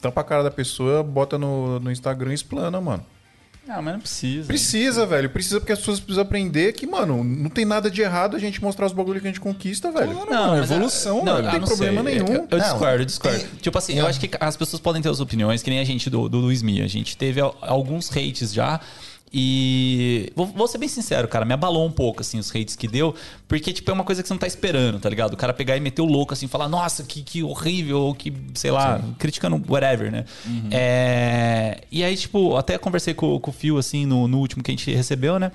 tampa 0.00 0.20
a 0.20 0.24
cara 0.24 0.44
da 0.44 0.50
pessoa, 0.52 1.02
bota 1.02 1.36
no, 1.36 1.80
no 1.80 1.90
Instagram 1.90 2.30
e 2.30 2.34
explana, 2.34 2.80
mano. 2.80 3.04
Ah, 3.68 3.80
mas 3.80 3.94
não 3.94 4.00
precisa. 4.00 4.46
Precisa, 4.48 5.06
velho. 5.06 5.30
Precisa 5.30 5.60
porque 5.60 5.72
as 5.72 5.78
pessoas 5.78 6.00
precisam 6.00 6.22
aprender 6.22 6.72
que, 6.72 6.86
mano, 6.86 7.22
não 7.22 7.48
tem 7.48 7.64
nada 7.64 7.88
de 7.90 8.00
errado 8.02 8.34
a 8.34 8.38
gente 8.38 8.60
mostrar 8.60 8.86
os 8.86 8.92
bagulhos 8.92 9.22
que 9.22 9.28
a 9.28 9.30
gente 9.30 9.40
conquista, 9.40 9.92
velho. 9.92 10.12
Não, 10.12 10.26
mano, 10.26 10.54
é 10.56 10.58
evolução, 10.64 11.24
não, 11.24 11.36
velho. 11.36 11.48
ah, 11.48 11.50
tem 11.52 11.60
não 11.60 11.68
problema 11.68 12.02
sei. 12.02 12.14
nenhum. 12.14 12.26
Eu, 12.34 12.48
eu 12.50 12.58
Não, 12.58 12.58
discordo, 12.58 13.02
eu 13.02 13.04
discordo. 13.04 13.38
tem- 13.38 13.48
Tipo 13.60 13.78
assim, 13.78 13.94
eu 13.94 14.06
acho 14.06 14.18
que 14.18 14.30
as 14.40 14.56
pessoas 14.56 14.80
podem 14.80 15.00
ter 15.00 15.08
as 15.08 15.20
opiniões, 15.20 15.62
que 15.62 15.70
nem 15.70 15.78
a 15.78 15.84
gente 15.84 16.10
do, 16.10 16.28
do 16.28 16.38
Luiz 16.38 16.62
Mia. 16.62 16.84
A 16.84 16.88
gente 16.88 17.16
teve 17.16 17.40
al- 17.40 17.56
alguns 17.60 18.10
hates 18.10 18.52
já. 18.52 18.80
E 19.32 20.32
vou, 20.34 20.46
vou 20.46 20.66
ser 20.66 20.78
bem 20.78 20.88
sincero, 20.88 21.28
cara, 21.28 21.44
me 21.44 21.54
abalou 21.54 21.86
um 21.86 21.90
pouco, 21.92 22.20
assim, 22.20 22.38
os 22.38 22.50
hates 22.50 22.74
que 22.74 22.88
deu, 22.88 23.14
porque, 23.46 23.72
tipo, 23.72 23.88
é 23.88 23.94
uma 23.94 24.02
coisa 24.02 24.22
que 24.22 24.28
você 24.28 24.34
não 24.34 24.38
tá 24.38 24.46
esperando, 24.46 24.98
tá 24.98 25.08
ligado? 25.08 25.34
O 25.34 25.36
cara 25.36 25.52
pegar 25.54 25.76
e 25.76 25.80
meter 25.80 26.02
o 26.02 26.04
louco, 26.04 26.32
assim, 26.34 26.48
falar, 26.48 26.68
nossa, 26.68 27.04
que, 27.04 27.22
que 27.22 27.42
horrível, 27.42 28.00
ou 28.00 28.14
que, 28.14 28.32
sei 28.54 28.72
lá, 28.72 29.00
criticando 29.18 29.62
whatever, 29.68 30.10
né? 30.10 30.24
É, 30.72 31.80
E 31.92 32.02
aí, 32.02 32.16
tipo, 32.16 32.56
até 32.56 32.76
conversei 32.76 33.14
com, 33.14 33.38
com 33.38 33.50
o 33.50 33.54
Fio, 33.54 33.78
assim, 33.78 34.04
no, 34.04 34.26
no 34.26 34.38
último 34.38 34.62
que 34.64 34.70
a 34.70 34.74
gente 34.74 34.92
recebeu, 34.92 35.38
né? 35.38 35.52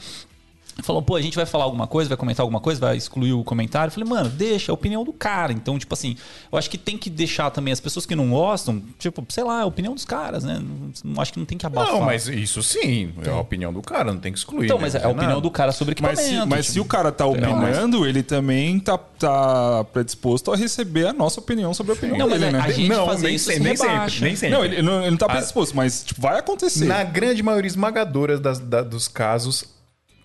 Falou, 0.83 1.01
pô, 1.01 1.15
a 1.15 1.21
gente 1.21 1.37
vai 1.37 1.45
falar 1.45 1.63
alguma 1.63 1.87
coisa, 1.87 2.09
vai 2.09 2.17
comentar 2.17 2.43
alguma 2.43 2.59
coisa, 2.59 2.81
vai 2.81 2.97
excluir 2.97 3.31
o 3.31 3.45
comentário. 3.45 3.87
Eu 3.87 3.93
falei, 3.93 4.09
mano, 4.09 4.29
deixa, 4.29 4.69
é 4.69 4.73
a 4.73 4.73
opinião 4.73 5.05
do 5.05 5.13
cara. 5.13 5.53
Então, 5.53 5.79
tipo 5.79 5.93
assim, 5.93 6.17
eu 6.51 6.57
acho 6.57 6.69
que 6.69 6.77
tem 6.77 6.97
que 6.97 7.09
deixar 7.09 7.49
também 7.49 7.71
as 7.71 7.79
pessoas 7.79 8.05
que 8.05 8.13
não 8.13 8.29
gostam, 8.29 8.83
tipo, 8.99 9.25
sei 9.29 9.43
lá, 9.45 9.59
é 9.59 9.63
a 9.63 9.65
opinião 9.65 9.93
dos 9.93 10.03
caras, 10.03 10.43
né? 10.43 10.61
Não, 11.03 11.21
acho 11.21 11.31
que 11.31 11.39
não 11.39 11.45
tem 11.45 11.57
que 11.57 11.65
abafar. 11.65 11.93
Não, 11.93 12.01
mas 12.01 12.27
isso 12.27 12.61
sim, 12.61 13.13
é 13.25 13.29
a 13.29 13.37
opinião 13.39 13.71
do 13.71 13.81
cara, 13.81 14.11
não 14.11 14.19
tem 14.19 14.33
que 14.33 14.37
excluir. 14.37 14.65
Então, 14.65 14.77
né? 14.77 14.81
mas 14.83 14.95
é 14.95 15.03
a 15.03 15.07
opinião 15.07 15.29
nada. 15.29 15.41
do 15.41 15.49
cara 15.49 15.71
sobre 15.71 15.95
Mas 16.01 16.19
equipamento. 16.19 16.43
se, 16.43 16.49
mas 16.49 16.65
tipo, 16.65 16.73
se 16.73 16.79
o 16.81 16.85
cara 16.85 17.09
tá 17.11 17.25
mas- 17.25 17.35
opinando, 17.37 18.05
ele 18.05 18.21
também 18.21 18.77
tá, 18.79 18.97
tá 18.97 19.83
predisposto 19.93 20.51
a 20.51 20.57
receber 20.57 21.07
a 21.07 21.13
nossa 21.13 21.39
opinião 21.39 21.73
sobre 21.73 21.93
a 21.93 21.95
opinião 21.95 22.17
Não, 22.17 22.29
mas 22.29 22.39
dele, 22.41 22.55
a- 22.57 22.59
né? 22.59 22.65
a 22.65 22.71
gente 22.71 22.89
não, 22.89 23.05
fazer 23.05 23.27
nem, 23.27 23.35
isso 23.35 23.45
sempre, 23.45 23.61
se 23.61 23.67
nem 23.67 23.77
sempre, 23.77 24.21
nem 24.21 24.35
sempre. 24.35 24.55
Não, 24.57 24.65
ele, 24.65 24.81
não, 24.81 25.01
ele 25.01 25.11
não 25.11 25.17
tá 25.17 25.27
predisposto, 25.27 25.73
mas 25.75 26.03
tipo, 26.03 26.21
vai 26.21 26.37
acontecer. 26.37 26.83
Na 26.85 27.01
grande 27.03 27.41
maioria 27.41 27.67
esmagadora 27.67 28.37
das- 28.37 28.59
da- 28.59 28.81
dos 28.83 29.07
casos, 29.07 29.63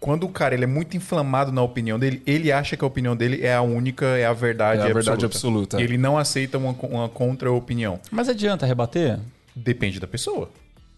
quando 0.01 0.25
o 0.25 0.29
cara 0.31 0.55
ele 0.55 0.65
é 0.65 0.67
muito 0.67 0.97
inflamado 0.97 1.53
na 1.53 1.63
opinião 1.63 1.99
dele, 1.99 2.23
ele 2.27 2.51
acha 2.51 2.77
que 2.77 2.83
a 2.83 2.87
opinião 2.87 3.15
dele 3.15 3.43
é 3.45 3.55
a 3.55 3.61
única, 3.63 4.07
é 4.07 4.25
a 4.27 4.33
verdade 4.33 4.81
É 4.81 4.83
a 4.83 4.87
absoluta. 4.87 5.05
verdade 5.11 5.25
absoluta. 5.27 5.81
Ele 5.83 5.99
não 5.99 6.17
aceita 6.19 6.57
uma, 6.59 6.73
uma 6.83 7.09
contra-opinião. 7.09 8.01
Mas 8.11 8.29
adianta 8.29 8.65
rebater? 8.67 9.19
Depende 9.55 10.01
da 10.01 10.07
pessoa. 10.07 10.51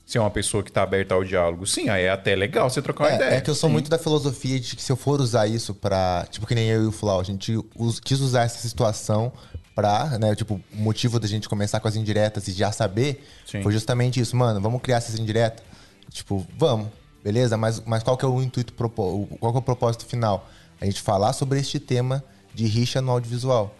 Se 0.06 0.18
é 0.18 0.20
uma 0.20 0.30
pessoa 0.30 0.62
que 0.62 0.70
tá 0.70 0.82
aberta 0.82 1.14
ao 1.14 1.24
diálogo, 1.24 1.66
sim, 1.66 1.88
aí 1.88 2.04
é 2.04 2.10
até 2.10 2.34
legal 2.36 2.68
você 2.68 2.82
trocar 2.82 3.04
uma 3.08 3.14
ideia. 3.14 3.30
É, 3.30 3.36
é 3.36 3.40
que 3.40 3.48
eu 3.48 3.54
sou 3.54 3.70
muito 3.70 3.88
da 3.90 3.98
filosofia 3.98 4.58
de 4.60 4.76
que 4.76 4.82
se 4.82 4.90
eu 4.92 4.96
for 4.96 5.20
usar 5.20 5.46
isso 5.46 5.74
pra. 5.74 6.26
Tipo, 6.30 6.46
que 6.46 6.54
nem 6.54 6.68
eu 6.68 6.82
e 6.82 6.86
o 6.86 6.92
Flau, 6.92 7.20
a 7.20 7.24
gente 7.24 7.56
us- 7.76 7.98
quis 8.00 8.20
usar 8.20 8.42
essa 8.42 8.58
situação 8.68 9.32
pra, 9.74 10.18
né? 10.18 10.34
Tipo, 10.34 10.60
o 10.72 10.76
motivo 10.76 11.18
da 11.18 11.26
gente 11.26 11.48
começar 11.48 11.80
com 11.80 11.88
as 11.88 11.96
indiretas 11.96 12.46
e 12.48 12.52
já 12.52 12.70
saber 12.72 13.24
Sim. 13.46 13.62
foi 13.62 13.72
justamente 13.72 14.20
isso, 14.20 14.36
mano. 14.36 14.60
Vamos 14.60 14.82
criar 14.82 14.96
essas 14.98 15.18
indiretas? 15.18 15.64
Tipo, 16.10 16.46
vamos, 16.58 16.88
beleza? 17.22 17.56
Mas, 17.56 17.80
mas 17.86 18.02
qual 18.02 18.16
que 18.16 18.24
é 18.24 18.28
o 18.28 18.42
intuito, 18.42 18.72
qual 18.72 19.52
que 19.52 19.56
é 19.56 19.60
o 19.60 19.62
propósito 19.62 20.04
final? 20.06 20.48
A 20.80 20.84
gente 20.84 21.00
falar 21.00 21.32
sobre 21.32 21.58
este 21.60 21.78
tema 21.78 22.22
de 22.54 22.66
rixa 22.66 23.00
no 23.00 23.10
audiovisual. 23.12 23.74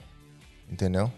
Entendeu? 0.71 1.11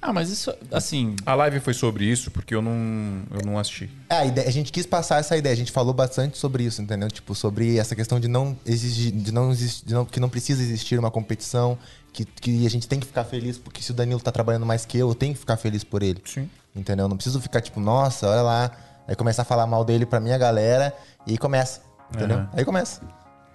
Ah, 0.00 0.12
mas 0.12 0.28
isso, 0.30 0.54
assim. 0.70 1.16
A 1.24 1.34
live 1.34 1.58
foi 1.58 1.72
sobre 1.74 2.04
isso 2.04 2.30
porque 2.30 2.54
eu 2.54 2.60
não, 2.60 3.22
eu 3.32 3.44
não 3.44 3.58
assisti. 3.58 3.90
É, 4.10 4.16
a, 4.16 4.24
ideia- 4.26 4.46
a 4.46 4.50
gente 4.50 4.70
quis 4.70 4.84
passar 4.86 5.18
essa 5.18 5.36
ideia, 5.36 5.52
a 5.52 5.56
gente 5.56 5.72
falou 5.72 5.94
bastante 5.94 6.36
sobre 6.38 6.64
isso, 6.64 6.82
entendeu? 6.82 7.10
Tipo, 7.10 7.34
sobre 7.34 7.78
essa 7.78 7.96
questão 7.96 8.20
de 8.20 8.28
não 8.28 8.56
exigir, 8.64 9.10
de 9.10 9.32
não 9.32 9.50
existir, 9.50 9.86
de 9.86 9.94
não, 9.94 10.04
que 10.04 10.20
não 10.20 10.28
precisa 10.28 10.62
existir 10.62 10.98
uma 10.98 11.10
competição, 11.10 11.78
que, 12.12 12.24
que 12.24 12.66
a 12.66 12.70
gente 12.70 12.86
tem 12.86 13.00
que 13.00 13.06
ficar 13.06 13.24
feliz 13.24 13.58
porque 13.58 13.82
se 13.82 13.90
o 13.90 13.94
Danilo 13.94 14.20
tá 14.20 14.30
trabalhando 14.30 14.66
mais 14.66 14.84
que 14.84 14.98
eu, 14.98 15.08
eu 15.08 15.14
tenho 15.14 15.32
que 15.32 15.40
ficar 15.40 15.56
feliz 15.56 15.82
por 15.82 16.02
ele. 16.02 16.20
Sim. 16.24 16.48
Entendeu? 16.74 17.08
Não 17.08 17.16
preciso 17.16 17.40
ficar 17.40 17.62
tipo, 17.62 17.80
nossa, 17.80 18.28
olha 18.28 18.42
lá, 18.42 18.70
aí 19.08 19.16
começar 19.16 19.42
a 19.42 19.44
falar 19.46 19.66
mal 19.66 19.82
dele 19.84 20.04
pra 20.04 20.20
minha 20.20 20.36
galera 20.36 20.94
e 21.26 21.32
aí 21.32 21.38
começa, 21.38 21.80
entendeu? 22.14 22.46
Aí 22.52 22.64
começa. 22.64 23.00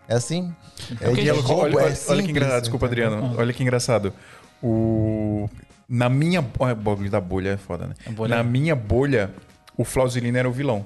É 0.07 0.15
assim. 0.15 0.53
É, 0.99 1.05
porque 1.05 1.21
de 1.23 1.29
a 1.29 1.33
gente- 1.33 1.45
roubo, 1.45 1.63
olha, 1.63 1.73
é 1.73 1.85
olha- 1.85 1.97
olha 2.09 2.23
que 2.23 2.31
engraçado, 2.31 2.61
desculpa? 2.61 2.85
Adriano. 2.85 3.35
Olha 3.37 3.53
que 3.53 3.63
engraçado. 3.63 4.13
O... 4.61 5.49
Na 5.87 6.09
minha. 6.09 6.45
Olha, 6.59 6.73
o 6.73 6.75
bagulho 6.75 7.09
da 7.09 7.19
bolha 7.21 7.49
é 7.51 7.57
foda, 7.57 7.87
né? 7.87 7.93
bolha- 8.11 8.35
Na 8.37 8.43
minha 8.43 8.75
bolha, 8.75 9.33
o 9.77 9.83
Flauzilino 9.83 10.37
era 10.37 10.47
o 10.49 10.51
vilão. 10.51 10.85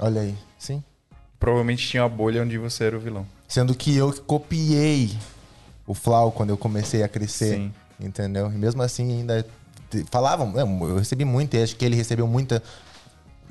Olha 0.00 0.22
aí, 0.22 0.34
sim. 0.58 0.82
Provavelmente 1.38 1.86
tinha 1.88 2.04
a 2.04 2.08
bolha 2.08 2.42
onde 2.42 2.56
você 2.58 2.84
era 2.84 2.96
o 2.96 3.00
vilão. 3.00 3.26
Sendo 3.48 3.74
que 3.74 3.96
eu 3.96 4.12
que 4.12 4.20
copiei 4.20 5.16
o 5.86 5.94
Flau 5.94 6.30
quando 6.32 6.50
eu 6.50 6.56
comecei 6.56 7.02
a 7.02 7.08
crescer. 7.08 7.54
Sim. 7.56 7.74
Entendeu? 8.00 8.46
E 8.52 8.56
mesmo 8.56 8.82
assim 8.82 9.20
ainda 9.20 9.44
falavam, 10.10 10.58
é, 10.58 10.62
eu 10.62 10.96
recebi 10.96 11.24
muito, 11.24 11.54
e 11.56 11.62
acho 11.62 11.76
que 11.76 11.84
ele 11.84 11.94
recebeu 11.96 12.26
muita 12.26 12.62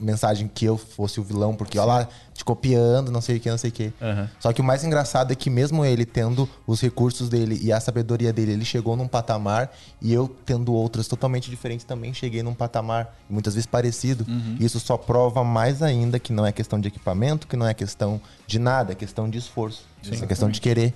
mensagem 0.01 0.49
que 0.53 0.65
eu 0.65 0.77
fosse 0.77 1.19
o 1.19 1.23
vilão, 1.23 1.53
porque 1.55 1.77
olha 1.77 1.85
lá, 1.85 2.07
te 2.33 2.43
copiando, 2.43 3.11
não 3.11 3.21
sei 3.21 3.37
o 3.37 3.39
que, 3.39 3.49
não 3.49 3.57
sei 3.57 3.69
o 3.69 3.73
que. 3.73 3.93
Aham. 4.01 4.29
Só 4.39 4.51
que 4.51 4.59
o 4.59 4.63
mais 4.63 4.83
engraçado 4.83 5.31
é 5.31 5.35
que 5.35 5.49
mesmo 5.49 5.85
ele 5.85 6.05
tendo 6.05 6.49
os 6.65 6.81
recursos 6.81 7.29
dele 7.29 7.59
e 7.61 7.71
a 7.71 7.79
sabedoria 7.79 8.33
dele, 8.33 8.53
ele 8.53 8.65
chegou 8.65 8.95
num 8.95 9.07
patamar 9.07 9.71
e 10.01 10.11
eu 10.13 10.27
tendo 10.45 10.73
outras 10.73 11.07
totalmente 11.07 11.49
diferentes 11.49 11.85
também 11.85 12.13
cheguei 12.13 12.41
num 12.41 12.53
patamar 12.53 13.15
muitas 13.29 13.53
vezes 13.53 13.67
parecido. 13.67 14.25
E 14.59 14.65
isso 14.65 14.79
só 14.79 14.97
prova 14.97 15.43
mais 15.43 15.81
ainda 15.83 16.19
que 16.19 16.33
não 16.33 16.45
é 16.45 16.51
questão 16.51 16.79
de 16.79 16.87
equipamento, 16.87 17.45
que 17.47 17.55
não 17.55 17.67
é 17.67 17.73
questão 17.73 18.19
de 18.47 18.57
nada, 18.59 18.93
é 18.93 18.95
questão 18.95 19.29
de 19.29 19.37
esforço. 19.37 19.85
é 20.09 20.25
questão 20.25 20.49
de 20.49 20.59
querer. 20.59 20.93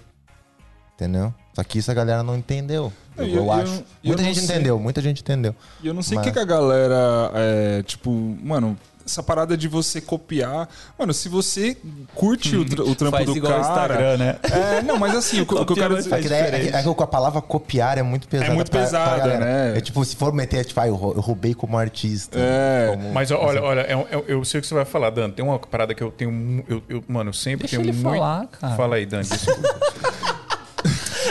Entendeu? 0.96 1.34
Só 1.54 1.62
que 1.64 1.78
isso 1.78 1.92
a 1.92 1.94
galera 1.94 2.24
não 2.24 2.38
entendeu. 2.38 2.92
Eu, 3.18 3.26
E 3.26 3.30
eu- 3.32 3.36
eu 3.38 3.44
eu- 3.44 3.52
acho. 3.52 3.74
eu 3.74 3.84
muita 4.04 4.24
gente 4.24 4.40
entendeu, 4.40 4.80
muita 4.80 5.02
gente 5.02 5.22
entendeu. 5.22 5.54
E 5.84 5.88
eu 5.88 5.94
não 5.94 6.02
sei 6.02 6.14
o 6.16 6.20
Mas- 6.20 6.28
que, 6.28 6.32
que 6.34 6.40
a 6.40 6.46
galera. 6.46 7.32
É, 7.34 7.84
tipo, 7.84 8.10
mano, 8.42 8.78
essa 9.06 9.22
parada 9.22 9.56
de 9.56 9.68
você 9.68 10.02
copiar. 10.02 10.68
Mano, 10.98 11.14
se 11.14 11.30
você 11.30 11.78
curte 12.16 12.56
o, 12.56 12.66
tra- 12.66 12.84
o 12.84 12.96
trampo 12.96 13.18
Faz 13.18 13.26
do 13.30 13.38
igual 13.38 13.54
cara. 13.62 13.62
Instagram, 13.94 14.18
né? 14.18 14.36
É, 14.44 14.82
não, 14.82 14.98
mas 14.98 15.16
assim, 15.16 15.42
o, 15.42 15.46
que- 15.46 15.54
o 15.54 15.66
que 15.66 15.74
eu 15.74 15.76
quero 15.78 15.96
dizer. 15.96 16.14
É 16.32 16.36
é 16.56 16.68
é 16.80 16.82
que 16.84 16.94
com 16.94 17.04
a 17.04 17.08
palavra 17.08 17.42
copiar 17.42 17.98
é 17.98 18.04
muito 18.04 18.28
pesada. 18.28 18.54
muito 18.54 18.72
pra- 18.72 18.80
pra 18.80 18.86
pesada, 18.90 19.18
galera. 19.20 19.46
né? 19.46 19.78
É 19.78 19.82
tipo, 19.82 20.04
se 20.04 20.16
for 20.16 20.34
meter, 20.34 20.66
tipo, 20.66 20.80
ah, 20.80 20.88
eu 20.88 20.96
rou- 20.96 21.14
eu 21.14 21.22
roubei 21.22 21.54
como 21.54 21.78
artista. 21.78 22.38
É. 22.40 22.88
como- 22.92 23.14
Mas 23.14 23.30
olha, 23.32 23.62
olha, 23.62 23.82
é 23.82 23.96
um- 23.96 24.06
é 24.10 24.18
um- 24.18 24.24
eu 24.28 24.44
sei 24.46 24.60
o 24.60 24.62
que 24.62 24.68
você 24.68 24.74
vai 24.74 24.86
falar, 24.86 25.12
Dan. 25.12 25.30
Tem 25.30 25.46
uma 25.46 25.60
parada 25.60 25.94
que 25.94 26.02
eu 26.02 26.12
tenho. 26.12 26.64
Eu, 26.68 26.82
eu- 26.90 27.04
mano, 27.08 27.30
eu 27.30 27.34
sempre 27.34 27.68
Deixa 27.68 27.78
tenho 27.78 27.90
ele 27.92 27.98
muito. 28.02 28.18
falar, 28.18 28.48
cara. 28.48 28.76
Fala 28.76 28.96
aí, 28.96 29.06
Dan. 29.06 29.22
desculpa. 29.22 29.62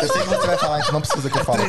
Eu 0.03 0.09
sei 0.13 0.23
que 0.23 0.29
você 0.29 0.47
vai 0.47 0.59
falar, 0.59 0.77
a 0.77 0.81
gente 0.81 0.93
não 0.93 1.01
precisa 1.01 1.31
que 1.31 1.39
eu 1.39 1.45
fale. 1.45 1.63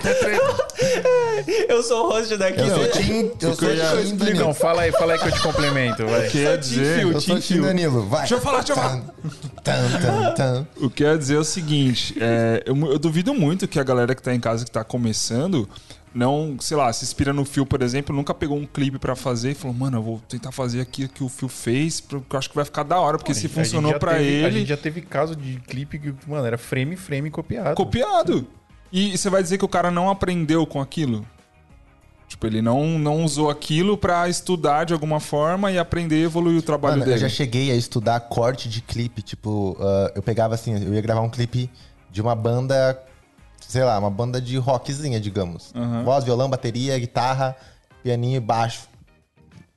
Eu 1.69 1.83
sou 1.83 2.07
o 2.07 2.09
host 2.11 2.37
daqui. 2.37 2.59
Eu 2.61 2.69
sou 2.69 2.87
Tim, 2.89 3.31
eu 3.41 3.53
sou 3.55 3.71
ia- 3.73 3.91
Tim 4.03 4.33
Não, 4.33 4.53
fala 4.53 4.83
aí, 4.83 4.91
fala 4.91 5.13
aí 5.13 5.19
que 5.19 5.27
eu 5.27 5.31
te 5.31 5.41
complemento, 5.41 6.05
vai. 6.05 6.27
Quer 6.29 6.57
dizer, 6.57 7.01
Eu 7.03 7.19
sou 7.21 7.39
Tim 7.39 7.61
Danilo, 7.61 8.03
vai. 8.07 8.21
Deixa 8.21 8.35
eu 8.35 8.41
falar, 8.41 8.57
deixa 8.59 8.73
eu 8.73 8.77
falar. 8.77 9.01
Tan, 9.63 9.99
tan, 10.01 10.33
tan. 10.33 10.67
O 10.77 10.89
que 10.89 11.03
eu 11.03 11.11
ia 11.11 11.17
dizer 11.17 11.35
é 11.35 11.39
o 11.39 11.43
seguinte: 11.43 12.15
é, 12.19 12.63
eu, 12.65 12.75
eu 12.91 12.99
duvido 12.99 13.33
muito 13.33 13.67
que 13.67 13.79
a 13.79 13.83
galera 13.83 14.13
que 14.15 14.21
tá 14.21 14.33
em 14.33 14.39
casa 14.39 14.63
que 14.65 14.71
tá 14.71 14.83
começando 14.83 15.67
não, 16.13 16.55
sei 16.61 16.77
lá, 16.77 16.93
se 16.93 17.03
inspira 17.03 17.33
no 17.33 17.43
Fio, 17.43 17.65
por 17.65 17.81
exemplo, 17.81 18.15
nunca 18.15 18.33
pegou 18.33 18.57
um 18.57 18.65
clipe 18.65 18.97
pra 18.97 19.17
fazer 19.17 19.51
e 19.51 19.53
falou, 19.53 19.75
mano, 19.75 19.97
eu 19.97 20.01
vou 20.01 20.21
tentar 20.29 20.49
fazer 20.53 20.79
aqui 20.79 21.03
o 21.03 21.09
que 21.09 21.21
o 21.21 21.27
Fio 21.27 21.49
fez, 21.49 21.99
porque 21.99 22.33
eu 22.33 22.39
acho 22.39 22.49
que 22.49 22.55
vai 22.55 22.63
ficar 22.63 22.83
da 22.83 22.97
hora, 22.97 23.17
porque 23.17 23.33
se 23.33 23.49
funcionou 23.49 23.93
pra 23.99 24.13
teve- 24.13 24.45
A 24.45 24.47
ele. 24.47 24.59
gente 24.59 24.69
já 24.69 24.77
teve 24.77 25.01
caso 25.01 25.35
de 25.35 25.59
clipe 25.67 25.99
que, 25.99 26.13
mano, 26.25 26.45
era 26.47 26.57
frame 26.57 26.95
frame 26.95 27.29
copiado. 27.29 27.75
copiado. 27.75 28.47
E 28.97 29.17
você 29.17 29.29
vai 29.29 29.43
dizer 29.43 29.57
que 29.57 29.65
o 29.65 29.67
cara 29.67 29.91
não 29.91 30.09
aprendeu 30.09 30.65
com 30.65 30.79
aquilo? 30.79 31.27
Tipo, 32.29 32.47
ele 32.47 32.61
não, 32.61 32.97
não 32.97 33.25
usou 33.25 33.49
aquilo 33.49 33.97
pra 33.97 34.29
estudar 34.29 34.85
de 34.85 34.93
alguma 34.93 35.19
forma 35.19 35.69
e 35.69 35.77
aprender 35.77 36.21
e 36.21 36.23
evoluir 36.23 36.57
o 36.57 36.61
trabalho 36.61 36.99
Mano, 36.99 37.03
eu 37.03 37.07
dele. 37.07 37.19
já 37.19 37.27
cheguei 37.27 37.69
a 37.71 37.75
estudar 37.75 38.17
corte 38.21 38.69
de 38.69 38.81
clipe. 38.81 39.21
Tipo, 39.21 39.75
ah, 39.81 40.13
eu 40.15 40.23
pegava 40.23 40.55
assim, 40.55 40.81
eu 40.81 40.93
ia 40.93 41.01
gravar 41.01 41.19
um 41.19 41.29
clipe 41.29 41.69
de 42.09 42.21
uma 42.21 42.33
banda, 42.33 42.97
sei 43.67 43.83
lá, 43.83 43.99
uma 43.99 44.09
banda 44.09 44.39
de 44.39 44.55
rockzinha, 44.55 45.19
digamos. 45.19 45.73
Voz, 46.05 46.23
violão, 46.23 46.49
bateria, 46.49 46.97
guitarra, 46.97 47.53
pianinho 48.01 48.37
e 48.37 48.39
baixo. 48.39 48.87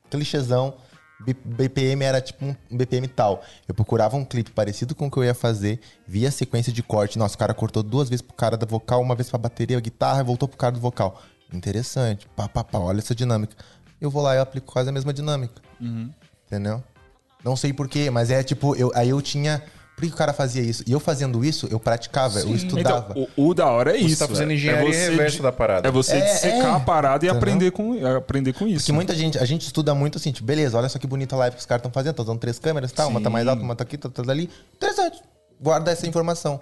Clichêzão. 0.09 0.75
BPM 1.21 2.05
era 2.05 2.21
tipo 2.21 2.45
um 2.45 2.77
BPM 2.77 3.09
tal. 3.09 3.43
Eu 3.67 3.75
procurava 3.75 4.17
um 4.17 4.25
clipe 4.25 4.51
parecido 4.51 4.95
com 4.95 5.07
o 5.07 5.11
que 5.11 5.17
eu 5.19 5.25
ia 5.25 5.35
fazer, 5.35 5.81
via 6.07 6.29
a 6.29 6.33
sequência 6.33 6.73
de 6.73 6.83
corte. 6.83 7.19
Nossa, 7.19 7.35
o 7.35 7.39
cara 7.39 7.53
cortou 7.53 7.83
duas 7.83 8.09
vezes 8.09 8.23
pro 8.23 8.35
cara 8.35 8.57
da 8.57 8.67
vocal, 8.67 9.03
uma 9.03 9.15
vez 9.15 9.29
pra 9.29 9.39
bateria, 9.39 9.81
guitarra, 9.81 10.21
e 10.21 10.25
voltou 10.25 10.49
pro 10.49 10.57
cara 10.57 10.73
do 10.73 10.81
vocal. 10.81 11.21
Interessante. 11.53 12.29
Pá, 12.37 12.49
pá, 12.49 12.63
pá, 12.63 12.79
olha 12.79 12.99
essa 12.99 13.15
dinâmica. 13.15 13.57
Eu 14.01 14.11
vou 14.11 14.23
lá 14.23 14.35
e 14.35 14.39
eu 14.39 14.43
aplico 14.43 14.73
quase 14.73 14.89
a 14.89 14.93
mesma 14.93 15.13
dinâmica. 15.13 15.61
Entendeu? 16.47 16.83
Não 17.45 17.57
sei 17.57 17.73
porquê, 17.73 18.11
mas 18.11 18.31
é 18.31 18.43
tipo, 18.43 18.75
eu, 18.77 18.91
aí 18.95 19.09
eu 19.09 19.21
tinha. 19.21 19.63
Por 19.99 20.07
que 20.07 20.15
o 20.15 20.17
cara 20.17 20.33
fazia 20.33 20.63
isso? 20.63 20.85
E 20.87 20.93
eu 20.93 21.01
fazendo 21.01 21.45
isso, 21.45 21.67
eu 21.73 21.81
praticava, 21.81 22.39
eu 22.39 22.55
estudava. 22.55 23.09
Então, 23.11 23.27
o, 23.37 23.49
o 23.49 23.53
da 23.55 23.67
hora 23.67 23.91
é 23.97 23.99
Você 23.99 24.07
isso. 24.07 24.19
tá 24.21 24.29
fazendo 24.29 24.53
é- 24.53 24.55
engenharia 24.55 24.89
é 24.89 24.93
você 24.93 25.11
reversa 25.11 25.37
de- 25.39 25.43
da 25.43 25.51
parada. 25.51 25.89
É 25.89 25.91
você 25.91 26.13
É, 26.19 26.21
dissecar 26.33 26.67
é. 26.67 26.77
a 26.77 26.79
parada 26.79 27.27
e 27.27 27.29
aprender 27.29 27.73
com, 27.73 28.07
aprender 28.17 28.53
com 28.53 28.69
isso. 28.69 28.87
Que 28.87 28.93
muita 28.93 29.13
gente, 29.13 29.37
a 29.39 29.45
gente 29.45 29.63
estuda 29.63 29.93
muito 29.97 30.17
assim, 30.19 30.31
tipo, 30.31 30.47
beleza, 30.47 30.79
olha 30.79 30.89
só 30.89 31.01
que 31.01 31.07
bonita 31.09 31.35
a 31.35 31.39
live 31.41 31.57
que 31.57 31.61
os 31.61 31.67
caras 31.67 31.81
estão 31.81 31.91
fazendo, 31.91 32.13
estão 32.13 32.25
usando 32.25 32.39
três 32.39 32.61
câmeras 32.61 32.93
e 32.93 32.95
tal, 32.95 33.09
uma 33.09 33.21
tá 33.21 33.29
mais 33.29 33.45
alta, 33.49 33.61
uma 33.61 33.75
tá 33.75 33.83
aqui, 33.83 33.99
tá, 33.99 34.09
tá 34.09 34.23
ali. 34.31 34.49
Interessante. 34.77 35.21
Guarda 35.61 35.91
essa 35.91 36.07
informação. 36.07 36.61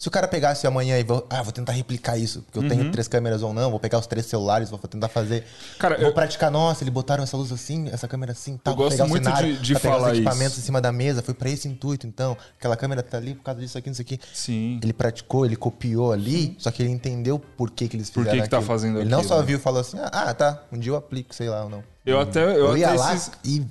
Se 0.00 0.08
o 0.08 0.10
cara 0.10 0.26
pegasse 0.26 0.66
amanhã 0.66 0.98
e 0.98 1.02
vou, 1.04 1.26
ah, 1.28 1.42
vou 1.42 1.52
tentar 1.52 1.72
replicar 1.72 2.16
isso, 2.16 2.40
porque 2.40 2.58
eu 2.58 2.66
tenho 2.66 2.90
três 2.90 3.06
câmeras 3.06 3.42
ou 3.42 3.52
não, 3.52 3.70
vou 3.70 3.78
pegar 3.78 3.98
os 3.98 4.06
três 4.06 4.24
celulares, 4.24 4.70
vou 4.70 4.78
tentar 4.78 5.08
fazer. 5.08 5.44
Cara, 5.78 5.98
vou 5.98 6.06
eu- 6.06 6.14
praticar, 6.14 6.50
nossa, 6.50 6.82
eles 6.82 6.94
botaram 6.94 7.22
essa 7.22 7.36
luz 7.36 7.52
assim, 7.52 7.86
essa 7.92 8.08
câmera 8.08 8.32
assim, 8.32 8.56
tal. 8.56 8.72
Eu 8.72 8.76
vou 8.78 8.86
gosto 8.86 8.96
pegar 8.96 9.04
o 9.04 9.08
muito 9.10 9.24
cenário, 9.24 9.52
de- 9.56 9.60
de 9.60 9.74
pegar 9.74 9.94
falar 9.96 10.12
os 10.12 10.16
equipamentos 10.16 10.52
isso. 10.52 10.60
em 10.62 10.64
cima 10.64 10.80
da 10.80 10.90
mesa, 10.90 11.20
foi 11.22 11.34
pra 11.34 11.50
esse 11.50 11.68
intuito, 11.68 12.06
então. 12.06 12.34
Aquela 12.58 12.78
câmera 12.78 13.02
tá 13.02 13.18
ali 13.18 13.34
por 13.34 13.42
causa 13.42 13.60
disso 13.60 13.76
aqui, 13.76 13.90
isso 13.90 14.00
aqui. 14.00 14.18
Sim. 14.32 14.80
Ele 14.82 14.94
praticou, 14.94 15.44
ele 15.44 15.54
copiou 15.56 16.12
ali, 16.12 16.56
só 16.58 16.70
que 16.70 16.82
ele 16.82 16.90
entendeu 16.90 17.38
por 17.38 17.70
que, 17.70 17.86
que 17.86 17.94
eles 17.94 18.08
Por 18.08 18.24
que 18.24 18.30
fizeram 18.30 18.44
que 18.44 18.48
tá 18.48 18.56
aquilo. 18.56 18.68
fazendo 18.72 19.00
Ele 19.00 19.10
não 19.10 19.18
aquilo, 19.18 19.34
só 19.34 19.40
né? 19.40 19.46
viu 19.46 19.58
e 19.58 19.60
falou 19.60 19.82
assim, 19.82 19.98
ah, 20.00 20.32
tá, 20.32 20.62
um 20.72 20.78
dia 20.78 20.92
eu 20.92 20.96
aplico, 20.96 21.34
sei 21.34 21.50
lá 21.50 21.64
ou 21.64 21.68
não. 21.68 21.84
Eu 22.06 22.18
até. 22.18 22.42
Eu, 22.42 22.48
Eu, 22.68 22.76
ia 22.78 22.88
até 22.88 22.98
lá 22.98 23.14
esses- 23.14 23.30
e 23.44 23.62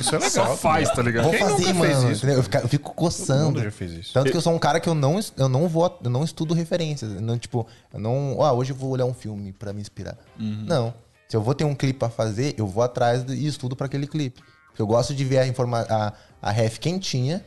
Isso 0.00 0.14
é 0.14 0.18
legal. 0.18 0.30
Só 0.30 0.56
faz, 0.56 0.90
tá 0.90 1.02
ligado? 1.02 1.24
vou 1.24 1.32
Quem 1.32 1.40
fazer, 1.40 1.72
mano. 1.72 2.12
isso? 2.12 2.26
Eu, 2.26 2.42
fico 2.68 2.94
coçando. 2.94 3.62
já 3.62 3.70
fez 3.70 3.92
isso. 3.92 4.12
Tanto 4.12 4.30
que 4.30 4.36
eu 4.36 4.40
sou 4.40 4.52
um 4.52 4.58
cara 4.58 4.80
que 4.80 4.88
eu 4.88 4.94
não, 4.94 5.20
eu 5.36 5.48
não 5.48 5.68
vou, 5.68 5.98
eu 6.02 6.10
não 6.10 6.24
estudo 6.24 6.54
referências. 6.54 7.10
Não, 7.20 7.38
tipo, 7.38 7.66
eu 7.92 8.00
não. 8.00 8.42
Ah, 8.42 8.52
hoje 8.52 8.72
eu 8.72 8.76
vou 8.76 8.90
olhar 8.90 9.04
um 9.04 9.14
filme 9.14 9.52
pra 9.52 9.72
me 9.72 9.80
inspirar. 9.80 10.16
Uhum. 10.38 10.64
Não. 10.66 10.94
Se 11.28 11.36
eu 11.36 11.42
vou 11.42 11.54
ter 11.54 11.64
um 11.64 11.74
clipe 11.74 11.98
pra 11.98 12.10
fazer, 12.10 12.54
eu 12.58 12.66
vou 12.66 12.82
atrás 12.82 13.24
e 13.28 13.46
estudo 13.46 13.74
pra 13.74 13.86
aquele 13.86 14.06
clipe. 14.06 14.40
Eu 14.78 14.86
gosto 14.86 15.14
de 15.14 15.24
ver 15.24 15.38
a, 15.38 15.46
informa 15.46 15.86
a, 15.88 16.12
a 16.42 16.50
ref 16.50 16.78
quentinha 16.78 17.44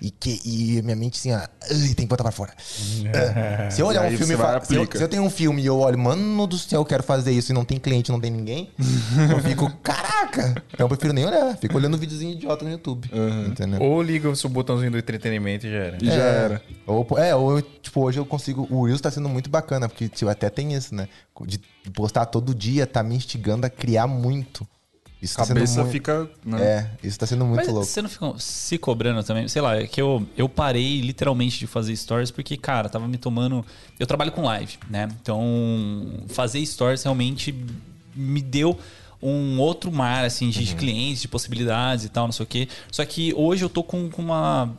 e, 0.00 0.10
que, 0.10 0.40
e 0.44 0.80
minha 0.82 0.96
mente 0.96 1.18
assim, 1.18 1.30
ah, 1.32 1.48
"Ai, 1.70 1.78
tem 1.94 2.06
que 2.06 2.06
botar 2.06 2.22
pra 2.24 2.32
fora. 2.32 2.52
Ah, 3.14 3.68
se 3.70 3.80
eu 3.82 3.86
olhar 3.86 4.10
E 4.10 4.14
um 4.14 4.18
filme 4.18 4.34
e 4.34 4.36
você 4.36 4.42
vai 4.42 4.52
fa- 4.60 4.66
e 4.74 4.86
se 4.86 4.98
se 4.98 5.02
eu 5.04 5.08
tenho 5.08 5.22
um 5.22 5.30
filme 5.30 5.62
e 5.62 5.66
eu 5.66 5.78
olho, 5.78 5.98
mano 5.98 6.46
do 6.46 6.56
céu, 6.58 6.80
eu 6.80 6.84
quero 6.84 7.02
fazer 7.02 7.32
isso 7.32 7.52
e 7.52 7.54
não 7.54 7.64
tem 7.64 7.78
cliente, 7.78 8.10
não 8.10 8.20
tem 8.20 8.30
ninguém, 8.30 8.70
eu 9.30 9.38
fico, 9.42 9.70
caraca! 9.82 10.62
Então 10.72 10.84
eu 10.84 10.88
prefiro 10.88 11.12
nem 11.12 11.24
olhar. 11.26 11.56
Fico 11.58 11.76
olhando 11.76 11.96
um 11.96 11.98
videozinho 12.00 12.32
idiota 12.32 12.64
no 12.64 12.70
YouTube. 12.70 13.10
Entendeu? 13.46 13.82
Ou 13.82 14.02
liga 14.02 14.28
o 14.28 14.36
seu 14.36 14.48
botãozinho 14.48 14.90
do 14.92 14.98
entretenimento 14.98 15.66
e 15.66 15.70
já 15.70 15.76
era. 15.78 15.98
E 16.00 16.06
já 16.06 16.12
era. 16.24 16.62
Ou, 16.86 17.06
é, 17.18 17.34
ou 17.34 17.56
eu, 17.58 17.62
tipo, 17.62 18.00
hoje 18.00 18.18
eu 18.18 18.24
consigo. 18.24 18.66
O 18.70 18.84
Reels 18.86 19.00
tá 19.00 19.10
sendo 19.10 19.28
muito 19.28 19.50
bacana, 19.50 19.88
porque 19.88 20.08
tipo, 20.08 20.30
até 20.30 20.48
tem 20.48 20.72
isso, 20.74 20.94
né? 20.94 21.08
De 21.46 21.58
postar 21.92 22.26
todo 22.26 22.54
dia, 22.54 22.86
tá 22.86 23.02
me 23.02 23.14
instigando 23.16 23.66
a 23.66 23.70
criar 23.70 24.06
muito. 24.06 24.66
Isso 25.22 25.34
A 25.34 25.38
tá 25.38 25.44
sendo 25.46 25.56
cabeça 25.56 25.80
muito. 25.80 25.92
fica. 25.92 26.30
Né? 26.44 26.62
É, 26.62 26.90
isso 27.06 27.18
tá 27.18 27.26
sendo 27.26 27.44
muito 27.44 27.56
Mas 27.58 27.68
louco. 27.68 27.84
você 27.84 28.00
não 28.00 28.08
fica 28.08 28.32
se 28.38 28.78
cobrando 28.78 29.22
também? 29.22 29.46
Sei 29.48 29.60
lá, 29.60 29.76
é 29.76 29.86
que 29.86 30.00
eu, 30.00 30.26
eu 30.36 30.48
parei 30.48 31.00
literalmente 31.00 31.58
de 31.58 31.66
fazer 31.66 31.94
stories 31.94 32.30
porque, 32.30 32.56
cara, 32.56 32.88
tava 32.88 33.06
me 33.06 33.18
tomando. 33.18 33.64
Eu 33.98 34.06
trabalho 34.06 34.32
com 34.32 34.42
live, 34.42 34.78
né? 34.88 35.08
Então, 35.20 36.24
fazer 36.28 36.64
stories 36.64 37.02
realmente 37.02 37.54
me 38.14 38.40
deu 38.40 38.78
um 39.22 39.60
outro 39.60 39.92
mar, 39.92 40.24
assim, 40.24 40.48
de, 40.48 40.64
de 40.64 40.74
clientes, 40.74 41.20
de 41.20 41.28
possibilidades 41.28 42.06
e 42.06 42.08
tal, 42.08 42.24
não 42.26 42.32
sei 42.32 42.44
o 42.44 42.46
quê. 42.46 42.68
Só 42.90 43.04
que 43.04 43.34
hoje 43.34 43.62
eu 43.62 43.68
tô 43.68 43.82
com, 43.82 44.08
com 44.08 44.22
uma 44.22 44.70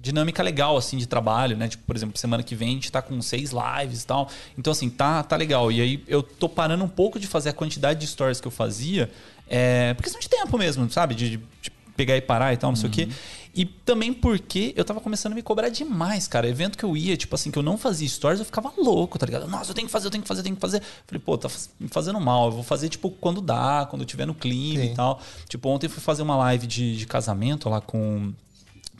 dinâmica 0.00 0.42
legal, 0.42 0.76
assim, 0.76 0.98
de 0.98 1.08
trabalho, 1.08 1.56
né? 1.56 1.66
Tipo, 1.66 1.82
por 1.84 1.96
exemplo, 1.96 2.16
semana 2.18 2.42
que 2.42 2.54
vem 2.54 2.68
a 2.68 2.72
gente 2.72 2.92
tá 2.92 3.00
com 3.02 3.20
seis 3.22 3.50
lives 3.52 4.02
e 4.02 4.06
tal. 4.06 4.28
Então, 4.56 4.70
assim, 4.70 4.88
tá, 4.90 5.22
tá 5.22 5.34
legal. 5.34 5.72
E 5.72 5.80
aí 5.80 6.04
eu 6.06 6.22
tô 6.22 6.48
parando 6.48 6.84
um 6.84 6.88
pouco 6.88 7.18
de 7.18 7.26
fazer 7.26 7.48
a 7.48 7.52
quantidade 7.52 8.00
de 8.00 8.06
stories 8.06 8.40
que 8.40 8.46
eu 8.46 8.52
fazia, 8.52 9.10
é, 9.48 9.94
por 9.94 10.02
questão 10.02 10.20
de 10.20 10.28
tempo 10.28 10.56
mesmo, 10.58 10.90
sabe? 10.90 11.14
De, 11.14 11.30
de- 11.30 11.40
de 11.62 11.70
pegar 11.96 12.16
e 12.16 12.20
parar 12.20 12.52
e 12.52 12.56
tal, 12.56 12.70
não 12.70 12.76
sei 12.76 12.88
o 12.88 12.92
quê. 12.92 13.08
E 13.54 13.64
também 13.64 14.12
porque 14.12 14.72
eu 14.76 14.84
tava 14.84 15.00
começando 15.00 15.30
a 15.32 15.36
me 15.36 15.42
cobrar 15.42 15.68
demais, 15.68 16.26
cara. 16.26 16.48
Evento 16.48 16.76
que 16.76 16.84
eu 16.84 16.96
ia, 16.96 17.16
tipo 17.16 17.36
assim, 17.36 17.52
que 17.52 17.58
eu 17.58 17.62
não 17.62 17.78
fazia 17.78 18.08
stories, 18.08 18.40
eu 18.40 18.44
ficava 18.44 18.72
louco, 18.76 19.16
tá 19.16 19.24
ligado? 19.26 19.46
Nossa, 19.46 19.70
eu 19.70 19.74
tenho 19.76 19.86
que 19.86 19.92
fazer, 19.92 20.08
eu 20.08 20.10
tenho 20.10 20.22
que 20.22 20.26
fazer, 20.28 20.40
eu 20.40 20.44
tenho 20.44 20.56
que 20.56 20.60
fazer. 20.60 20.82
Falei, 21.06 21.22
pô, 21.24 21.38
tá 21.38 21.48
me 21.78 21.86
fazendo 21.88 22.18
mal. 22.20 22.46
Eu 22.46 22.50
vou 22.52 22.62
fazer, 22.64 22.88
tipo, 22.88 23.10
quando 23.12 23.40
dá, 23.40 23.86
quando 23.88 24.02
eu 24.02 24.06
tiver 24.06 24.26
no 24.26 24.34
clima 24.34 24.82
Sim. 24.82 24.90
e 24.90 24.94
tal. 24.96 25.20
Tipo, 25.48 25.68
ontem 25.68 25.86
eu 25.86 25.90
fui 25.90 26.02
fazer 26.02 26.22
uma 26.22 26.36
live 26.36 26.66
de, 26.66 26.96
de 26.96 27.06
casamento 27.06 27.68
lá 27.68 27.80
com 27.80 28.32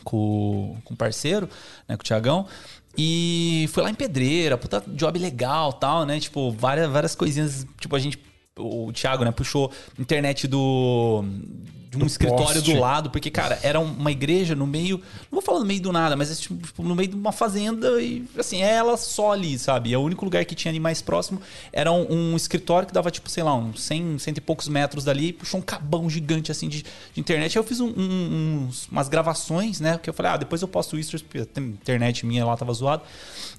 com, 0.05 0.76
com 0.84 0.95
o 0.95 0.97
parceiro, 0.97 1.49
né, 1.88 1.97
com 1.97 2.03
o 2.03 2.05
Tiagão. 2.05 2.47
E 2.97 3.68
fui 3.72 3.82
lá 3.82 3.90
em 3.90 3.95
Pedreira, 3.95 4.57
puta 4.57 4.84
job 4.86 5.18
legal 5.18 5.72
tal, 5.72 6.07
né? 6.07 6.20
Tipo, 6.20 6.53
várias, 6.53 6.88
várias 6.90 7.14
coisinhas. 7.16 7.66
Tipo, 7.80 7.97
a 7.97 7.99
gente. 7.99 8.18
O 8.59 8.93
Thiago, 8.93 9.25
né, 9.25 9.33
puxou 9.33 9.73
internet 9.99 10.47
do. 10.47 11.25
De 11.99 12.03
um 12.05 12.07
Do 12.07 12.11
escritório 12.11 12.55
poste. 12.55 12.72
do 12.72 12.78
lado, 12.80 13.11
porque, 13.11 13.30
cara, 13.30 13.59
era 13.62 13.78
uma 13.80 14.11
igreja 14.11 14.55
no 14.55 14.66
meio. 14.66 14.99
Não 15.30 15.32
vou 15.32 15.42
falar 15.42 15.61
no 15.61 15.66
meio 15.66 15.80
do 15.80 15.92
nada, 15.92 16.16
mas 16.16 16.30
é 16.30 16.34
tipo, 16.34 16.82
no 16.82 16.95
meio 16.95 17.09
de 17.09 17.14
uma 17.16 17.32
fazenda 17.32 18.01
e, 18.03 18.24
assim, 18.38 18.62
é 18.62 18.70
ela 18.74 18.97
só 18.97 19.32
ali, 19.32 19.59
sabe? 19.59 19.90
E 19.90 19.97
o 19.97 20.01
único 20.03 20.24
lugar 20.24 20.45
que 20.45 20.55
tinha 20.55 20.70
ali 20.70 20.80
mais 20.80 21.01
próximo 21.03 21.40
era 21.72 21.90
um, 21.92 22.32
um 22.32 22.36
escritório 22.36 22.86
que 22.88 22.95
dava, 22.95 23.11
tipo, 23.11 23.28
sei 23.30 23.42
lá, 23.42 23.55
uns 23.55 23.82
100, 23.82 24.18
cento 24.18 24.38
e 24.38 24.40
poucos 24.40 24.68
metros 24.68 25.05
dali, 25.05 25.28
e 25.28 25.32
puxou 25.32 25.61
um 25.61 25.62
cabão 25.62 26.09
gigante, 26.11 26.51
assim, 26.51 26.68
de, 26.68 26.82
de 26.82 27.20
internet. 27.20 27.57
Aí 27.57 27.62
eu 27.62 27.66
fiz 27.66 27.80
um- 27.80 27.88
um- 27.97 28.66
uns- 28.68 28.88
umas 28.88 29.09
gravações, 29.09 29.80
né? 29.80 29.99
Que 30.03 30.09
eu 30.11 30.14
falei, 30.14 30.32
ah, 30.32 30.36
depois 30.36 30.62
eu 30.62 30.68
posto 30.68 30.99
isso, 30.99 31.12
porque 31.24 31.38
a 31.38 31.61
internet 31.61 32.26
minha 32.26 32.45
lá 32.45 32.57
tava 32.57 32.72
zoada. 32.72 33.03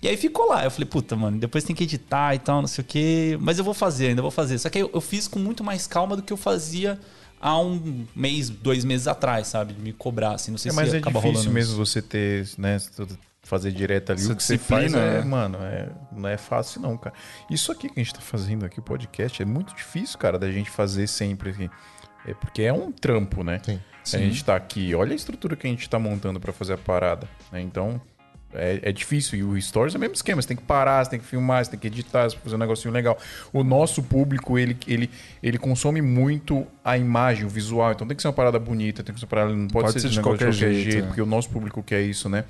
E 0.01 0.07
aí 0.07 0.17
ficou 0.17 0.47
lá. 0.49 0.63
Eu 0.63 0.71
falei, 0.71 0.85
puta, 0.87 1.15
mano, 1.15 1.37
depois 1.39 1.63
tem 1.63 1.75
que 1.75 1.83
editar 1.83 2.35
e 2.35 2.39
tal, 2.39 2.61
não 2.61 2.67
sei 2.67 2.81
o 2.83 2.85
quê. 2.85 3.37
Mas 3.41 3.57
eu 3.57 3.63
vou 3.63 3.73
fazer, 3.73 4.07
ainda 4.09 4.21
vou 4.21 4.31
fazer. 4.31 4.57
Só 4.59 4.69
que 4.69 4.79
eu, 4.79 4.89
eu 4.93 5.01
fiz 5.01 5.27
com 5.27 5.39
muito 5.39 5.63
mais 5.63 5.87
calma 5.87 6.15
do 6.15 6.21
que 6.21 6.31
eu 6.33 6.37
fazia 6.37 6.99
há 7.39 7.59
um 7.59 8.05
mês, 8.15 8.49
dois 8.49 8.83
meses 8.83 9.07
atrás, 9.07 9.47
sabe? 9.47 9.73
De 9.73 9.81
me 9.81 9.93
cobrar, 9.93 10.33
assim. 10.33 10.51
Não 10.51 10.57
sei 10.57 10.69
É, 10.69 10.71
se 10.71 10.75
mas 10.75 10.93
é 10.93 10.97
acaba 10.97 11.19
difícil 11.21 11.51
meso 11.51 11.69
isso. 11.71 11.77
você 11.85 12.01
ter, 12.01 12.47
né, 12.57 12.77
fazer 13.43 13.71
direto 13.71 14.11
ali. 14.11 14.21
Essa 14.21 14.33
o 14.33 14.35
que 14.35 14.43
você 14.43 14.57
faz 14.57 14.93
é, 14.93 15.19
né? 15.19 15.21
mano, 15.23 15.57
é, 15.61 15.89
não 16.11 16.27
é 16.27 16.37
fácil 16.37 16.81
não, 16.81 16.97
cara. 16.97 17.15
Isso 17.49 17.71
aqui 17.71 17.87
que 17.89 17.99
a 17.99 18.03
gente 18.03 18.13
tá 18.15 18.21
fazendo 18.21 18.65
aqui, 18.65 18.79
o 18.79 18.83
podcast, 18.83 19.41
é 19.41 19.45
muito 19.45 19.75
difícil, 19.75 20.17
cara, 20.17 20.39
da 20.39 20.51
gente 20.51 20.69
fazer 20.69 21.07
sempre 21.07 21.51
aqui. 21.51 21.69
É 22.27 22.33
porque 22.33 22.63
é 22.63 22.73
um 22.73 22.91
trampo, 22.91 23.43
né? 23.43 23.61
Sim. 24.03 24.17
A 24.17 24.19
gente 24.19 24.43
tá 24.43 24.55
aqui, 24.55 24.93
olha 24.95 25.13
a 25.13 25.15
estrutura 25.15 25.55
que 25.55 25.67
a 25.67 25.69
gente 25.69 25.87
tá 25.89 25.99
montando 25.99 26.39
pra 26.39 26.51
fazer 26.51 26.73
a 26.73 26.77
parada, 26.77 27.27
né? 27.51 27.61
Então, 27.61 28.01
é, 28.55 28.79
é 28.81 28.91
difícil. 28.91 29.39
E 29.39 29.43
o 29.43 29.61
Stories 29.61 29.95
é 29.95 29.97
o 29.97 30.01
mesmo 30.01 30.15
esquema. 30.15 30.41
Você 30.41 30.47
tem 30.47 30.57
que 30.57 30.63
parar, 30.63 31.03
você 31.03 31.11
tem 31.11 31.19
que 31.19 31.25
filmar, 31.25 31.63
você 31.63 31.71
tem 31.71 31.79
que 31.79 31.87
editar, 31.87 32.23
você 32.23 32.31
tem 32.31 32.39
que 32.39 32.43
fazer 32.43 32.55
um 32.55 32.59
negocinho 32.59 32.93
legal. 32.93 33.17
O 33.53 33.63
nosso 33.63 34.01
público, 34.03 34.57
ele, 34.57 34.77
ele, 34.87 35.09
ele 35.41 35.57
consome 35.57 36.01
muito 36.01 36.65
a 36.83 36.97
imagem, 36.97 37.45
o 37.45 37.49
visual. 37.49 37.91
Então 37.91 38.07
tem 38.07 38.15
que 38.15 38.21
ser 38.21 38.27
uma 38.27 38.33
parada 38.33 38.59
bonita, 38.59 39.03
tem 39.03 39.13
que 39.13 39.19
ser 39.19 39.25
uma 39.25 39.29
parada... 39.29 39.53
Não 39.53 39.67
pode, 39.67 39.91
ser, 39.91 40.07
de, 40.07 40.17
negócio 40.17 40.37
de 40.37 40.45
qualquer 40.45 40.51
jeito, 40.51 40.97
é. 40.97 41.01
porque 41.03 41.21
o 41.21 41.25
nosso 41.25 41.49
público 41.49 41.83
quer 41.83 42.01
isso, 42.01 42.29
né? 42.29 42.45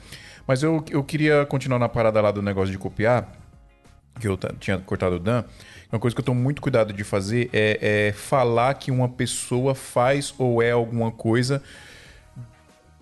Mas 0.48 0.62
eu, 0.64 0.84
eu 0.92 1.04
queria 1.04 1.46
continuar 1.46 1.80
na 1.80 1.90
parada 1.90 2.22
lá 2.22 2.32
do 2.32 2.42
negócio 2.42 2.72
de 2.72 2.78
copiar, 2.78 3.32
que 4.20 4.28
eu 4.28 4.38
tinha 4.60 4.78
cortado 4.78 5.16
o 5.16 5.20
Dan. 5.20 5.44
Uma 5.92 6.00
coisa 6.00 6.16
que 6.16 6.20
eu 6.20 6.26
tomo 6.26 6.40
muito 6.40 6.62
cuidado 6.62 6.94
de 6.94 7.04
fazer 7.04 7.50
é, 7.54 8.08
é 8.10 8.12
falar 8.12 8.74
que 8.76 8.92
uma 8.92 9.10
pessoa 9.10 9.74
faz 9.74 10.34
ou 10.38 10.62
é 10.62 10.72
alguma 10.72 11.12
coisa 11.12 11.62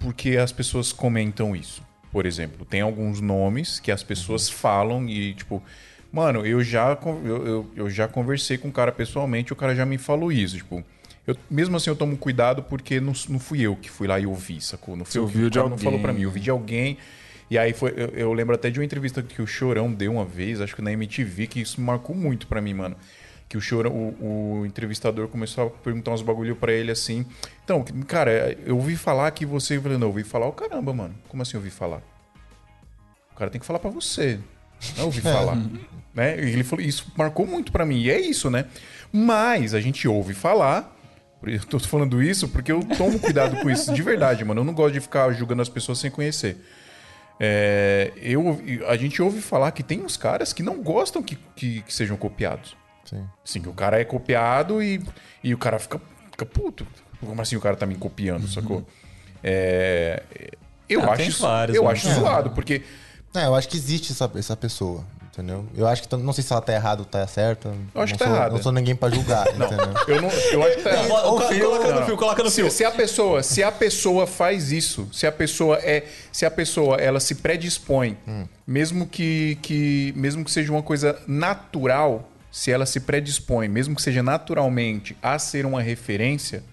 porque 0.03 0.35
as 0.37 0.51
pessoas 0.51 0.91
comentam 0.91 1.55
isso. 1.55 1.81
Por 2.13 2.27
exemplo, 2.27 2.63
tem 2.63 2.81
alguns 2.81 3.19
nomes 3.19 3.79
que 3.79 3.91
as 3.91 4.03
pessoas 4.03 4.47
falam 4.47 5.09
e, 5.09 5.33
tipo, 5.33 5.63
mano, 6.11 6.45
eu 6.45 6.63
já, 6.63 6.95
eu, 7.25 7.47
eu, 7.47 7.71
eu 7.75 7.89
já 7.89 8.07
conversei 8.07 8.55
com 8.55 8.67
o 8.67 8.71
cara 8.71 8.91
pessoalmente 8.91 9.51
e 9.51 9.53
o 9.53 9.55
cara 9.55 9.73
já 9.73 9.83
me 9.83 9.97
falou 9.97 10.31
isso. 10.31 10.55
Tipo, 10.57 10.83
eu, 11.25 11.35
mesmo 11.49 11.75
assim 11.75 11.89
eu 11.89 11.95
tomo 11.95 12.15
cuidado 12.15 12.61
porque 12.61 12.99
não, 12.99 13.13
não 13.27 13.39
fui 13.39 13.61
eu 13.61 13.75
que 13.75 13.89
fui 13.89 14.07
lá 14.07 14.19
e 14.19 14.27
ouvi, 14.27 14.61
sacou? 14.61 14.95
Não 14.95 15.03
fui 15.03 15.13
Você 15.13 15.17
eu 15.17 15.27
que 15.27 15.35
ouviu 15.35 15.49
de 15.49 15.57
não 15.57 15.75
falou 15.75 15.99
pra 15.99 16.13
mim, 16.13 16.21
eu 16.21 16.29
ouvi 16.29 16.39
de 16.39 16.51
alguém. 16.51 16.99
E 17.49 17.57
aí 17.57 17.73
foi, 17.73 17.91
eu, 17.97 18.09
eu 18.09 18.33
lembro 18.33 18.53
até 18.53 18.69
de 18.69 18.79
uma 18.79 18.85
entrevista 18.85 19.23
que 19.23 19.41
o 19.41 19.47
Chorão 19.47 19.91
deu 19.91 20.13
uma 20.13 20.25
vez, 20.25 20.61
acho 20.61 20.75
que 20.75 20.83
na 20.83 20.91
MTV, 20.91 21.47
que 21.47 21.61
isso 21.61 21.81
marcou 21.81 22.15
muito 22.15 22.45
pra 22.45 22.61
mim, 22.61 22.75
mano. 22.75 22.95
Que 23.53 23.57
o 23.57 23.61
Chorão, 23.61 23.91
o, 23.91 24.61
o 24.61 24.65
entrevistador 24.65 25.27
começou 25.27 25.67
a 25.67 25.69
perguntar 25.69 26.09
uns 26.09 26.23
bagulho 26.23 26.55
pra 26.55 26.73
ele 26.73 26.89
assim. 26.89 27.23
Então, 27.63 27.85
cara, 28.07 28.57
eu 28.65 28.75
ouvi 28.75 28.95
falar 28.95 29.29
que 29.29 29.45
você. 29.45 29.77
Eu 29.77 29.81
falei, 29.83 29.95
não, 29.95 30.07
eu 30.07 30.09
ouvi 30.09 30.23
falar 30.23 30.47
o 30.47 30.51
caramba, 30.51 30.91
mano. 30.91 31.13
Como 31.29 31.43
assim 31.43 31.55
eu 31.55 31.59
ouvi 31.59 31.69
falar? 31.69 32.01
O 33.31 33.35
cara 33.35 33.51
tem 33.51 33.61
que 33.61 33.67
falar 33.67 33.77
pra 33.77 33.91
você. 33.91 34.39
Não 34.97 35.05
ouvi 35.05 35.21
falar. 35.21 35.55
né? 36.15 36.35
Ele 36.35 36.63
falou, 36.63 36.83
isso 36.83 37.13
marcou 37.15 37.45
muito 37.45 37.71
pra 37.71 37.85
mim. 37.85 37.99
E 38.01 38.09
é 38.09 38.19
isso, 38.19 38.49
né? 38.49 38.65
Mas 39.11 39.75
a 39.75 39.79
gente 39.79 40.07
ouve 40.07 40.33
falar. 40.33 40.91
Eu 41.45 41.63
tô 41.65 41.77
falando 41.77 42.23
isso 42.23 42.47
porque 42.47 42.71
eu 42.71 42.79
tomo 42.97 43.19
cuidado 43.19 43.57
com 43.57 43.69
isso, 43.69 43.93
de 43.93 44.01
verdade, 44.01 44.45
mano. 44.45 44.61
Eu 44.61 44.65
não 44.65 44.73
gosto 44.73 44.93
de 44.93 45.01
ficar 45.01 45.29
julgando 45.33 45.61
as 45.61 45.67
pessoas 45.67 45.99
sem 45.99 46.09
conhecer. 46.09 46.55
É, 47.37 48.13
eu, 48.15 48.61
a 48.87 48.95
gente 48.95 49.21
ouve 49.21 49.41
falar 49.41 49.71
que 49.73 49.83
tem 49.83 50.01
uns 50.01 50.15
caras 50.15 50.53
que 50.53 50.63
não 50.63 50.81
gostam 50.81 51.21
que, 51.21 51.37
que, 51.53 51.81
que 51.81 51.93
sejam 51.93 52.15
copiados. 52.15 52.77
Sim. 53.05 53.23
Sim, 53.43 53.61
que 53.61 53.69
o 53.69 53.73
cara 53.73 53.99
é 53.99 54.05
copiado 54.05 54.81
e, 54.81 55.01
e 55.43 55.53
o 55.53 55.57
cara 55.57 55.77
fica, 55.79 55.99
fica 56.31 56.45
puto. 56.45 56.85
Como 57.19 57.41
assim 57.41 57.55
o 57.55 57.61
cara 57.61 57.75
tá 57.75 57.85
me 57.85 57.95
copiando, 57.95 58.47
sacou? 58.47 58.85
É, 59.43 60.23
eu 60.89 61.01
Ah, 61.03 61.13
acho, 61.13 61.41
vários, 61.41 61.75
eu 61.77 61.83
né? 61.83 61.91
acho 61.91 62.07
É. 62.07 62.13
zoado, 62.13 62.51
porque 62.51 62.81
É, 63.35 63.45
eu 63.45 63.55
acho 63.55 63.67
que 63.67 63.75
existe 63.77 64.11
essa, 64.11 64.29
essa 64.35 64.55
pessoa, 64.55 65.03
entendeu? 65.23 65.65
Eu 65.75 65.87
acho 65.87 66.03
que. 66.07 66.15
Não 66.15 66.31
sei 66.33 66.43
se 66.43 66.53
ela 66.53 66.61
tá 66.61 66.71
errada 66.73 67.01
ou 67.01 67.05
tá 67.05 67.25
certa. 67.25 67.69
Eu 67.95 68.01
acho 68.01 68.13
não 68.13 68.17
que 68.17 68.23
tá 68.23 68.25
sou, 68.25 68.35
errada. 68.35 68.55
Não 68.55 68.61
sou 68.61 68.71
ninguém 68.71 68.95
pra 68.95 69.09
julgar, 69.09 69.47
entendeu? 69.55 69.77
eu, 70.07 70.21
não, 70.21 70.29
eu 70.29 70.63
acho 70.63 70.75
que 70.77 70.81
tá 70.83 70.91
errado. 70.91 71.07
Coloca- 71.07 71.53
no 71.93 71.99
Não. 71.99 72.05
fio, 72.05 72.17
coloca 72.17 72.43
no 72.43 72.49
se, 72.49 72.61
fio. 72.61 72.69
se 72.71 72.85
a 72.85 72.91
pessoa, 72.91 73.41
se 73.43 73.63
a 73.63 73.71
pessoa 73.71 74.27
faz 74.27 74.71
isso, 74.71 75.09
se 75.11 75.25
a 75.25 75.31
pessoa 75.31 75.77
é, 75.81 76.05
se 76.31 76.45
a 76.45 76.51
pessoa 76.51 76.97
ela 76.97 77.19
se 77.19 77.35
predispõe, 77.35 78.17
mesmo 78.67 79.07
que, 79.07 79.57
que 79.61 80.13
mesmo 80.15 80.45
que 80.45 80.51
seja 80.51 80.71
uma 80.71 80.83
coisa 80.83 81.19
natural, 81.27 82.29
se 82.53 82.71
ela 82.71 82.85
se 82.85 82.99
predispõe, 82.99 83.67
mesmo 83.67 83.95
que 83.95 84.01
seja 84.03 84.21
naturalmente 84.21 85.17
a 85.23 85.39
ser 85.39 85.65
uma 85.65 85.81
referência, 85.81 86.63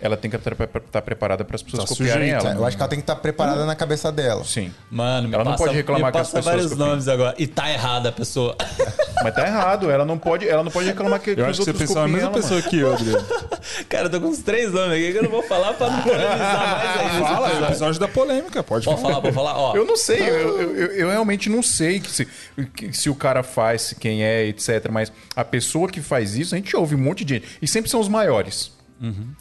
ela 0.00 0.16
tem 0.16 0.30
que 0.30 0.36
estar 0.36 1.02
preparada 1.02 1.44
para 1.44 1.56
as 1.56 1.62
pessoas 1.62 1.82
Tá 1.84 1.88
copiarem 1.88 2.28
sujeita, 2.28 2.48
ela. 2.48 2.60
Eu 2.60 2.64
acho 2.66 2.76
que 2.76 2.82
ela 2.82 2.88
tem 2.90 2.98
que 2.98 3.02
estar 3.02 3.16
preparada 3.16 3.66
na 3.66 3.74
cabeça 3.74 4.12
dela. 4.12 4.44
Sim. 4.44 4.72
Mano, 4.90 5.28
me 5.28 5.34
Ela 5.34 5.44
não 5.44 5.52
passa, 5.52 5.64
pode 5.64 5.76
reclamar 5.76 6.06
me 6.06 6.12
que 6.12 6.18
as 6.18 6.26
pessoas 6.28 6.44
vários 6.44 6.70
copiem. 6.70 6.86
nomes 6.88 7.08
agora. 7.08 7.34
E 7.38 7.46
tá 7.46 7.70
errada 7.70 8.08
a 8.10 8.12
pessoa. 8.12 8.56
Mas 9.22 9.34
tá 9.34 9.44
errado, 9.46 9.90
ela 9.90 10.04
não 10.04 10.16
pode, 10.16 10.48
ela 10.48 10.62
não 10.62 10.70
pode 10.70 10.86
reclamar 10.86 11.18
que, 11.20 11.34
que 11.34 11.40
Eu 11.40 11.44
os 11.46 11.50
acho 11.50 11.58
que 11.58 11.64
você 11.64 11.70
outros 11.70 11.88
pensou 11.88 12.02
a 12.02 12.04
copiem 12.06 12.14
mesma 12.16 12.28
ela, 12.30 12.36
pessoa 12.40 12.60
mano. 12.60 12.70
que 12.70 12.78
eu, 12.78 12.92
Adriano. 12.94 13.26
Cara, 13.88 14.04
eu 14.06 14.10
tô 14.10 14.20
com 14.20 14.28
uns 14.28 14.38
três 14.38 14.72
nomes 14.72 14.92
aqui 14.96 15.12
que 15.12 15.18
eu 15.18 15.22
não 15.24 15.30
vou 15.30 15.42
falar 15.42 15.74
pra 15.74 15.90
não 15.90 16.00
polemizar 16.02 16.38
mais 16.38 17.00
ainda. 17.12 17.26
Fala, 17.26 17.50
é 17.50 17.60
o 17.60 17.64
episódio 17.64 18.00
da 18.00 18.08
polêmica, 18.08 18.62
pode 18.62 18.84
Pode 18.84 19.00
falar. 19.02 19.14
falar, 19.14 19.22
pode 19.22 19.34
falar. 19.34 19.58
Ó, 19.58 19.74
Eu 19.76 19.84
não 19.84 19.96
sei, 19.96 20.20
eu, 20.20 20.60
eu, 20.60 20.76
eu- 20.76 20.86
eu 20.92 21.10
realmente 21.10 21.48
não 21.50 21.62
sei 21.62 21.98
que 21.98 22.08
se, 22.10 22.28
que 22.76 22.92
se 22.92 23.10
o 23.10 23.14
cara 23.16 23.42
faz, 23.42 23.92
quem 23.98 24.22
é, 24.22 24.46
etc. 24.46 24.88
Mas 24.90 25.12
a 25.34 25.44
pessoa 25.44 25.88
que 25.88 26.00
faz 26.00 26.36
isso, 26.36 26.54
a 26.54 26.58
gente 26.58 26.76
ouve 26.76 26.94
um 26.94 26.98
monte 26.98 27.24
de 27.24 27.34
gente. 27.34 27.48
E 27.60 27.66
sempre 27.66 27.90
são 27.90 27.98
os 27.98 28.08
maiores. 28.08 28.70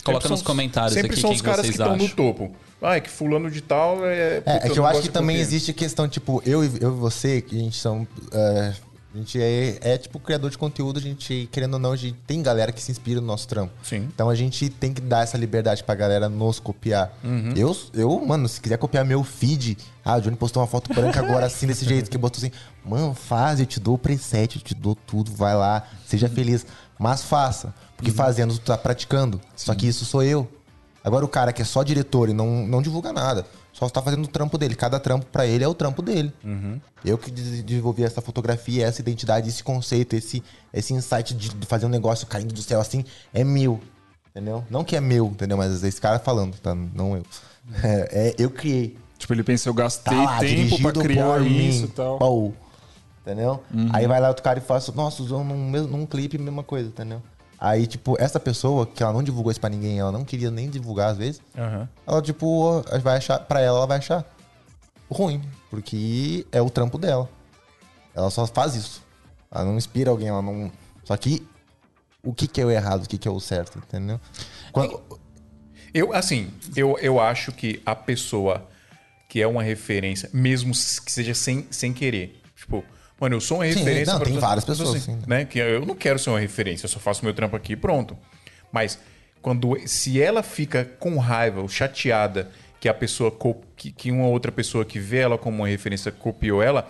Coloca 0.03 0.21
Sempre 0.23 0.29
nos 0.29 0.41
comentários 0.41 0.93
Sempre 0.93 1.11
aqui 1.11 1.21
são 1.21 1.29
quem 1.31 1.35
os 1.35 1.41
caras 1.41 1.61
que 1.61 1.67
vocês 1.67 1.79
estão 1.79 1.97
no 1.97 2.03
acham. 2.03 2.15
topo. 2.15 2.51
Ah, 2.81 2.95
é 2.95 2.99
que 3.01 3.09
fulano 3.09 3.49
de 3.49 3.61
tal 3.61 4.05
é... 4.05 4.43
É, 4.45 4.67
é 4.67 4.69
que 4.69 4.77
eu 4.77 4.85
acho 4.85 5.01
que 5.01 5.09
também 5.09 5.37
existe 5.37 5.73
questão, 5.73 6.07
tipo, 6.07 6.41
eu, 6.45 6.63
e- 6.63 6.71
eu 6.79 6.91
e 6.95 6.99
você, 6.99 7.41
que 7.41 7.55
a 7.55 7.59
gente 7.59 7.75
são. 7.77 8.07
é, 8.31 8.73
a 9.15 9.17
gente 9.17 9.41
é, 9.41 9.79
é, 9.81 9.97
tipo 9.97 10.19
criador 10.19 10.51
de 10.51 10.57
conteúdo, 10.59 10.99
a 10.99 11.01
gente, 11.01 11.49
querendo 11.51 11.73
ou 11.73 11.79
não, 11.79 11.91
a 11.93 11.95
gente 11.95 12.15
tem 12.27 12.43
galera 12.43 12.71
que 12.71 12.79
se 12.79 12.91
inspira 12.91 13.19
no 13.19 13.25
nosso 13.25 13.47
trampo. 13.47 13.73
Sim. 13.81 14.07
Então 14.13 14.29
a 14.29 14.35
gente 14.35 14.69
tem 14.69 14.93
que 14.93 15.01
dar 15.01 15.23
essa 15.23 15.35
liberdade 15.39 15.83
pra 15.83 15.95
galera 15.95 16.29
nos 16.29 16.59
copiar. 16.59 17.11
Uhum. 17.23 17.51
Eu, 17.55 17.75
eu, 17.95 18.23
mano, 18.23 18.47
se 18.47 18.61
quiser 18.61 18.77
copiar 18.77 19.03
meu 19.03 19.23
feed, 19.23 19.75
ah, 20.05 20.17
o 20.17 20.21
Johnny 20.21 20.35
postou 20.35 20.61
uma 20.61 20.67
foto 20.67 20.93
branca 20.93 21.19
agora 21.19 21.47
assim, 21.47 21.65
desse 21.65 21.83
jeito, 21.89 22.11
que 22.11 22.17
botou 22.17 22.37
assim, 22.37 22.51
mano, 22.85 23.15
faz, 23.15 23.59
eu 23.59 23.65
te 23.65 23.79
dou 23.79 23.95
o 23.95 23.97
preset, 23.97 24.57
eu 24.57 24.61
te 24.61 24.75
dou 24.75 24.93
tudo, 24.93 25.31
vai 25.31 25.55
lá, 25.55 25.81
Uhum. 25.91 25.97
seja 26.05 26.29
feliz. 26.29 26.63
Mas 26.99 27.21
faça, 27.23 27.73
porque 27.95 28.11
fazendo 28.11 28.53
tu 28.53 28.61
tá 28.61 28.77
praticando. 28.77 29.39
Só 29.55 29.73
que 29.75 29.87
isso 29.87 30.05
sou 30.05 30.23
eu. 30.23 30.47
Agora 31.03 31.23
o 31.23 31.27
cara 31.27 31.53
que 31.53 31.61
é 31.61 31.65
só 31.65 31.83
diretor 31.83 32.27
e 32.29 32.33
não, 32.33 32.65
não 32.67 32.81
divulga 32.81 33.13
nada, 33.13 33.45
só 33.71 33.87
tá 33.87 34.01
fazendo 34.01 34.25
o 34.25 34.27
trampo 34.27 34.57
dele. 34.57 34.75
Cada 34.75 34.99
trampo 34.99 35.25
pra 35.27 35.45
ele 35.45 35.63
é 35.63 35.67
o 35.67 35.73
trampo 35.73 36.01
dele. 36.01 36.33
Uhum. 36.43 36.81
Eu 37.05 37.17
que 37.17 37.31
des- 37.31 37.63
desenvolvi 37.63 38.03
essa 38.03 38.19
fotografia, 38.21 38.85
essa 38.85 38.99
identidade, 38.99 39.47
esse 39.47 39.63
conceito, 39.63 40.15
esse, 40.15 40.43
esse 40.73 40.93
insight 40.93 41.33
de 41.33 41.51
fazer 41.65 41.85
um 41.85 41.89
negócio 41.89 42.27
caindo 42.27 42.53
do 42.53 42.61
céu 42.61 42.81
assim, 42.81 43.05
é 43.33 43.43
meu. 43.43 43.79
Entendeu? 44.31 44.63
Não 44.69 44.83
que 44.83 44.95
é 44.95 44.99
meu, 45.01 45.27
entendeu? 45.27 45.55
Mas 45.57 45.81
esse 45.83 45.99
cara 46.01 46.19
falando, 46.19 46.55
tá? 46.57 46.75
Não 46.75 47.15
eu. 47.17 47.23
É, 47.83 48.29
é, 48.29 48.35
eu 48.39 48.49
criei. 48.49 48.97
Tipo, 49.17 49.33
ele 49.33 49.43
pensa, 49.43 49.67
eu 49.67 49.73
Tá 49.73 49.81
gastei 49.83 50.17
lá, 50.17 50.39
tempo 50.39 50.81
pra 50.81 50.91
criar 50.93 51.25
por 51.37 51.45
isso 51.47 51.83
e 51.85 51.87
tal. 51.89 52.17
Entendeu? 53.27 53.61
Aí 53.91 54.07
vai 54.07 54.21
lá 54.21 54.29
outro 54.29 54.41
cara 54.41 54.57
e 54.57 54.61
faz, 54.61 54.87
nossa, 54.93 55.21
usou 55.21 55.43
num, 55.43 55.69
num 55.85 56.05
clipe, 56.05 56.37
mesma 56.37 56.63
coisa, 56.63 56.87
entendeu? 56.87 57.21
Aí, 57.59 57.85
tipo, 57.85 58.15
essa 58.21 58.39
pessoa, 58.39 58.85
que 58.87 59.03
ela 59.03 59.11
não 59.11 59.21
divulgou 59.21 59.51
isso 59.51 59.59
pra 59.59 59.69
ninguém, 59.69 59.99
ela 59.99 60.13
não 60.13 60.23
queria 60.23 60.49
nem 60.49 60.69
divulgar 60.69 61.09
às 61.11 61.17
vezes, 61.17 61.41
Aham. 61.57 61.89
ela, 62.07 62.21
tipo, 62.21 62.81
vai 63.03 63.17
achar, 63.17 63.39
pra 63.39 63.59
ela, 63.59 63.79
ela 63.79 63.87
vai 63.87 63.97
achar 63.97 64.23
ruim, 65.11 65.41
porque 65.69 66.45
é 66.53 66.61
o 66.61 66.69
trampo 66.69 66.97
dela. 66.97 67.27
Ela 68.15 68.29
só 68.29 68.47
faz 68.47 68.75
isso. 68.75 69.03
Ela 69.51 69.65
não 69.65 69.75
inspira 69.77 70.09
alguém, 70.09 70.29
ela 70.29 70.41
não. 70.41 70.71
Só 71.03 71.17
que 71.17 71.45
o 72.23 72.33
que, 72.33 72.47
que 72.47 72.61
é 72.61 72.65
o 72.65 72.71
errado, 72.71 73.03
o 73.03 73.09
que, 73.09 73.17
que 73.17 73.27
é 73.27 73.31
o 73.31 73.39
certo, 73.41 73.77
entendeu? 73.79 74.21
Quando- 74.71 75.01
Eu, 75.93 76.13
assim, 76.13 76.49
eu, 76.77 76.97
eu 76.99 77.19
acho 77.19 77.51
que 77.51 77.81
a 77.85 77.93
pessoa 77.95 78.65
que 79.27 79.41
é 79.41 79.47
uma 79.47 79.63
referência, 79.63 80.29
mesmo 80.31 80.71
que 80.71 81.11
seja 81.11 81.33
sem, 81.33 81.67
sem 81.71 81.91
querer, 81.91 82.41
tipo, 82.55 82.83
mano, 83.19 83.35
eu 83.35 83.41
sou 83.41 83.57
uma 83.57 83.65
Sim, 83.65 83.79
referência. 83.79 84.13
não, 84.13 84.19
pra 84.19 84.29
tem 84.29 84.39
várias 84.39 84.65
pessoas, 84.65 84.89
assim, 84.89 84.99
sim. 84.99 85.19
né? 85.27 85.45
Que 85.45 85.59
eu 85.59 85.85
não 85.85 85.95
quero 85.95 86.19
ser 86.19 86.29
uma 86.29 86.39
referência, 86.39 86.85
eu 86.85 86.89
só 86.89 86.99
faço 86.99 87.23
meu 87.23 87.33
trampo 87.33 87.55
aqui 87.55 87.73
e 87.73 87.75
pronto. 87.75 88.17
Mas 88.71 88.99
quando 89.41 89.77
se 89.85 90.21
ela 90.21 90.43
fica 90.43 90.85
com 90.99 91.17
raiva 91.17 91.61
ou 91.61 91.69
chateada 91.69 92.49
que 92.79 92.87
a 92.87 92.93
pessoa 92.93 93.35
que, 93.75 93.91
que 93.91 94.11
uma 94.11 94.27
outra 94.27 94.51
pessoa 94.51 94.85
que 94.85 94.99
vê 94.99 95.19
ela 95.19 95.37
como 95.37 95.57
uma 95.57 95.67
referência 95.67 96.11
copiou 96.11 96.61
ela, 96.61 96.87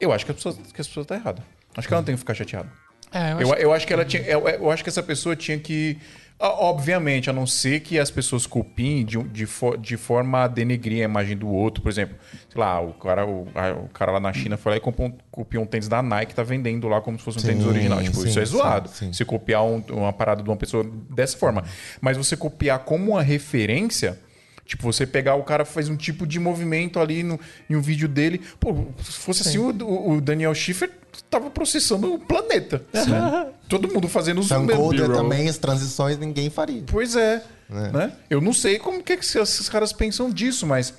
eu 0.00 0.12
acho 0.12 0.24
que 0.24 0.30
a 0.30 0.34
pessoa 0.34 0.54
que 0.54 0.80
a 0.80 0.84
pessoa 0.84 1.04
tá 1.04 1.14
errada. 1.14 1.42
Acho 1.76 1.88
que 1.88 1.92
ela 1.94 2.00
não 2.00 2.06
tem 2.06 2.14
que 2.14 2.20
ficar 2.20 2.34
chateada. 2.34 2.70
É, 3.12 3.32
eu 3.32 3.40
Eu, 3.40 3.54
eu 3.54 3.72
acho 3.72 3.86
que 3.86 3.92
ela 3.92 4.04
tinha. 4.04 4.22
Eu, 4.22 4.48
eu 4.48 4.70
acho 4.70 4.82
que 4.82 4.88
essa 4.88 5.02
pessoa 5.02 5.36
tinha 5.36 5.58
que. 5.58 5.98
Obviamente, 6.38 7.30
a 7.30 7.32
não 7.32 7.46
ser 7.46 7.80
que 7.80 7.98
as 7.98 8.10
pessoas 8.10 8.46
copiem 8.46 9.04
de, 9.04 9.16
de, 9.24 9.48
de 9.80 9.96
forma 9.96 10.44
a 10.44 10.46
denegrir 10.46 11.00
a 11.00 11.04
imagem 11.04 11.36
do 11.36 11.48
outro. 11.48 11.82
Por 11.82 11.88
exemplo, 11.90 12.14
sei 12.50 12.60
lá, 12.60 12.78
o 12.80 12.92
cara, 12.92 13.26
o, 13.26 13.46
o 13.84 13.88
cara 13.88 14.12
lá 14.12 14.20
na 14.20 14.32
China 14.34 14.56
foi 14.58 14.72
lá 14.72 14.76
e 14.76 14.80
copiou 14.80 15.08
um, 15.08 15.12
copiou 15.30 15.64
um 15.64 15.66
tênis 15.66 15.88
da 15.88 16.02
Nike 16.02 16.34
tá 16.34 16.42
vendendo 16.42 16.88
lá 16.88 17.00
como 17.00 17.18
se 17.18 17.24
fosse 17.24 17.38
um 17.38 17.40
Sim, 17.40 17.46
tênis 17.48 17.64
original. 17.64 18.02
Tipo, 18.02 18.18
sim, 18.20 18.28
isso 18.28 18.38
é 18.38 18.44
zoado. 18.44 18.88
sim. 18.90 19.12
Se 19.14 19.24
copiar 19.24 19.64
um- 19.64 19.82
uma 19.90 20.12
parada 20.12 20.42
de 20.42 20.48
uma 20.50 20.56
pessoa 20.56 20.84
dessa 21.10 21.38
forma. 21.38 21.64
Mas 22.02 22.16
você 22.18 22.36
copiar 22.36 22.80
como 22.80 23.12
uma 23.12 23.22
referência. 23.22 24.18
Tipo, 24.66 24.82
você 24.82 25.06
pegar 25.06 25.36
o 25.36 25.44
cara 25.44 25.64
faz 25.64 25.88
um 25.88 25.96
tipo 25.96 26.26
de 26.26 26.40
movimento 26.40 26.98
ali 26.98 27.22
no, 27.22 27.38
em 27.70 27.76
um 27.76 27.80
vídeo 27.80 28.08
dele. 28.08 28.40
Pô, 28.58 28.74
se 29.00 29.12
fosse 29.12 29.42
assim, 29.48 29.58
o, 29.58 29.68
o 30.10 30.20
Daniel 30.20 30.52
Schiffer 30.54 30.90
tava 31.30 31.50
processando 31.50 32.14
o 32.14 32.18
planeta. 32.18 32.82
Todo 33.68 33.92
mundo 33.92 34.08
fazendo 34.08 34.40
os 34.40 34.48
B-roll. 34.48 34.94
também, 35.12 35.48
as 35.48 35.58
transições, 35.58 36.18
ninguém 36.18 36.48
faria. 36.50 36.82
Pois 36.86 37.16
é. 37.16 37.42
Né? 37.68 38.12
Eu 38.30 38.40
não 38.40 38.52
sei 38.52 38.78
como 38.78 39.02
que, 39.02 39.12
é 39.12 39.16
que 39.16 39.24
esses 39.38 39.68
caras 39.68 39.92
pensam 39.92 40.30
disso, 40.30 40.66
mas 40.66 40.94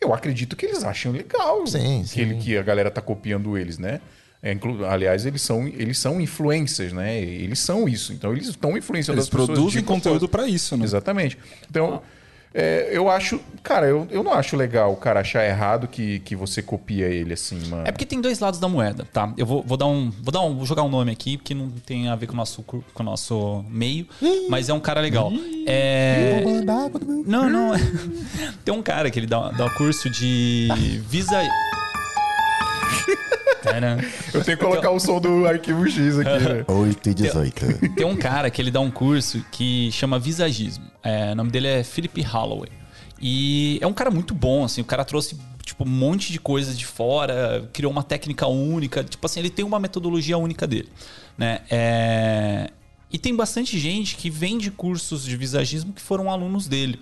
eu 0.00 0.12
acredito 0.12 0.54
que 0.56 0.66
eles 0.66 0.84
acham 0.84 1.10
legal 1.12 1.66
Sim, 1.66 2.02
que, 2.02 2.08
sim. 2.08 2.20
ele- 2.20 2.34
que 2.36 2.56
a 2.58 2.62
galera 2.62 2.90
tá 2.90 3.00
copiando 3.00 3.56
eles, 3.56 3.78
né? 3.78 4.00
É, 4.42 4.52
inclu- 4.52 4.84
aliás, 4.84 5.24
eles 5.24 5.40
são, 5.40 5.66
eles 5.68 5.96
são 5.98 6.20
influencers, 6.20 6.92
né? 6.92 7.18
Eles 7.20 7.60
são 7.60 7.88
isso. 7.88 8.12
Então, 8.12 8.32
eles 8.32 8.48
estão 8.48 8.76
influenciando 8.76 9.16
Eles 9.18 9.26
as 9.26 9.30
pessoas. 9.30 9.46
produzem 9.50 9.80
de 9.80 9.86
conteúdo 9.86 10.28
pra 10.28 10.48
isso, 10.48 10.76
né? 10.76 10.84
Exatamente. 10.84 11.38
Então, 11.70 12.02
é, 12.54 12.90
eu 12.92 13.08
acho. 13.08 13.40
Cara, 13.62 13.86
eu, 13.86 14.06
eu 14.10 14.22
não 14.22 14.32
acho 14.32 14.56
legal 14.56 14.92
o 14.92 14.96
cara 14.96 15.20
achar 15.20 15.44
errado 15.44 15.88
que, 15.88 16.18
que 16.20 16.36
você 16.36 16.60
copia 16.60 17.06
ele, 17.06 17.32
assim, 17.32 17.58
mano. 17.68 17.84
É 17.86 17.92
porque 17.92 18.04
tem 18.04 18.20
dois 18.20 18.40
lados 18.40 18.60
da 18.60 18.68
moeda, 18.68 19.06
tá? 19.12 19.32
Eu 19.36 19.46
vou, 19.46 19.62
vou 19.62 19.76
dar 19.76 19.86
um. 19.86 20.10
Vou 20.10 20.32
dar 20.32 20.40
um. 20.40 20.56
Vou 20.56 20.66
jogar 20.66 20.82
um 20.82 20.88
nome 20.88 21.10
aqui, 21.10 21.36
porque 21.36 21.54
não 21.54 21.70
tem 21.70 22.08
a 22.08 22.16
ver 22.16 22.26
com 22.26 22.34
o 22.34 22.36
nosso, 22.36 22.62
com 22.62 22.82
o 22.94 23.02
nosso 23.02 23.64
meio. 23.68 24.06
Mas 24.48 24.68
é 24.68 24.74
um 24.74 24.80
cara 24.80 25.00
legal. 25.00 25.32
É. 25.66 26.42
Não, 27.26 27.48
não. 27.48 27.72
Tem 28.64 28.74
um 28.74 28.82
cara 28.82 29.10
que 29.10 29.18
ele 29.18 29.26
dá, 29.26 29.50
dá 29.50 29.70
curso 29.70 30.10
de 30.10 30.68
Visa. 31.08 31.40
Tcharam. 33.80 33.98
Eu 34.34 34.44
tenho 34.44 34.58
que 34.58 34.64
colocar 34.64 34.90
o 34.90 34.98
som 35.00 35.20
do 35.20 35.46
arquivo 35.46 35.88
X 35.88 36.18
aqui, 36.18 36.44
né? 36.44 36.64
8 36.66 37.08
e 37.10 37.14
18. 37.14 37.88
Tem 37.96 38.06
um 38.06 38.16
cara 38.16 38.50
que 38.50 38.60
ele 38.60 38.70
dá 38.70 38.80
um 38.80 38.90
curso 38.90 39.44
que 39.50 39.90
chama 39.92 40.18
Visagismo. 40.18 40.84
É, 41.02 41.32
o 41.32 41.34
nome 41.34 41.50
dele 41.50 41.68
é 41.68 41.84
Philip 41.84 42.20
Holloway. 42.22 42.70
E 43.20 43.78
é 43.80 43.86
um 43.86 43.92
cara 43.92 44.10
muito 44.10 44.34
bom, 44.34 44.64
assim. 44.64 44.80
O 44.80 44.84
cara 44.84 45.04
trouxe, 45.04 45.38
tipo, 45.64 45.84
um 45.84 45.88
monte 45.88 46.32
de 46.32 46.40
coisas 46.40 46.76
de 46.78 46.84
fora, 46.86 47.68
criou 47.72 47.90
uma 47.92 48.02
técnica 48.02 48.46
única. 48.46 49.04
Tipo 49.04 49.24
assim, 49.26 49.40
ele 49.40 49.50
tem 49.50 49.64
uma 49.64 49.78
metodologia 49.78 50.36
única 50.36 50.66
dele, 50.66 50.88
né? 51.38 51.60
É, 51.70 52.70
E 53.12 53.18
tem 53.18 53.34
bastante 53.36 53.78
gente 53.78 54.16
que 54.16 54.28
vende 54.30 54.70
cursos 54.70 55.24
de 55.24 55.36
visagismo 55.36 55.92
que 55.92 56.02
foram 56.02 56.30
alunos 56.30 56.66
dele. 56.66 56.98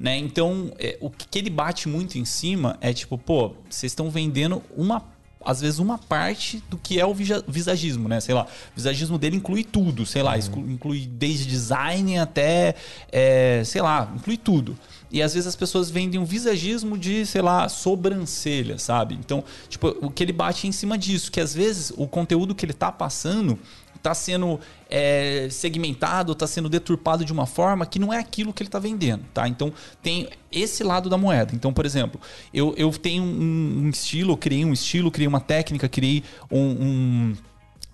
Né? 0.00 0.18
Então, 0.18 0.72
é, 0.76 0.98
o 1.00 1.08
que 1.08 1.38
ele 1.38 1.50
bate 1.50 1.88
muito 1.88 2.18
em 2.18 2.24
cima 2.24 2.76
é 2.80 2.92
tipo, 2.92 3.16
pô, 3.16 3.54
vocês 3.70 3.92
estão 3.92 4.10
vendendo 4.10 4.60
uma 4.76 5.00
às 5.44 5.60
vezes 5.60 5.78
uma 5.78 5.98
parte 5.98 6.62
do 6.70 6.76
que 6.78 6.98
é 7.00 7.06
o 7.06 7.12
visa- 7.14 7.44
visagismo, 7.46 8.08
né? 8.08 8.20
Sei 8.20 8.34
lá, 8.34 8.44
o 8.44 8.76
visagismo 8.76 9.18
dele 9.18 9.36
inclui 9.36 9.62
tudo, 9.64 10.04
sei 10.06 10.22
lá, 10.22 10.36
exclu- 10.38 10.68
inclui 10.70 11.06
desde 11.06 11.46
design 11.46 12.18
até, 12.18 12.74
é, 13.12 13.62
sei 13.64 13.82
lá, 13.82 14.10
inclui 14.16 14.36
tudo. 14.36 14.76
E 15.10 15.22
às 15.22 15.32
vezes 15.34 15.46
as 15.46 15.54
pessoas 15.54 15.90
vendem 15.90 16.18
um 16.18 16.24
visagismo 16.24 16.98
de, 16.98 17.24
sei 17.24 17.40
lá, 17.40 17.68
sobrancelha, 17.68 18.78
sabe? 18.78 19.14
Então, 19.14 19.44
tipo, 19.68 19.96
o 20.00 20.10
que 20.10 20.22
ele 20.24 20.32
bate 20.32 20.66
é 20.66 20.68
em 20.68 20.72
cima 20.72 20.98
disso, 20.98 21.30
que 21.30 21.40
às 21.40 21.54
vezes 21.54 21.92
o 21.96 22.06
conteúdo 22.08 22.54
que 22.54 22.64
ele 22.64 22.72
tá 22.72 22.90
passando 22.90 23.58
tá 24.04 24.14
sendo 24.14 24.60
é, 24.90 25.48
segmentado, 25.50 26.34
tá 26.34 26.46
sendo 26.46 26.68
deturpado 26.68 27.24
de 27.24 27.32
uma 27.32 27.46
forma 27.46 27.86
que 27.86 27.98
não 27.98 28.12
é 28.12 28.18
aquilo 28.18 28.52
que 28.52 28.62
ele 28.62 28.68
tá 28.68 28.78
vendendo, 28.78 29.24
tá? 29.32 29.48
Então 29.48 29.72
tem 30.02 30.28
esse 30.52 30.84
lado 30.84 31.08
da 31.08 31.16
moeda. 31.16 31.54
Então, 31.54 31.72
por 31.72 31.86
exemplo, 31.86 32.20
eu, 32.52 32.74
eu 32.76 32.90
tenho 32.92 33.22
um, 33.22 33.84
um 33.84 33.88
estilo, 33.88 34.36
criei 34.36 34.62
um 34.62 34.74
estilo, 34.74 35.10
criei 35.10 35.26
uma 35.26 35.40
técnica, 35.40 35.88
criei 35.88 36.22
um, 36.50 36.58
um 36.60 37.34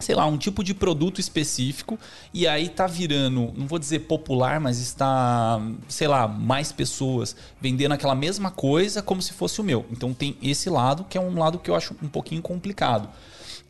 sei 0.00 0.16
lá, 0.16 0.26
um 0.26 0.36
tipo 0.36 0.64
de 0.64 0.74
produto 0.74 1.20
específico 1.20 1.96
e 2.34 2.48
aí 2.48 2.68
tá 2.68 2.88
virando, 2.88 3.52
não 3.56 3.68
vou 3.68 3.78
dizer 3.78 4.00
popular, 4.00 4.58
mas 4.58 4.80
está, 4.80 5.60
sei 5.86 6.08
lá, 6.08 6.26
mais 6.26 6.72
pessoas 6.72 7.36
vendendo 7.60 7.92
aquela 7.92 8.16
mesma 8.16 8.50
coisa 8.50 9.00
como 9.00 9.22
se 9.22 9.32
fosse 9.32 9.60
o 9.60 9.64
meu. 9.64 9.86
Então 9.92 10.12
tem 10.12 10.36
esse 10.42 10.68
lado 10.68 11.06
que 11.08 11.16
é 11.16 11.20
um 11.20 11.38
lado 11.38 11.60
que 11.60 11.70
eu 11.70 11.76
acho 11.76 11.94
um 12.02 12.08
pouquinho 12.08 12.42
complicado. 12.42 13.08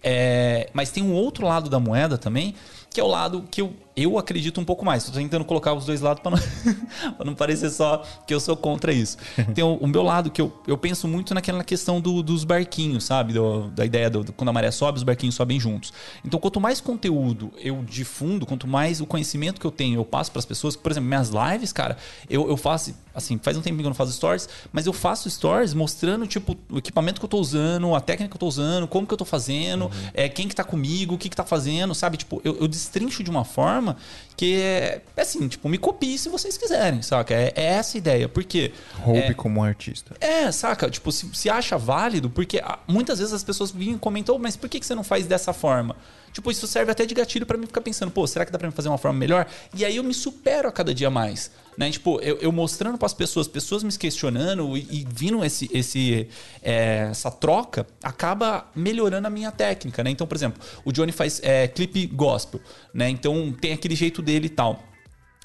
É, 0.03 0.68
mas 0.72 0.90
tem 0.90 1.03
um 1.03 1.12
outro 1.12 1.46
lado 1.46 1.68
da 1.68 1.78
moeda 1.78 2.16
também, 2.16 2.55
que 2.90 3.01
é 3.01 3.05
o 3.05 3.09
lado 3.09 3.44
que 3.51 3.61
eu, 3.61 3.72
eu 4.03 4.18
acredito 4.18 4.61
um 4.61 4.64
pouco 4.64 4.84
mais. 4.84 5.05
Estou 5.05 5.20
tentando 5.20 5.44
colocar 5.44 5.74
os 5.74 5.84
dois 5.86 6.01
lados 6.01 6.22
para 6.22 6.32
não, 6.36 6.38
pra 7.16 7.24
não 7.24 7.34
parecer 7.34 7.70
só 7.70 8.03
que 8.26 8.34
eu 8.34 8.40
sou 8.40 8.57
contra 8.57 8.92
isso. 8.92 9.16
Tem 9.55 9.64
o, 9.64 9.74
o 9.74 9.86
meu 9.86 10.03
lado 10.03 10.30
que 10.30 10.40
eu, 10.40 10.53
eu 10.66 10.76
penso 10.78 11.07
muito 11.09 11.34
naquela 11.34 11.62
questão 11.64 12.01
do- 12.01 12.22
dos 12.22 12.44
barquinhos, 12.44 13.05
sabe? 13.05 13.32
Do- 13.32 13.68
da 13.70 13.84
ideia 13.84 14.09
do, 14.11 14.24
do- 14.24 14.32
quando 14.32 14.48
a 14.48 14.53
maré 14.53 14.70
sobe, 14.70 14.98
os 14.98 15.03
barquinhos 15.05 15.34
sobem 15.34 15.59
juntos. 15.61 15.92
Então, 16.24 16.38
quanto 16.40 16.61
mais 16.61 16.80
conteúdo 16.80 17.51
eu 17.59 17.82
difundo, 17.84 18.46
quanto 18.46 18.66
mais 18.66 19.01
o 19.01 19.07
conhecimento 19.07 19.61
que 19.61 19.66
eu 19.66 19.70
tenho 19.70 19.98
eu 20.01 20.05
passo 20.05 20.30
para 20.30 20.38
as 20.38 20.46
pessoas, 20.46 20.76
por 20.76 20.90
exemplo, 20.92 21.09
minhas 21.09 21.30
lives, 21.30 21.72
cara, 21.72 21.96
eu, 22.28 22.48
eu 22.48 22.57
faço, 22.57 22.94
assim, 23.14 23.38
faz 23.42 23.57
um 23.57 23.61
tempinho 23.61 23.80
que 23.82 23.86
eu 23.86 23.90
não 23.90 23.94
faço 23.94 24.12
stories, 24.12 24.48
mas 24.72 24.86
eu 24.86 24.92
faço 24.92 25.28
stories 25.30 25.74
mostrando, 25.74 26.26
tipo, 26.26 26.57
o 26.70 26.78
equipamento 26.78 27.20
que 27.20 27.24
eu 27.24 27.28
tô 27.28 27.38
usando, 27.38 27.94
a 27.94 28.01
técnica 28.01 28.30
que 28.30 28.36
eu 28.36 28.40
tô 28.40 28.46
usando, 28.46 28.86
como 28.88 29.07
que 29.07 29.12
eu 29.14 29.18
tô 29.18 29.24
fazendo, 29.24 29.90
é, 30.14 30.28
quem 30.28 30.46
que 30.48 30.55
tá 30.55 30.64
comigo, 30.64 31.14
o 31.14 31.18
que 31.18 31.28
que 31.28 31.36
tá 31.36 31.44
fazendo, 31.44 31.94
sabe? 31.94 32.16
Tipo, 32.16 32.40
eu, 32.44 32.57
eu 32.59 32.68
destrincho 32.68 33.22
de 33.22 33.30
uma 33.30 33.44
forma 33.44 33.89
que 34.36 34.57
é, 34.61 35.03
é 35.16 35.22
assim, 35.22 35.47
tipo, 35.49 35.68
me 35.68 35.76
copie 35.78 36.16
se 36.18 36.28
vocês 36.28 36.57
quiserem, 36.57 37.03
saca? 37.03 37.34
É, 37.34 37.53
é 37.55 37.64
essa 37.64 37.97
a 37.97 37.99
ideia. 37.99 38.28
Por 38.28 38.43
quê? 38.45 38.72
Roube 39.01 39.18
É, 39.18 39.34
como 39.34 39.61
um 39.61 39.62
artista. 39.64 40.14
é, 40.20 40.51
saca? 40.51 40.88
Tipo, 40.91 41.12
se, 41.12 41.28
se 41.34 41.51
acha 41.51 41.76
válido, 41.76 42.30
porque 42.30 42.59
ah, 42.64 42.78
muitas 42.88 43.18
vezes 43.18 43.34
as 43.34 43.45
pessoas 43.45 43.70
vinham 43.70 43.97
e 43.97 43.99
comentam, 43.99 44.34
"Oh, 44.34 44.38
mas 44.38 44.57
por 44.57 44.68
que, 44.68 44.80
que 44.80 44.86
você 44.86 44.95
não 44.95 45.05
faz 45.05 45.26
dessa 45.26 45.53
forma? 45.53 45.95
Tipo, 46.32 46.51
isso 46.51 46.66
serve 46.66 46.93
até 46.93 47.05
de 47.05 47.14
gatilho 47.14 47.45
pra 47.45 47.59
mim 47.59 47.66
ficar 47.66 47.80
pensando, 47.80 48.11
pô, 48.11 48.24
será 48.26 48.47
que 48.47 48.53
dá 48.53 48.59
pra 48.59 48.68
mim 48.68 48.74
fazer 48.74 48.88
uma 48.88 48.99
forma 48.99 49.18
melhor? 49.18 49.47
E 49.74 49.84
aí 49.84 49.97
eu 49.97 50.05
me 50.05 50.14
supero 50.14 50.68
a 50.68 50.72
cada 50.72 50.95
dia 50.95 51.11
mais. 51.11 51.51
Né? 51.81 51.91
Tipo, 51.91 52.20
eu, 52.20 52.37
eu 52.43 52.53
mostrando 52.53 52.99
pras 52.99 53.14
pessoas, 53.14 53.49
pessoas 53.49 53.83
me 53.83 53.91
questionando 53.91 54.76
e, 54.76 54.87
e 54.91 55.07
vindo 55.11 55.43
esse, 55.43 55.66
esse, 55.72 56.28
é, 56.62 57.09
essa 57.11 57.31
troca, 57.31 57.87
acaba 58.03 58.66
melhorando 58.76 59.26
a 59.26 59.31
minha 59.31 59.51
técnica, 59.51 60.05
né? 60.05 60.11
Então, 60.11 60.26
por 60.26 60.37
exemplo, 60.37 60.62
o 60.85 60.93
Johnny 60.93 61.11
faz 61.11 61.41
é, 61.43 61.66
clipe 61.66 62.07
gospel, 62.07 62.61
né? 62.93 63.09
Então 63.09 63.51
tem 63.59 63.72
aquele 63.72 63.97
jeito 63.97 64.20
dele 64.20 64.49
e 64.49 64.51
tal 64.51 64.89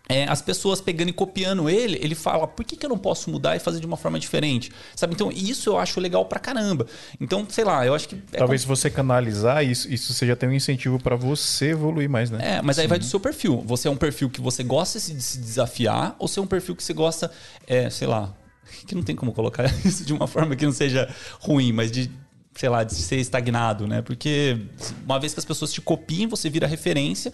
é, 0.07 0.25
as 0.25 0.41
pessoas 0.41 0.79
pegando 0.79 1.09
e 1.09 1.13
copiando 1.13 1.69
ele, 1.69 1.99
ele 2.01 2.15
fala, 2.15 2.47
por 2.47 2.63
que, 2.63 2.75
que 2.75 2.85
eu 2.85 2.89
não 2.89 2.97
posso 2.97 3.29
mudar 3.29 3.55
e 3.55 3.59
fazer 3.59 3.79
de 3.79 3.85
uma 3.85 3.97
forma 3.97 4.19
diferente? 4.19 4.71
Sabe? 4.95 5.13
Então, 5.13 5.31
isso 5.31 5.69
eu 5.69 5.77
acho 5.77 5.99
legal 5.99 6.25
pra 6.25 6.39
caramba. 6.39 6.85
Então, 7.19 7.45
sei 7.49 7.63
lá, 7.63 7.85
eu 7.85 7.93
acho 7.93 8.09
que. 8.09 8.15
é 8.31 8.37
Talvez 8.37 8.61
se 8.61 8.67
você 8.67 8.89
canalizar 8.89 9.65
isso, 9.65 9.91
isso 9.91 10.13
seja 10.13 10.33
até 10.33 10.47
um 10.47 10.53
incentivo 10.53 10.99
pra 10.99 11.15
você 11.15 11.71
evoluir 11.71 12.09
mais, 12.09 12.29
né? 12.29 12.57
É, 12.57 12.61
mas 12.61 12.77
aí 12.77 12.87
vai 12.87 12.99
do 12.99 13.05
seu 13.05 13.19
perfil. 13.19 13.63
Você 13.65 13.87
é 13.87 13.91
um 13.91 13.97
perfil 13.97 14.29
que 14.29 14.41
você 14.41 14.63
gosta 14.63 14.99
de 14.99 15.21
se 15.21 15.39
desafiar 15.39 16.15
ou 16.19 16.27
você 16.27 16.39
é 16.39 16.43
um 16.43 16.47
perfil 16.47 16.75
que 16.75 16.83
você 16.83 16.93
gosta, 16.93 17.31
é, 17.67 17.89
sei 17.89 18.07
lá, 18.07 18.33
que 18.85 18.93
não 18.93 19.03
tem 19.03 19.15
como 19.15 19.31
colocar 19.31 19.65
isso 19.83 20.05
de 20.05 20.13
uma 20.13 20.27
forma 20.27 20.55
que 20.55 20.65
não 20.65 20.73
seja 20.73 21.13
ruim, 21.39 21.71
mas 21.71 21.91
de, 21.91 22.11
sei 22.55 22.69
lá, 22.69 22.83
de 22.83 22.95
ser 22.95 23.17
estagnado, 23.17 23.85
né? 23.85 24.01
Porque 24.01 24.57
uma 25.03 25.19
vez 25.19 25.33
que 25.33 25.39
as 25.39 25.45
pessoas 25.45 25.73
te 25.73 25.81
copiem, 25.81 26.25
você 26.25 26.49
vira 26.49 26.65
referência 26.65 27.31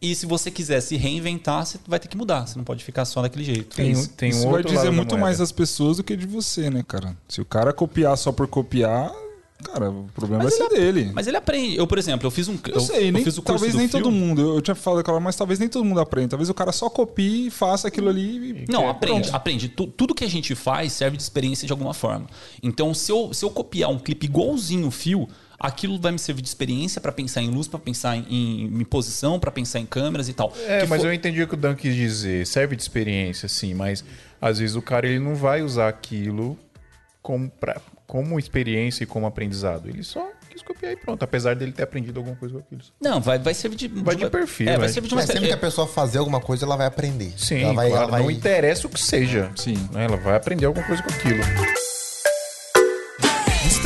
e 0.00 0.14
se 0.14 0.26
você 0.26 0.50
quiser 0.50 0.80
se 0.80 0.96
reinventar, 0.96 1.66
você 1.66 1.78
vai 1.86 1.98
ter 1.98 2.06
que 2.06 2.16
mudar. 2.16 2.46
Você 2.46 2.56
não 2.56 2.64
pode 2.64 2.84
ficar 2.84 3.04
só 3.04 3.20
daquele 3.20 3.44
jeito. 3.44 3.74
Tem, 3.74 3.90
Isso, 3.90 4.08
tem 4.10 4.30
um 4.30 4.36
isso 4.36 4.44
vai 4.44 4.58
outro 4.58 4.72
dizer 4.72 4.90
muito 4.90 5.18
mais 5.18 5.38
das 5.38 5.50
pessoas 5.50 5.96
do 5.96 6.04
que 6.04 6.16
de 6.16 6.26
você, 6.26 6.70
né, 6.70 6.84
cara? 6.86 7.16
Se 7.28 7.40
o 7.40 7.44
cara 7.44 7.72
copiar 7.72 8.16
só 8.16 8.30
por 8.30 8.46
copiar, 8.46 9.12
cara, 9.64 9.90
o 9.90 10.06
problema 10.14 10.44
Mas 10.44 10.58
vai 10.58 10.68
ser 10.68 10.74
ele 10.76 10.92
dele. 11.02 11.12
Mas 11.14 11.26
ele 11.26 11.36
aprende. 11.36 11.76
Eu, 11.76 11.86
por 11.86 11.98
exemplo, 11.98 12.26
eu 12.26 12.30
fiz 12.30 12.48
um. 12.48 12.58
Eu 12.68 12.80
sei, 12.80 13.10
nem, 13.12 13.22
fiz 13.24 13.38
o 13.38 13.42
curso 13.42 13.52
talvez 13.58 13.72
do 13.72 13.78
nem 13.78 13.88
filme. 13.88 14.02
todo 14.04 14.12
mundo. 14.12 14.40
Eu, 14.40 14.54
eu 14.56 14.60
tinha 14.60 14.74
falado 14.74 15.00
aquela, 15.00 15.20
mas 15.20 15.36
talvez 15.36 15.58
nem 15.58 15.68
todo 15.68 15.84
mundo 15.84 16.00
aprenda. 16.00 16.28
Talvez 16.28 16.48
o 16.48 16.54
cara 16.54 16.72
só 16.72 16.88
copie 16.90 17.46
e 17.46 17.50
faça 17.50 17.88
aquilo 17.88 18.08
ali. 18.08 18.64
e 18.66 18.72
Não, 18.72 18.80
pronto. 18.82 18.90
aprende, 18.90 19.30
aprende. 19.32 19.68
Tu- 19.68 19.86
tudo 19.86 20.14
que 20.14 20.24
a 20.24 20.28
gente 20.30 20.54
faz 20.54 20.92
serve 20.92 21.16
de 21.16 21.22
experiência 21.22 21.66
de 21.66 21.72
alguma 21.72 21.94
forma. 21.94 22.26
Então, 22.62 22.92
se 22.94 23.10
eu, 23.12 23.32
se 23.34 23.44
eu 23.44 23.50
copiar 23.50 23.90
um 23.90 23.98
clipe 23.98 24.26
igualzinho 24.26 24.86
o 24.88 24.90
fio, 24.90 25.28
aquilo 25.58 26.00
vai 26.00 26.10
me 26.12 26.18
servir 26.18 26.40
de 26.42 26.48
experiência 26.48 27.00
pra 27.00 27.12
pensar 27.12 27.42
em 27.42 27.50
luz, 27.50 27.68
pra 27.68 27.78
pensar 27.78 28.16
em, 28.16 28.64
em 28.64 28.84
posição, 28.84 29.38
pra 29.38 29.50
pensar 29.50 29.78
em 29.78 29.84
câmeras 29.86 30.28
e 30.28 30.32
tal. 30.32 30.52
É, 30.66 30.80
Que 30.80 30.86
mas 30.86 31.02
for- 31.02 31.08
eu 31.08 31.12
entendi 31.12 31.42
o 31.42 31.46
que 31.48 31.54
o 31.54 31.56
Dan 31.56 31.74
quis 31.74 31.94
dizer. 31.94 32.46
Serve 32.46 32.74
de 32.76 32.82
experiência, 32.82 33.46
sim, 33.48 33.74
mas 33.74 34.02
às 34.40 34.58
vezes 34.58 34.74
o 34.74 34.80
cara 34.80 35.06
ele 35.06 35.18
não 35.18 35.34
vai 35.34 35.60
usar 35.62 35.88
aquilo 35.88 36.56
como, 37.22 37.50
pra, 37.50 37.78
como 38.10 38.40
experiência 38.40 39.04
e 39.04 39.06
como 39.06 39.24
aprendizado. 39.24 39.88
Ele 39.88 40.02
só 40.02 40.32
quis 40.48 40.62
copiar 40.62 40.90
e 40.92 40.96
pronto, 40.96 41.22
apesar 41.22 41.54
dele 41.54 41.70
ter 41.70 41.84
aprendido 41.84 42.18
alguma 42.18 42.34
coisa 42.34 42.54
com 42.54 42.60
aquilo. 42.60 42.80
Não, 43.00 43.20
vai, 43.20 43.38
vai 43.38 43.54
servir 43.54 43.76
de. 43.76 43.86
Vai 43.86 44.16
de 44.16 44.28
perfil, 44.28 44.66
É, 44.66 44.70
vai 44.72 44.78
vai. 44.80 44.88
servir 44.88 45.06
de 45.06 45.14
uma 45.14 45.20
Mas 45.20 45.30
sempre 45.30 45.46
que 45.46 45.54
a 45.54 45.56
pessoa 45.56 45.86
fazer 45.86 46.18
alguma 46.18 46.40
coisa, 46.40 46.64
ela 46.66 46.76
vai 46.76 46.86
aprender. 46.88 47.32
Sim, 47.36 47.62
ela 47.62 47.72
vai, 47.72 47.88
claro, 47.88 48.02
ela 48.02 48.10
vai... 48.10 48.22
não 48.24 48.30
interessa 48.32 48.88
o 48.88 48.90
que 48.90 49.00
seja. 49.00 49.52
Sim. 49.54 49.74
né? 49.92 50.06
Ela 50.06 50.16
vai 50.16 50.34
aprender 50.34 50.66
alguma 50.66 50.84
coisa 50.84 51.00
com 51.04 51.10
aquilo. 51.10 51.38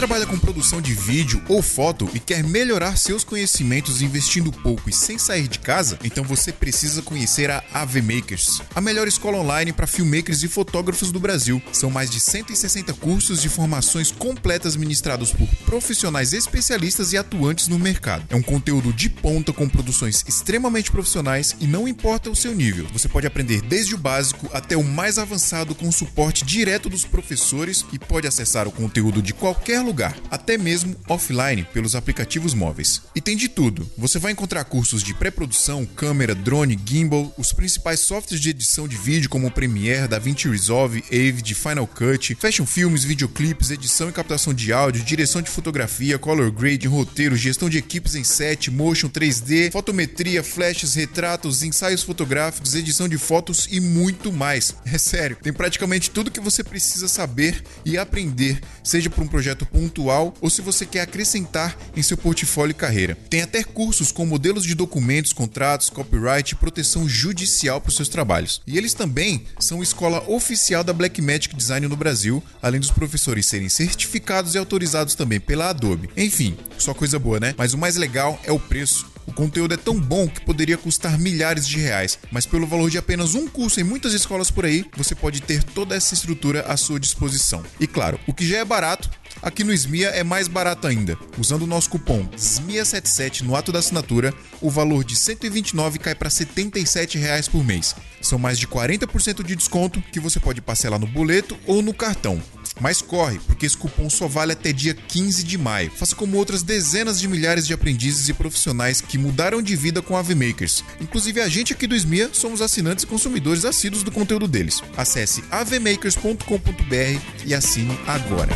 Trabalha 0.04 0.26
com 0.26 0.38
produção 0.38 0.82
de 0.82 0.92
vídeo 0.92 1.42
ou 1.48 1.62
foto 1.62 2.10
e 2.12 2.20
quer 2.20 2.44
melhorar 2.44 2.94
seus 2.98 3.24
conhecimentos 3.24 4.02
investindo 4.02 4.52
pouco 4.52 4.90
e 4.90 4.92
sem 4.92 5.16
sair 5.16 5.48
de 5.48 5.58
casa? 5.58 5.98
Então 6.04 6.22
você 6.22 6.52
precisa 6.52 7.00
conhecer 7.00 7.50
a 7.50 7.64
AV 7.72 8.02
Makers, 8.02 8.60
a 8.74 8.82
melhor 8.82 9.08
escola 9.08 9.38
online 9.38 9.72
para 9.72 9.86
filmmakers 9.86 10.42
e 10.42 10.48
fotógrafos 10.48 11.10
do 11.10 11.18
Brasil. 11.18 11.62
São 11.72 11.88
mais 11.88 12.10
de 12.10 12.20
160 12.20 12.92
cursos 12.92 13.40
de 13.40 13.48
formações 13.48 14.10
completas 14.10 14.76
ministrados 14.76 15.32
por 15.32 15.48
profissionais 15.64 16.34
especialistas 16.34 17.14
e 17.14 17.16
atuantes 17.16 17.66
no 17.66 17.78
mercado. 17.78 18.26
É 18.28 18.36
um 18.36 18.42
conteúdo 18.42 18.92
de 18.92 19.08
ponta 19.08 19.54
com 19.54 19.66
produções 19.66 20.22
extremamente 20.28 20.90
profissionais 20.90 21.56
e 21.60 21.66
não 21.66 21.88
importa 21.88 22.28
o 22.28 22.36
seu 22.36 22.54
nível. 22.54 22.86
Você 22.92 23.08
pode 23.08 23.26
aprender 23.26 23.62
desde 23.62 23.94
o 23.94 23.98
básico 23.98 24.50
até 24.52 24.76
o 24.76 24.84
mais 24.84 25.18
avançado 25.18 25.74
com 25.74 25.90
suporte 25.90 26.44
direto 26.44 26.90
dos 26.90 27.06
professores 27.06 27.86
e 27.90 27.98
pode 27.98 28.26
acessar 28.26 28.68
o 28.68 28.72
conteúdo 28.72 29.22
de 29.22 29.32
qualquer 29.32 29.80
lugar, 29.80 29.93
até 30.30 30.58
mesmo 30.58 30.96
offline 31.08 31.64
pelos 31.72 31.94
aplicativos 31.94 32.54
móveis. 32.54 33.02
E 33.14 33.20
tem 33.20 33.36
de 33.36 33.48
tudo. 33.48 33.88
Você 33.96 34.18
vai 34.18 34.32
encontrar 34.32 34.64
cursos 34.64 35.02
de 35.02 35.14
pré-produção, 35.14 35.86
câmera, 35.86 36.34
drone, 36.34 36.78
gimbal, 36.84 37.32
os 37.38 37.52
principais 37.52 38.00
softwares 38.00 38.40
de 38.40 38.50
edição 38.50 38.88
de 38.88 38.96
vídeo 38.96 39.30
como 39.30 39.50
Premiere, 39.50 40.08
DaVinci 40.08 40.48
Resolve, 40.48 41.04
Avid, 41.10 41.54
Final 41.54 41.86
Cut, 41.86 42.34
fashion 42.34 42.66
filmes, 42.66 43.04
videoclipes, 43.04 43.70
edição 43.70 44.08
e 44.08 44.12
captação 44.12 44.52
de 44.52 44.72
áudio, 44.72 45.04
direção 45.04 45.40
de 45.40 45.50
fotografia, 45.50 46.18
color 46.18 46.50
grading, 46.50 46.88
roteiro, 46.88 47.36
gestão 47.36 47.68
de 47.68 47.78
equipes 47.78 48.14
em 48.14 48.24
set, 48.24 48.70
motion 48.70 49.08
3D, 49.08 49.70
fotometria, 49.70 50.42
flashes, 50.42 50.94
retratos, 50.94 51.62
ensaios 51.62 52.02
fotográficos, 52.02 52.74
edição 52.74 53.08
de 53.08 53.18
fotos 53.18 53.68
e 53.70 53.80
muito 53.80 54.32
mais. 54.32 54.74
É 54.94 54.98
sério, 54.98 55.36
tem 55.42 55.52
praticamente 55.52 56.08
tudo 56.08 56.30
que 56.30 56.38
você 56.38 56.62
precisa 56.62 57.08
saber 57.08 57.64
e 57.84 57.98
aprender, 57.98 58.60
seja 58.84 59.10
para 59.10 59.24
um 59.24 59.26
projeto 59.26 59.66
pontual 59.74 60.32
ou 60.40 60.48
se 60.48 60.62
você 60.62 60.86
quer 60.86 61.00
acrescentar 61.00 61.76
em 61.96 62.02
seu 62.02 62.16
portfólio 62.16 62.70
e 62.70 62.74
carreira. 62.74 63.18
Tem 63.28 63.42
até 63.42 63.64
cursos 63.64 64.12
com 64.12 64.24
modelos 64.24 64.62
de 64.62 64.74
documentos, 64.76 65.32
contratos, 65.32 65.90
copyright 65.90 66.52
e 66.52 66.56
proteção 66.56 67.08
judicial 67.08 67.80
para 67.80 67.88
os 67.88 67.96
seus 67.96 68.08
trabalhos. 68.08 68.62
E 68.64 68.78
eles 68.78 68.94
também 68.94 69.44
são 69.58 69.82
escola 69.82 70.22
oficial 70.30 70.84
da 70.84 70.92
Blackmagic 70.92 71.56
Design 71.56 71.88
no 71.88 71.96
Brasil, 71.96 72.42
além 72.62 72.78
dos 72.78 72.92
professores 72.92 73.46
serem 73.46 73.68
certificados 73.68 74.54
e 74.54 74.58
autorizados 74.58 75.16
também 75.16 75.40
pela 75.40 75.70
Adobe. 75.70 76.08
Enfim, 76.16 76.56
só 76.78 76.94
coisa 76.94 77.18
boa, 77.18 77.40
né? 77.40 77.54
Mas 77.58 77.74
o 77.74 77.78
mais 77.78 77.96
legal 77.96 78.40
é 78.44 78.52
o 78.52 78.60
preço. 78.60 79.12
O 79.26 79.32
conteúdo 79.32 79.74
é 79.74 79.76
tão 79.76 79.98
bom 79.98 80.28
que 80.28 80.44
poderia 80.44 80.76
custar 80.76 81.18
milhares 81.18 81.66
de 81.66 81.78
reais, 81.78 82.18
mas 82.30 82.46
pelo 82.46 82.66
valor 82.66 82.90
de 82.90 82.98
apenas 82.98 83.34
um 83.34 83.48
curso 83.48 83.80
em 83.80 83.84
muitas 83.84 84.12
escolas 84.12 84.50
por 84.50 84.64
aí, 84.64 84.84
você 84.96 85.14
pode 85.14 85.40
ter 85.40 85.62
toda 85.62 85.94
essa 85.94 86.14
estrutura 86.14 86.60
à 86.62 86.76
sua 86.76 87.00
disposição. 87.00 87.64
E 87.80 87.86
claro, 87.86 88.20
o 88.26 88.34
que 88.34 88.46
já 88.46 88.58
é 88.58 88.64
barato, 88.64 89.10
aqui 89.42 89.64
no 89.64 89.72
SMIA 89.72 90.08
é 90.08 90.22
mais 90.22 90.48
barato 90.48 90.86
ainda. 90.86 91.18
Usando 91.38 91.62
o 91.62 91.66
nosso 91.66 91.90
cupom 91.90 92.26
SMIA77 92.36 93.42
no 93.42 93.56
ato 93.56 93.72
da 93.72 93.78
assinatura, 93.78 94.32
o 94.60 94.70
valor 94.70 95.04
de 95.04 95.14
R$ 95.14 95.20
129 95.20 95.98
cai 95.98 96.14
para 96.14 96.30
77 96.30 97.18
reais 97.18 97.48
por 97.48 97.64
mês. 97.64 97.94
São 98.20 98.38
mais 98.38 98.58
de 98.58 98.66
40% 98.66 99.42
de 99.42 99.54
desconto 99.54 100.02
que 100.12 100.20
você 100.20 100.40
pode 100.40 100.60
parcelar 100.60 100.98
no 100.98 101.06
boleto 101.06 101.58
ou 101.66 101.82
no 101.82 101.92
cartão. 101.92 102.42
Mas 102.80 103.00
corre, 103.00 103.38
porque 103.46 103.66
esse 103.66 103.76
cupom 103.76 104.10
só 104.10 104.26
vale 104.26 104.52
até 104.52 104.72
dia 104.72 104.94
15 104.94 105.44
de 105.44 105.56
maio. 105.56 105.90
Faça 105.90 106.16
como 106.16 106.36
outras 106.36 106.62
dezenas 106.62 107.20
de 107.20 107.28
milhares 107.28 107.66
de 107.66 107.72
aprendizes 107.72 108.28
e 108.28 108.32
profissionais 108.32 109.00
que 109.00 109.16
mudaram 109.16 109.62
de 109.62 109.76
vida 109.76 110.02
com 110.02 110.16
a 110.16 110.18
AVMakers. 110.18 110.84
Inclusive 111.00 111.40
a 111.40 111.48
gente 111.48 111.72
aqui 111.72 111.86
do 111.86 111.94
SMIA 111.94 112.30
somos 112.32 112.60
assinantes 112.60 113.04
e 113.04 113.06
consumidores 113.06 113.64
assíduos 113.64 114.02
do 114.02 114.10
conteúdo 114.10 114.48
deles. 114.48 114.82
Acesse 114.96 115.44
avmakers.com.br 115.50 117.44
e 117.46 117.54
assine 117.54 117.96
agora. 118.06 118.52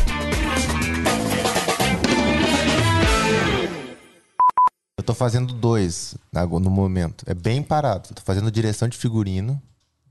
Eu 4.97 5.03
tô 5.03 5.13
fazendo 5.13 5.53
dois 5.53 6.15
no 6.33 6.69
momento. 6.69 7.23
É 7.25 7.33
bem 7.33 7.63
parado. 7.63 8.09
Eu 8.11 8.15
tô 8.15 8.21
fazendo 8.21 8.51
direção 8.51 8.87
de 8.89 8.97
figurino, 8.97 9.61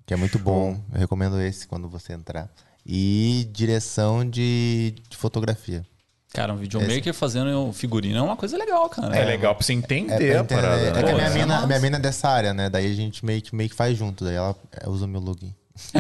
que 0.06 0.14
é 0.14 0.16
muito 0.16 0.38
bom. 0.38 0.82
Eu 0.94 1.00
recomendo 1.00 1.38
esse 1.40 1.68
quando 1.68 1.88
você 1.90 2.14
entrar. 2.14 2.50
E 2.88 3.46
direção 3.52 4.28
de, 4.28 4.94
de 5.10 5.16
fotografia. 5.16 5.84
Cara, 6.32 6.52
um 6.52 6.56
videomaker 6.56 7.12
fazendo 7.12 7.70
figurino 7.72 8.18
é 8.18 8.22
uma 8.22 8.36
coisa 8.36 8.56
legal, 8.56 8.88
cara. 8.88 9.16
É, 9.16 9.24
legal 9.24 9.54
pra 9.54 9.64
você 9.64 9.72
entender 9.72 10.28
É, 10.32 10.38
a 10.38 10.44
parada. 10.44 10.76
né? 10.76 11.00
É 11.00 11.02
que 11.02 11.10
a 11.10 11.14
minha 11.14 11.26
é 11.26 11.30
mina, 11.30 11.66
minha 11.66 11.80
mina 11.80 11.96
é 11.96 12.00
dessa 12.00 12.28
área, 12.28 12.54
né? 12.54 12.68
Daí 12.70 12.90
a 12.90 12.94
gente 12.94 13.24
meio 13.24 13.42
que, 13.42 13.54
meio 13.54 13.68
que 13.68 13.74
faz 13.76 13.96
junto. 13.96 14.24
Daí 14.24 14.34
ela 14.36 14.54
é, 14.72 14.88
usa 14.88 15.04
o 15.04 15.08
meu 15.08 15.20
login. 15.20 15.54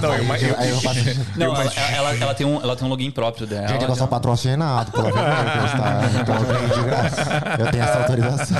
Não, 0.00 0.14
eu, 0.14 0.24
eu, 0.24 0.58
Aí 0.58 0.70
eu 0.70 0.80
faço. 0.80 1.00
Não, 1.36 1.54
ela, 1.54 1.72
ela, 1.92 2.16
ela 2.16 2.34
tem 2.34 2.46
um, 2.46 2.60
ela 2.62 2.76
tem 2.76 2.86
um 2.86 2.90
login 2.90 3.10
próprio 3.10 3.46
dela. 3.46 3.66
Gente, 3.68 3.84
eu 3.84 3.96
sou 3.96 4.06
patrocinado 4.06 4.90
Videomakers, 4.92 5.72
tá? 5.72 6.00
Então 6.20 6.36
eu 6.36 6.46
tenho 6.46 6.68
de 6.68 6.82
graça. 6.84 7.22
Eu 7.58 7.70
tenho 7.70 7.84
essa 7.84 7.98
autorização. 8.00 8.56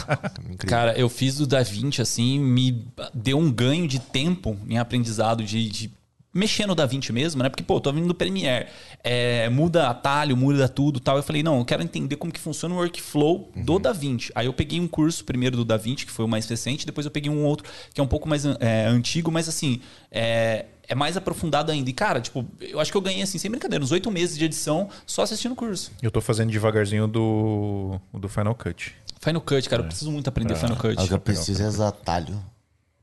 Incrível. 0.51 0.69
Cara, 0.69 0.99
eu 0.99 1.09
fiz 1.09 1.39
o 1.39 1.47
DaVinci, 1.47 2.03
assim, 2.03 2.39
me 2.41 2.87
deu 3.15 3.39
um 3.39 3.51
ganho 3.53 3.87
de 3.87 3.99
tempo 3.99 4.59
em 4.69 4.79
aprendizado 4.79 5.45
de, 5.45 5.69
de 5.71 5.93
mexer 6.35 6.67
no 6.67 6.75
DaVinci 6.75 7.13
mesmo, 7.13 7.43
né? 7.43 7.49
Porque, 7.49 7.63
pô, 7.63 7.77
eu 7.77 7.81
tô 7.81 7.93
vindo 7.93 8.09
do 8.09 8.15
Premiere, 8.15 8.67
é, 9.03 9.49
muda 9.49 9.89
atalho, 9.89 10.37
muda 10.37 10.69
tudo 10.69 10.99
tal. 10.99 11.17
Eu 11.17 11.23
falei, 11.23 11.43
não, 11.43 11.59
eu 11.59 11.65
quero 11.65 11.83
entender 11.83 12.17
como 12.17 12.33
que 12.33 12.41
funciona 12.41 12.75
o 12.75 12.79
workflow 12.79 13.51
do 13.55 13.79
DaVinci. 13.79 14.33
Aí 14.35 14.47
eu 14.47 14.53
peguei 14.53 14.81
um 14.81 14.89
curso 14.89 15.25
primeiro 15.25 15.57
do 15.57 15.65
DaVinci, 15.65 16.05
que 16.05 16.13
foi 16.13 16.25
o 16.25 16.29
mais 16.29 16.49
recente, 16.49 16.85
depois 16.85 17.07
eu 17.07 17.11
peguei 17.13 17.31
um 17.31 17.45
outro 17.45 17.71
que 17.95 18.01
é 18.01 18.05
um 18.05 18.09
pouco 18.09 18.29
mais 18.29 18.45
é, 18.45 18.87
antigo, 18.87 19.31
mas 19.31 19.49
assim, 19.49 19.81
é, 20.11 20.67
é 20.89 20.95
mais 20.95 21.17
aprofundado 21.17 21.71
ainda. 21.71 21.89
E, 21.89 21.93
cara, 21.93 22.21
tipo, 22.21 22.45
eu 22.61 22.81
acho 22.81 22.91
que 22.91 22.97
eu 22.97 23.03
ganhei, 23.03 23.23
assim, 23.23 23.39
sem 23.39 23.51
brincadeira, 23.51 23.85
uns 23.85 23.93
oito 23.93 24.11
meses 24.11 24.37
de 24.37 24.45
edição 24.45 24.89
só 25.07 25.23
assistindo 25.23 25.53
o 25.53 25.57
curso. 25.57 25.93
eu 26.03 26.11
tô 26.11 26.21
fazendo 26.21 26.51
devagarzinho 26.51 27.07
do, 27.07 28.01
do 28.13 28.29
Final 28.29 28.55
Cut. 28.55 28.95
Final 29.21 29.41
Cut, 29.41 29.69
cara, 29.69 29.83
eu 29.83 29.87
preciso 29.87 30.11
muito 30.11 30.29
aprender 30.29 30.55
Final 30.55 30.77
Cut. 30.77 31.01
O 31.01 31.09
que 31.09 31.15
eu 31.15 31.21
preciso 31.21 31.63
é 31.63 31.69
os 31.69 31.81
atalhos. 31.81 32.37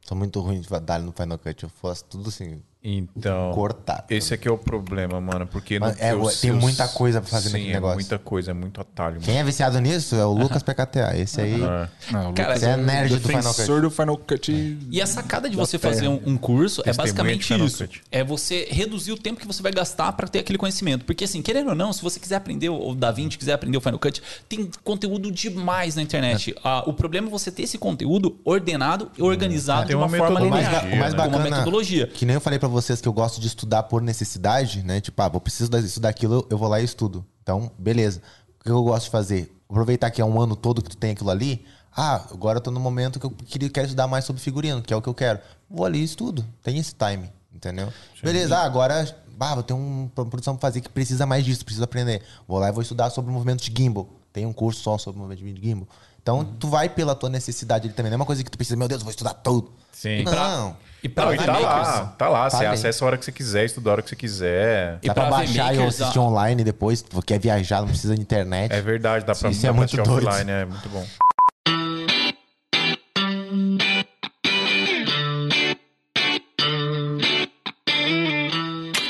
Sou 0.06 0.18
muito 0.18 0.40
ruim 0.40 0.60
de 0.60 0.74
atalho 0.74 1.06
no 1.06 1.12
Final 1.12 1.38
Cut. 1.38 1.64
Eu 1.64 1.70
faço 1.70 2.04
tudo 2.06 2.30
assim, 2.30 2.62
Então. 2.84 3.52
cortado. 3.54 4.04
Esse 4.10 4.34
aqui 4.34 4.48
é 4.48 4.52
o 4.52 4.58
problema, 4.58 5.22
mano. 5.22 5.46
Porque 5.46 5.80
Mas 5.80 5.98
no- 5.98 6.04
é, 6.04 6.14
eu- 6.14 6.30
tem 6.42 6.50
eu- 6.50 6.56
muita 6.56 6.88
coisa 6.88 7.22
pra 7.22 7.30
fazer 7.30 7.50
sim, 7.50 7.54
naquele 7.54 7.72
é 7.72 7.74
negócio. 7.76 7.96
muita 7.96 8.18
coisa, 8.18 8.52
é 8.52 8.54
muito 8.54 8.82
atalho. 8.82 9.20
Quem 9.22 9.38
é 9.38 9.44
viciado 9.44 9.80
nisso 9.80 10.16
é 10.16 10.26
o 10.26 10.32
Lucas 10.34 10.64
PKTA. 10.64 11.16
Esse 11.16 11.42
aí, 11.42 11.62
É. 11.62 11.88
Não, 12.12 12.32
o 12.32 12.34
Cara, 12.34 12.58
você 12.58 12.66
é 12.66 12.78
nerd 12.78 13.18
do 13.20 13.28
Final 13.28 13.54
Cut. 13.54 13.82
do 13.82 13.92
Final 13.92 14.18
Cut. 14.18 14.78
E 14.90 15.02
a 15.02 15.06
sacada 15.06 15.48
de 15.50 15.56
da 15.56 15.64
você 15.64 15.78
fazer 15.78 16.08
um, 16.08 16.20
um 16.26 16.38
curso 16.38 16.82
é 16.86 16.92
basicamente 16.94 17.54
isso. 17.54 17.88
É 18.12 18.24
você 18.24 18.68
reduzir 18.72 19.12
o 19.12 19.18
tempo 19.18 19.40
que 19.40 19.46
você 19.48 19.62
vai 19.62 19.72
gastar 19.72 20.12
para 20.14 20.28
ter 20.28 20.40
aquele 20.40 20.58
conhecimento. 20.58 21.06
Porque, 21.06 21.24
assim, 21.26 21.42
querendo 21.42 21.70
ou 21.70 21.76
não, 21.76 21.94
se 21.94 22.02
você 22.02 22.20
quiser 22.20 22.36
aprender 22.38 22.70
o 22.70 22.96
DaVinci, 22.96 23.38
quiser 23.38 23.54
aprender 23.54 23.78
o 23.78 23.82
Final 23.82 24.00
Cut, 24.00 24.22
tem 24.50 24.70
conteúdo 24.84 25.32
demais 25.32 25.96
na 25.96 26.02
internet. 26.02 26.56
Ah, 26.64 26.84
o 26.88 26.94
problema 26.94 27.28
é 27.28 27.30
você 27.30 27.52
ter 27.52 27.62
esse 27.64 27.78
conteúdo 27.78 28.40
ordenado 28.44 29.12
e 29.18 29.22
organizado 29.22 29.84
É, 29.84 29.86
de 29.90 29.96
uma, 29.96 30.08
uma 30.08 30.18
forma 30.18 30.42
O 30.42 30.50
mais, 30.50 30.66
linear. 30.66 30.86
o 30.86 30.96
mais 30.98 31.14
né? 31.14 31.20
Com 31.20 31.28
uma 31.28 31.38
bacana, 31.38 31.56
metodologia. 31.58 32.08
que 32.08 32.26
nem 32.26 32.34
eu 32.34 32.42
falei 32.42 32.58
pra 32.58 32.71
vocês 32.72 33.00
que 33.02 33.08
eu 33.08 33.14
gosto 33.14 33.40
de 33.42 33.48
estudar 33.48 33.84
por 33.84 34.02
necessidade, 34.02 34.84
né? 34.84 35.00
Tipo, 35.02 35.22
ah, 35.22 35.30
vou 35.30 35.42
preciso 35.42 35.70
disso 35.70 36.00
daquilo, 36.00 36.46
eu 36.50 36.58
vou 36.58 36.68
lá 36.68 36.80
e 36.82 36.84
estudo. 36.84 37.26
Então, 37.44 37.72
beleza. 37.78 38.22
O 38.60 38.64
que 38.64 38.70
eu 38.72 38.84
gosto 38.84 39.06
de 39.06 39.12
fazer? 39.12 39.56
Aproveitar 39.70 40.12
que 40.12 40.22
é 40.22 40.26
um 40.26 40.40
ano 40.40 40.56
todo 40.56 40.82
que 40.82 40.90
tu 40.90 40.98
tem 40.98 41.12
aquilo 41.12 41.30
ali. 41.30 41.66
Ah, 41.96 42.26
agora 42.32 42.58
eu 42.58 42.62
tô 42.62 42.72
no 42.72 42.80
momento 42.80 43.20
que 43.20 43.26
eu 43.26 43.32
queria, 43.32 43.70
quero 43.70 43.86
estudar 43.88 44.08
mais 44.08 44.24
sobre 44.26 44.42
figurino, 44.42 44.82
que 44.82 44.94
é 44.94 44.96
o 44.98 45.02
que 45.02 45.10
eu 45.10 45.14
quero. 45.14 45.40
Vou 45.70 45.86
ali 45.86 46.00
e 46.00 46.04
estudo. 46.04 46.46
Tem 46.64 46.78
esse 46.78 46.94
time, 46.96 47.30
entendeu? 47.54 47.92
Beleza, 48.24 48.58
ah, 48.58 48.64
agora 48.66 49.16
ah, 49.40 49.54
vou 49.56 49.64
ter 49.64 49.74
um- 49.74 50.10
uma 50.16 50.26
produção 50.26 50.56
pra 50.56 50.70
fazer 50.70 50.82
que 50.82 50.90
precisa 50.90 51.26
mais 51.26 51.44
disso, 51.44 51.66
precisa 51.66 51.86
aprender. 51.86 52.22
Vou 52.48 52.60
lá 52.60 52.70
e 52.70 52.72
vou 52.72 52.82
estudar 52.82 53.10
sobre 53.10 53.32
o 53.32 53.34
movimento 53.34 53.64
de 53.64 53.74
gimbal. 53.76 54.08
Tem 54.32 54.46
um 54.46 54.54
curso 54.54 54.82
só 54.82 54.98
sobre 54.98 55.20
o 55.20 55.24
movimento 55.24 55.56
de 55.60 55.62
gimbal. 55.70 55.88
Então, 56.22 56.46
tu 56.60 56.68
vai 56.68 56.88
pela 56.88 57.16
tua 57.16 57.30
necessidade 57.30 57.88
ali 57.88 57.96
também. 57.96 58.12
Não 58.12 58.16
é 58.16 58.20
uma 58.20 58.26
coisa 58.26 58.44
que 58.44 58.52
tu 58.52 58.58
precisa, 58.58 58.78
meu 58.78 58.88
Deus, 58.88 59.02
eu 59.02 59.06
vou 59.06 59.10
estudar 59.12 59.34
tudo. 59.34 59.72
Sim. 59.92 60.24
Não. 60.24 60.76
E 61.04 61.10
pra 61.10 61.26
Não, 61.26 61.34
e 61.34 61.38
tá 61.38 61.58
lá, 61.58 62.16
tá 62.18 62.30
lá. 62.30 62.50
Você 62.50 62.66
acessa 62.66 63.04
a 63.04 63.08
hora 63.08 63.18
que 63.18 63.26
você 63.26 63.32
quiser, 63.32 63.66
estuda 63.66 63.90
a 63.90 63.94
hora 63.94 64.02
que 64.04 64.10
você 64.10 64.16
quiser. 64.16 65.00
E 65.02 65.08
Dá 65.08 65.14
pra 65.16 65.24
pra 65.24 65.38
baixar 65.38 65.76
e 65.76 65.82
assistir 65.84 66.20
online 66.20 66.64
depois. 66.64 67.04
Quer 67.26 67.40
viajar, 67.40 67.82
não 67.82 67.88
precisa 67.88 68.16
de 68.16 68.22
internet. 68.22 68.72
É 68.72 68.82
verdade, 68.82 69.26
dá 69.26 69.34
pra, 69.34 69.50
Isso 69.50 69.62
dá 69.64 69.68
é 69.68 69.72
pra 69.72 69.78
muito 69.78 69.90
assistir 69.96 70.08
doido. 70.08 70.28
offline, 70.28 70.52
é 70.52 70.66
muito 70.66 70.90
bom. 70.90 71.06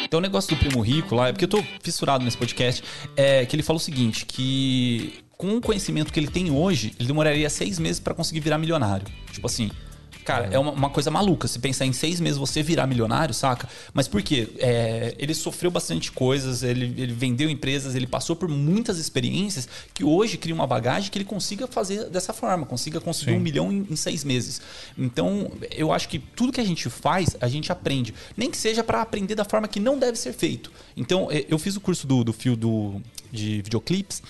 Então 0.06 0.18
o 0.20 0.22
negócio 0.22 0.54
do 0.56 0.60
primo 0.60 0.82
rico 0.82 1.16
lá, 1.16 1.30
é 1.30 1.32
porque 1.32 1.46
eu 1.46 1.50
tô 1.50 1.64
fissurado 1.82 2.24
nesse 2.24 2.38
podcast, 2.38 2.84
é 3.16 3.46
que 3.46 3.56
ele 3.56 3.64
fala 3.64 3.78
o 3.78 3.80
seguinte, 3.80 4.26
que 4.26 5.24
com 5.38 5.56
o 5.56 5.62
conhecimento 5.62 6.12
que 6.12 6.20
ele 6.20 6.28
tem 6.28 6.52
hoje, 6.52 6.94
ele 7.00 7.08
demoraria 7.08 7.50
seis 7.50 7.80
meses 7.80 8.00
pra 8.00 8.14
conseguir 8.14 8.42
virar 8.42 8.58
milionário. 8.58 9.08
Tipo 9.32 9.48
assim, 9.48 9.72
cara, 10.22 10.48
é 10.52 10.58
uma, 10.58 10.72
uma 10.72 10.90
coisa 10.90 11.12
maluca. 11.12 11.48
Se 11.48 11.60
pensar 11.60 11.86
em 11.86 11.94
seis 11.94 12.20
meses 12.20 12.38
você 12.38 12.64
virar 12.64 12.88
milionário, 12.88 13.34
saca? 13.34 13.68
Mas 13.94 14.08
por 14.08 14.22
quê? 14.22 14.50
É, 14.58 15.16
ele 15.18 15.34
sofreu 15.34 15.72
bastante 15.72 16.12
coisas, 16.12 16.64
ele, 16.64 16.86
ele 16.98 17.14
vendeu 17.14 17.50
empresas, 17.50 17.96
ele 17.96 18.08
passou 18.08 18.36
por 18.36 18.50
muitas 18.50 18.98
experiências 18.98 19.68
que 19.94 20.04
hoje 20.04 20.38
cria 20.38 20.54
uma 20.54 20.68
bagagem 20.68 21.10
que 21.12 21.18
ele 21.18 21.26
consiga 21.26 21.68
fazer 21.68 22.10
dessa 22.10 22.34
forma, 22.34 22.66
consiga 22.66 23.00
conseguir 23.00 23.32
Sim. 23.32 23.38
um 23.38 23.42
milhão 23.42 23.72
em, 23.72 23.88
em 23.90 23.96
seis 23.96 24.24
meses. 24.24 24.62
Então, 24.98 25.52
eu 25.72 25.92
acho 25.92 26.08
que 26.08 26.20
tudo 26.20 26.52
que 26.52 26.62
a 26.62 26.66
gente 26.66 26.90
faz, 26.90 27.36
a 27.40 27.48
gente 27.48 27.72
aprende. 27.72 28.14
Nem 28.36 28.50
que 28.50 28.58
seja 28.58 28.84
para 28.84 29.02
aprender 29.02 29.36
da 29.36 29.46
forma 29.46 29.68
que 29.68 29.80
não 29.80 29.98
deve 29.98 30.18
ser 30.18 30.34
feito. 30.34 30.72
Então, 30.96 31.30
eh, 31.32 31.46
eu 31.50 31.58
fiz 31.58 31.76
o 31.76 31.82
curso 31.82 32.06
do, 32.08 32.24
do 32.24 32.34
fio 32.34 32.56
do, 32.56 33.02
de 33.32 33.62
videoclipes 33.62 34.22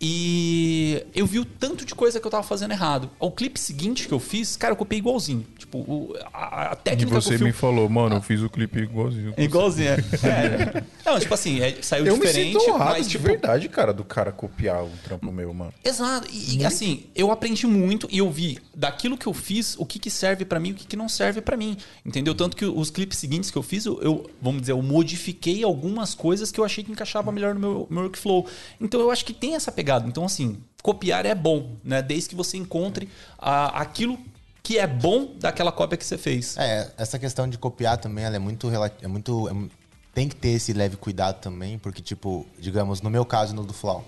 e 0.00 1.04
eu 1.14 1.26
vi 1.26 1.38
o 1.38 1.44
tanto 1.44 1.84
de 1.84 1.94
coisa 1.94 2.20
que 2.20 2.26
eu 2.26 2.30
tava 2.30 2.42
fazendo 2.42 2.72
errado. 2.72 3.10
O 3.18 3.30
clipe 3.30 3.58
seguinte 3.58 4.06
que 4.06 4.14
eu 4.14 4.20
fiz, 4.20 4.56
cara, 4.56 4.72
eu 4.72 4.76
copiei 4.76 4.98
igualzinho. 4.98 5.46
Tipo, 5.70 5.78
o- 5.78 6.14
a, 6.32 6.70
a 6.70 6.72
E 6.72 6.76
técnica 6.76 7.06
que 7.06 7.14
você 7.14 7.38
me 7.38 7.52
falou, 7.52 7.88
mano, 7.88 8.16
eu 8.16 8.22
fiz 8.22 8.42
o 8.42 8.50
clipe 8.50 8.80
igualzinho. 8.80 9.32
Igualzinho, 9.38 9.90
é. 9.90 9.96
É. 10.30 10.82
Não, 11.04 11.18
tipo 11.20 11.32
assim, 11.32 11.60
é, 11.60 11.80
saiu 11.80 12.06
Eu 12.06 12.16
me 12.16 12.26
diferente, 12.26 12.58
sinto 12.58 12.72
honrado 12.72 12.90
mas 12.92 13.06
de 13.06 13.12
tipo, 13.12 13.24
verdade, 13.24 13.68
cara, 13.68 13.92
do 13.92 14.04
cara 14.04 14.32
copiar 14.32 14.82
o 14.84 14.90
trampo 15.04 15.30
meu, 15.30 15.54
mano. 15.54 15.72
Exato. 15.84 16.26
E, 16.32 16.58
e, 16.58 16.64
assim, 16.66 17.04
eu 17.14 17.30
aprendi 17.30 17.66
muito 17.66 18.08
e 18.10 18.18
eu 18.18 18.30
vi 18.30 18.58
daquilo 18.74 19.16
que 19.16 19.26
eu 19.26 19.32
fiz, 19.34 19.76
o 19.78 19.86
que, 19.86 19.98
que 19.98 20.10
serve 20.10 20.44
pra 20.44 20.58
mim 20.58 20.70
e 20.70 20.72
o 20.72 20.74
que, 20.74 20.86
que 20.86 20.96
não 20.96 21.08
serve 21.08 21.40
pra 21.40 21.56
mim. 21.56 21.76
Entendeu? 22.04 22.34
Tanto 22.34 22.56
que 22.56 22.64
os 22.64 22.90
clipes 22.90 23.18
seguintes 23.18 23.50
que 23.50 23.56
eu 23.58 23.62
fiz, 23.62 23.86
eu, 23.86 24.00
eu, 24.02 24.30
vamos 24.42 24.62
dizer, 24.62 24.72
eu 24.72 24.82
modifiquei 24.82 25.62
algumas 25.62 26.14
coisas 26.14 26.50
que 26.50 26.58
eu 26.60 26.64
achei 26.64 26.82
que 26.82 26.90
encaixava 26.90 27.30
melhor 27.30 27.54
no 27.54 27.60
meu, 27.60 27.86
meu 27.88 28.02
workflow. 28.04 28.46
Então 28.80 29.00
eu 29.00 29.10
acho 29.10 29.24
que 29.24 29.32
tem 29.32 29.54
essa 29.54 29.70
pegada. 29.70 30.06
Então, 30.08 30.24
assim, 30.24 30.58
copiar 30.82 31.24
é 31.26 31.34
bom, 31.34 31.76
né? 31.84 32.02
Desde 32.02 32.28
que 32.30 32.34
você 32.34 32.56
encontre 32.56 33.08
a, 33.38 33.80
aquilo 33.80 34.18
que 34.62 34.78
é 34.78 34.86
bom 34.86 35.34
daquela 35.38 35.72
cópia 35.72 35.96
que 35.96 36.04
você 36.04 36.18
fez. 36.18 36.56
É, 36.56 36.92
essa 36.96 37.18
questão 37.18 37.48
de 37.48 37.58
copiar 37.58 37.98
também, 37.98 38.24
ela 38.24 38.36
é 38.36 38.38
muito. 38.38 38.68
rela- 38.68 38.92
É 39.02 39.08
muito 39.08 39.48
é 39.48 39.80
tem 40.12 40.28
que 40.28 40.34
ter 40.34 40.48
esse 40.50 40.72
leve 40.72 40.96
cuidado 40.96 41.40
também, 41.40 41.78
porque, 41.78 42.02
tipo, 42.02 42.44
digamos, 42.58 43.00
no 43.00 43.08
meu 43.08 43.24
caso, 43.24 43.54
no 43.54 43.64
do 43.64 43.72
Flau, 43.72 44.04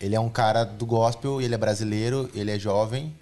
ele 0.00 0.14
é 0.16 0.20
um 0.20 0.28
cara 0.28 0.64
do 0.64 0.84
gospel, 0.84 1.40
ele 1.40 1.54
é 1.54 1.58
brasileiro, 1.58 2.28
ele 2.34 2.50
é 2.50 2.58
jovem. 2.58 3.14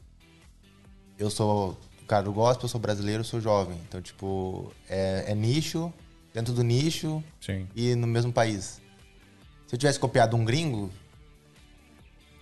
Eu 1.19 1.29
sou 1.31 1.77
o 2.03 2.07
cara 2.07 2.23
do 2.23 2.33
gospel, 2.33 2.65
eu 2.65 2.69
sou 2.71 2.81
brasileiro, 2.81 3.21
eu 3.21 3.25
sou 3.25 3.41
jovem. 3.43 3.77
Então, 3.87 4.01
tipo, 4.01 4.73
é, 4.89 5.27
é 5.29 5.35
nicho, 5.35 5.93
dentro 6.33 6.55
do 6.55 6.63
nicho 6.65 7.23
Sim. 7.41 7.69
e 7.77 7.95
no 7.95 8.07
mesmo 8.07 8.33
país. 8.33 8.81
Se 9.67 9.75
eu 9.75 9.79
tivesse 9.79 9.99
copiado 10.01 10.35
um 10.35 10.45
gringo, 10.47 10.91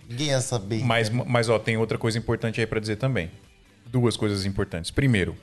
ninguém 0.09 0.27
ia 0.27 0.41
saber. 0.41 0.83
Mas, 0.83 1.09
entendeu? 1.09 1.25
mas 1.27 1.49
ó, 1.49 1.59
tem 1.59 1.77
outra 1.77 1.97
coisa 1.97 2.17
importante 2.17 2.59
aí 2.59 2.65
pra 2.65 2.79
dizer 2.79 2.95
também. 2.95 3.29
Duas 3.87 4.17
coisas 4.17 4.45
importantes. 4.45 4.89
Primeiro, 4.91 5.35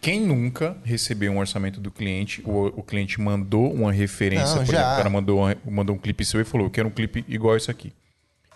quem 0.00 0.20
nunca 0.20 0.76
recebeu 0.84 1.30
um 1.32 1.38
orçamento 1.38 1.80
do 1.80 1.90
cliente, 1.90 2.42
o, 2.44 2.66
o 2.66 2.82
cliente 2.82 3.20
mandou 3.20 3.72
uma 3.72 3.92
referência, 3.92 4.56
Não, 4.56 4.64
por 4.64 4.72
já. 4.72 4.78
exemplo, 4.78 4.92
o 4.92 4.96
cara 4.96 5.10
mandou, 5.10 5.38
uma- 5.40 5.56
mandou 5.64 5.94
um 5.94 5.98
clipe 5.98 6.24
seu 6.24 6.40
e 6.40 6.44
falou: 6.44 6.66
Eu 6.66 6.70
quero 6.70 6.88
um 6.88 6.90
clipe 6.90 7.24
igual 7.28 7.56
isso 7.56 7.70
aqui. 7.70 7.92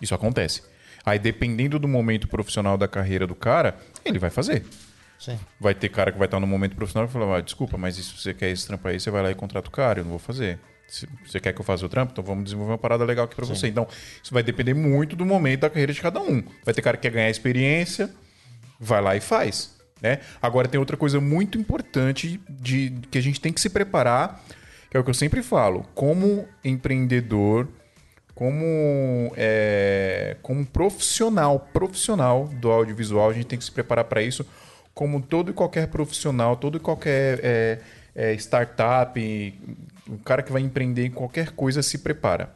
Isso 0.01 0.13
acontece. 0.13 0.61
Aí, 1.05 1.17
dependendo 1.17 1.79
do 1.79 1.87
momento 1.87 2.27
profissional 2.27 2.77
da 2.77 2.87
carreira 2.87 3.25
do 3.25 3.33
cara, 3.35 3.77
ele 4.03 4.19
vai 4.19 4.29
fazer. 4.29 4.65
Sim. 5.17 5.39
Vai 5.59 5.73
ter 5.73 5.89
cara 5.89 6.11
que 6.11 6.17
vai 6.17 6.27
estar 6.27 6.39
no 6.39 6.45
momento 6.45 6.75
profissional 6.75 7.07
e 7.07 7.11
falar: 7.11 7.37
ah, 7.37 7.41
desculpa, 7.41 7.77
mas 7.77 7.95
se 7.95 8.03
você 8.03 8.33
quer 8.33 8.49
esse 8.51 8.67
trampo 8.67 8.85
aí, 8.87 8.99
você 8.99 9.09
vai 9.09 9.23
lá 9.23 9.31
e 9.31 9.35
contrata 9.35 9.69
o 9.69 9.71
cara, 9.71 9.99
eu 9.99 10.03
não 10.03 10.11
vou 10.11 10.19
fazer. 10.19 10.59
Se 10.87 11.07
você 11.25 11.39
quer 11.39 11.53
que 11.53 11.59
eu 11.61 11.65
faça 11.65 11.85
o 11.85 11.89
trampo, 11.89 12.11
então 12.13 12.23
vamos 12.23 12.45
desenvolver 12.45 12.71
uma 12.73 12.77
parada 12.77 13.03
legal 13.03 13.25
aqui 13.25 13.35
pra 13.35 13.45
você. 13.45 13.67
Então, 13.67 13.85
isso 14.23 14.33
vai 14.33 14.41
depender 14.41 14.73
muito 14.73 15.15
do 15.17 15.25
momento 15.25 15.61
da 15.61 15.69
carreira 15.69 15.91
de 15.91 15.99
cada 16.01 16.21
um. 16.21 16.41
Vai 16.63 16.73
ter 16.73 16.81
cara 16.81 16.95
que 16.95 17.03
quer 17.03 17.11
ganhar 17.13 17.29
experiência, 17.29 18.09
vai 18.79 19.01
lá 19.01 19.15
e 19.15 19.21
faz. 19.21 19.75
Né? 20.01 20.19
Agora 20.41 20.67
tem 20.67 20.79
outra 20.79 20.95
coisa 20.95 21.19
muito 21.19 21.57
importante 21.57 22.39
de 22.49 22.93
que 23.09 23.17
a 23.17 23.21
gente 23.21 23.41
tem 23.41 23.51
que 23.51 23.59
se 23.59 23.69
preparar, 23.69 24.43
que 24.89 24.95
é 24.95 24.99
o 24.99 25.03
que 25.03 25.09
eu 25.09 25.13
sempre 25.13 25.41
falo, 25.41 25.83
como 25.95 26.47
empreendedor, 26.63 27.67
como 28.35 29.33
é, 29.35 30.37
como 30.43 30.63
profissional, 30.65 31.59
profissional 31.73 32.47
do 32.47 32.71
audiovisual, 32.71 33.31
a 33.31 33.33
gente 33.33 33.47
tem 33.47 33.57
que 33.57 33.65
se 33.65 33.71
preparar 33.71 34.05
para 34.05 34.21
isso, 34.21 34.45
como 34.93 35.21
todo 35.21 35.49
e 35.49 35.53
qualquer 35.53 35.87
profissional, 35.87 36.55
todo 36.55 36.77
e 36.77 36.79
qualquer 36.79 37.39
é, 37.43 37.79
é, 38.15 38.33
startup, 38.33 39.19
o 40.07 40.17
cara 40.19 40.43
que 40.43 40.51
vai 40.51 40.61
empreender 40.61 41.07
em 41.07 41.11
qualquer 41.11 41.51
coisa 41.51 41.81
se 41.81 41.97
prepara 41.97 42.55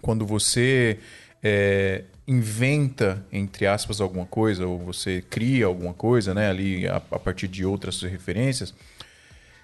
quando 0.00 0.24
você 0.24 0.98
é, 1.42 2.04
inventa, 2.28 3.24
entre 3.32 3.66
aspas, 3.66 4.02
alguma 4.02 4.26
coisa, 4.26 4.66
ou 4.66 4.78
você 4.78 5.24
cria 5.30 5.64
alguma 5.64 5.94
coisa, 5.94 6.34
né, 6.34 6.50
ali 6.50 6.86
a, 6.86 6.96
a 6.96 7.18
partir 7.18 7.48
de 7.48 7.64
outras 7.64 8.02
referências, 8.02 8.74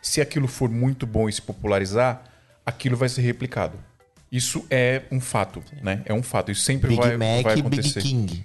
se 0.01 0.21
aquilo 0.21 0.49
for 0.49 0.71
muito 0.71 1.07
bom 1.07 1.29
e 1.29 1.33
se 1.33 1.43
popularizar, 1.43 2.25
aquilo 2.65 2.97
vai 2.97 3.11
ser 3.11 3.21
replicado. 3.21 3.79
Isso 4.33 4.67
é 4.71 5.03
um 5.13 5.21
fato, 5.21 5.63
né? 5.81 6.03
É 6.07 6.13
um 6.13 6.23
fato. 6.23 6.51
Isso 6.51 6.63
sempre 6.63 6.89
Big 6.89 7.01
vai, 7.01 7.17
Mac 7.17 7.43
vai 7.45 7.61
acontecer. 7.61 8.03
Big 8.03 8.09
King. 8.09 8.45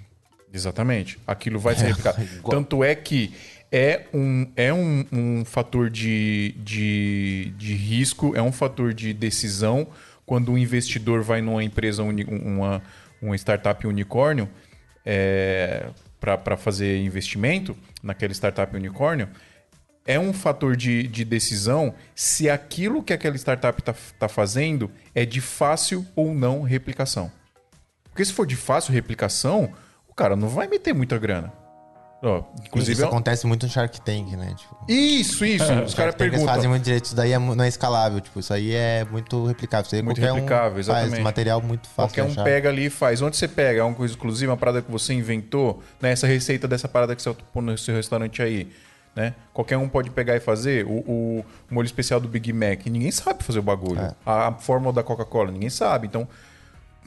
Exatamente. 0.52 1.18
Aquilo 1.26 1.58
vai 1.58 1.74
ser 1.74 1.86
replicado. 1.86 2.22
igual. 2.36 2.50
Tanto 2.56 2.84
é 2.84 2.94
que 2.94 3.32
é 3.72 4.06
um, 4.14 4.46
é 4.54 4.72
um, 4.72 5.04
um 5.10 5.44
fator 5.44 5.90
de, 5.90 6.54
de, 6.58 7.52
de 7.56 7.74
risco, 7.74 8.36
é 8.36 8.42
um 8.42 8.52
fator 8.52 8.94
de 8.94 9.12
decisão 9.12 9.88
quando 10.24 10.52
um 10.52 10.58
investidor 10.58 11.22
vai 11.22 11.42
numa 11.42 11.64
empresa, 11.64 12.04
uma, 12.04 12.80
uma 13.20 13.36
startup 13.36 13.86
unicórnio, 13.86 14.48
para 16.20 16.56
fazer 16.56 16.98
investimento 16.98 17.76
naquela 18.02 18.32
startup 18.32 18.74
unicórnio, 18.76 19.28
é 20.06 20.18
um 20.18 20.32
fator 20.32 20.76
de, 20.76 21.06
de 21.06 21.24
decisão 21.24 21.94
se 22.14 22.48
aquilo 22.48 23.02
que 23.02 23.12
aquela 23.12 23.36
startup 23.36 23.80
está 23.80 23.94
tá 24.18 24.28
fazendo 24.28 24.90
é 25.14 25.24
de 25.24 25.40
fácil 25.40 26.06
ou 26.16 26.34
não 26.34 26.62
replicação. 26.62 27.30
Porque 28.04 28.24
se 28.24 28.32
for 28.32 28.46
de 28.46 28.56
fácil 28.56 28.92
replicação, 28.92 29.72
o 30.08 30.14
cara 30.14 30.34
não 30.34 30.48
vai 30.48 30.66
meter 30.66 30.92
muita 30.92 31.16
grana. 31.18 31.52
Ó, 32.22 32.42
inclusive, 32.66 32.92
Isso 32.92 33.02
é- 33.02 33.06
acontece 33.06 33.46
muito 33.46 33.64
no 33.64 33.72
Shark 33.72 33.98
Tank, 34.02 34.32
né? 34.36 34.52
Tipo, 34.54 34.76
isso, 34.86 35.42
isso. 35.44 35.72
Os 35.72 35.94
caras 35.94 36.14
perguntam. 36.14 36.46
fazem 36.46 36.68
muito 36.68 36.84
direito, 36.84 37.06
isso 37.06 37.16
daí 37.16 37.32
é 37.32 37.38
não 37.38 37.64
é 37.64 37.68
escalável. 37.68 38.20
Tipo, 38.20 38.40
isso 38.40 38.52
aí 38.52 38.74
é 38.74 39.06
muito 39.10 39.46
replicável. 39.46 39.86
Isso 39.86 39.94
aí 39.94 40.02
Muito 40.02 40.18
qualquer 40.20 40.32
um 40.32 40.34
replicável, 40.34 40.70
faz, 40.72 40.86
exatamente. 40.86 41.22
material 41.22 41.62
muito 41.62 41.88
fácil 41.88 42.22
Qualquer 42.22 42.40
um 42.40 42.44
pega 42.44 42.68
ali 42.68 42.86
e 42.86 42.90
faz. 42.90 43.22
Onde 43.22 43.36
você 43.38 43.48
pega? 43.48 43.80
É 43.80 43.82
uma 43.82 43.94
coisa 43.94 44.12
exclusiva, 44.12 44.52
uma 44.52 44.58
parada 44.58 44.82
que 44.82 44.90
você 44.90 45.14
inventou, 45.14 45.82
né? 46.00 46.12
Essa 46.12 46.26
receita 46.26 46.68
dessa 46.68 46.86
parada 46.86 47.16
que 47.16 47.22
você 47.22 47.34
põe 47.54 47.62
no 47.64 47.78
seu 47.78 47.94
restaurante 47.94 48.42
aí, 48.42 48.68
né? 49.16 49.34
Qualquer 49.54 49.78
um 49.78 49.88
pode 49.88 50.10
pegar 50.10 50.36
e 50.36 50.40
fazer. 50.40 50.84
O, 50.86 50.90
o 50.90 51.44
molho 51.70 51.86
especial 51.86 52.20
do 52.20 52.28
Big 52.28 52.52
Mac, 52.52 52.84
ninguém 52.86 53.10
sabe 53.10 53.42
fazer 53.42 53.60
o 53.60 53.62
bagulho. 53.62 53.98
É. 53.98 54.12
A, 54.26 54.48
a 54.48 54.52
fórmula 54.52 54.92
da 54.92 55.02
Coca-Cola, 55.02 55.50
ninguém 55.50 55.70
sabe. 55.70 56.06
Então, 56.06 56.28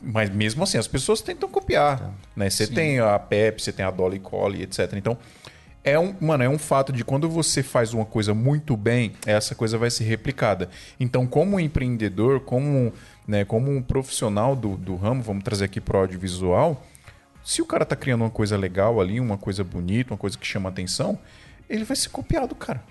mas 0.04 0.30
mesmo 0.30 0.64
assim, 0.64 0.78
as 0.78 0.88
pessoas 0.88 1.22
tentam 1.22 1.48
copiar, 1.48 2.14
né? 2.36 2.50
Você 2.50 2.68
tem 2.68 3.00
a 3.00 3.18
Pepsi, 3.18 3.66
você 3.66 3.72
tem 3.72 3.86
a 3.86 3.92
Dolly 3.92 4.20
Collie, 4.20 4.64
etc. 4.64 4.94
Então, 4.94 5.18
é 5.84 5.98
um, 5.98 6.16
mano, 6.20 6.44
é 6.44 6.50
um 6.50 6.58
fato 6.58 6.92
de 6.92 7.04
quando 7.04 7.30
você 7.30 7.64
faz 7.64 7.94
uma 7.94 8.06
coisa 8.06 8.34
muito 8.34 8.76
bem, 8.76 9.14
essa 9.26 9.56
coisa 9.56 9.78
vai 9.78 9.90
ser 9.90 10.06
replicada. 10.06 10.70
Então, 11.00 11.26
como 11.26 11.60
empreendedor, 11.60 12.42
como, 12.42 12.94
né, 13.28 13.46
como 13.46 13.72
um 13.72 13.82
profissional 13.82 14.56
do, 14.56 14.78
do 14.78 14.96
ramo, 14.96 15.22
vamos 15.22 15.44
trazer 15.44 15.66
aqui 15.66 15.82
pro 15.82 16.00
audiovisual, 16.00 16.86
se 17.44 17.62
o 17.62 17.66
cara 17.66 17.86
tá 17.86 17.96
criando 17.96 18.22
uma 18.22 18.30
coisa 18.30 18.58
legal 18.58 19.02
ali, 19.02 19.20
uma 19.20 19.38
coisa 19.38 19.64
bonita, 19.64 20.14
uma 20.14 20.18
coisa 20.18 20.38
que 20.38 20.48
chama 20.48 20.70
atenção, 20.70 21.20
ele 21.70 21.84
vai 21.84 21.96
ser 21.96 22.10
copiado, 22.10 22.56
cara. 22.56 22.82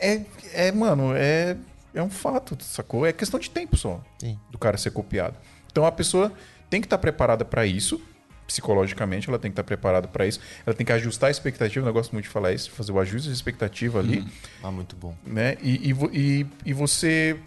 É, 0.00 0.22
é 0.52 0.72
mano, 0.72 1.12
é, 1.14 1.56
é 1.94 2.02
um 2.02 2.10
fato, 2.10 2.56
sacou? 2.62 3.06
É 3.06 3.12
questão 3.12 3.38
de 3.38 3.48
tempo 3.48 3.76
só 3.76 4.00
Sim. 4.18 4.38
do 4.50 4.58
cara 4.58 4.76
ser 4.76 4.90
copiado. 4.90 5.36
Então 5.72 5.84
a 5.86 5.90
pessoa 5.92 6.30
tem 6.70 6.80
que 6.80 6.86
estar 6.86 6.98
preparada 6.98 7.44
para 7.44 7.66
isso, 7.66 8.00
psicologicamente, 8.46 9.28
ela 9.28 9.38
tem 9.38 9.50
que 9.50 9.54
estar 9.54 9.64
preparada 9.64 10.06
para 10.06 10.26
isso. 10.26 10.38
Ela 10.66 10.74
tem 10.76 10.84
que 10.84 10.92
ajustar 10.92 11.28
a 11.28 11.30
expectativa, 11.30 11.88
eu 11.88 11.92
gosto 11.92 12.12
muito 12.12 12.24
de 12.26 12.30
falar 12.30 12.52
isso, 12.52 12.70
fazer 12.70 12.92
o 12.92 13.00
ajuste 13.00 13.28
de 13.28 13.34
expectativa 13.34 13.98
ali, 13.98 14.26
Ah, 14.62 14.70
muito 14.70 14.94
bom. 14.94 15.14
né? 15.24 15.56
E, 15.62 15.90
e, 15.90 15.96
e, 16.12 16.46
e 16.66 16.72
você 16.72 17.38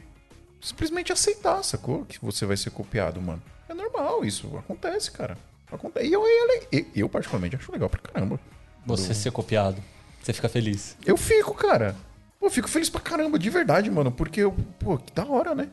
simplesmente 0.61 1.11
aceitar, 1.13 1.61
sacou? 1.63 2.05
Que 2.05 2.17
você 2.23 2.45
vai 2.45 2.57
ser 2.57 2.71
copiado, 2.71 3.21
mano. 3.21 3.41
É 3.69 3.73
normal 3.73 4.25
isso, 4.25 4.57
acontece, 4.57 5.11
cara. 5.11 5.37
Acontece. 5.71 6.07
E 6.07 6.13
eu, 6.13 6.23
eu, 6.71 6.85
eu, 6.95 7.09
particularmente, 7.09 7.55
acho 7.55 7.71
legal 7.71 7.89
pra 7.89 7.99
caramba. 7.99 8.39
Você 8.85 9.13
ser 9.13 9.31
copiado. 9.31 9.81
Você 10.21 10.33
fica 10.33 10.47
feliz. 10.49 10.95
Eu 11.05 11.17
fico, 11.17 11.53
cara. 11.53 11.95
Pô, 12.39 12.47
eu 12.47 12.51
fico 12.51 12.67
feliz 12.67 12.89
pra 12.89 13.01
caramba, 13.01 13.37
de 13.37 13.49
verdade, 13.49 13.89
mano. 13.91 14.11
Porque, 14.11 14.41
eu, 14.41 14.51
pô, 14.79 14.97
que 14.97 15.11
da 15.13 15.25
hora, 15.25 15.53
né? 15.55 15.69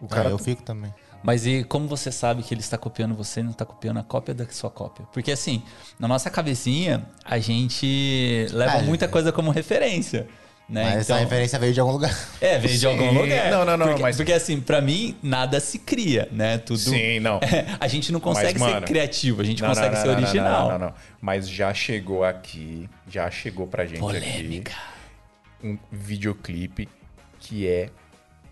O 0.00 0.06
Cara, 0.08 0.22
cara. 0.24 0.34
eu 0.34 0.38
fico 0.38 0.62
também. 0.62 0.92
Mas 1.26 1.44
e 1.44 1.64
como 1.64 1.88
você 1.88 2.12
sabe 2.12 2.40
que 2.44 2.54
ele 2.54 2.60
está 2.60 2.78
copiando 2.78 3.12
você 3.12 3.40
e 3.40 3.42
não 3.42 3.50
está 3.50 3.64
copiando 3.64 3.96
a 3.98 4.04
cópia 4.04 4.32
da 4.32 4.46
sua 4.48 4.70
cópia? 4.70 5.04
Porque 5.12 5.32
assim, 5.32 5.60
na 5.98 6.06
nossa 6.06 6.30
cabecinha, 6.30 7.04
a 7.24 7.36
gente 7.40 8.46
leva 8.52 8.76
É. 8.78 8.82
muita 8.82 9.08
coisa 9.08 9.32
como 9.32 9.50
referência. 9.50 10.28
Né? 10.68 10.84
Mas 10.84 10.94
essa 10.98 11.16
referência 11.16 11.58
veio 11.58 11.74
de 11.74 11.80
algum 11.80 11.90
lugar. 11.92 12.16
É, 12.40 12.58
veio 12.58 12.74
de 12.74 12.78
Sim. 12.78 12.86
algum 12.86 13.10
lugar. 13.12 13.50
Não, 13.50 13.64
não, 13.64 13.76
não, 13.76 13.86
Porque, 13.88 14.02
mas- 14.02 14.16
porque 14.16 14.32
assim, 14.32 14.60
pra 14.60 14.80
mim, 14.80 15.16
nada 15.20 15.58
se 15.58 15.80
cria, 15.80 16.28
né? 16.30 16.58
Tudo. 16.58 16.78
Sim, 16.78 17.18
não. 17.18 17.40
a 17.80 17.88
gente 17.88 18.12
não 18.12 18.20
consegue 18.20 18.56
Mas, 18.60 18.68
ser 18.68 18.74
mano, 18.74 18.86
criativo, 18.86 19.42
a 19.42 19.44
gente 19.44 19.62
Não, 19.62 19.68
consegue 19.70 19.94
não, 19.96 20.00
ser 20.02 20.06
não, 20.06 20.14
não, 20.14 20.22
original. 20.22 20.68
Não, 20.70 20.78
não, 20.78 20.86
não, 20.86 20.94
Mas 21.20 21.48
já 21.48 21.74
chegou 21.74 22.22
aqui, 22.22 22.88
já 23.08 23.28
chegou 23.32 23.66
pra 23.66 23.84
gente 23.84 23.98
Polêmica. 23.98 24.72
aqui 24.72 25.66
um 25.68 25.78
videoclipe 25.90 26.88
que 27.40 27.66
é 27.66 27.90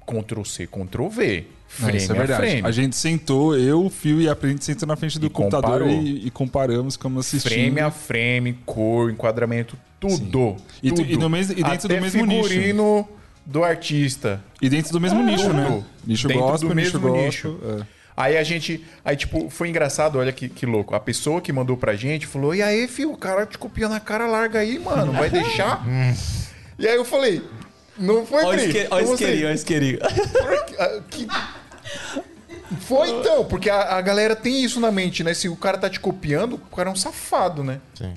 Ctrl 0.07 0.43
C, 0.45 0.67
Ctrl 0.67 1.09
V. 1.09 1.45
Frame 1.67 1.97
isso 1.97 2.13
é 2.13 2.15
a 2.15 2.19
verdade. 2.19 2.47
frame. 2.47 2.63
A 2.67 2.71
gente 2.71 2.95
sentou, 2.95 3.57
eu, 3.59 3.85
o 3.87 3.91
Fio 3.91 4.21
e 4.21 4.29
a 4.29 4.37
gente 4.43 4.65
sentou 4.65 4.87
na 4.87 4.95
frente 4.95 5.19
do 5.19 5.27
E 5.27 5.31
computador 5.31 5.89
e, 5.89 6.27
e 6.27 6.31
comparamos 6.31 6.97
como 6.97 7.19
assistimos. 7.19 7.53
Frame 7.59 7.81
a 7.81 7.91
frame, 7.91 8.53
cor, 8.65 9.11
enquadramento, 9.11 9.77
tudo. 9.99 10.57
E 10.83 10.93
tu- 10.93 11.03
e 11.03 11.17
no 11.17 11.29
mes- 11.29 11.51
e 11.51 11.55
dentro 11.57 11.87
Até 11.87 11.97
do 11.97 12.01
mesmo 12.01 12.25
nicho. 12.27 12.49
figurino 12.49 13.09
do 13.45 13.65
artista. 13.65 14.41
E 14.63 14.69
dentro 14.69 14.93
do 14.93 15.01
mesmo 15.01 15.21
nicho, 15.25 15.53
né? 15.53 15.65
Tudo. 15.67 15.85
Nicho 16.07 16.29
Dentro 16.29 16.43
gospel, 16.45 16.69
do 16.69 16.75
nicho 16.77 17.01
mesmo 17.01 17.09
gospel. 17.09 17.25
nicho. 17.27 17.59
é. 17.81 17.95
Aí 18.17 18.37
a 18.37 18.45
gente. 18.45 18.85
Aí, 19.05 19.17
tipo, 19.17 19.51
foi 19.51 19.69
engraçado, 19.69 20.19
olha 20.21 20.31
que, 20.31 20.49
que 20.49 20.65
louco. 20.65 20.95
A 20.95 21.01
pessoa 21.01 21.41
que 21.41 21.53
mandou 21.53 21.77
pra 21.77 21.97
gente 21.97 22.29
falou: 22.29 22.55
E 22.55 22.63
aí, 22.63 22.87
filho, 22.87 23.11
o 23.11 23.17
cara 23.17 23.45
te 23.45 23.59
copia 23.59 23.89
na 23.89 23.99
cara 23.99 24.29
larga 24.29 24.61
aí, 24.61 24.79
mano. 24.79 25.11
Vai 25.13 25.29
deixar? 25.29 25.85
e 26.79 26.87
aí 26.87 26.95
eu 26.95 27.05
falei: 27.05 27.43
Não 27.99 28.27
foi, 28.27 28.45
Olha 28.45 28.59
Pri? 28.59 28.67
isque- 28.69 28.89
olha 28.91 29.07
o 29.07 29.13
isqueirinho, 29.15 29.45
olha 29.47 29.53
o 29.53 29.55
isqueirinho. 29.55 29.99
assim? 30.03 30.77
Ah, 30.79 31.01
que- 31.11 31.27
Foi 32.87 33.09
então, 33.11 33.45
porque 33.45 33.71
a, 33.71 33.97
a 33.97 34.01
galera 34.01 34.35
tem 34.35 34.65
isso 34.65 34.81
na 34.81 34.91
mente, 34.91 35.23
né? 35.23 35.33
Se 35.35 35.49
o 35.49 35.57
cara 35.57 35.79
tá 35.79 35.89
te 35.89 36.01
copiando, 36.01 36.55
o 36.55 36.77
cara 36.77 36.89
é 36.91 36.93
um 36.93 36.97
safado, 36.97 37.63
né? 37.63 37.81
Sim. 37.95 38.13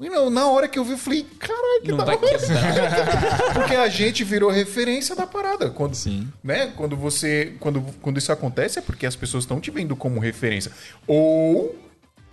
E 0.00 0.10
não, 0.10 0.28
na 0.28 0.48
hora 0.48 0.66
que 0.66 0.78
eu 0.78 0.84
vi, 0.84 0.92
eu 0.92 0.98
falei, 0.98 1.24
caralho, 1.38 1.82
que 1.82 1.90
Não 1.92 1.98
da 1.98 2.04
vai 2.04 2.16
hora. 2.16 2.28
Porque 3.54 3.74
a 3.76 3.88
gente 3.88 4.24
virou 4.24 4.50
referência 4.50 5.14
da 5.14 5.26
parada. 5.28 5.70
Quando, 5.70 5.94
Sim. 5.94 6.28
Né? 6.42 6.72
Quando 6.76 6.96
você. 6.96 7.54
Quando, 7.60 7.80
quando 8.02 8.18
isso 8.18 8.32
acontece 8.32 8.80
é 8.80 8.82
porque 8.82 9.06
as 9.06 9.14
pessoas 9.14 9.44
estão 9.44 9.60
te 9.60 9.70
vendo 9.70 9.94
como 9.94 10.18
referência. 10.18 10.72
Ou 11.06 11.76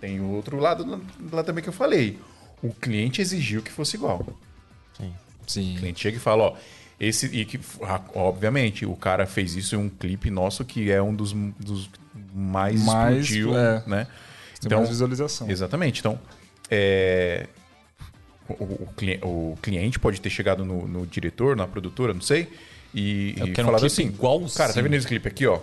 tem 0.00 0.18
o 0.20 0.30
outro 0.32 0.58
lado 0.58 1.00
lá 1.32 1.44
também 1.44 1.62
que 1.62 1.68
eu 1.68 1.72
falei. 1.72 2.18
O 2.60 2.74
cliente 2.74 3.22
exigiu 3.22 3.62
que 3.62 3.70
fosse 3.70 3.96
igual. 3.96 4.26
Sim. 4.98 5.14
Sim. 5.46 5.76
O 5.76 5.78
cliente 5.78 6.00
chega 6.00 6.16
e 6.16 6.20
fala, 6.20 6.42
ó. 6.42 6.54
Esse, 7.00 7.26
e 7.28 7.46
que, 7.46 7.58
obviamente, 8.14 8.84
o 8.84 8.94
cara 8.94 9.24
fez 9.24 9.56
isso 9.56 9.74
em 9.74 9.78
um 9.78 9.88
clipe 9.88 10.30
nosso 10.30 10.64
que 10.66 10.90
é 10.90 11.00
um 11.00 11.14
dos, 11.14 11.32
dos 11.58 11.88
mais, 12.34 12.84
Mais, 12.84 13.24
explodiu, 13.24 13.56
é. 13.56 13.82
né? 13.86 14.06
Tem 14.60 14.76
mais 14.76 14.90
visualização. 14.90 15.50
Exatamente. 15.50 16.00
Então, 16.00 16.20
é, 16.70 17.46
o, 18.46 18.52
o 18.64 18.88
cli- 18.94 19.18
o 19.22 19.56
cliente 19.62 19.98
pode 19.98 20.20
ter 20.20 20.28
chegado 20.28 20.62
no, 20.64 20.86
no 20.86 21.06
diretor, 21.06 21.56
na 21.56 21.66
produtora, 21.66 22.12
não 22.12 22.20
sei, 22.20 22.48
e, 22.94 23.34
Eu 23.38 23.46
e 23.46 23.52
quero 23.52 23.68
um 23.68 23.72
falado 23.72 23.80
clipe 23.80 23.92
assim: 23.92 24.06
igualzinho. 24.06 24.58
Cara, 24.58 24.72
tá 24.72 24.80
vendo 24.82 24.94
esse 24.94 25.06
clipe 25.06 25.26
aqui, 25.26 25.46
ó? 25.46 25.58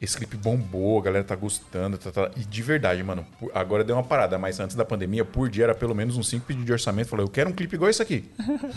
Esse 0.00 0.16
clipe 0.16 0.34
bombou, 0.36 0.98
a 0.98 1.02
galera 1.02 1.22
tá 1.22 1.36
gostando, 1.36 1.98
tá, 1.98 2.10
tá. 2.10 2.30
e 2.34 2.40
de 2.40 2.62
verdade, 2.62 3.02
mano, 3.02 3.24
agora 3.54 3.84
deu 3.84 3.94
uma 3.94 4.02
parada, 4.02 4.38
mas 4.38 4.58
antes 4.58 4.74
da 4.74 4.82
pandemia, 4.84 5.26
por 5.26 5.50
dia 5.50 5.64
era 5.64 5.74
pelo 5.74 5.94
menos 5.94 6.16
uns 6.16 6.26
5 6.30 6.46
pedidos 6.46 6.64
de 6.66 6.72
orçamento. 6.72 7.08
Falou, 7.08 7.26
eu 7.26 7.30
quero 7.30 7.50
um 7.50 7.52
clipe 7.52 7.76
igual 7.76 7.90
esse 7.90 8.00
aqui. 8.00 8.24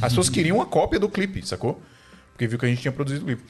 As 0.02 0.12
pessoas 0.12 0.30
queriam 0.30 0.58
uma 0.58 0.66
cópia 0.66 1.00
do 1.00 1.08
clipe, 1.08 1.48
sacou? 1.48 1.82
Porque 2.34 2.48
viu 2.48 2.60
que 2.60 2.66
a 2.66 2.70
gente 2.70 2.82
tinha 2.82 2.92
produzido 2.92 3.24
o 3.24 3.28
clipe. 3.28 3.44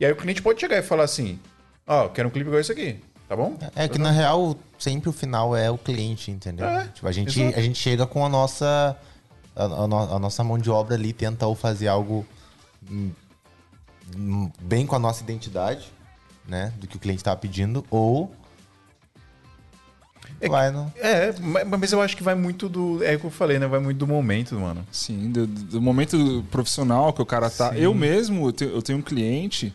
E 0.00 0.06
aí 0.06 0.12
o 0.12 0.16
cliente 0.16 0.40
pode 0.40 0.60
chegar 0.60 0.78
e 0.78 0.82
falar 0.82 1.04
assim: 1.04 1.38
Ó, 1.86 2.04
eu 2.04 2.10
quero 2.10 2.28
um 2.28 2.30
clipe 2.30 2.48
igual 2.48 2.60
esse 2.60 2.72
aqui, 2.72 3.00
tá 3.28 3.36
bom? 3.36 3.58
É 3.74 3.88
que 3.88 3.98
na 3.98 4.10
real, 4.10 4.56
sempre 4.78 5.08
o 5.08 5.12
final 5.12 5.56
é 5.56 5.70
o 5.70 5.76
cliente, 5.76 6.30
entendeu? 6.30 6.66
É, 6.66 6.88
tipo, 6.88 7.06
a 7.06 7.12
gente, 7.12 7.40
exato. 7.40 7.58
a 7.58 7.62
gente 7.62 7.78
chega 7.78 8.06
com 8.06 8.24
a 8.24 8.28
nossa. 8.28 8.96
A, 9.54 9.64
a 9.64 10.16
a 10.16 10.18
nossa 10.18 10.42
mão 10.42 10.56
de 10.58 10.70
obra 10.70 10.94
ali, 10.94 11.12
tenta 11.12 11.46
ou 11.46 11.54
fazer 11.54 11.86
algo 11.86 12.26
hum, 12.90 13.10
hum, 14.16 14.50
bem 14.60 14.86
com 14.86 14.96
a 14.96 14.98
nossa 14.98 15.22
identidade, 15.22 15.92
né? 16.46 16.72
Do 16.78 16.86
que 16.86 16.96
o 16.96 17.00
cliente 17.00 17.22
tava 17.22 17.36
pedindo, 17.36 17.84
ou. 17.90 18.32
É 20.42 20.48
vai 20.48 20.70
no. 20.70 20.92
É, 20.96 21.32
ma- 21.40 21.64
mas 21.78 21.92
eu 21.92 22.00
acho 22.02 22.16
que 22.16 22.22
vai 22.22 22.34
muito 22.34 22.68
do. 22.68 23.02
É 23.02 23.14
o 23.14 23.20
que 23.20 23.24
eu 23.26 23.30
falei, 23.30 23.58
né? 23.58 23.66
Vai 23.66 23.80
muito 23.80 23.98
do 23.98 24.06
momento, 24.06 24.54
mano. 24.58 24.84
Sim, 24.90 25.30
do, 25.30 25.46
do 25.46 25.80
momento 25.80 26.44
profissional 26.50 27.12
que 27.12 27.22
o 27.22 27.26
cara 27.26 27.48
tá. 27.48 27.70
Sim. 27.72 27.78
Eu 27.78 27.94
mesmo, 27.94 28.48
eu 28.48 28.52
tenho, 28.52 28.70
eu 28.72 28.82
tenho 28.82 28.98
um 28.98 29.02
cliente 29.02 29.72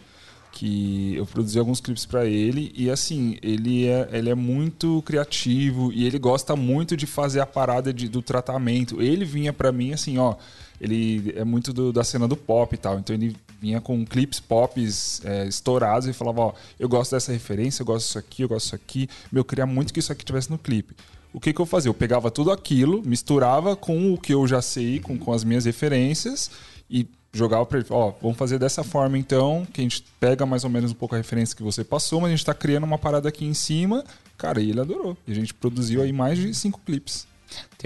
que 0.52 1.16
eu 1.16 1.26
produzi 1.26 1.60
alguns 1.60 1.80
clipes 1.80 2.06
pra 2.06 2.26
ele 2.26 2.72
e 2.76 2.90
assim, 2.90 3.38
ele 3.44 3.88
é, 3.88 4.10
ele 4.12 4.30
é 4.30 4.34
muito 4.36 5.04
criativo 5.06 5.92
e 5.94 6.04
ele 6.06 6.18
gosta 6.18 6.56
muito 6.56 6.98
de 6.98 7.06
fazer 7.06 7.40
a 7.42 7.46
parada 7.46 7.94
de- 7.94 8.08
do 8.10 8.22
tratamento. 8.24 9.00
Ele 9.02 9.24
vinha 9.24 9.54
pra 9.54 9.72
mim 9.72 9.94
assim, 9.94 10.18
ó, 10.18 10.36
ele 10.80 11.34
é 11.36 11.44
muito 11.44 11.74
do- 11.74 11.92
da 11.92 12.04
cena 12.04 12.28
do 12.28 12.36
pop 12.36 12.74
e 12.74 12.78
tal, 12.78 13.00
então 13.00 13.16
ele 13.16 13.36
vinha 13.60 13.82
com 13.82 14.06
clipes 14.06 14.40
pops 14.40 15.22
é, 15.26 15.48
estourados 15.48 16.08
e 16.08 16.14
falava, 16.14 16.42
ó, 16.42 16.54
eu 16.80 16.88
gosto 16.88 17.12
dessa 17.12 17.32
referência, 17.32 17.82
eu 17.82 17.86
gosto 17.86 18.06
disso 18.06 18.20
aqui, 18.20 18.42
eu 18.44 18.48
gosto 18.48 18.66
disso 18.66 18.76
aqui, 18.76 19.10
meu, 19.32 19.42
eu 19.42 19.46
queria 19.46 19.66
muito 19.66 19.94
que 19.94 20.00
isso 20.00 20.12
aqui 20.12 20.24
tivesse 20.24 20.50
no 20.52 20.58
clipe. 20.58 20.96
O 21.34 21.40
que, 21.40 21.52
que 21.54 21.60
eu 21.60 21.66
fazia? 21.66 21.90
Eu 21.90 21.94
pegava 21.94 22.32
tudo 22.32 22.52
aquilo, 22.52 23.02
misturava 23.06 23.76
com 23.76 24.14
o 24.14 24.18
que 24.18 24.34
eu 24.34 24.48
já 24.48 24.62
sei, 24.62 25.00
com, 25.00 25.18
com 25.18 25.34
as 25.34 25.44
minhas 25.44 25.66
referências 25.66 26.50
e 26.90 27.08
jogar 27.34 27.62
o 27.62 27.66
perfil. 27.66 27.96
Ó, 27.96 28.14
vamos 28.22 28.38
fazer 28.38 28.58
dessa 28.58 28.84
forma 28.84 29.18
então, 29.18 29.68
que 29.72 29.82
a 29.82 29.84
gente 29.84 30.04
pega 30.20 30.46
mais 30.46 30.64
ou 30.64 30.70
menos 30.70 30.92
um 30.92 30.96
pouco 30.96 31.14
a 31.14 31.18
referência 31.18 31.56
que 31.56 31.62
você 31.62 31.84
passou, 31.84 32.22
mas 32.22 32.30
a 32.30 32.36
gente 32.36 32.46
tá 32.46 32.54
criando 32.54 32.86
uma 32.86 32.98
parada 32.98 33.28
aqui 33.30 33.46
em 33.46 33.54
cima. 33.54 34.04
Cara, 34.38 34.62
e 34.62 34.70
ele 34.70 34.80
adorou. 34.80 35.18
E 35.28 35.32
a 35.32 35.36
gente 35.36 35.54
produziu 35.54 36.02
aí 36.02 36.14
mais 36.14 36.40
de 36.40 36.54
cinco 36.54 36.80
clipes. 36.86 37.28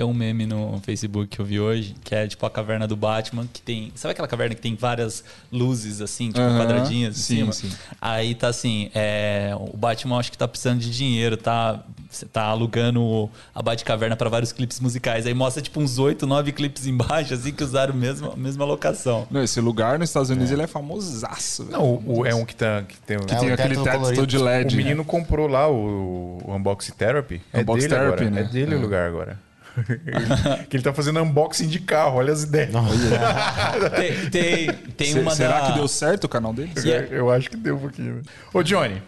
Tem 0.01 0.07
um 0.09 0.15
meme 0.15 0.47
no 0.47 0.81
Facebook 0.83 1.27
que 1.27 1.39
eu 1.39 1.45
vi 1.45 1.59
hoje, 1.59 1.95
que 2.03 2.15
é 2.15 2.27
tipo 2.27 2.43
a 2.43 2.49
caverna 2.49 2.87
do 2.87 2.95
Batman, 2.95 3.45
que 3.53 3.61
tem. 3.61 3.91
Sabe 3.93 4.13
aquela 4.13 4.27
caverna 4.27 4.55
que 4.55 4.61
tem 4.61 4.75
várias 4.75 5.23
luzes 5.51 6.01
assim, 6.01 6.29
tipo 6.29 6.39
Aham, 6.39 6.57
quadradinhas 6.57 7.15
em 7.15 7.21
sim, 7.21 7.35
cima? 7.35 7.53
sim. 7.53 7.71
Aí 8.01 8.33
tá 8.33 8.47
assim, 8.47 8.89
é, 8.95 9.51
o 9.55 9.77
Batman 9.77 10.17
acho 10.17 10.31
que 10.31 10.37
tá 10.39 10.47
precisando 10.47 10.79
de 10.79 10.89
dinheiro, 10.89 11.37
tá? 11.37 11.83
Você 12.09 12.25
tá 12.25 12.45
alugando 12.45 13.29
a 13.53 13.61
Batcaverna 13.61 14.15
para 14.15 14.27
vários 14.27 14.51
clipes 14.51 14.79
musicais. 14.79 15.27
Aí 15.27 15.35
mostra 15.35 15.61
tipo 15.61 15.79
uns 15.79 15.99
oito, 15.99 16.25
nove 16.25 16.51
clipes 16.51 16.87
embaixo, 16.87 17.35
assim, 17.35 17.51
que 17.53 17.63
usaram 17.63 17.93
a 17.93 17.95
mesma, 17.95 18.33
a 18.33 18.35
mesma 18.35 18.65
locação. 18.65 19.27
Não, 19.29 19.43
esse 19.43 19.61
lugar 19.61 19.99
nos 19.99 20.09
Estados 20.09 20.31
Unidos 20.31 20.49
ele 20.51 20.63
é 20.63 20.67
famosaço. 20.67 21.65
velho. 21.65 21.77
Não, 21.77 22.01
o, 22.07 22.25
é 22.25 22.33
um 22.33 22.43
que, 22.43 22.55
tá, 22.55 22.81
que 22.87 22.97
tem. 23.01 23.19
Que 23.19 23.35
É, 23.35 23.37
tem 23.37 23.51
o 23.51 23.53
aquele 23.53 23.77
teto 23.77 24.13
todo 24.15 24.25
de 24.25 24.39
LED. 24.39 24.73
O 24.73 24.77
menino 24.77 25.05
comprou 25.05 25.45
lá 25.47 25.69
o, 25.69 26.39
o 26.43 26.55
Unboxing 26.55 26.93
Therapy. 26.93 27.39
É 27.53 27.59
Unbox 27.59 27.83
dele 27.83 27.93
Therapy, 27.93 28.23
agora. 28.23 28.29
né? 28.31 28.41
É 28.41 28.43
dele 28.45 28.73
o 28.73 28.81
lugar 28.81 29.07
agora. 29.07 29.50
Ele- 29.87 30.65
que 30.67 30.75
ele 30.77 30.83
tá 30.83 30.93
fazendo 30.93 31.21
unboxing 31.21 31.67
de 31.67 31.79
carro, 31.79 32.17
olha 32.17 32.33
as 32.33 32.43
ideias. 32.43 32.71
Tem, 33.95 34.29
tem, 34.29 34.73
tem 34.97 35.19
uma 35.19 35.33
será 35.35 35.61
da... 35.61 35.67
que 35.67 35.73
deu 35.73 35.87
certo 35.87 36.25
o 36.25 36.29
canal 36.29 36.53
dele? 36.53 36.71
E 36.83 36.91
é- 36.91 37.07
Eu 37.11 37.31
acho 37.31 37.49
que 37.49 37.55
deu 37.57 37.75
um 37.75 37.79
pouquinho. 37.79 38.21
Ô, 38.53 38.61
Johnny, 38.63 39.01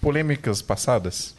polêmicas 0.00 0.62
passadas? 0.62 1.34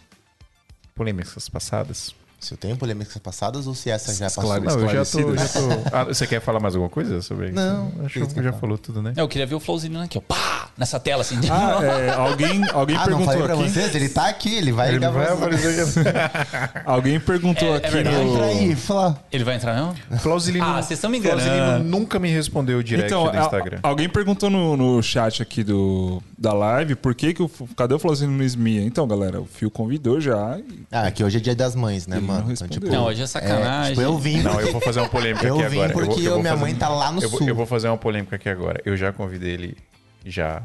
Polêmicas 0.96 1.48
passadas? 1.50 2.14
Se 2.44 2.54
eu 2.54 2.58
tenho 2.58 2.76
polêmicas 2.76 3.18
passadas 3.20 3.68
ou 3.68 3.74
se 3.74 3.90
essa 3.90 4.14
já 4.14 4.26
passou? 4.26 4.44
Esclare- 4.44 4.66
Não, 4.66 4.80
eu 4.80 4.90
já 4.90 5.06
tô. 5.06 5.36
Já 5.36 5.48
tô... 5.48 5.60
Ah, 5.96 6.04
você 6.04 6.28
quer 6.28 6.42
falar 6.42 6.60
mais 6.60 6.76
alguma 6.76 6.90
coisa 6.90 7.22
sobre 7.22 7.48
isso? 7.48 7.56
Não, 7.56 7.92
Acho 8.06 8.20
que 8.20 8.28
que 8.28 8.34
você 8.34 8.44
já 8.44 8.52
falou 8.54 8.78
tudo, 8.78 9.02
né? 9.02 9.14
Eu 9.16 9.28
queria 9.28 9.46
ver 9.48 9.56
o 9.56 9.60
flowzinho 9.60 10.00
aqui, 10.02 10.18
ó. 10.18 10.22
Pá! 10.22 10.68
Nessa 10.78 11.00
tela, 11.00 11.22
assim. 11.22 11.38
Ah, 11.52 11.80
é, 11.84 12.10
alguém, 12.10 12.64
alguém 12.74 12.96
Ah, 12.98 13.08
não 13.08 13.20
falei 13.24 13.42
perguntou 13.42 13.44
pra 13.46 13.54
aqui. 13.54 13.70
vocês? 13.72 13.96
Ele 13.96 14.10
tá 14.10 14.28
aqui, 14.28 14.56
ele 14.56 14.72
vai 14.72 14.88
Ele 14.90 14.96
ligar 14.98 15.12
vai 15.12 15.26
pra 15.26 15.36
vocês. 15.36 15.98
aparecer. 15.98 16.84
Alguém 16.86 17.20
perguntou 17.20 17.68
É- 17.68 17.72
é 17.74 17.76
aqui 17.78 17.90
verdade. 17.92 18.18
no. 18.18 18.34
Entra 18.34 18.46
aí, 18.46 18.76
fala. 18.76 19.24
Ele 19.32 19.44
vai 19.44 19.56
entrar, 19.56 19.76
não? 19.76 19.94
Flausilino, 20.20 20.66
Ah, 20.66 20.82
vocês 20.82 20.98
estão 20.98 21.10
me 21.10 21.20
enganando. 21.20 21.84
nunca 21.84 22.18
me 22.20 22.30
respondeu 22.30 22.80
o 22.80 22.84
direct 22.84 23.08
Então, 23.14 23.32
do 23.32 23.38
a- 23.38 23.42
Instagram. 23.42 23.80
alguém 23.84 24.10
perguntou 24.10 24.50
no, 24.50 24.76
no 24.76 25.02
chat 25.04 25.42
aqui 25.42 25.64
do, 25.64 26.22
da 26.38 26.54
live 26.54 26.96
por 26.96 27.14
que, 27.16 27.34
que 27.34 27.44
o. 27.44 27.50
Cadê 27.78 27.94
o 27.94 28.00
Flauzinho 28.00 28.32
no 28.32 28.44
Esmia? 28.44 28.82
Então, 28.82 29.08
galera, 29.08 29.40
o 29.42 29.46
Fio 29.46 29.70
convidou 29.70 30.20
já. 30.20 30.58
e- 30.60 30.84
Ah, 30.92 31.10
que 31.12 31.24
hoje 31.24 31.38
é 31.38 31.40
dia 31.40 31.56
das 31.56 31.76
mães, 31.76 32.08
né, 32.08 32.18
Ele 32.18 32.26
mano? 32.34 32.46
não 32.48 32.52
Então, 32.54 32.68
respondeu. 32.68 32.92
Não, 32.92 33.06
hoje 33.06 33.22
é 33.22 33.28
sacanagem. 33.28 33.90
tipo, 33.96 34.02
eu 34.02 34.18
vim. 34.18 34.42
Não, 34.42 34.60
eu 34.60 34.72
vou 34.72 34.82
fazer 34.82 35.00
uma 35.00 35.10
polêmica 35.10 35.46
Eu 35.48 35.60
aqui 35.60 35.68
vim 35.70 35.78
agora. 35.78 35.94
porque 35.94 36.10
vou- 36.10 36.20
eu- 36.24 36.32
vou 36.32 36.40
minha 36.42 36.52
fazer- 36.54 36.62
mãe 36.66 36.76
tá 36.76 36.90
lá 36.90 37.12
no 37.12 37.22
eu 37.22 37.30
vou, 37.30 37.38
sul. 37.40 37.48
eu 37.48 37.56
vou 37.56 37.66
fazer 37.66 37.88
uma 37.88 37.98
polêmica 37.98 38.36
aqui 38.36 38.50
agora. 38.50 38.82
Eu 38.86 38.96
já 38.98 39.12
convidei 39.14 39.52
ele, 39.54 39.78
já, 40.26 40.62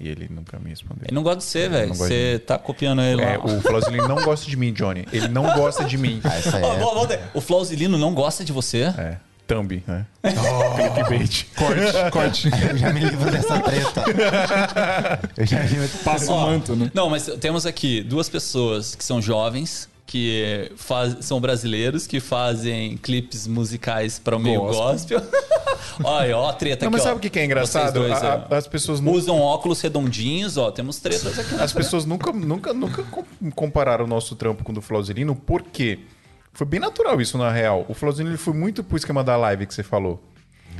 e 0.00 0.08
ele 0.08 0.28
nunca 0.30 0.58
me 0.58 0.70
respondeu. 0.70 1.04
Ele 1.06 1.14
não 1.14 1.22
gosta 1.22 1.38
de 1.38 1.44
você, 1.44 1.68
velho. 1.68 1.94
Você 1.94 2.42
tá 2.46 2.58
copiando 2.58 3.00
ele 3.02 3.22
É, 3.22 3.36
lá. 3.36 3.44
o 3.44 3.60
Flausilino 3.60 4.08
não 4.08 4.16
gosta 4.22 4.46
de 4.50 4.56
mim, 4.56 4.72
Johnny. 4.72 5.06
Ele 5.12 5.28
não 5.28 5.44
gosta 5.54 5.84
de 5.84 5.96
mim. 5.96 6.20
Ah, 6.24 6.34
essa 6.36 6.58
é. 6.58 6.64
aí. 6.64 7.18
O 7.34 7.40
Flauzilino 7.40 7.96
não 7.98 8.12
gosta 8.14 8.44
de 8.44 8.52
você? 8.52 8.82
É, 8.98 9.16
thumb, 9.46 9.82
né? 9.86 10.06
Oh. 10.24 10.74
Clickbait. 10.74 11.46
Corte, 11.54 12.10
corte. 12.10 12.50
Eu 12.70 12.76
já 12.78 12.92
me 12.92 13.00
livro 13.00 13.30
dessa 13.30 13.60
treta. 13.60 14.04
Eu 15.36 15.46
já 15.46 15.60
me 15.60 15.68
livro. 15.68 15.88
Passa 16.04 16.32
o 16.32 16.40
manto, 16.40 16.74
né? 16.74 16.90
Não, 16.94 17.08
mas 17.10 17.26
temos 17.40 17.66
aqui 17.66 18.02
duas 18.02 18.28
pessoas 18.28 18.94
que 18.94 19.04
são 19.04 19.20
jovens, 19.20 19.88
que 20.06 20.70
faz- 20.76 21.16
são 21.24 21.40
brasileiros, 21.40 22.06
que 22.06 22.20
fazem 22.20 22.96
clipes 22.98 23.46
musicais 23.46 24.18
para 24.18 24.36
o 24.36 24.38
meio 24.40 24.60
gospel. 24.60 25.20
Olha, 26.02 26.36
ó, 26.36 26.48
a 26.50 26.52
treta 26.52 26.84
Não, 26.84 26.88
aqui, 26.88 26.92
mas 26.96 27.00
ó. 27.02 27.04
sabe 27.10 27.16
o 27.26 27.30
que, 27.30 27.38
é 27.38 27.44
engraçado? 27.44 27.94
dois, 27.94 28.12
A- 28.12 28.46
as 28.50 28.66
pessoas 28.66 29.00
Usam 29.00 29.38
óculos 29.40 29.80
redondinhos, 29.80 30.56
ó. 30.56 30.70
Temos 30.70 30.98
tretas 30.98 31.38
aqui. 31.38 31.54
As 31.56 31.72
pessoas 31.72 32.04
nunca, 32.04 32.32
nunca, 32.32 32.72
nunca 32.74 33.02
com- 33.04 33.24
compararam 33.54 34.04
o 34.04 34.08
nosso 34.08 34.34
trampo 34.36 34.62
com 34.64 34.72
o 34.72 34.74
do 34.74 34.82
Flausilino, 34.82 35.34
porque 35.34 36.00
foi 36.52 36.66
bem 36.66 36.80
natural 36.80 37.20
isso, 37.20 37.38
na 37.38 37.50
real. 37.50 37.84
O 37.88 37.94
Flausilino 37.94 38.30
ele 38.30 38.38
foi 38.38 38.54
muito 38.54 38.82
pro 38.84 38.96
esquema 38.96 39.22
da 39.24 39.36
live 39.36 39.66
que 39.66 39.74
você 39.74 39.82
falou. 39.82 40.22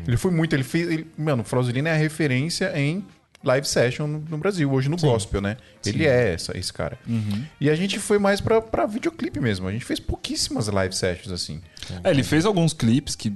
Ele 0.06 0.16
foi 0.16 0.30
muito, 0.32 0.54
ele 0.54 0.64
fez. 0.64 0.88
ele- 0.90 1.06
mano, 1.16 1.42
o 1.42 1.44
Flausilino 1.44 1.88
é 1.88 1.92
a 1.92 1.96
referência 1.96 2.72
em 2.78 3.04
live 3.44 3.66
session 3.66 4.06
no, 4.06 4.18
no 4.18 4.38
Brasil, 4.38 4.70
hoje 4.72 4.88
no 4.88 4.96
gospel, 4.96 5.40
né? 5.40 5.56
Ele 5.84 6.06
é 6.06 6.32
essa, 6.32 6.56
esse 6.56 6.72
cara. 6.72 6.98
E 7.60 7.68
a 7.70 7.74
gente 7.74 7.98
foi 7.98 8.18
mais 8.18 8.40
pra, 8.40 8.60
pra 8.60 8.86
videoclipe 8.86 9.40
mesmo. 9.40 9.68
A 9.68 9.72
gente 9.72 9.84
fez 9.84 10.00
pouquíssimas 10.00 10.66
live 10.68 10.94
sessions 10.94 11.32
assim. 11.32 11.60
É, 12.02 12.10
ele 12.10 12.22
fez 12.22 12.44
alguns 12.46 12.72
clipes 12.72 13.14
que, 13.14 13.32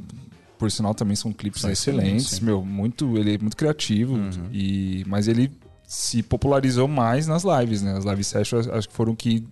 por 0.59 0.71
sinal, 0.71 0.95
também 0.95 1.15
são 1.15 1.33
clipes 1.33 1.61
São 1.61 1.71
excelentes. 1.71 2.25
excelentes, 2.27 2.41
Meu, 2.41 2.65
muito, 2.65 3.17
ele 3.17 3.35
é 3.35 3.39
muito 3.39 3.57
criativo. 3.57 4.15
Uhum. 4.15 4.49
E, 4.53 5.05
mas 5.07 5.29
ele 5.29 5.53
se 5.87 6.23
popularizou 6.23 6.89
mais 6.89 7.27
nas 7.27 7.45
lives, 7.45 7.83
né? 7.83 7.97
As 7.97 8.05
live 8.05 8.25
sessions 8.25 8.69
acho 8.69 8.89
que 8.89 8.95
foram 8.95 9.15
que 9.15 9.47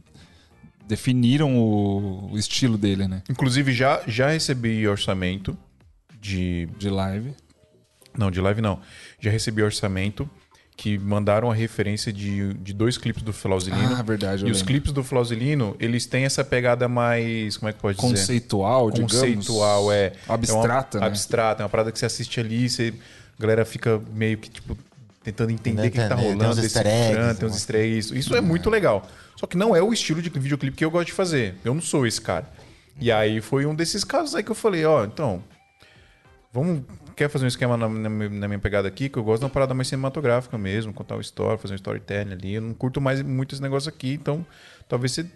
definiram 0.86 1.56
o, 1.56 2.32
o 2.32 2.38
estilo 2.38 2.78
dele, 2.78 3.08
né? 3.08 3.22
Inclusive, 3.28 3.72
já, 3.72 4.02
já 4.06 4.28
recebi 4.28 4.86
orçamento 4.86 5.56
de. 6.20 6.68
De 6.78 6.88
live. 6.88 7.34
Não, 8.16 8.30
de 8.30 8.40
live 8.40 8.62
não. 8.62 8.80
Já 9.20 9.30
recebi 9.30 9.62
orçamento 9.62 10.28
que 10.76 10.98
mandaram 10.98 11.50
a 11.50 11.54
referência 11.54 12.12
de, 12.12 12.52
de 12.54 12.74
dois 12.74 12.98
clipes 12.98 13.22
do 13.22 13.32
Flausilino. 13.32 13.96
Ah, 13.96 14.02
verdade, 14.02 14.42
E 14.44 14.50
os 14.50 14.58
lembro. 14.58 14.66
clipes 14.66 14.92
do 14.92 15.02
Flausilino, 15.02 15.74
eles 15.80 16.04
têm 16.04 16.24
essa 16.24 16.44
pegada 16.44 16.86
mais. 16.86 17.56
Como 17.56 17.70
é 17.70 17.72
que 17.72 17.80
pode 17.80 17.96
dizer? 17.96 18.08
Conceitual, 18.08 18.90
digamos. 18.90 19.12
Conceitual, 19.14 19.90
é. 19.90 20.12
Abstrata, 20.28 20.98
é 20.98 21.00
uma, 21.00 21.06
né? 21.06 21.10
Abstrata, 21.10 21.62
é 21.62 21.64
uma 21.64 21.68
parada 21.70 21.90
que 21.90 21.98
você 21.98 22.04
assiste 22.04 22.38
ali, 22.38 22.68
você, 22.68 22.92
a 23.38 23.40
galera 23.42 23.64
fica 23.64 24.00
meio 24.12 24.36
que, 24.36 24.50
tipo, 24.50 24.76
tentando 25.24 25.50
entender 25.50 25.80
o 25.80 25.84
que, 25.84 25.90
que 25.92 25.96
tá 25.96 26.04
Entender, 26.04 26.22
tem 26.22 26.32
rolando, 26.34 26.52
uns 26.60 26.64
easter 26.64 26.86
eggs, 26.86 27.38
tem 27.38 27.48
uns 27.48 27.54
easter 27.54 27.76
eggs. 27.76 27.98
Isso, 27.98 28.14
isso 28.14 28.36
é 28.36 28.40
muito 28.42 28.68
legal. 28.68 29.08
Só 29.34 29.46
que 29.46 29.56
não 29.56 29.74
é 29.74 29.82
o 29.82 29.92
estilo 29.94 30.20
de 30.20 30.28
videoclipe 30.28 30.76
que 30.76 30.84
eu 30.84 30.90
gosto 30.90 31.06
de 31.06 31.12
fazer. 31.12 31.54
Eu 31.64 31.74
não 31.74 31.80
sou 31.82 32.06
esse 32.06 32.20
cara. 32.20 32.46
E 33.00 33.10
aí 33.10 33.40
foi 33.40 33.64
um 33.66 33.74
desses 33.74 34.04
casos 34.04 34.34
aí 34.34 34.42
que 34.42 34.50
eu 34.50 34.54
falei, 34.54 34.84
ó, 34.84 35.04
então, 35.04 35.42
Vamos. 36.56 36.82
Quer 37.14 37.30
fazer 37.30 37.44
um 37.44 37.48
esquema 37.48 37.76
na, 37.76 37.88
na 37.88 38.08
minha- 38.10 38.28
na 38.28 38.46
minha 38.48 38.58
pegada 38.58 38.86
aqui, 38.88 39.08
que 39.08 39.16
eu 39.18 39.24
gosto 39.24 39.40
de 39.40 39.44
uma 39.46 39.50
parada 39.50 39.72
mais 39.72 39.88
cinematográfica 39.88 40.58
mesmo, 40.58 40.92
contar 40.92 41.14
uma 41.14 41.20
história, 41.22 41.56
fazer 41.56 41.72
um 41.74 41.76
storytelling 41.76 42.32
ali. 42.32 42.54
Eu 42.54 42.62
não 42.62 42.74
curto 42.74 43.00
mais 43.00 43.22
muito 43.22 43.54
esse 43.54 43.62
negócio 43.62 43.88
aqui, 43.88 44.12
então 44.14 44.44
talvez 44.88 45.12
você 45.12 45.26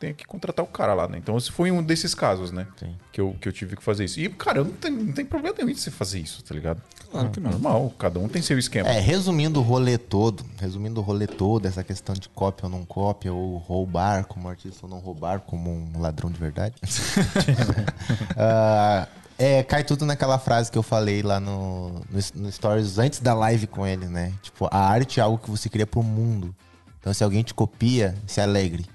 tenha 0.00 0.14
que 0.14 0.24
contratar 0.24 0.64
o 0.64 0.68
cara 0.68 0.94
lá, 0.94 1.06
né? 1.06 1.16
Então 1.18 1.36
esse 1.36 1.52
foi 1.52 1.70
um 1.70 1.80
desses 1.82 2.12
casos, 2.14 2.50
né? 2.50 2.66
Sim. 2.76 2.96
Que 3.12 3.20
eu, 3.20 3.36
que 3.40 3.46
eu 3.46 3.52
tive 3.52 3.76
que 3.76 3.82
fazer 3.84 4.04
isso. 4.06 4.18
E, 4.18 4.28
cara, 4.30 4.64
não 4.64 4.72
tem, 4.72 4.90
não 4.90 5.12
tem 5.12 5.24
problema 5.24 5.54
nenhum 5.58 5.70
de 5.72 5.78
você 5.80 5.90
fazer 5.92 6.18
isso, 6.18 6.42
tá 6.42 6.54
ligado? 6.54 6.80
Claro 7.10 7.28
que 7.30 7.38
não. 7.38 7.50
Normal, 7.50 7.94
cada 7.98 8.18
um 8.18 8.26
tem 8.26 8.40
seu 8.42 8.58
esquema. 8.58 8.88
É, 8.88 8.98
resumindo 8.98 9.60
o 9.60 9.62
rolê 9.62 9.98
todo, 9.98 10.44
resumindo 10.58 10.98
o 10.98 11.04
rolê 11.04 11.26
todo, 11.26 11.66
essa 11.66 11.84
questão 11.84 12.14
de 12.16 12.28
cópia 12.30 12.64
ou 12.66 12.70
não 12.72 12.84
cópia, 12.86 13.32
ou 13.32 13.58
roubar 13.58 14.24
como 14.24 14.48
artista 14.48 14.86
ou 14.86 14.90
não 14.90 14.98
roubar 14.98 15.40
como 15.40 15.70
um 15.70 16.00
ladrão 16.00 16.30
de 16.30 16.38
verdade. 16.40 16.74
Ah, 18.36 19.06
é, 19.42 19.62
cai 19.64 19.82
tudo 19.82 20.06
naquela 20.06 20.38
frase 20.38 20.70
que 20.70 20.78
eu 20.78 20.84
falei 20.84 21.20
lá 21.20 21.40
no, 21.40 21.88
no, 21.90 22.20
no 22.36 22.52
Stories 22.52 22.96
antes 22.98 23.18
da 23.18 23.34
live 23.34 23.66
com 23.66 23.84
ele, 23.84 24.06
né? 24.06 24.32
Tipo, 24.40 24.68
a 24.70 24.78
arte 24.78 25.18
é 25.18 25.22
algo 25.22 25.36
que 25.36 25.50
você 25.50 25.68
cria 25.68 25.84
pro 25.86 26.00
mundo. 26.00 26.54
Então, 27.00 27.12
se 27.12 27.24
alguém 27.24 27.42
te 27.42 27.52
copia, 27.52 28.16
se 28.24 28.40
alegre. 28.40 28.86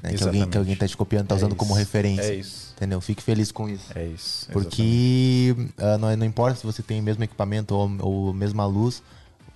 Né? 0.00 0.12
Que, 0.12 0.22
alguém, 0.22 0.48
que 0.48 0.56
alguém 0.56 0.76
tá 0.76 0.86
te 0.86 0.96
copiando, 0.96 1.26
tá 1.26 1.34
É 1.34 1.38
usando 1.38 1.56
como 1.56 1.72
isso, 1.72 1.80
referência. 1.80 2.22
É 2.22 2.34
isso. 2.36 2.74
Entendeu? 2.76 3.00
Fique 3.00 3.20
feliz 3.20 3.50
com 3.50 3.68
isso. 3.68 3.90
É 3.92 4.04
isso. 4.04 4.46
Porque 4.52 5.56
ah, 5.78 5.98
não, 5.98 6.16
não 6.16 6.26
importa 6.26 6.60
se 6.60 6.64
você 6.64 6.80
tem 6.80 7.00
o 7.00 7.02
mesmo 7.02 7.24
equipamento 7.24 7.74
ou, 7.74 7.90
ou 8.00 8.30
a 8.30 8.34
mesma 8.34 8.64
luz, 8.66 9.02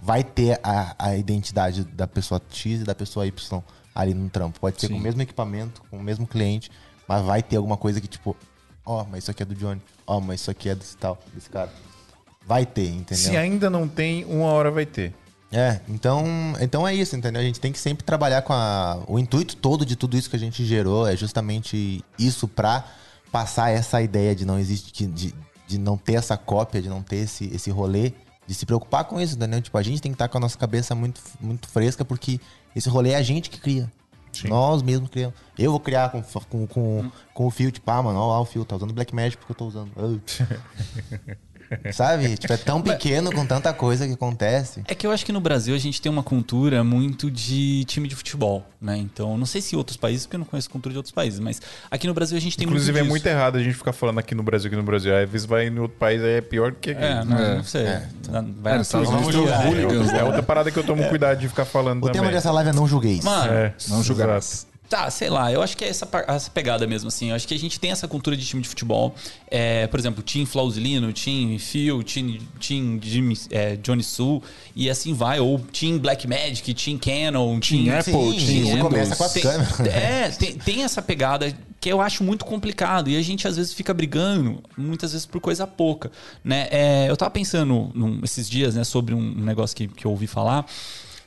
vai 0.03 0.25
ter 0.25 0.59
a, 0.65 0.97
a 0.99 1.17
identidade 1.17 1.85
da 1.85 2.09
pessoa 2.09 2.43
X 2.51 2.81
e 2.81 2.85
da 2.85 2.97
pessoa 2.97 3.29
Y 3.29 3.63
ali 3.95 4.13
no 4.13 4.29
trampo. 4.29 4.59
Pode 4.59 4.81
ser 4.81 4.89
com 4.89 4.97
o 4.97 5.01
mesmo 5.01 5.23
equipamento, 5.23 5.83
com 5.89 5.99
o 5.99 6.03
mesmo 6.03 6.27
cliente, 6.27 6.69
mas 7.07 7.25
vai 7.25 7.45
ter 7.45 7.57
alguma 7.57 7.77
coisa 7.77 8.01
que 8.01 8.09
tipo, 8.09 8.37
ó, 8.85 9.05
mas 9.05 9.25
isso 9.25 9.31
aqui 9.31 9.43
é 9.43 9.47
do 9.47 9.55
Johnny, 9.55 9.81
ó, 10.07 10.21
mas 10.21 10.41
isso 10.41 10.51
aqui 10.51 10.69
é 10.69 10.75
desse 10.75 10.97
tal, 10.97 11.19
desse 11.35 11.49
cara. 11.49 11.71
Vai 12.47 12.67
ter, 12.67 12.89
entendeu? 12.89 13.31
Se 13.31 13.37
ainda 13.37 13.69
não 13.71 13.87
tem, 13.87 14.25
uma 14.25 14.47
hora 14.47 14.71
vai 14.71 14.87
ter. 14.87 15.15
É, 15.53 15.81
então, 15.89 16.25
então 16.61 16.87
é 16.87 16.95
isso, 16.95 17.17
entendeu? 17.17 17.41
A 17.41 17.45
gente 17.45 17.59
tem 17.59 17.73
que 17.73 17.79
sempre 17.79 18.05
trabalhar 18.05 18.43
com 18.43 18.53
a. 18.53 19.03
O 19.09 19.19
intuito 19.19 19.57
todo 19.57 19.85
de 19.85 19.97
tudo 19.97 20.17
isso 20.17 20.31
que 20.31 20.37
a 20.37 20.39
gente 20.39 20.65
gerou 20.65 21.09
é 21.09 21.17
justamente 21.17 22.05
isso 22.19 22.47
pra 22.47 22.85
passar 23.33 23.71
essa 23.71 24.01
ideia 24.01 24.35
de 24.35 24.45
não 24.45 24.59
existe, 24.59 25.07
de, 25.07 25.35
de 25.67 25.79
não 25.79 25.97
ter 25.97 26.15
essa 26.15 26.37
cópia, 26.37 26.81
de 26.81 26.89
não 26.89 27.03
ter 27.03 27.17
esse, 27.17 27.47
esse 27.53 27.71
rolê, 27.71 28.13
de 28.47 28.55
se 28.55 28.65
preocupar 28.65 29.05
com 29.05 29.21
isso, 29.21 29.35
entendeu? 29.35 29.61
Tipo, 29.61 29.77
a 29.77 29.83
gente 29.83 30.01
tem 30.01 30.13
que 30.13 30.15
estar 30.15 30.29
com 30.29 30.39
a 30.39 30.41
nossa 30.41 30.57
cabeça 30.57 30.95
muito, 30.95 31.21
muito 31.41 31.69
fresca, 31.69 32.05
porque 32.05 32.41
esse 32.75 32.89
rolê 32.89 33.11
é 33.11 33.17
a 33.17 33.23
gente 33.23 33.51
que 33.51 33.61
cria. 33.61 33.91
Nós 34.45 34.83
mesmos 34.83 35.11
criamos. 35.11 35.37
Eu 35.59 35.71
vou 35.71 35.81
criar 35.81 36.11
com, 36.11 36.23
com, 36.23 36.67
com, 36.67 37.11
com 37.35 37.47
o 37.47 37.51
fio, 37.51 37.71
tipo, 37.71 37.91
ah, 37.91 38.03
mano, 38.03 38.19
ó 38.19 38.29
lá 38.29 38.41
o 38.41 38.45
fio, 38.45 38.65
tá 38.65 38.77
usando 38.77 38.95
Black 38.95 39.15
Magic 39.15 39.37
porque 39.37 39.53
eu 39.53 39.57
tô 39.57 39.67
usando. 39.67 39.91
Sabe? 41.93 42.37
Tipo, 42.37 42.53
é 42.53 42.57
tão 42.57 42.83
pequeno 42.83 43.33
com 43.33 43.47
tanta 43.47 43.73
coisa 43.73 44.07
que 44.07 44.13
acontece. 44.15 44.83
É 44.89 44.95
que 44.95 45.07
eu 45.07 45.13
acho 45.13 45.25
que 45.25 45.33
no 45.33 45.41
Brasil 45.41 45.75
a 45.75 45.79
gente 45.79 46.01
tem 46.03 46.11
uma 46.11 46.23
cultura 46.23 46.83
muito 46.83 47.31
de 47.31 47.85
time 47.85 48.09
de 48.09 48.17
futebol, 48.17 48.65
né? 48.81 48.97
Então, 48.97 49.39
não 49.39 49.47
sei 49.47 49.61
se 49.61 49.75
em 49.75 49.79
outros 49.79 49.97
países, 49.97 50.27
porque 50.27 50.37
eu 50.37 50.41
não 50.41 50.47
conheço 50.47 50.69
cultura 50.69 50.93
de 50.93 50.99
outros 50.99 51.13
países, 51.13 51.39
mas 51.39 51.61
aqui 51.91 52.07
no 52.07 52.15
Brasil 52.15 52.37
a 52.37 52.41
gente 52.41 52.57
tem 52.57 52.67
Inclusive, 52.67 52.99
é 52.99 53.03
muito 53.03 53.11
muito 53.11 53.23
disso. 53.23 53.35
errado 53.35 53.57
a 53.57 53.63
gente 53.63 53.75
ficar 53.75 53.93
falando 53.93 54.19
aqui 54.19 54.35
no 54.35 54.43
Brasil, 54.43 54.67
aqui 54.69 54.77
no 54.77 54.83
Brasil. 54.83 55.17
Às 55.17 55.29
vezes 55.31 55.47
vai 55.47 55.69
em 55.69 55.79
outro 55.79 55.97
país, 55.97 56.23
aí 56.23 56.39
é 56.39 56.41
pior 56.41 56.73
do 56.73 56.79
que 56.79 56.91
aqui. 56.91 57.03
É, 57.05 57.25
não, 57.25 57.39
É. 57.39 57.55
não 57.57 57.65
sei. 57.65 57.85
Na- 58.29 58.45
Vai 58.61 58.75
É, 58.75 58.77
na 58.79 58.85
É. 58.85 60.19
É 60.21 60.25
outra 60.25 60.43
parada 60.43 60.71
que 60.71 60.79
eu 60.79 60.85
tomo 60.85 61.09
cuidado 61.09 61.39
de 61.39 61.49
ficar 61.49 61.65
falando 61.65 61.99
O 61.99 62.07
também. 62.07 62.21
tema 62.21 62.33
dessa 62.33 62.51
live 62.51 62.71
é 62.71 62.73
não 62.73 62.87
julgueis. 62.87 63.25
Mano, 63.25 63.53
É, 63.53 63.75
Não 63.89 64.03
julgarás. 64.03 64.67
Tá, 64.91 65.09
sei 65.09 65.31
lá, 65.31 65.53
eu 65.53 65.63
acho 65.63 65.77
que 65.77 65.85
é 65.85 65.89
essa, 65.89 66.07
essa 66.27 66.51
pegada 66.51 66.85
mesmo, 66.85 67.07
assim. 67.07 67.31
Eu 67.31 67.37
acho 67.37 67.47
que 67.47 67.55
a 67.55 67.59
gente 67.59 67.79
tem 67.79 67.93
essa 67.93 68.09
cultura 68.09 68.37
de 68.37 68.45
time 68.45 68.61
de 68.61 68.69
futebol. 68.69 69.15
É, 69.49 69.87
por 69.87 70.01
exemplo, 70.01 70.21
Team 70.21 70.45
Flausilino, 70.45 71.13
Team 71.13 71.57
Phil, 71.61 72.03
Team, 72.03 72.39
team 72.59 72.99
Jimmy, 73.01 73.39
é, 73.53 73.77
Johnny 73.77 74.03
Sul, 74.03 74.43
e 74.75 74.91
assim 74.91 75.15
vai. 75.15 75.39
Ou 75.39 75.61
Team 75.61 75.97
Black 75.99 76.27
Magic, 76.27 76.75
Team 76.75 76.99
Canon, 76.99 77.61
Team, 77.61 77.85
Team 77.85 77.99
Apple, 78.01 78.13
Sim, 78.13 78.21
Team 78.21 78.33
isso 78.35 78.47
Windows. 78.67 78.81
começa 78.83 79.15
com 79.17 79.23
as 79.25 79.33
tem, 79.33 79.43
é, 79.93 80.29
tem, 80.31 80.55
tem 80.57 80.83
essa 80.83 81.01
pegada 81.01 81.57
que 81.81 81.89
eu 81.89 82.01
acho 82.01 82.25
muito 82.25 82.45
complicado. 82.45 83.09
E 83.09 83.17
a 83.17 83.23
gente 83.23 83.47
às 83.47 83.57
vezes 83.57 83.73
fica 83.73 83.95
brigando, 83.95 84.61
muitas 84.77 85.13
vezes 85.13 85.25
por 85.25 85.41
coisa 85.41 85.69
pouca. 85.69 86.11
Né? 86.43 86.67
É, 86.69 87.07
eu 87.09 87.17
tava 87.17 87.31
pensando 87.31 87.93
num- 87.95 88.21
esses 88.25 88.51
dias 88.51 88.75
né, 88.75 88.83
sobre 88.83 89.15
um 89.15 89.35
negócio 89.37 89.77
que, 89.77 89.87
que 89.87 90.05
eu 90.05 90.11
ouvi 90.11 90.27
falar. 90.27 90.67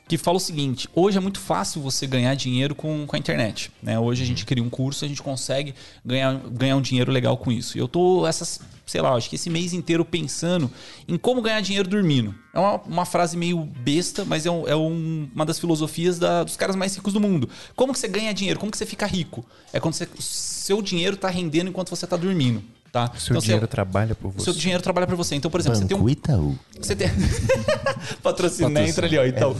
Que 0.06 0.18
fala 0.18 0.36
o 0.36 0.40
seguinte: 0.40 0.86
hoje 0.94 1.16
é 1.16 1.20
muito 1.20 1.40
fácil 1.40 1.80
você 1.80 2.06
ganhar 2.06 2.34
dinheiro 2.34 2.74
com, 2.74 3.06
com 3.06 3.16
a 3.16 3.18
internet. 3.18 3.70
Né? 3.82 3.98
Hoje 3.98 4.22
a 4.22 4.26
gente 4.26 4.44
cria 4.44 4.62
um 4.62 4.68
curso, 4.68 5.04
a 5.04 5.08
gente 5.08 5.22
consegue 5.22 5.74
ganhar, 6.04 6.34
ganhar 6.50 6.76
um 6.76 6.82
dinheiro 6.82 7.10
legal 7.10 7.36
com 7.38 7.50
isso. 7.50 7.78
E 7.78 7.80
eu 7.80 7.88
tô 7.88 8.26
essas, 8.26 8.60
sei 8.84 9.00
lá, 9.00 9.14
acho 9.14 9.30
que 9.30 9.36
esse 9.36 9.48
mês 9.48 9.72
inteiro 9.72 10.04
pensando 10.04 10.70
em 11.08 11.16
como 11.16 11.40
ganhar 11.40 11.62
dinheiro 11.62 11.88
dormindo. 11.88 12.34
É 12.52 12.58
uma, 12.58 12.74
uma 12.82 13.04
frase 13.06 13.34
meio 13.34 13.58
besta, 13.64 14.26
mas 14.26 14.44
é, 14.44 14.50
um- 14.50 14.68
é 14.68 14.76
um- 14.76 15.26
uma 15.34 15.46
das 15.46 15.58
filosofias 15.58 16.18
da- 16.18 16.44
dos 16.44 16.56
caras 16.56 16.76
mais 16.76 16.94
ricos 16.94 17.14
do 17.14 17.20
mundo. 17.20 17.48
Como 17.74 17.92
que 17.94 17.98
você 17.98 18.06
ganha 18.06 18.34
dinheiro? 18.34 18.60
Como 18.60 18.70
que 18.70 18.76
você 18.76 18.84
fica 18.86 19.06
rico? 19.06 19.42
É 19.72 19.80
quando 19.80 19.94
você, 19.94 20.06
seu 20.20 20.82
dinheiro 20.82 21.16
tá 21.16 21.30
rendendo 21.30 21.68
enquanto 21.70 21.88
você 21.88 22.06
tá 22.06 22.16
dormindo. 22.16 22.62
Tá? 22.94 23.10
Seu 23.18 23.32
Então, 23.34 23.42
dinheiro 23.42 23.62
você, 23.62 23.66
trabalha 23.66 24.14
por 24.14 24.30
você. 24.30 24.44
seu 24.44 24.52
dinheiro 24.52 24.80
trabalha 24.80 25.04
para 25.04 25.16
você. 25.16 25.34
Então, 25.34 25.50
por 25.50 25.58
exemplo, 25.58 25.76
você 25.80 25.84
tem 25.84 25.96
um 25.96 25.98
Banco 25.98 26.10
Itaú. 26.10 26.56
você 26.80 26.94
tem. 26.94 27.08
Patrocínio, 28.22 28.68
né? 28.68 28.88
Entra 28.88 29.04
ali, 29.04 29.18
ó. 29.18 29.24
Então, 29.24 29.56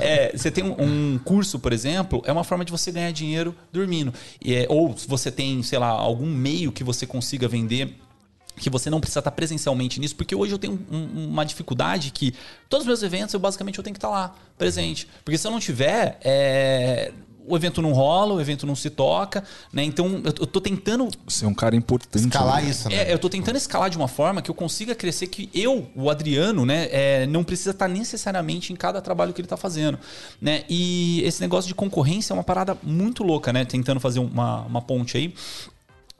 é, 0.00 0.32
você 0.34 0.50
tem 0.50 0.64
um, 0.64 0.74
um 1.14 1.18
curso, 1.22 1.58
por 1.58 1.70
exemplo, 1.74 2.22
é 2.24 2.32
uma 2.32 2.44
forma 2.44 2.64
de 2.64 2.72
você 2.72 2.90
ganhar 2.90 3.10
dinheiro 3.12 3.54
dormindo. 3.70 4.10
E 4.42 4.54
é- 4.54 4.66
ou 4.70 4.96
se 4.96 5.06
você 5.06 5.30
tem, 5.30 5.62
sei 5.62 5.78
lá, 5.78 5.88
algum 5.88 6.26
meio 6.34 6.72
que 6.72 6.82
você 6.82 7.06
consiga 7.06 7.46
vender. 7.46 7.94
Que 8.56 8.70
você 8.70 8.88
não 8.88 9.00
precisa 9.00 9.20
estar 9.20 9.32
presencialmente 9.32 10.00
nisso, 10.00 10.16
porque 10.16 10.34
hoje 10.34 10.52
eu 10.54 10.58
tenho 10.58 10.80
um- 10.90 11.26
uma 11.28 11.44
dificuldade 11.44 12.10
que 12.10 12.32
todos 12.70 12.84
os 12.84 12.86
meus 12.88 13.02
eventos 13.02 13.34
eu 13.34 13.38
basicamente 13.38 13.76
eu 13.78 13.84
tenho 13.84 13.92
que 13.92 13.98
estar 13.98 14.08
lá, 14.08 14.34
presente. 14.56 15.06
Porque 15.24 15.36
se 15.36 15.46
eu 15.46 15.50
não 15.50 15.60
tiver, 15.60 16.18
é, 16.24 17.12
o 17.48 17.56
evento 17.56 17.80
não 17.82 17.92
rola, 17.92 18.34
o 18.34 18.40
evento 18.40 18.66
não 18.66 18.76
se 18.76 18.90
toca, 18.90 19.42
né? 19.72 19.82
Então 19.82 20.20
eu, 20.24 20.46
tô 20.46 20.60
tentando 20.60 21.08
Você 21.26 21.44
é 21.44 21.48
um 21.48 21.54
cara 21.54 21.74
importante. 21.74 22.26
Escalar 22.26 22.62
né? 22.62 22.70
isso, 22.70 22.88
né? 22.88 22.96
é, 23.08 23.12
eu 23.12 23.18
tô 23.18 23.28
tentando 23.28 23.56
escalar 23.56 23.90
de 23.90 23.96
uma 23.96 24.08
forma 24.08 24.42
que 24.42 24.50
eu 24.50 24.54
consiga 24.54 24.94
crescer, 24.94 25.26
que 25.28 25.48
eu, 25.54 25.88
o 25.94 26.10
Adriano, 26.10 26.66
né, 26.66 26.88
é, 26.90 27.26
não 27.26 27.42
precisa 27.44 27.70
estar 27.70 27.88
necessariamente 27.88 28.72
em 28.72 28.76
cada 28.76 29.00
trabalho 29.00 29.32
que 29.32 29.40
ele 29.40 29.48
tá 29.48 29.56
fazendo, 29.56 29.98
né? 30.40 30.64
E 30.68 31.22
esse 31.24 31.40
negócio 31.40 31.68
de 31.68 31.74
concorrência 31.74 32.32
é 32.32 32.34
uma 32.34 32.44
parada 32.44 32.76
muito 32.82 33.22
louca, 33.22 33.52
né? 33.52 33.64
Tentando 33.64 34.00
fazer 34.00 34.20
uma, 34.20 34.62
uma 34.62 34.82
ponte 34.82 35.16
aí. 35.16 35.34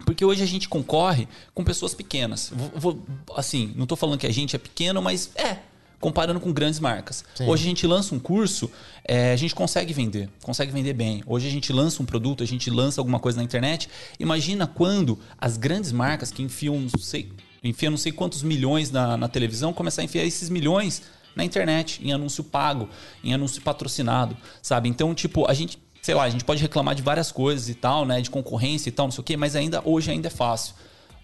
Porque 0.05 0.25
hoje 0.25 0.43
a 0.43 0.47
gente 0.47 0.69
concorre 0.69 1.27
com 1.53 1.65
pessoas 1.65 1.93
pequenas. 1.93 2.53
Vou- 2.55 2.71
vou- 2.77 3.03
assim, 3.37 3.73
não 3.75 3.85
tô 3.85 3.97
falando 3.97 4.19
que 4.19 4.27
a 4.27 4.33
gente 4.33 4.55
é 4.55 4.59
pequeno, 4.59 5.03
mas 5.03 5.31
é. 5.35 5.59
Comparando 6.01 6.39
com 6.39 6.53
grandes 6.53 6.79
marcas. 6.79 7.25
Hoje 7.41 7.65
a 7.65 7.67
gente 7.69 7.87
lança 7.87 8.15
um 8.15 8.21
curso, 8.21 8.71
é, 9.05 9.33
a 9.33 9.37
gente 9.37 9.55
consegue 9.55 9.93
vender, 9.93 10.29
consegue 10.43 10.71
vender 10.71 10.93
bem. 10.93 11.23
Hoje 11.27 11.49
a 11.49 11.51
gente 11.51 11.73
lança 11.73 12.03
um 12.03 12.07
produto, 12.07 12.43
a 12.43 12.47
gente 12.47 12.71
lança 12.71 13.01
alguma 13.01 13.19
coisa 13.19 13.39
na 13.39 13.43
internet. 13.43 13.89
Imagina 14.19 14.67
quando 14.67 15.19
as 15.37 15.57
grandes 15.57 15.91
marcas 15.91 16.31
que 16.31 16.43
enfiam, 16.43 16.79
não 16.79 16.99
sei, 17.01 17.33
enfiam 17.65 17.91
não 17.91 17.99
sei 17.99 18.13
quantos 18.13 18.43
milhões 18.43 18.91
na, 18.93 19.17
na 19.17 19.29
televisão, 19.29 19.73
começar 19.73 20.03
a 20.03 20.05
enfiar 20.05 20.25
esses 20.25 20.49
milhões 20.49 21.03
na 21.35 21.45
internet, 21.45 22.01
em 22.05 22.13
anúncio 22.13 22.45
pago, 22.45 22.89
em 23.23 23.35
anúncio 23.35 23.61
patrocinado, 23.63 24.37
sabe? 24.63 24.89
Então, 24.89 25.15
tipo, 25.15 25.51
a 25.51 25.55
gente 25.55 25.79
sei 26.01 26.15
lá, 26.15 26.23
a 26.23 26.31
gente 26.31 26.45
pode 26.45 26.63
reclamar 26.63 26.95
de 26.95 27.03
várias 27.03 27.31
coisas 27.31 27.69
e 27.69 27.75
tal, 27.75 28.07
né? 28.07 28.21
De 28.21 28.31
concorrência 28.31 28.89
e 28.89 28.93
tal, 28.93 29.07
não 29.07 29.13
sei 29.13 29.21
o 29.21 29.25
quê, 29.25 29.37
mas 29.37 29.55
ainda 29.55 29.83
hoje 29.85 30.11
ainda 30.11 30.29
é 30.29 30.31
fácil. 30.31 30.75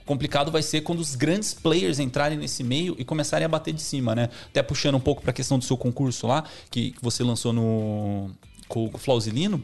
Complicado 0.06 0.50
vai 0.52 0.62
ser 0.62 0.82
quando 0.82 0.98
os 1.00 1.14
grandes 1.14 1.54
players 1.54 1.98
entrarem 1.98 2.36
nesse 2.38 2.62
meio 2.62 2.94
e 2.98 3.04
começarem 3.04 3.44
a 3.44 3.48
bater 3.48 3.72
de 3.72 3.80
cima, 3.82 4.14
né? 4.14 4.28
Até 4.46 4.62
puxando 4.62 4.96
um 4.96 5.00
pouco 5.00 5.22
para 5.22 5.30
a 5.30 5.34
questão 5.34 5.58
do 5.58 5.64
seu 5.64 5.76
concurso 5.76 6.26
lá, 6.26 6.44
que, 6.70 6.90
que 6.92 7.02
você 7.02 7.22
lançou 7.22 7.52
no 7.52 8.30
com, 8.68 8.90
o 8.92 8.98
Flausilino. 8.98 9.62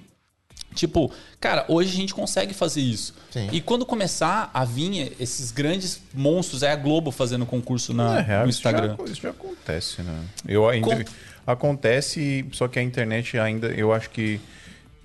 Tipo, 0.74 1.10
cara, 1.40 1.64
hoje 1.68 1.90
a 1.92 1.96
gente 1.96 2.14
consegue 2.14 2.54
fazer 2.54 2.80
isso. 2.80 3.12
Sim. 3.32 3.48
E 3.50 3.60
quando 3.60 3.84
começar 3.84 4.50
a 4.54 4.64
vir 4.64 5.14
esses 5.18 5.50
grandes 5.50 6.00
monstros, 6.14 6.62
é 6.62 6.70
a 6.70 6.76
Globo 6.76 7.10
fazendo 7.10 7.44
concurso 7.44 7.92
na, 7.92 8.20
É 8.20 8.22
real, 8.22 8.44
no 8.44 8.50
isso 8.50 8.62
já- 8.62 8.70
Instagram. 8.70 8.96
Isso 9.06 9.20
já, 9.20 9.30
acontece, 9.30 10.00
né? 10.02 10.20
Eu 10.46 10.68
ainda. 10.68 11.04
Com- 11.04 11.10
Acontece, 11.46 12.46
só 12.52 12.68
que 12.68 12.78
a 12.78 12.82
internet 12.82 13.36
ainda. 13.38 13.66
Eu 13.68 13.92
acho 13.92 14.10
que. 14.10 14.40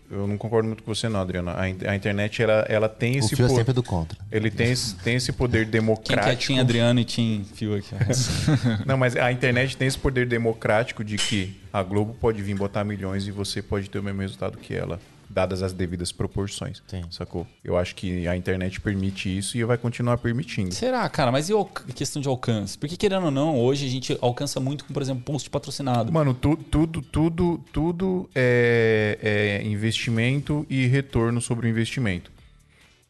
Eu 0.10 0.28
não 0.28 0.38
concordo 0.38 0.68
muito 0.68 0.84
com 0.84 0.94
você, 0.94 1.10
não, 1.10 1.20
Adriana. 1.20 1.60
A, 1.60 1.68
in- 1.68 1.78
a 1.88 1.96
internet, 1.96 2.42
ela, 2.42 2.66
ela 2.70 2.88
tem 2.88 3.16
O 3.16 3.20
esse 3.20 3.36
fio 3.36 3.46
é 3.46 3.50
sempre 3.50 3.74
do 3.74 3.82
contra. 3.82 4.18
Ele 4.32 4.52
tem 4.52 4.72
esse, 4.72 4.96
tem 4.98 5.16
esse 5.16 5.32
poder 5.32 5.64
Quem 5.64 5.72
democrático. 5.72 6.28
quer 6.30 6.36
tinha 6.36 6.62
Adriano 6.62 7.00
e 7.00 7.04
tinha 7.06 7.44
Fio 7.56 7.76
aqui. 7.76 7.90
Não, 8.86 8.98
mas 8.98 9.16
a 9.16 9.32
internet 9.32 9.76
tem 9.76 9.88
esse 9.88 9.98
poder 9.98 10.28
democrático 10.28 11.04
de 11.04 11.18
que 11.18 11.60
a 11.74 11.82
Globo 11.82 12.14
pode 12.14 12.42
vir 12.42 12.56
botar 12.56 12.84
milhões 12.84 13.28
e 13.28 13.32
você 13.32 13.62
pode 13.62 13.90
ter 13.90 13.98
o 14.00 14.04
mesmo 14.04 14.22
resultado 14.22 14.58
que 14.58 14.74
ela, 14.76 15.00
dadas 15.30 15.62
as 15.64 15.74
devidas 15.74 16.12
proporções. 16.12 16.82
Sim. 16.88 17.04
Sacou? 17.10 17.46
Eu 17.64 17.78
acho 17.78 17.96
que 17.96 18.28
a 18.28 18.36
internet 18.36 18.80
permite 18.82 19.36
isso 19.36 19.58
e 19.58 19.64
vai 19.64 19.78
continuar 19.78 20.18
permitindo. 20.18 20.74
Será, 20.74 21.08
cara? 21.10 21.32
Mas 21.32 21.50
e 21.50 21.54
a 21.54 21.94
questão 21.94 22.22
de 22.22 22.28
alcance? 22.28 22.78
Porque, 22.78 22.96
querendo 22.98 23.26
ou 23.26 23.32
não, 23.32 23.60
hoje 23.60 23.86
a 23.86 23.90
gente 23.90 24.18
alcança 24.22 24.60
muito 24.60 24.86
com, 24.86 24.94
por 24.94 25.02
exemplo, 25.02 25.24
post 25.24 25.50
patrocinado. 25.50 26.12
Mano, 26.12 26.34
tu- 26.34 26.58
tudo, 26.58 27.02
tudo, 27.02 27.60
tudo 27.72 28.30
é, 28.36 29.62
é 29.62 29.68
investimento 29.68 30.66
e 30.70 30.86
retorno 30.88 31.42
sobre 31.42 31.68
o 31.68 31.70
investimento. 31.70 32.32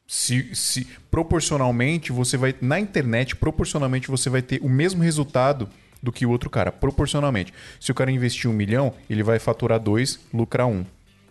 Se, 0.07 0.53
se 0.53 0.85
proporcionalmente 1.09 2.11
você 2.11 2.37
vai 2.37 2.53
na 2.61 2.79
internet, 2.79 3.35
proporcionalmente 3.35 4.07
você 4.07 4.29
vai 4.29 4.41
ter 4.41 4.59
o 4.61 4.69
mesmo 4.69 5.01
resultado 5.01 5.67
do 6.03 6.11
que 6.11 6.25
o 6.25 6.29
outro 6.29 6.47
cara, 6.49 6.71
proporcionalmente. 6.71 7.51
Se 7.79 7.91
o 7.91 7.95
cara 7.95 8.11
investir 8.11 8.47
um 8.47 8.53
milhão, 8.53 8.93
ele 9.09 9.23
vai 9.23 9.39
faturar 9.39 9.79
dois, 9.79 10.19
lucrar 10.31 10.67
um. 10.67 10.85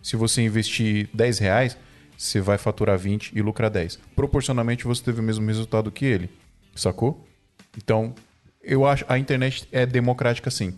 Se 0.05 0.15
você 0.15 0.43
investir 0.43 1.09
10 1.15 1.39
reais, 1.39 1.75
você 2.15 2.39
vai 2.39 2.59
faturar 2.59 2.95
20 2.95 3.31
e 3.33 3.41
lucrar 3.41 3.71
10. 3.71 3.97
Proporcionalmente 4.15 4.83
você 4.83 5.03
teve 5.03 5.19
o 5.19 5.23
mesmo 5.23 5.47
resultado 5.47 5.91
que 5.91 6.05
ele. 6.05 6.29
Sacou? 6.75 7.27
Então, 7.75 8.13
eu 8.61 8.85
acho 8.85 9.03
a 9.07 9.17
internet 9.17 9.67
é 9.71 9.83
democrática 9.83 10.51
sim. 10.51 10.77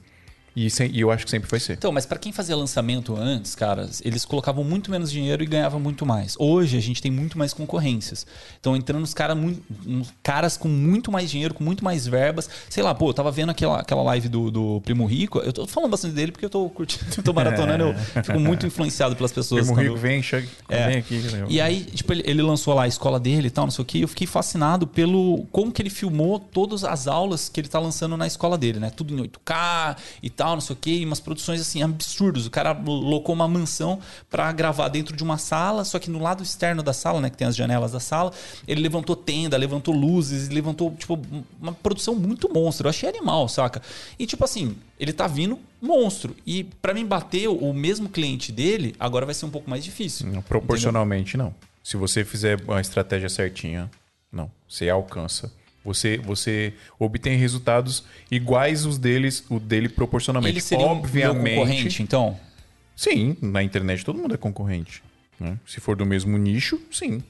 E, 0.60 0.72
sem- 0.72 0.90
e 0.92 1.02
eu 1.02 1.12
acho 1.12 1.24
que 1.24 1.30
sempre 1.30 1.48
vai 1.48 1.60
ser. 1.60 1.74
Então, 1.74 1.92
mas 1.92 2.04
pra 2.08 2.18
quem 2.18 2.32
fazia 2.32 2.56
lançamento 2.56 3.16
antes, 3.16 3.54
cara, 3.54 3.88
eles 4.04 4.26
colocavam 4.26 4.64
muito 4.64 4.90
menos 4.90 5.12
dinheiro 5.12 5.44
e 5.44 5.46
ganhavam 5.46 5.80
muito 5.80 6.04
mais. 6.04 6.36
Hoje 6.40 6.76
a 6.76 6.82
gente 6.82 7.00
tem 7.00 7.12
muito 7.12 7.38
mais 7.38 7.54
concorrências. 7.54 8.26
Estão 8.56 8.76
entrando 8.76 9.04
uns, 9.04 9.14
cara, 9.14 9.36
uns 9.36 10.12
caras 10.24 10.58
com 10.58 10.68
muito 10.68 11.12
mais 11.12 11.30
dinheiro, 11.30 11.54
com 11.54 11.64
muito 11.64 11.84
mais 11.84 12.08
verbas. 12.08 12.50
Sei 12.72 12.82
lá, 12.82 12.96
pô, 12.96 13.10
eu 13.10 13.14
tava 13.14 13.30
vendo 13.32 13.52
aquela, 13.52 13.82
aquela 13.82 14.02
live 14.02 14.28
do, 14.30 14.50
do 14.50 14.82
Primo 14.82 15.06
Rico. 15.06 15.38
Eu 15.40 15.54
tô 15.54 15.68
falando 15.68 15.92
bastante 15.92 16.16
dele 16.16 16.32
porque 16.32 16.46
eu 16.46 16.50
tô 16.50 16.68
curtindo, 16.72 17.06
eu 17.16 17.22
tô 17.22 17.34
maratonando, 17.34 17.84
eu 18.16 18.24
fico 18.24 18.40
muito 18.40 18.66
influenciado 18.66 19.16
pelas 19.16 19.32
pessoas. 19.32 19.62
Primo 19.62 19.76
quando- 19.76 19.86
Rico, 19.86 19.98
vem, 19.98 20.24
chega, 20.24 20.48
É. 20.70 20.88
vem 20.88 20.98
aqui. 20.98 21.20
né? 21.20 21.46
E 21.50 21.62
aí, 21.62 21.82
tipo, 21.84 22.12
ele, 22.14 22.24
ele 22.26 22.42
lançou 22.42 22.74
lá 22.74 22.84
a 22.84 22.88
escola 22.88 23.20
dele 23.20 23.48
e 23.50 23.52
tal, 23.52 23.66
não 23.66 23.72
sei 23.72 23.84
o 23.84 23.86
que. 23.86 24.02
Eu 24.02 24.08
fiquei 24.08 24.26
fascinado 24.26 24.88
pelo 24.88 25.46
como 25.52 25.72
que 25.72 25.84
ele 25.84 25.92
filmou 25.92 26.40
todas 26.40 26.84
as 26.84 27.06
aulas 27.08 27.48
que 27.48 27.60
ele 27.62 27.68
tá 27.68 27.80
lançando 27.80 28.18
na 28.18 28.26
escola 28.26 28.58
dele, 28.58 28.80
né? 28.80 28.90
Tudo 28.90 29.14
em 29.14 29.22
8K 29.22 29.98
e 30.24 30.30
tal, 30.32 30.47
não 30.56 30.61
sei 30.61 30.74
o 30.74 30.78
que. 30.78 30.98
E 30.98 31.06
umas 31.06 31.19
produções 31.19 31.61
assim 31.61 31.82
absurdas. 31.82 32.45
O 32.45 32.49
cara 32.49 32.72
locou 32.72 33.34
uma 33.34 33.48
mansão 33.48 33.99
pra 34.30 34.52
gravar 34.52 34.88
dentro 34.90 35.15
de 35.15 35.24
uma 35.24 35.38
sala, 35.38 35.84
só 35.84 35.99
que 35.99 36.10
no 36.10 36.19
lado 36.19 36.44
externo 36.44 36.82
da 36.82 36.94
sala, 36.94 37.22
né? 37.22 37.30
Que 37.30 37.38
tem 37.38 37.48
as 37.48 37.56
janelas 37.56 37.91
da 37.91 37.99
sala, 37.99 38.32
ele 38.68 38.82
levantou 38.82 39.15
tenda, 39.15 39.57
levantou 39.57 39.94
luzes, 39.94 40.49
levantou, 40.49 40.91
tipo, 40.98 41.19
uma 41.61 41.74
produção 41.74 42.15
muito 42.15 42.52
monstro. 42.53 42.88
Eu 42.88 42.90
achei 42.90 43.07
animal, 43.10 43.48
saca? 43.48 43.82
E 44.18 44.26
tipo 44.26 44.44
assim, 44.44 44.76
ele 44.99 45.14
tá 45.14 45.28
vindo 45.28 45.60
monstro. 45.82 46.36
E 46.45 46.64
pra 46.64 46.94
mim 46.94 47.06
bater 47.06 47.48
o 47.48 47.74
mesmo 47.74 48.10
cliente 48.10 48.52
dele, 48.52 48.95
agora 48.99 49.26
vai 49.26 49.36
ser 49.36 49.45
um 49.45 49.49
pouco 49.49 49.69
mais 49.69 49.84
difícil. 49.84 50.28
Não, 50.28 50.41
proporcionalmente, 50.41 51.38
não. 51.38 51.53
Se 51.84 51.95
você 51.95 52.26
fizer 52.26 52.60
uma 52.64 52.82
estratégia 52.82 53.30
certinha, 53.30 53.90
não. 54.32 54.52
Você 54.68 54.90
alcança. 54.90 55.52
Você, 55.88 56.18
você 56.18 56.73
obtém 56.99 57.38
resultados 57.38 58.03
iguais 58.30 58.85
os 58.85 58.97
deles, 58.97 59.43
o 59.49 59.57
dele 59.57 59.88
proporcionalmente. 59.88 60.53
Ele 60.53 60.61
seria 60.61 60.85
um 60.85 60.89
Obviamente. 60.89 61.55
concorrente, 61.55 62.03
então? 62.03 62.38
Sim, 62.93 63.38
na 63.41 63.64
internet 63.64 64.03
todo 64.03 64.19
mundo 64.19 64.34
é 64.34 64.38
concorrente. 64.38 65.01
né? 65.39 65.57
Se 65.65 65.80
for 65.80 65.95
do 65.95 66.05
mesmo 66.05 66.38
nicho, 66.38 66.77
sim. 66.91 67.23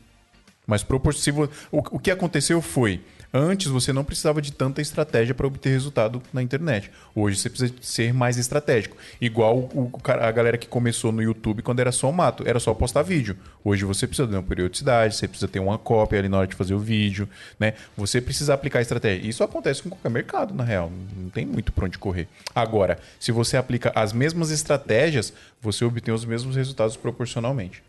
Mas 0.65 0.81
propor- 0.81 1.13
se 1.13 1.29
vo- 1.29 1.47
o, 1.71 1.77
o 1.97 1.99
que 1.99 2.09
aconteceu 2.09 2.59
foi 2.61 2.99
Antes 3.33 3.67
você 3.67 3.91
não 3.91 4.05
precisava 4.05 4.41
de 4.41 4.51
tanta 4.53 4.81
estratégia 4.81 5.35
para 5.35 5.45
obter 5.45 5.69
resultado 5.69 6.21
na 6.31 6.41
internet. 6.41 6.89
Hoje 7.13 7.37
você 7.37 7.49
precisa 7.49 7.73
ser 7.81 8.13
mais 8.13 8.37
estratégico. 8.37 8.95
Igual 9.19 9.57
o, 9.57 9.91
o 9.93 9.99
a 10.11 10.31
galera 10.31 10.57
que 10.57 10.65
começou 10.67 11.11
no 11.11 11.21
YouTube 11.21 11.61
quando 11.61 11.79
era 11.81 11.91
só 11.91 12.09
mato, 12.11 12.43
era 12.47 12.59
só 12.59 12.73
postar 12.73 13.01
vídeo. 13.03 13.35
Hoje 13.63 13.83
você 13.83 14.07
precisa 14.07 14.27
de 14.27 14.33
uma 14.33 14.41
periodicidade, 14.43 15.15
você 15.15 15.27
precisa 15.27 15.47
ter 15.47 15.59
uma 15.59 15.77
cópia 15.77 16.19
ali 16.19 16.29
na 16.29 16.37
hora 16.37 16.47
de 16.47 16.55
fazer 16.55 16.73
o 16.73 16.79
vídeo, 16.79 17.27
né? 17.59 17.73
Você 17.97 18.21
precisa 18.21 18.53
aplicar 18.53 18.81
estratégia. 18.81 19.27
Isso 19.27 19.43
acontece 19.43 19.83
com 19.83 19.89
qualquer 19.89 20.09
mercado, 20.09 20.53
na 20.53 20.63
real. 20.63 20.89
Não 21.15 21.29
tem 21.29 21.45
muito 21.45 21.71
pra 21.73 21.85
onde 21.85 21.97
correr. 21.97 22.27
Agora, 22.55 22.97
se 23.19 23.31
você 23.33 23.57
aplica 23.57 23.91
as 23.93 24.13
mesmas 24.13 24.51
estratégias, 24.51 25.33
você 25.61 25.83
obtém 25.83 26.13
os 26.13 26.23
mesmos 26.23 26.55
resultados 26.55 26.95
proporcionalmente. 26.95 27.83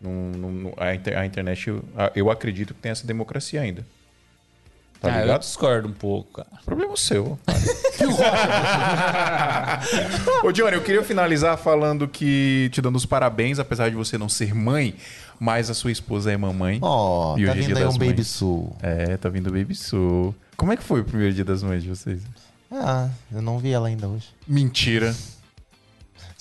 Não- 0.00 0.72
a, 0.76 0.94
inter- 0.94 1.18
a 1.18 1.26
internet, 1.26 1.74
eu 2.14 2.30
acredito 2.30 2.72
que 2.72 2.80
tem 2.80 2.92
essa 2.92 3.06
democracia 3.06 3.60
ainda. 3.60 3.84
Tá 5.00 5.08
Ah, 5.12 5.16
eu 5.18 5.22
ligado? 5.22 5.40
discordo 5.40 5.88
um 5.88 5.92
pouco, 5.92 6.42
cara. 6.42 6.48
Problema 6.64 6.96
seu. 6.96 7.38
Ô, 10.44 10.52
Johnny, 10.52 10.76
eu 10.76 10.82
queria 10.82 11.02
finalizar 11.02 11.56
falando 11.58 12.06
que 12.08 12.68
te 12.72 12.80
dando 12.80 12.96
os 12.96 13.06
parabéns, 13.06 13.58
apesar 13.58 13.88
de 13.90 13.96
você 13.96 14.16
não 14.18 14.28
ser 14.28 14.54
mãe, 14.54 14.94
mas 15.38 15.70
a 15.70 15.74
sua 15.74 15.92
esposa 15.92 16.32
é 16.32 16.36
mamãe. 16.36 16.78
Ó, 16.82 17.36
E 17.38 17.44
tá 17.46 17.52
hoje 17.52 17.60
é 17.60 17.66
vindo 17.66 17.76
aí 17.76 17.82
um 17.82 17.86
das 17.86 17.96
Baby 17.96 18.14
mães. 18.16 18.26
Sul. 18.26 18.76
É, 18.82 19.16
tá 19.16 19.28
vindo 19.28 19.48
o 19.48 19.52
Baby 19.52 19.74
Su. 19.74 20.34
Como 20.56 20.72
é 20.72 20.76
que 20.76 20.82
foi 20.82 21.00
o 21.00 21.04
primeiro 21.04 21.34
dia 21.34 21.44
das 21.44 21.62
mães 21.62 21.82
de 21.82 21.88
vocês? 21.90 22.20
Ah, 22.72 23.08
eu 23.32 23.42
não 23.42 23.58
vi 23.58 23.72
ela 23.72 23.88
ainda 23.88 24.08
hoje. 24.08 24.26
Mentira. 24.46 25.14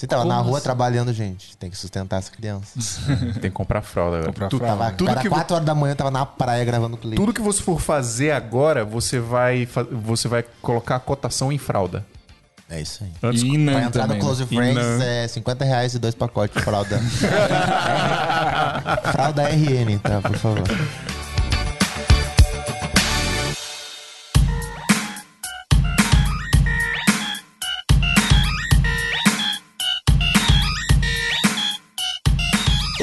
Você 0.05 0.09
tava 0.09 0.21
Como 0.21 0.33
na 0.35 0.39
rua 0.41 0.57
assim? 0.57 0.63
trabalhando, 0.63 1.11
gente. 1.11 1.57
Tem 1.57 1.69
que 1.69 1.75
sustentar 1.77 2.19
essa 2.19 2.31
criança. 2.31 2.77
Tem 3.41 3.49
que 3.49 3.51
comprar 3.51 3.81
fralda 3.81 4.17
agora. 4.17 4.31
Comprar 4.31 4.49
Tu- 4.49 4.57
fralda. 4.59 4.83
Tava, 4.85 4.95
tudo 4.95 5.09
era 5.09 5.21
que- 5.21 5.29
4 5.29 5.55
horas 5.55 5.65
da 5.65 5.73
manhã, 5.73 5.93
eu 5.93 5.95
tava 5.95 6.11
na 6.11 6.25
praia 6.25 6.63
gravando 6.63 6.95
clipe. 6.95 7.15
Tudo 7.15 7.33
que 7.33 7.41
você 7.41 7.61
for 7.63 7.81
fazer 7.81 8.29
agora, 8.31 8.85
você 8.85 9.19
vai, 9.19 9.67
você 9.91 10.27
vai 10.27 10.43
colocar 10.61 10.97
a 10.97 10.99
cotação 10.99 11.51
em 11.51 11.57
fralda. 11.57 12.05
É 12.69 12.81
isso 12.81 13.03
aí. 13.03 13.11
Antes, 13.21 13.41
E 13.43 13.65
Pra 13.65 13.81
entrar 13.83 14.03
também. 14.03 14.17
no 14.17 14.23
Close 14.23 14.41
né? 14.41 14.47
Friends 14.47 15.01
é 15.01 15.27
50 15.27 15.65
reais 15.65 15.93
e 15.95 15.99
dois 15.99 16.13
pacotes 16.15 16.55
de 16.55 16.63
fralda. 16.63 16.99
fralda 19.11 19.43
RN, 19.49 19.97
tá? 19.99 20.21
Por 20.21 20.35
favor. 20.37 20.63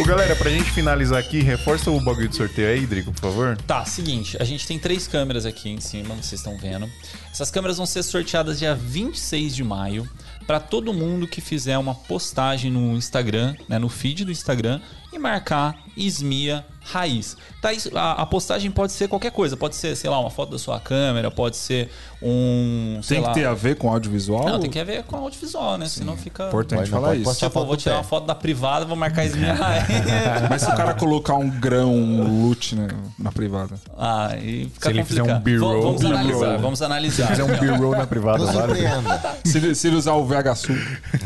Ô, 0.03 0.05
galera, 0.05 0.35
pra 0.35 0.51
gente 0.51 0.69
finalizar 0.73 1.21
aqui, 1.21 1.39
reforça 1.43 1.89
o 1.89 2.01
bagulho 2.01 2.29
de 2.29 2.35
sorteio 2.35 2.67
aí, 2.67 2.85
Drico, 2.85 3.13
por 3.13 3.21
favor. 3.21 3.57
Tá, 3.59 3.85
seguinte, 3.85 4.37
a 4.41 4.43
gente 4.43 4.67
tem 4.67 4.77
três 4.77 5.07
câmeras 5.07 5.47
aqui 5.47 5.71
em 5.71 5.79
cima, 5.79 6.17
vocês 6.17 6.41
estão 6.41 6.59
vendo. 6.59 6.91
Essas 7.31 7.53
câmeras 7.53 7.77
vão 7.77 7.87
ser 7.87 8.03
sorteadas 8.03 8.59
dia 8.59 8.75
26 8.75 9.55
de 9.55 9.63
maio 9.63 10.11
para 10.45 10.59
todo 10.59 10.93
mundo 10.93 11.29
que 11.29 11.41
fizer 11.41 11.79
uma 11.79 11.95
postagem 11.95 12.69
no 12.69 12.97
Instagram, 12.97 13.55
né, 13.69 13.79
no 13.79 13.89
feed 13.89 14.25
do 14.25 14.33
Instagram 14.33 14.81
e 15.13 15.19
marcar 15.21 15.79
Ismia 15.97 16.67
Raiz. 16.85 17.37
Tá, 17.61 17.73
isso- 17.73 17.97
a, 17.97 18.13
a 18.23 18.27
postagem 18.27 18.71
pode 18.71 18.93
ser 18.93 19.07
qualquer 19.09 19.31
coisa, 19.31 19.57
pode 19.57 19.77
ser, 19.77 19.95
sei 19.97 20.11
lá, 20.11 20.19
uma 20.19 20.31
foto 20.31 20.51
da 20.51 20.59
sua 20.59 20.81
câmera, 20.81 21.31
pode 21.31 21.57
ser 21.57 21.89
um, 22.21 22.99
sei 23.03 23.17
Tem 23.19 23.25
lá. 23.27 23.33
que 23.33 23.41
ter 23.41 23.47
a 23.47 23.55
ver 23.55 23.77
com 23.77 23.89
audiovisual? 23.89 24.45
Não, 24.49 24.61
tem 24.61 24.71
que 24.71 24.83
ver 24.85 25.03
com 25.05 25.17
audiovisual, 25.17 25.79
né? 25.79 25.87
Senão 25.89 26.17
fica 26.17 26.49
Importante 26.49 26.81
não 26.91 27.01
falar 27.01 27.09
pode 27.09 27.23
isso. 27.23 27.35
Tipo, 27.37 27.59
eu 27.61 27.67
vou 27.67 27.77
tirar 27.77 27.95
pé. 27.95 27.99
uma 27.99 28.05
foto 28.05 28.27
da 28.27 28.35
privada, 28.35 28.85
vou 28.85 28.97
marcar 28.97 29.25
Ismia 29.25 29.55
Raiz. 29.55 29.85
Mas 30.51 30.63
se 30.63 30.71
o 30.71 30.77
cara 30.77 30.95
colocar 30.95 31.35
um 31.35 31.49
grão, 31.49 31.93
um 31.95 32.43
loot 32.49 32.75
né, 32.75 32.89
na 33.19 33.31
privada. 33.31 33.75
Ah, 33.97 34.35
e 34.41 34.69
fica 34.73 34.87
Se 34.91 34.97
ele 34.97 35.05
fizer 35.05 35.23
um 35.23 35.27
complicado. 35.27 35.43
B-roll. 35.45 35.83
Vamos 35.83 36.01
B-roll. 36.03 36.17
analisar, 36.19 36.57
vamos 36.59 36.83
analisar. 36.83 37.27
Fazer 37.29 37.43
um 37.43 37.59
B-roll 37.59 37.93
na 37.93 38.07
privada, 38.07 38.47
surpreenda. 38.53 39.21
Se 39.45 39.59
ele, 39.59 39.75
se 39.75 39.87
ele 39.87 39.97
usar 39.97 40.15
o 40.15 40.25
VH 40.27 40.55
Sul. 40.57 40.77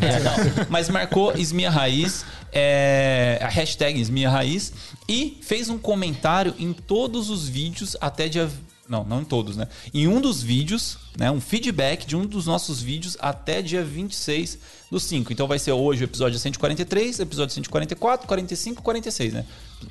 É, 0.01 0.21
não. 0.21 0.67
Mas 0.69 0.89
marcou 0.89 1.33
Esmia 1.37 1.71
Raiz, 1.71 2.25
é, 2.53 3.39
a 3.43 3.49
hashtag 3.49 4.01
Esmia 4.01 4.31
Raiz, 4.31 4.73
e 5.09 5.39
fez 5.43 5.69
um 5.69 5.79
comentário 5.79 6.55
em 6.59 6.73
todos 6.73 7.31
os 7.31 7.49
vídeos 7.49 7.97
até 8.01 8.29
dia. 8.29 8.51
Não, 8.89 9.05
não 9.05 9.21
em 9.21 9.25
todos, 9.25 9.57
né? 9.57 9.67
Em 9.93 10.07
um 10.07 10.21
dos 10.21 10.43
vídeos, 10.43 10.97
né? 11.19 11.31
Um 11.31 11.41
feedback 11.41 12.07
de 12.07 12.17
um 12.17 12.25
dos 12.25 12.47
nossos 12.47 12.81
vídeos 12.81 13.17
até 13.21 13.61
dia 13.61 13.85
26 13.85 14.59
do 14.91 15.01
5. 15.01 15.33
Então 15.33 15.49
vai 15.49 15.59
ser 15.59 15.73
hoje 15.73 16.05
o 16.05 16.07
episódio 16.07 16.39
143, 16.39 17.19
episódio 17.19 17.55
144, 17.55 18.29
45 18.29 18.83
46, 18.83 19.33
né? 19.33 19.45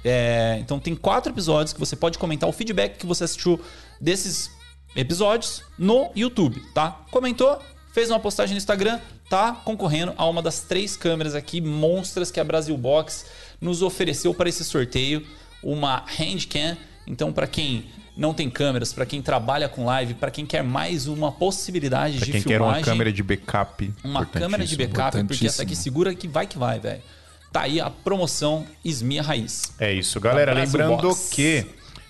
É, 0.04 0.58
então 0.62 0.80
tem 0.80 0.96
quatro 0.96 1.32
episódios 1.32 1.74
que 1.74 1.80
você 1.80 1.96
pode 1.96 2.18
comentar 2.18 2.48
o 2.48 2.54
feedback 2.54 2.98
que 2.98 3.06
você 3.06 3.26
assistiu 3.26 3.60
desses 4.00 4.50
episódios 4.96 5.62
no 5.78 6.10
YouTube, 6.16 6.62
tá? 6.74 6.92
Comentou, 7.12 7.60
fez 7.96 8.10
uma 8.10 8.20
postagem 8.20 8.54
no 8.54 8.58
Instagram, 8.58 9.00
tá 9.30 9.54
concorrendo 9.54 10.14
a 10.18 10.28
uma 10.28 10.42
das 10.42 10.60
três 10.60 10.98
câmeras 10.98 11.34
aqui 11.34 11.62
monstras 11.62 12.30
que 12.30 12.42
a 12.42 12.44
Brasil 12.44 12.76
Box 12.78 13.26
nos 13.62 13.82
ofereceu 13.82 14.34
para 14.34 14.50
esse 14.50 14.66
sorteio, 14.66 15.26
uma 15.64 16.04
Handcam. 16.20 16.76
Então, 17.08 17.32
para 17.32 17.48
quem 17.48 17.86
não 18.18 18.34
tem 18.34 18.50
câmeras, 18.50 18.92
para 18.92 19.06
quem 19.06 19.22
trabalha 19.22 19.70
com 19.70 19.86
live, 19.86 20.14
para 20.16 20.30
quem 20.30 20.46
quer 20.46 20.62
mais 20.62 21.08
uma 21.08 21.32
possibilidade 21.32 22.18
Pra 22.18 22.26
de 22.26 22.32
quem 22.34 22.42
quer 22.42 22.58
filmagem, 22.58 22.80
uma 22.82 22.86
câmera 22.86 23.14
de 23.14 23.24
backup. 23.24 23.94
uma 24.04 24.26
câmera 24.26 24.66
de 24.66 24.76
backup, 24.76 25.24
porque 25.24 25.48
essa 25.48 25.64
aqui 25.64 25.74
segura 25.74 26.14
que 26.14 26.28
vai 26.28 26.46
que 26.46 26.58
vai, 26.58 26.78
velho. 26.82 27.02
Tá 27.50 27.62
aí 27.62 27.80
a 27.80 27.90
promoção 27.90 28.68
Esmia 28.84 29.22
Raiz. 29.22 29.72
É 29.80 29.94
isso, 29.94 30.20
galera. 30.20 30.52
Lembrando 30.52 30.98
Box. 30.98 31.30
que 31.32 31.66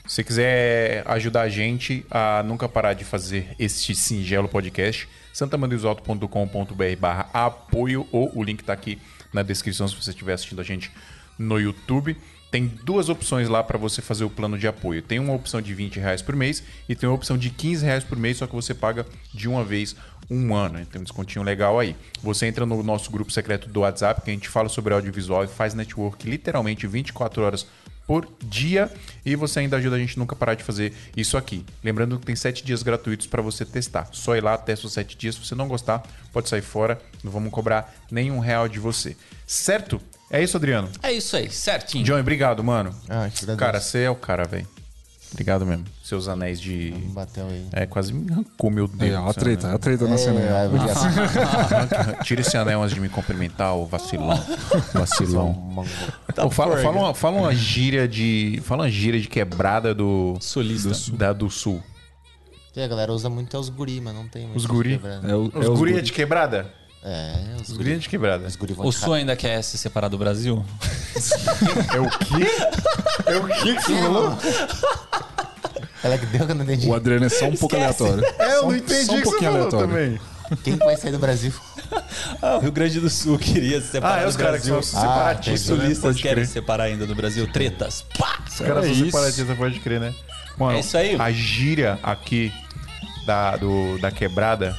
se 0.07 0.15
você 0.15 0.23
quiser 0.23 1.03
ajudar 1.07 1.41
a 1.41 1.49
gente 1.49 2.06
a 2.11 2.44
nunca 2.44 2.69
parar 2.69 2.94
de 2.94 3.03
fazer 3.03 3.56
este 3.57 3.95
singelo 3.95 4.48
podcast, 4.48 5.10
santamandesalto.com.br 5.34 6.84
barra 6.99 7.30
apoio 7.34 8.07
ou 8.11 8.32
o 8.36 8.44
link 8.44 8.64
tá 8.64 8.72
aqui 8.72 8.99
na 9.34 9.41
descrição 9.41 9.88
se 9.88 9.95
você 9.95 10.11
estiver 10.11 10.34
assistindo 10.34 10.61
a 10.61 10.64
gente 10.64 10.91
no 11.40 11.60
YouTube. 11.60 12.15
Tem 12.52 12.68
duas 12.68 13.10
opções 13.10 13.49
lá 13.49 13.64
para 13.64 13.80
você 13.80 14.02
fazer 14.02 14.23
o 14.23 14.30
plano 14.30 14.57
de 14.60 14.68
apoio. 14.68 15.02
Tem 15.02 15.19
uma 15.19 15.34
opção 15.34 15.60
de 15.60 15.73
20 15.73 15.99
reais 15.99 16.22
por 16.22 16.36
mês 16.36 16.64
e 16.88 16.95
tem 16.95 17.10
uma 17.10 17.15
opção 17.15 17.36
de 17.36 17.49
15 17.49 17.84
reais 17.84 18.03
por 18.03 18.18
mês, 18.18 18.38
só 18.38 18.48
que 18.48 18.53
você 18.53 18.73
paga 18.73 19.06
de 19.34 19.49
uma 19.49 19.64
vez 19.64 19.95
um 20.30 20.53
ano. 20.53 20.86
Tem 20.86 21.02
um 21.02 21.03
descontinho 21.03 21.44
legal 21.44 21.80
aí. 21.80 21.95
Você 22.22 22.45
entra 22.45 22.65
no 22.65 22.82
nosso 22.84 23.11
grupo 23.11 23.32
secreto 23.32 23.68
do 23.68 23.82
WhatsApp, 23.82 24.22
que 24.22 24.30
a 24.30 24.34
gente 24.34 24.48
fala 24.48 24.69
sobre 24.69 24.94
audiovisual 24.94 25.44
e 25.44 25.48
faz 25.48 25.73
network 25.73 26.30
literalmente 26.30 26.86
24 26.86 27.44
horas 27.44 27.68
por 28.07 28.27
dia 28.44 28.91
e 29.26 29.36
você 29.36 29.60
ainda 29.60 29.77
ajuda 29.77 29.95
a 29.95 29.99
gente 29.99 30.18
nunca 30.18 30.36
parar 30.36 30.56
de 30.56 30.64
fazer 30.64 30.94
isso 31.15 31.38
aqui. 31.38 31.65
Lembrando 31.84 32.19
que 32.19 32.26
tem 32.26 32.36
7 32.36 32.64
dias 32.64 32.84
gratuitos 32.84 33.27
para 33.27 33.41
você 33.41 33.65
testar. 33.65 34.10
Só 34.11 34.36
ir 34.36 34.44
lá, 34.44 34.57
testa 34.57 34.88
os 34.88 34.94
7 34.94 35.18
dias. 35.18 35.36
Se 35.36 35.45
você 35.45 35.56
não 35.56 35.68
gostar, 35.68 36.03
pode 36.32 36.49
sair 36.49 36.61
fora. 36.61 37.02
Não 37.23 37.32
vamos 37.32 37.52
cobrar 37.52 37.94
nenhum 38.11 38.40
real 38.40 38.68
de 38.68 38.80
você. 38.80 39.15
Certo? 39.45 40.02
É 40.30 40.44
isso, 40.44 40.57
Adriano. 40.57 40.90
É 41.03 41.11
isso 41.11 41.36
aí, 41.38 41.49
certinho. 41.49 42.03
Johnny, 42.03 42.22
obrigado, 42.22 42.64
mano. 42.64 42.90
Ah, 43.07 43.30
que 43.30 43.44
agradeço. 43.44 43.57
Cara, 43.57 43.80
você 43.80 43.99
é 43.99 44.10
o 44.10 44.15
cara, 44.15 44.44
velho. 44.45 44.68
Obrigado 45.36 45.66
mesmo. 45.66 45.84
Seus 46.02 46.30
anéis 46.30 46.62
de. 46.62 46.91
Bateu 47.14 47.45
aí. 47.48 47.68
É, 47.74 47.86
quase 47.86 48.14
me 48.14 48.32
arrancou 48.32 48.70
meu 48.72 48.88
dedo. 48.88 49.03
Aí, 49.03 49.14
ó, 49.14 49.30
a 49.30 49.34
treta, 49.34 49.66
anel. 49.68 49.76
a 49.76 49.80
treta 49.80 50.07
na 50.07 50.18
cena. 50.18 50.40
É, 50.40 50.66
obrigado. 50.68 52.24
Tira 52.24 52.40
esse 52.40 52.56
anel 52.56 52.82
antes 52.82 52.95
de 52.95 53.02
me 53.02 53.10
cumprimentar, 53.10 53.76
ô 53.76 53.86
vacilão. 53.86 54.40
Vacilão. 54.95 55.86
Ô, 56.38 56.49
fala, 56.49 56.78
fala, 56.78 56.98
uma, 56.98 57.14
fala 57.14 57.38
uma 57.41 57.53
gíria 57.53 58.07
de. 58.07 58.62
Fala 58.64 58.84
uma 58.84 58.90
gíria 58.90 59.20
de 59.20 59.28
quebrada 59.28 59.94
do. 59.94 60.38
Sulista. 60.40 60.90
do- 61.12 61.18
da 61.18 61.34
do 61.34 61.49
sul. 61.49 61.84
E 62.76 62.82
a 62.82 62.88
galera 62.88 63.12
usa 63.12 63.30
muito 63.30 63.56
é 63.56 63.60
os 63.60 63.70
guri, 63.70 63.99
mas 64.02 64.14
não 64.14 64.28
tem 64.28 64.44
muito. 64.44 64.57
Os 64.57 64.66
guri? 64.66 64.99
É, 65.24 65.36
o, 65.36 65.44
Os 65.48 65.53
é 65.56 65.70
os 65.70 65.78
guria 65.80 65.94
guri. 65.95 66.06
de 66.06 66.12
quebrada? 66.14 66.72
É, 67.07 67.36
os 67.61 67.69
Os 67.69 67.77
guri. 67.77 67.98
de 67.99 68.10
quebrada. 68.10 68.48
Os 68.48 68.56
guri 68.56 68.73
vão 68.73 68.86
O 68.88 68.91
Sul 68.91 69.14
ainda 69.14 69.36
quer 69.36 69.61
se 69.61 69.77
separar 69.77 70.07
do 70.10 70.18
Brasil? 70.18 70.65
É 71.95 71.99
o 71.99 72.10
quê? 72.10 72.48
É 73.26 73.38
o 73.38 73.48
quê 73.48 73.76
que 73.76 73.82
você 73.82 73.98
falou? 74.02 74.38
Ela 76.03 76.18
que 76.18 76.26
deu 76.26 76.45
que 76.45 76.52
eu 76.52 76.56
não 76.56 76.64
entendi. 76.65 76.88
O 76.90 76.94
Adriano 76.94 77.26
é 77.26 77.30
só 77.30 77.45
um 77.45 77.56
pouco 77.56 77.76
aleatório. 77.76 78.23
É, 78.38 78.45
eu 78.56 78.56
Só 78.56 78.61
não 78.64 78.69
um- 78.69 78.76
entendi 78.76 79.06
só 79.06 79.14
um 79.14 79.15
que 79.18 79.23
você 79.23 79.30
pouquinho 79.32 79.52
falou 79.52 79.68
aleatório. 79.68 79.88
também. 79.88 80.19
Quem 80.64 80.77
que 80.77 80.86
vai 80.86 80.95
sair 80.98 81.11
do 81.11 81.19
Brasil? 81.19 81.53
Ah, 82.41 82.57
o 82.57 82.60
Rio 82.60 82.72
Grande 82.72 82.99
do 82.99 83.10
Sul 83.10 83.38
queria 83.40 83.80
se 83.82 83.88
separar 83.88 84.15
Ah, 84.15 84.19
é 84.19 84.23
do 84.23 84.30
os 84.30 84.36
caras 84.38 84.61
que 84.61 84.68
são 84.68 84.82
separatistas, 84.82 85.61
Os 85.61 85.69
né? 85.69 85.76
sulistas 85.84 86.03
Pode 86.11 86.22
querem 86.22 86.45
se 86.45 86.52
separar 86.52 86.84
ainda 86.86 87.07
do 87.07 87.15
Brasil. 87.15 87.48
Tretas. 87.52 88.03
Pá! 88.18 88.40
Os 88.48 88.57
caras 88.60 88.86
É 88.86 88.94
são 88.94 89.06
separatistas, 89.06 89.57
pode 89.57 89.80
crer, 89.80 89.99
né? 89.99 90.14
Mano, 90.57 90.77
É 90.77 90.80
isso 90.82 90.98
aí. 90.98 91.15
A 91.19 91.32
gíria 91.32 91.98
aqui 92.03 92.52
da, 93.26 93.56
do, 93.57 93.98
da 93.99 94.11
quebrada 94.11 94.77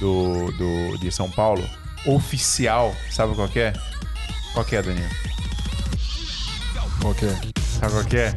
do, 0.00 0.52
do, 0.52 0.98
de 0.98 1.10
São 1.10 1.30
Paulo, 1.30 1.64
oficial, 2.06 2.94
sabe 3.10 3.34
qual 3.34 3.48
que 3.48 3.60
é? 3.60 3.72
Qual 4.52 4.64
que 4.64 4.76
é, 4.76 4.82
Daniel? 4.82 5.08
Qual 7.00 7.14
que 7.14 7.26
é? 7.26 7.40
Sabe 7.80 7.92
qual 7.92 8.04
que 8.04 8.16
é? 8.16 8.36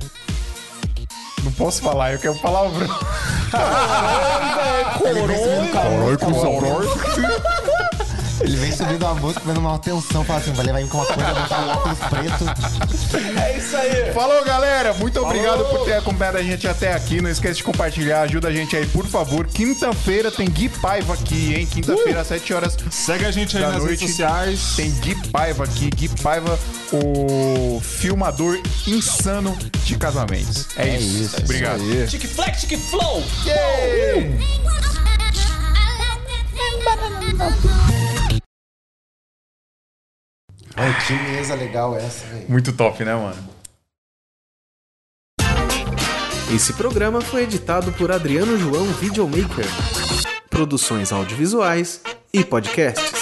Não 1.43 1.51
posso 1.53 1.81
falar, 1.81 2.13
eu 2.13 2.19
quero 2.19 2.35
palavrão. 2.35 2.88
Caralho, 3.51 5.31
Ele 8.43 8.57
vem 8.57 8.72
subindo 8.72 9.05
a 9.05 9.13
música, 9.13 9.41
vendo 9.45 9.59
uma 9.59 9.76
atenção, 9.76 10.23
fala 10.23 10.39
assim, 10.39 10.51
vai 10.53 10.65
levar 10.65 10.81
com 10.88 10.97
uma 10.97 11.05
coisa, 11.05 11.34
botar 11.34 11.59
um 11.59 11.69
óculos 11.69 11.99
preto. 11.99 13.39
É 13.39 13.57
isso 13.57 13.77
aí. 13.77 14.13
Falou, 14.13 14.43
galera. 14.43 14.93
Muito 14.93 15.19
obrigado 15.22 15.63
por 15.65 15.85
ter 15.85 15.93
acompanhado 15.93 16.38
a 16.38 16.43
gente 16.43 16.68
até 16.68 16.93
aqui. 16.93 17.22
Não 17.22 17.30
esqueça 17.30 17.55
de 17.55 17.63
compartilhar. 17.63 18.22
Ajuda 18.22 18.47
a 18.47 18.51
gente 18.51 18.76
aí, 18.76 18.85
por 18.88 19.05
favor. 19.07 19.47
Quinta-feira 19.47 20.31
tem 20.31 20.49
Gui 20.49 20.69
Paiva 20.69 21.13
aqui, 21.13 21.53
hein? 21.55 21.65
Quinta-feira, 21.65 22.22
às 22.22 22.27
7 22.27 22.53
horas 22.53 22.77
Segue 22.89 23.26
a 23.26 23.31
gente 23.31 23.55
aí 23.57 23.63
nas 23.63 23.77
noite. 23.77 23.89
redes 23.89 24.09
sociais. 24.09 24.73
Tem 24.76 24.91
Gui 24.99 25.15
Paiva 25.30 25.63
aqui. 25.63 25.89
Gui 25.89 26.09
Paiva, 26.22 26.57
o 26.91 27.80
filmador 27.81 28.59
insano 28.88 29.57
de 29.84 29.97
casamentos. 29.97 30.68
É, 30.76 30.97
isso. 30.97 31.38
Obrigado. 31.43 31.81
Aí. 31.81 32.07
Chique 32.07 32.27
flex, 32.27 32.61
chique 32.61 32.77
flow. 32.77 33.23
Ai, 40.76 40.93
que 41.06 41.14
mesa 41.14 41.56
legal 41.56 41.95
essa, 41.95 42.26
velho. 42.27 42.45
Muito 42.49 42.73
top, 42.73 43.03
né, 43.03 43.14
mano? 43.14 43.52
Esse 46.53 46.73
programa 46.73 47.22
foi 47.22 47.43
editado 47.43 47.91
por 47.93 48.11
Adriano 48.11 48.57
João 48.57 48.85
Videomaker. 48.85 49.65
Produções 50.49 51.11
audiovisuais 51.11 52.02
e 52.34 52.43
podcasts. 52.43 53.20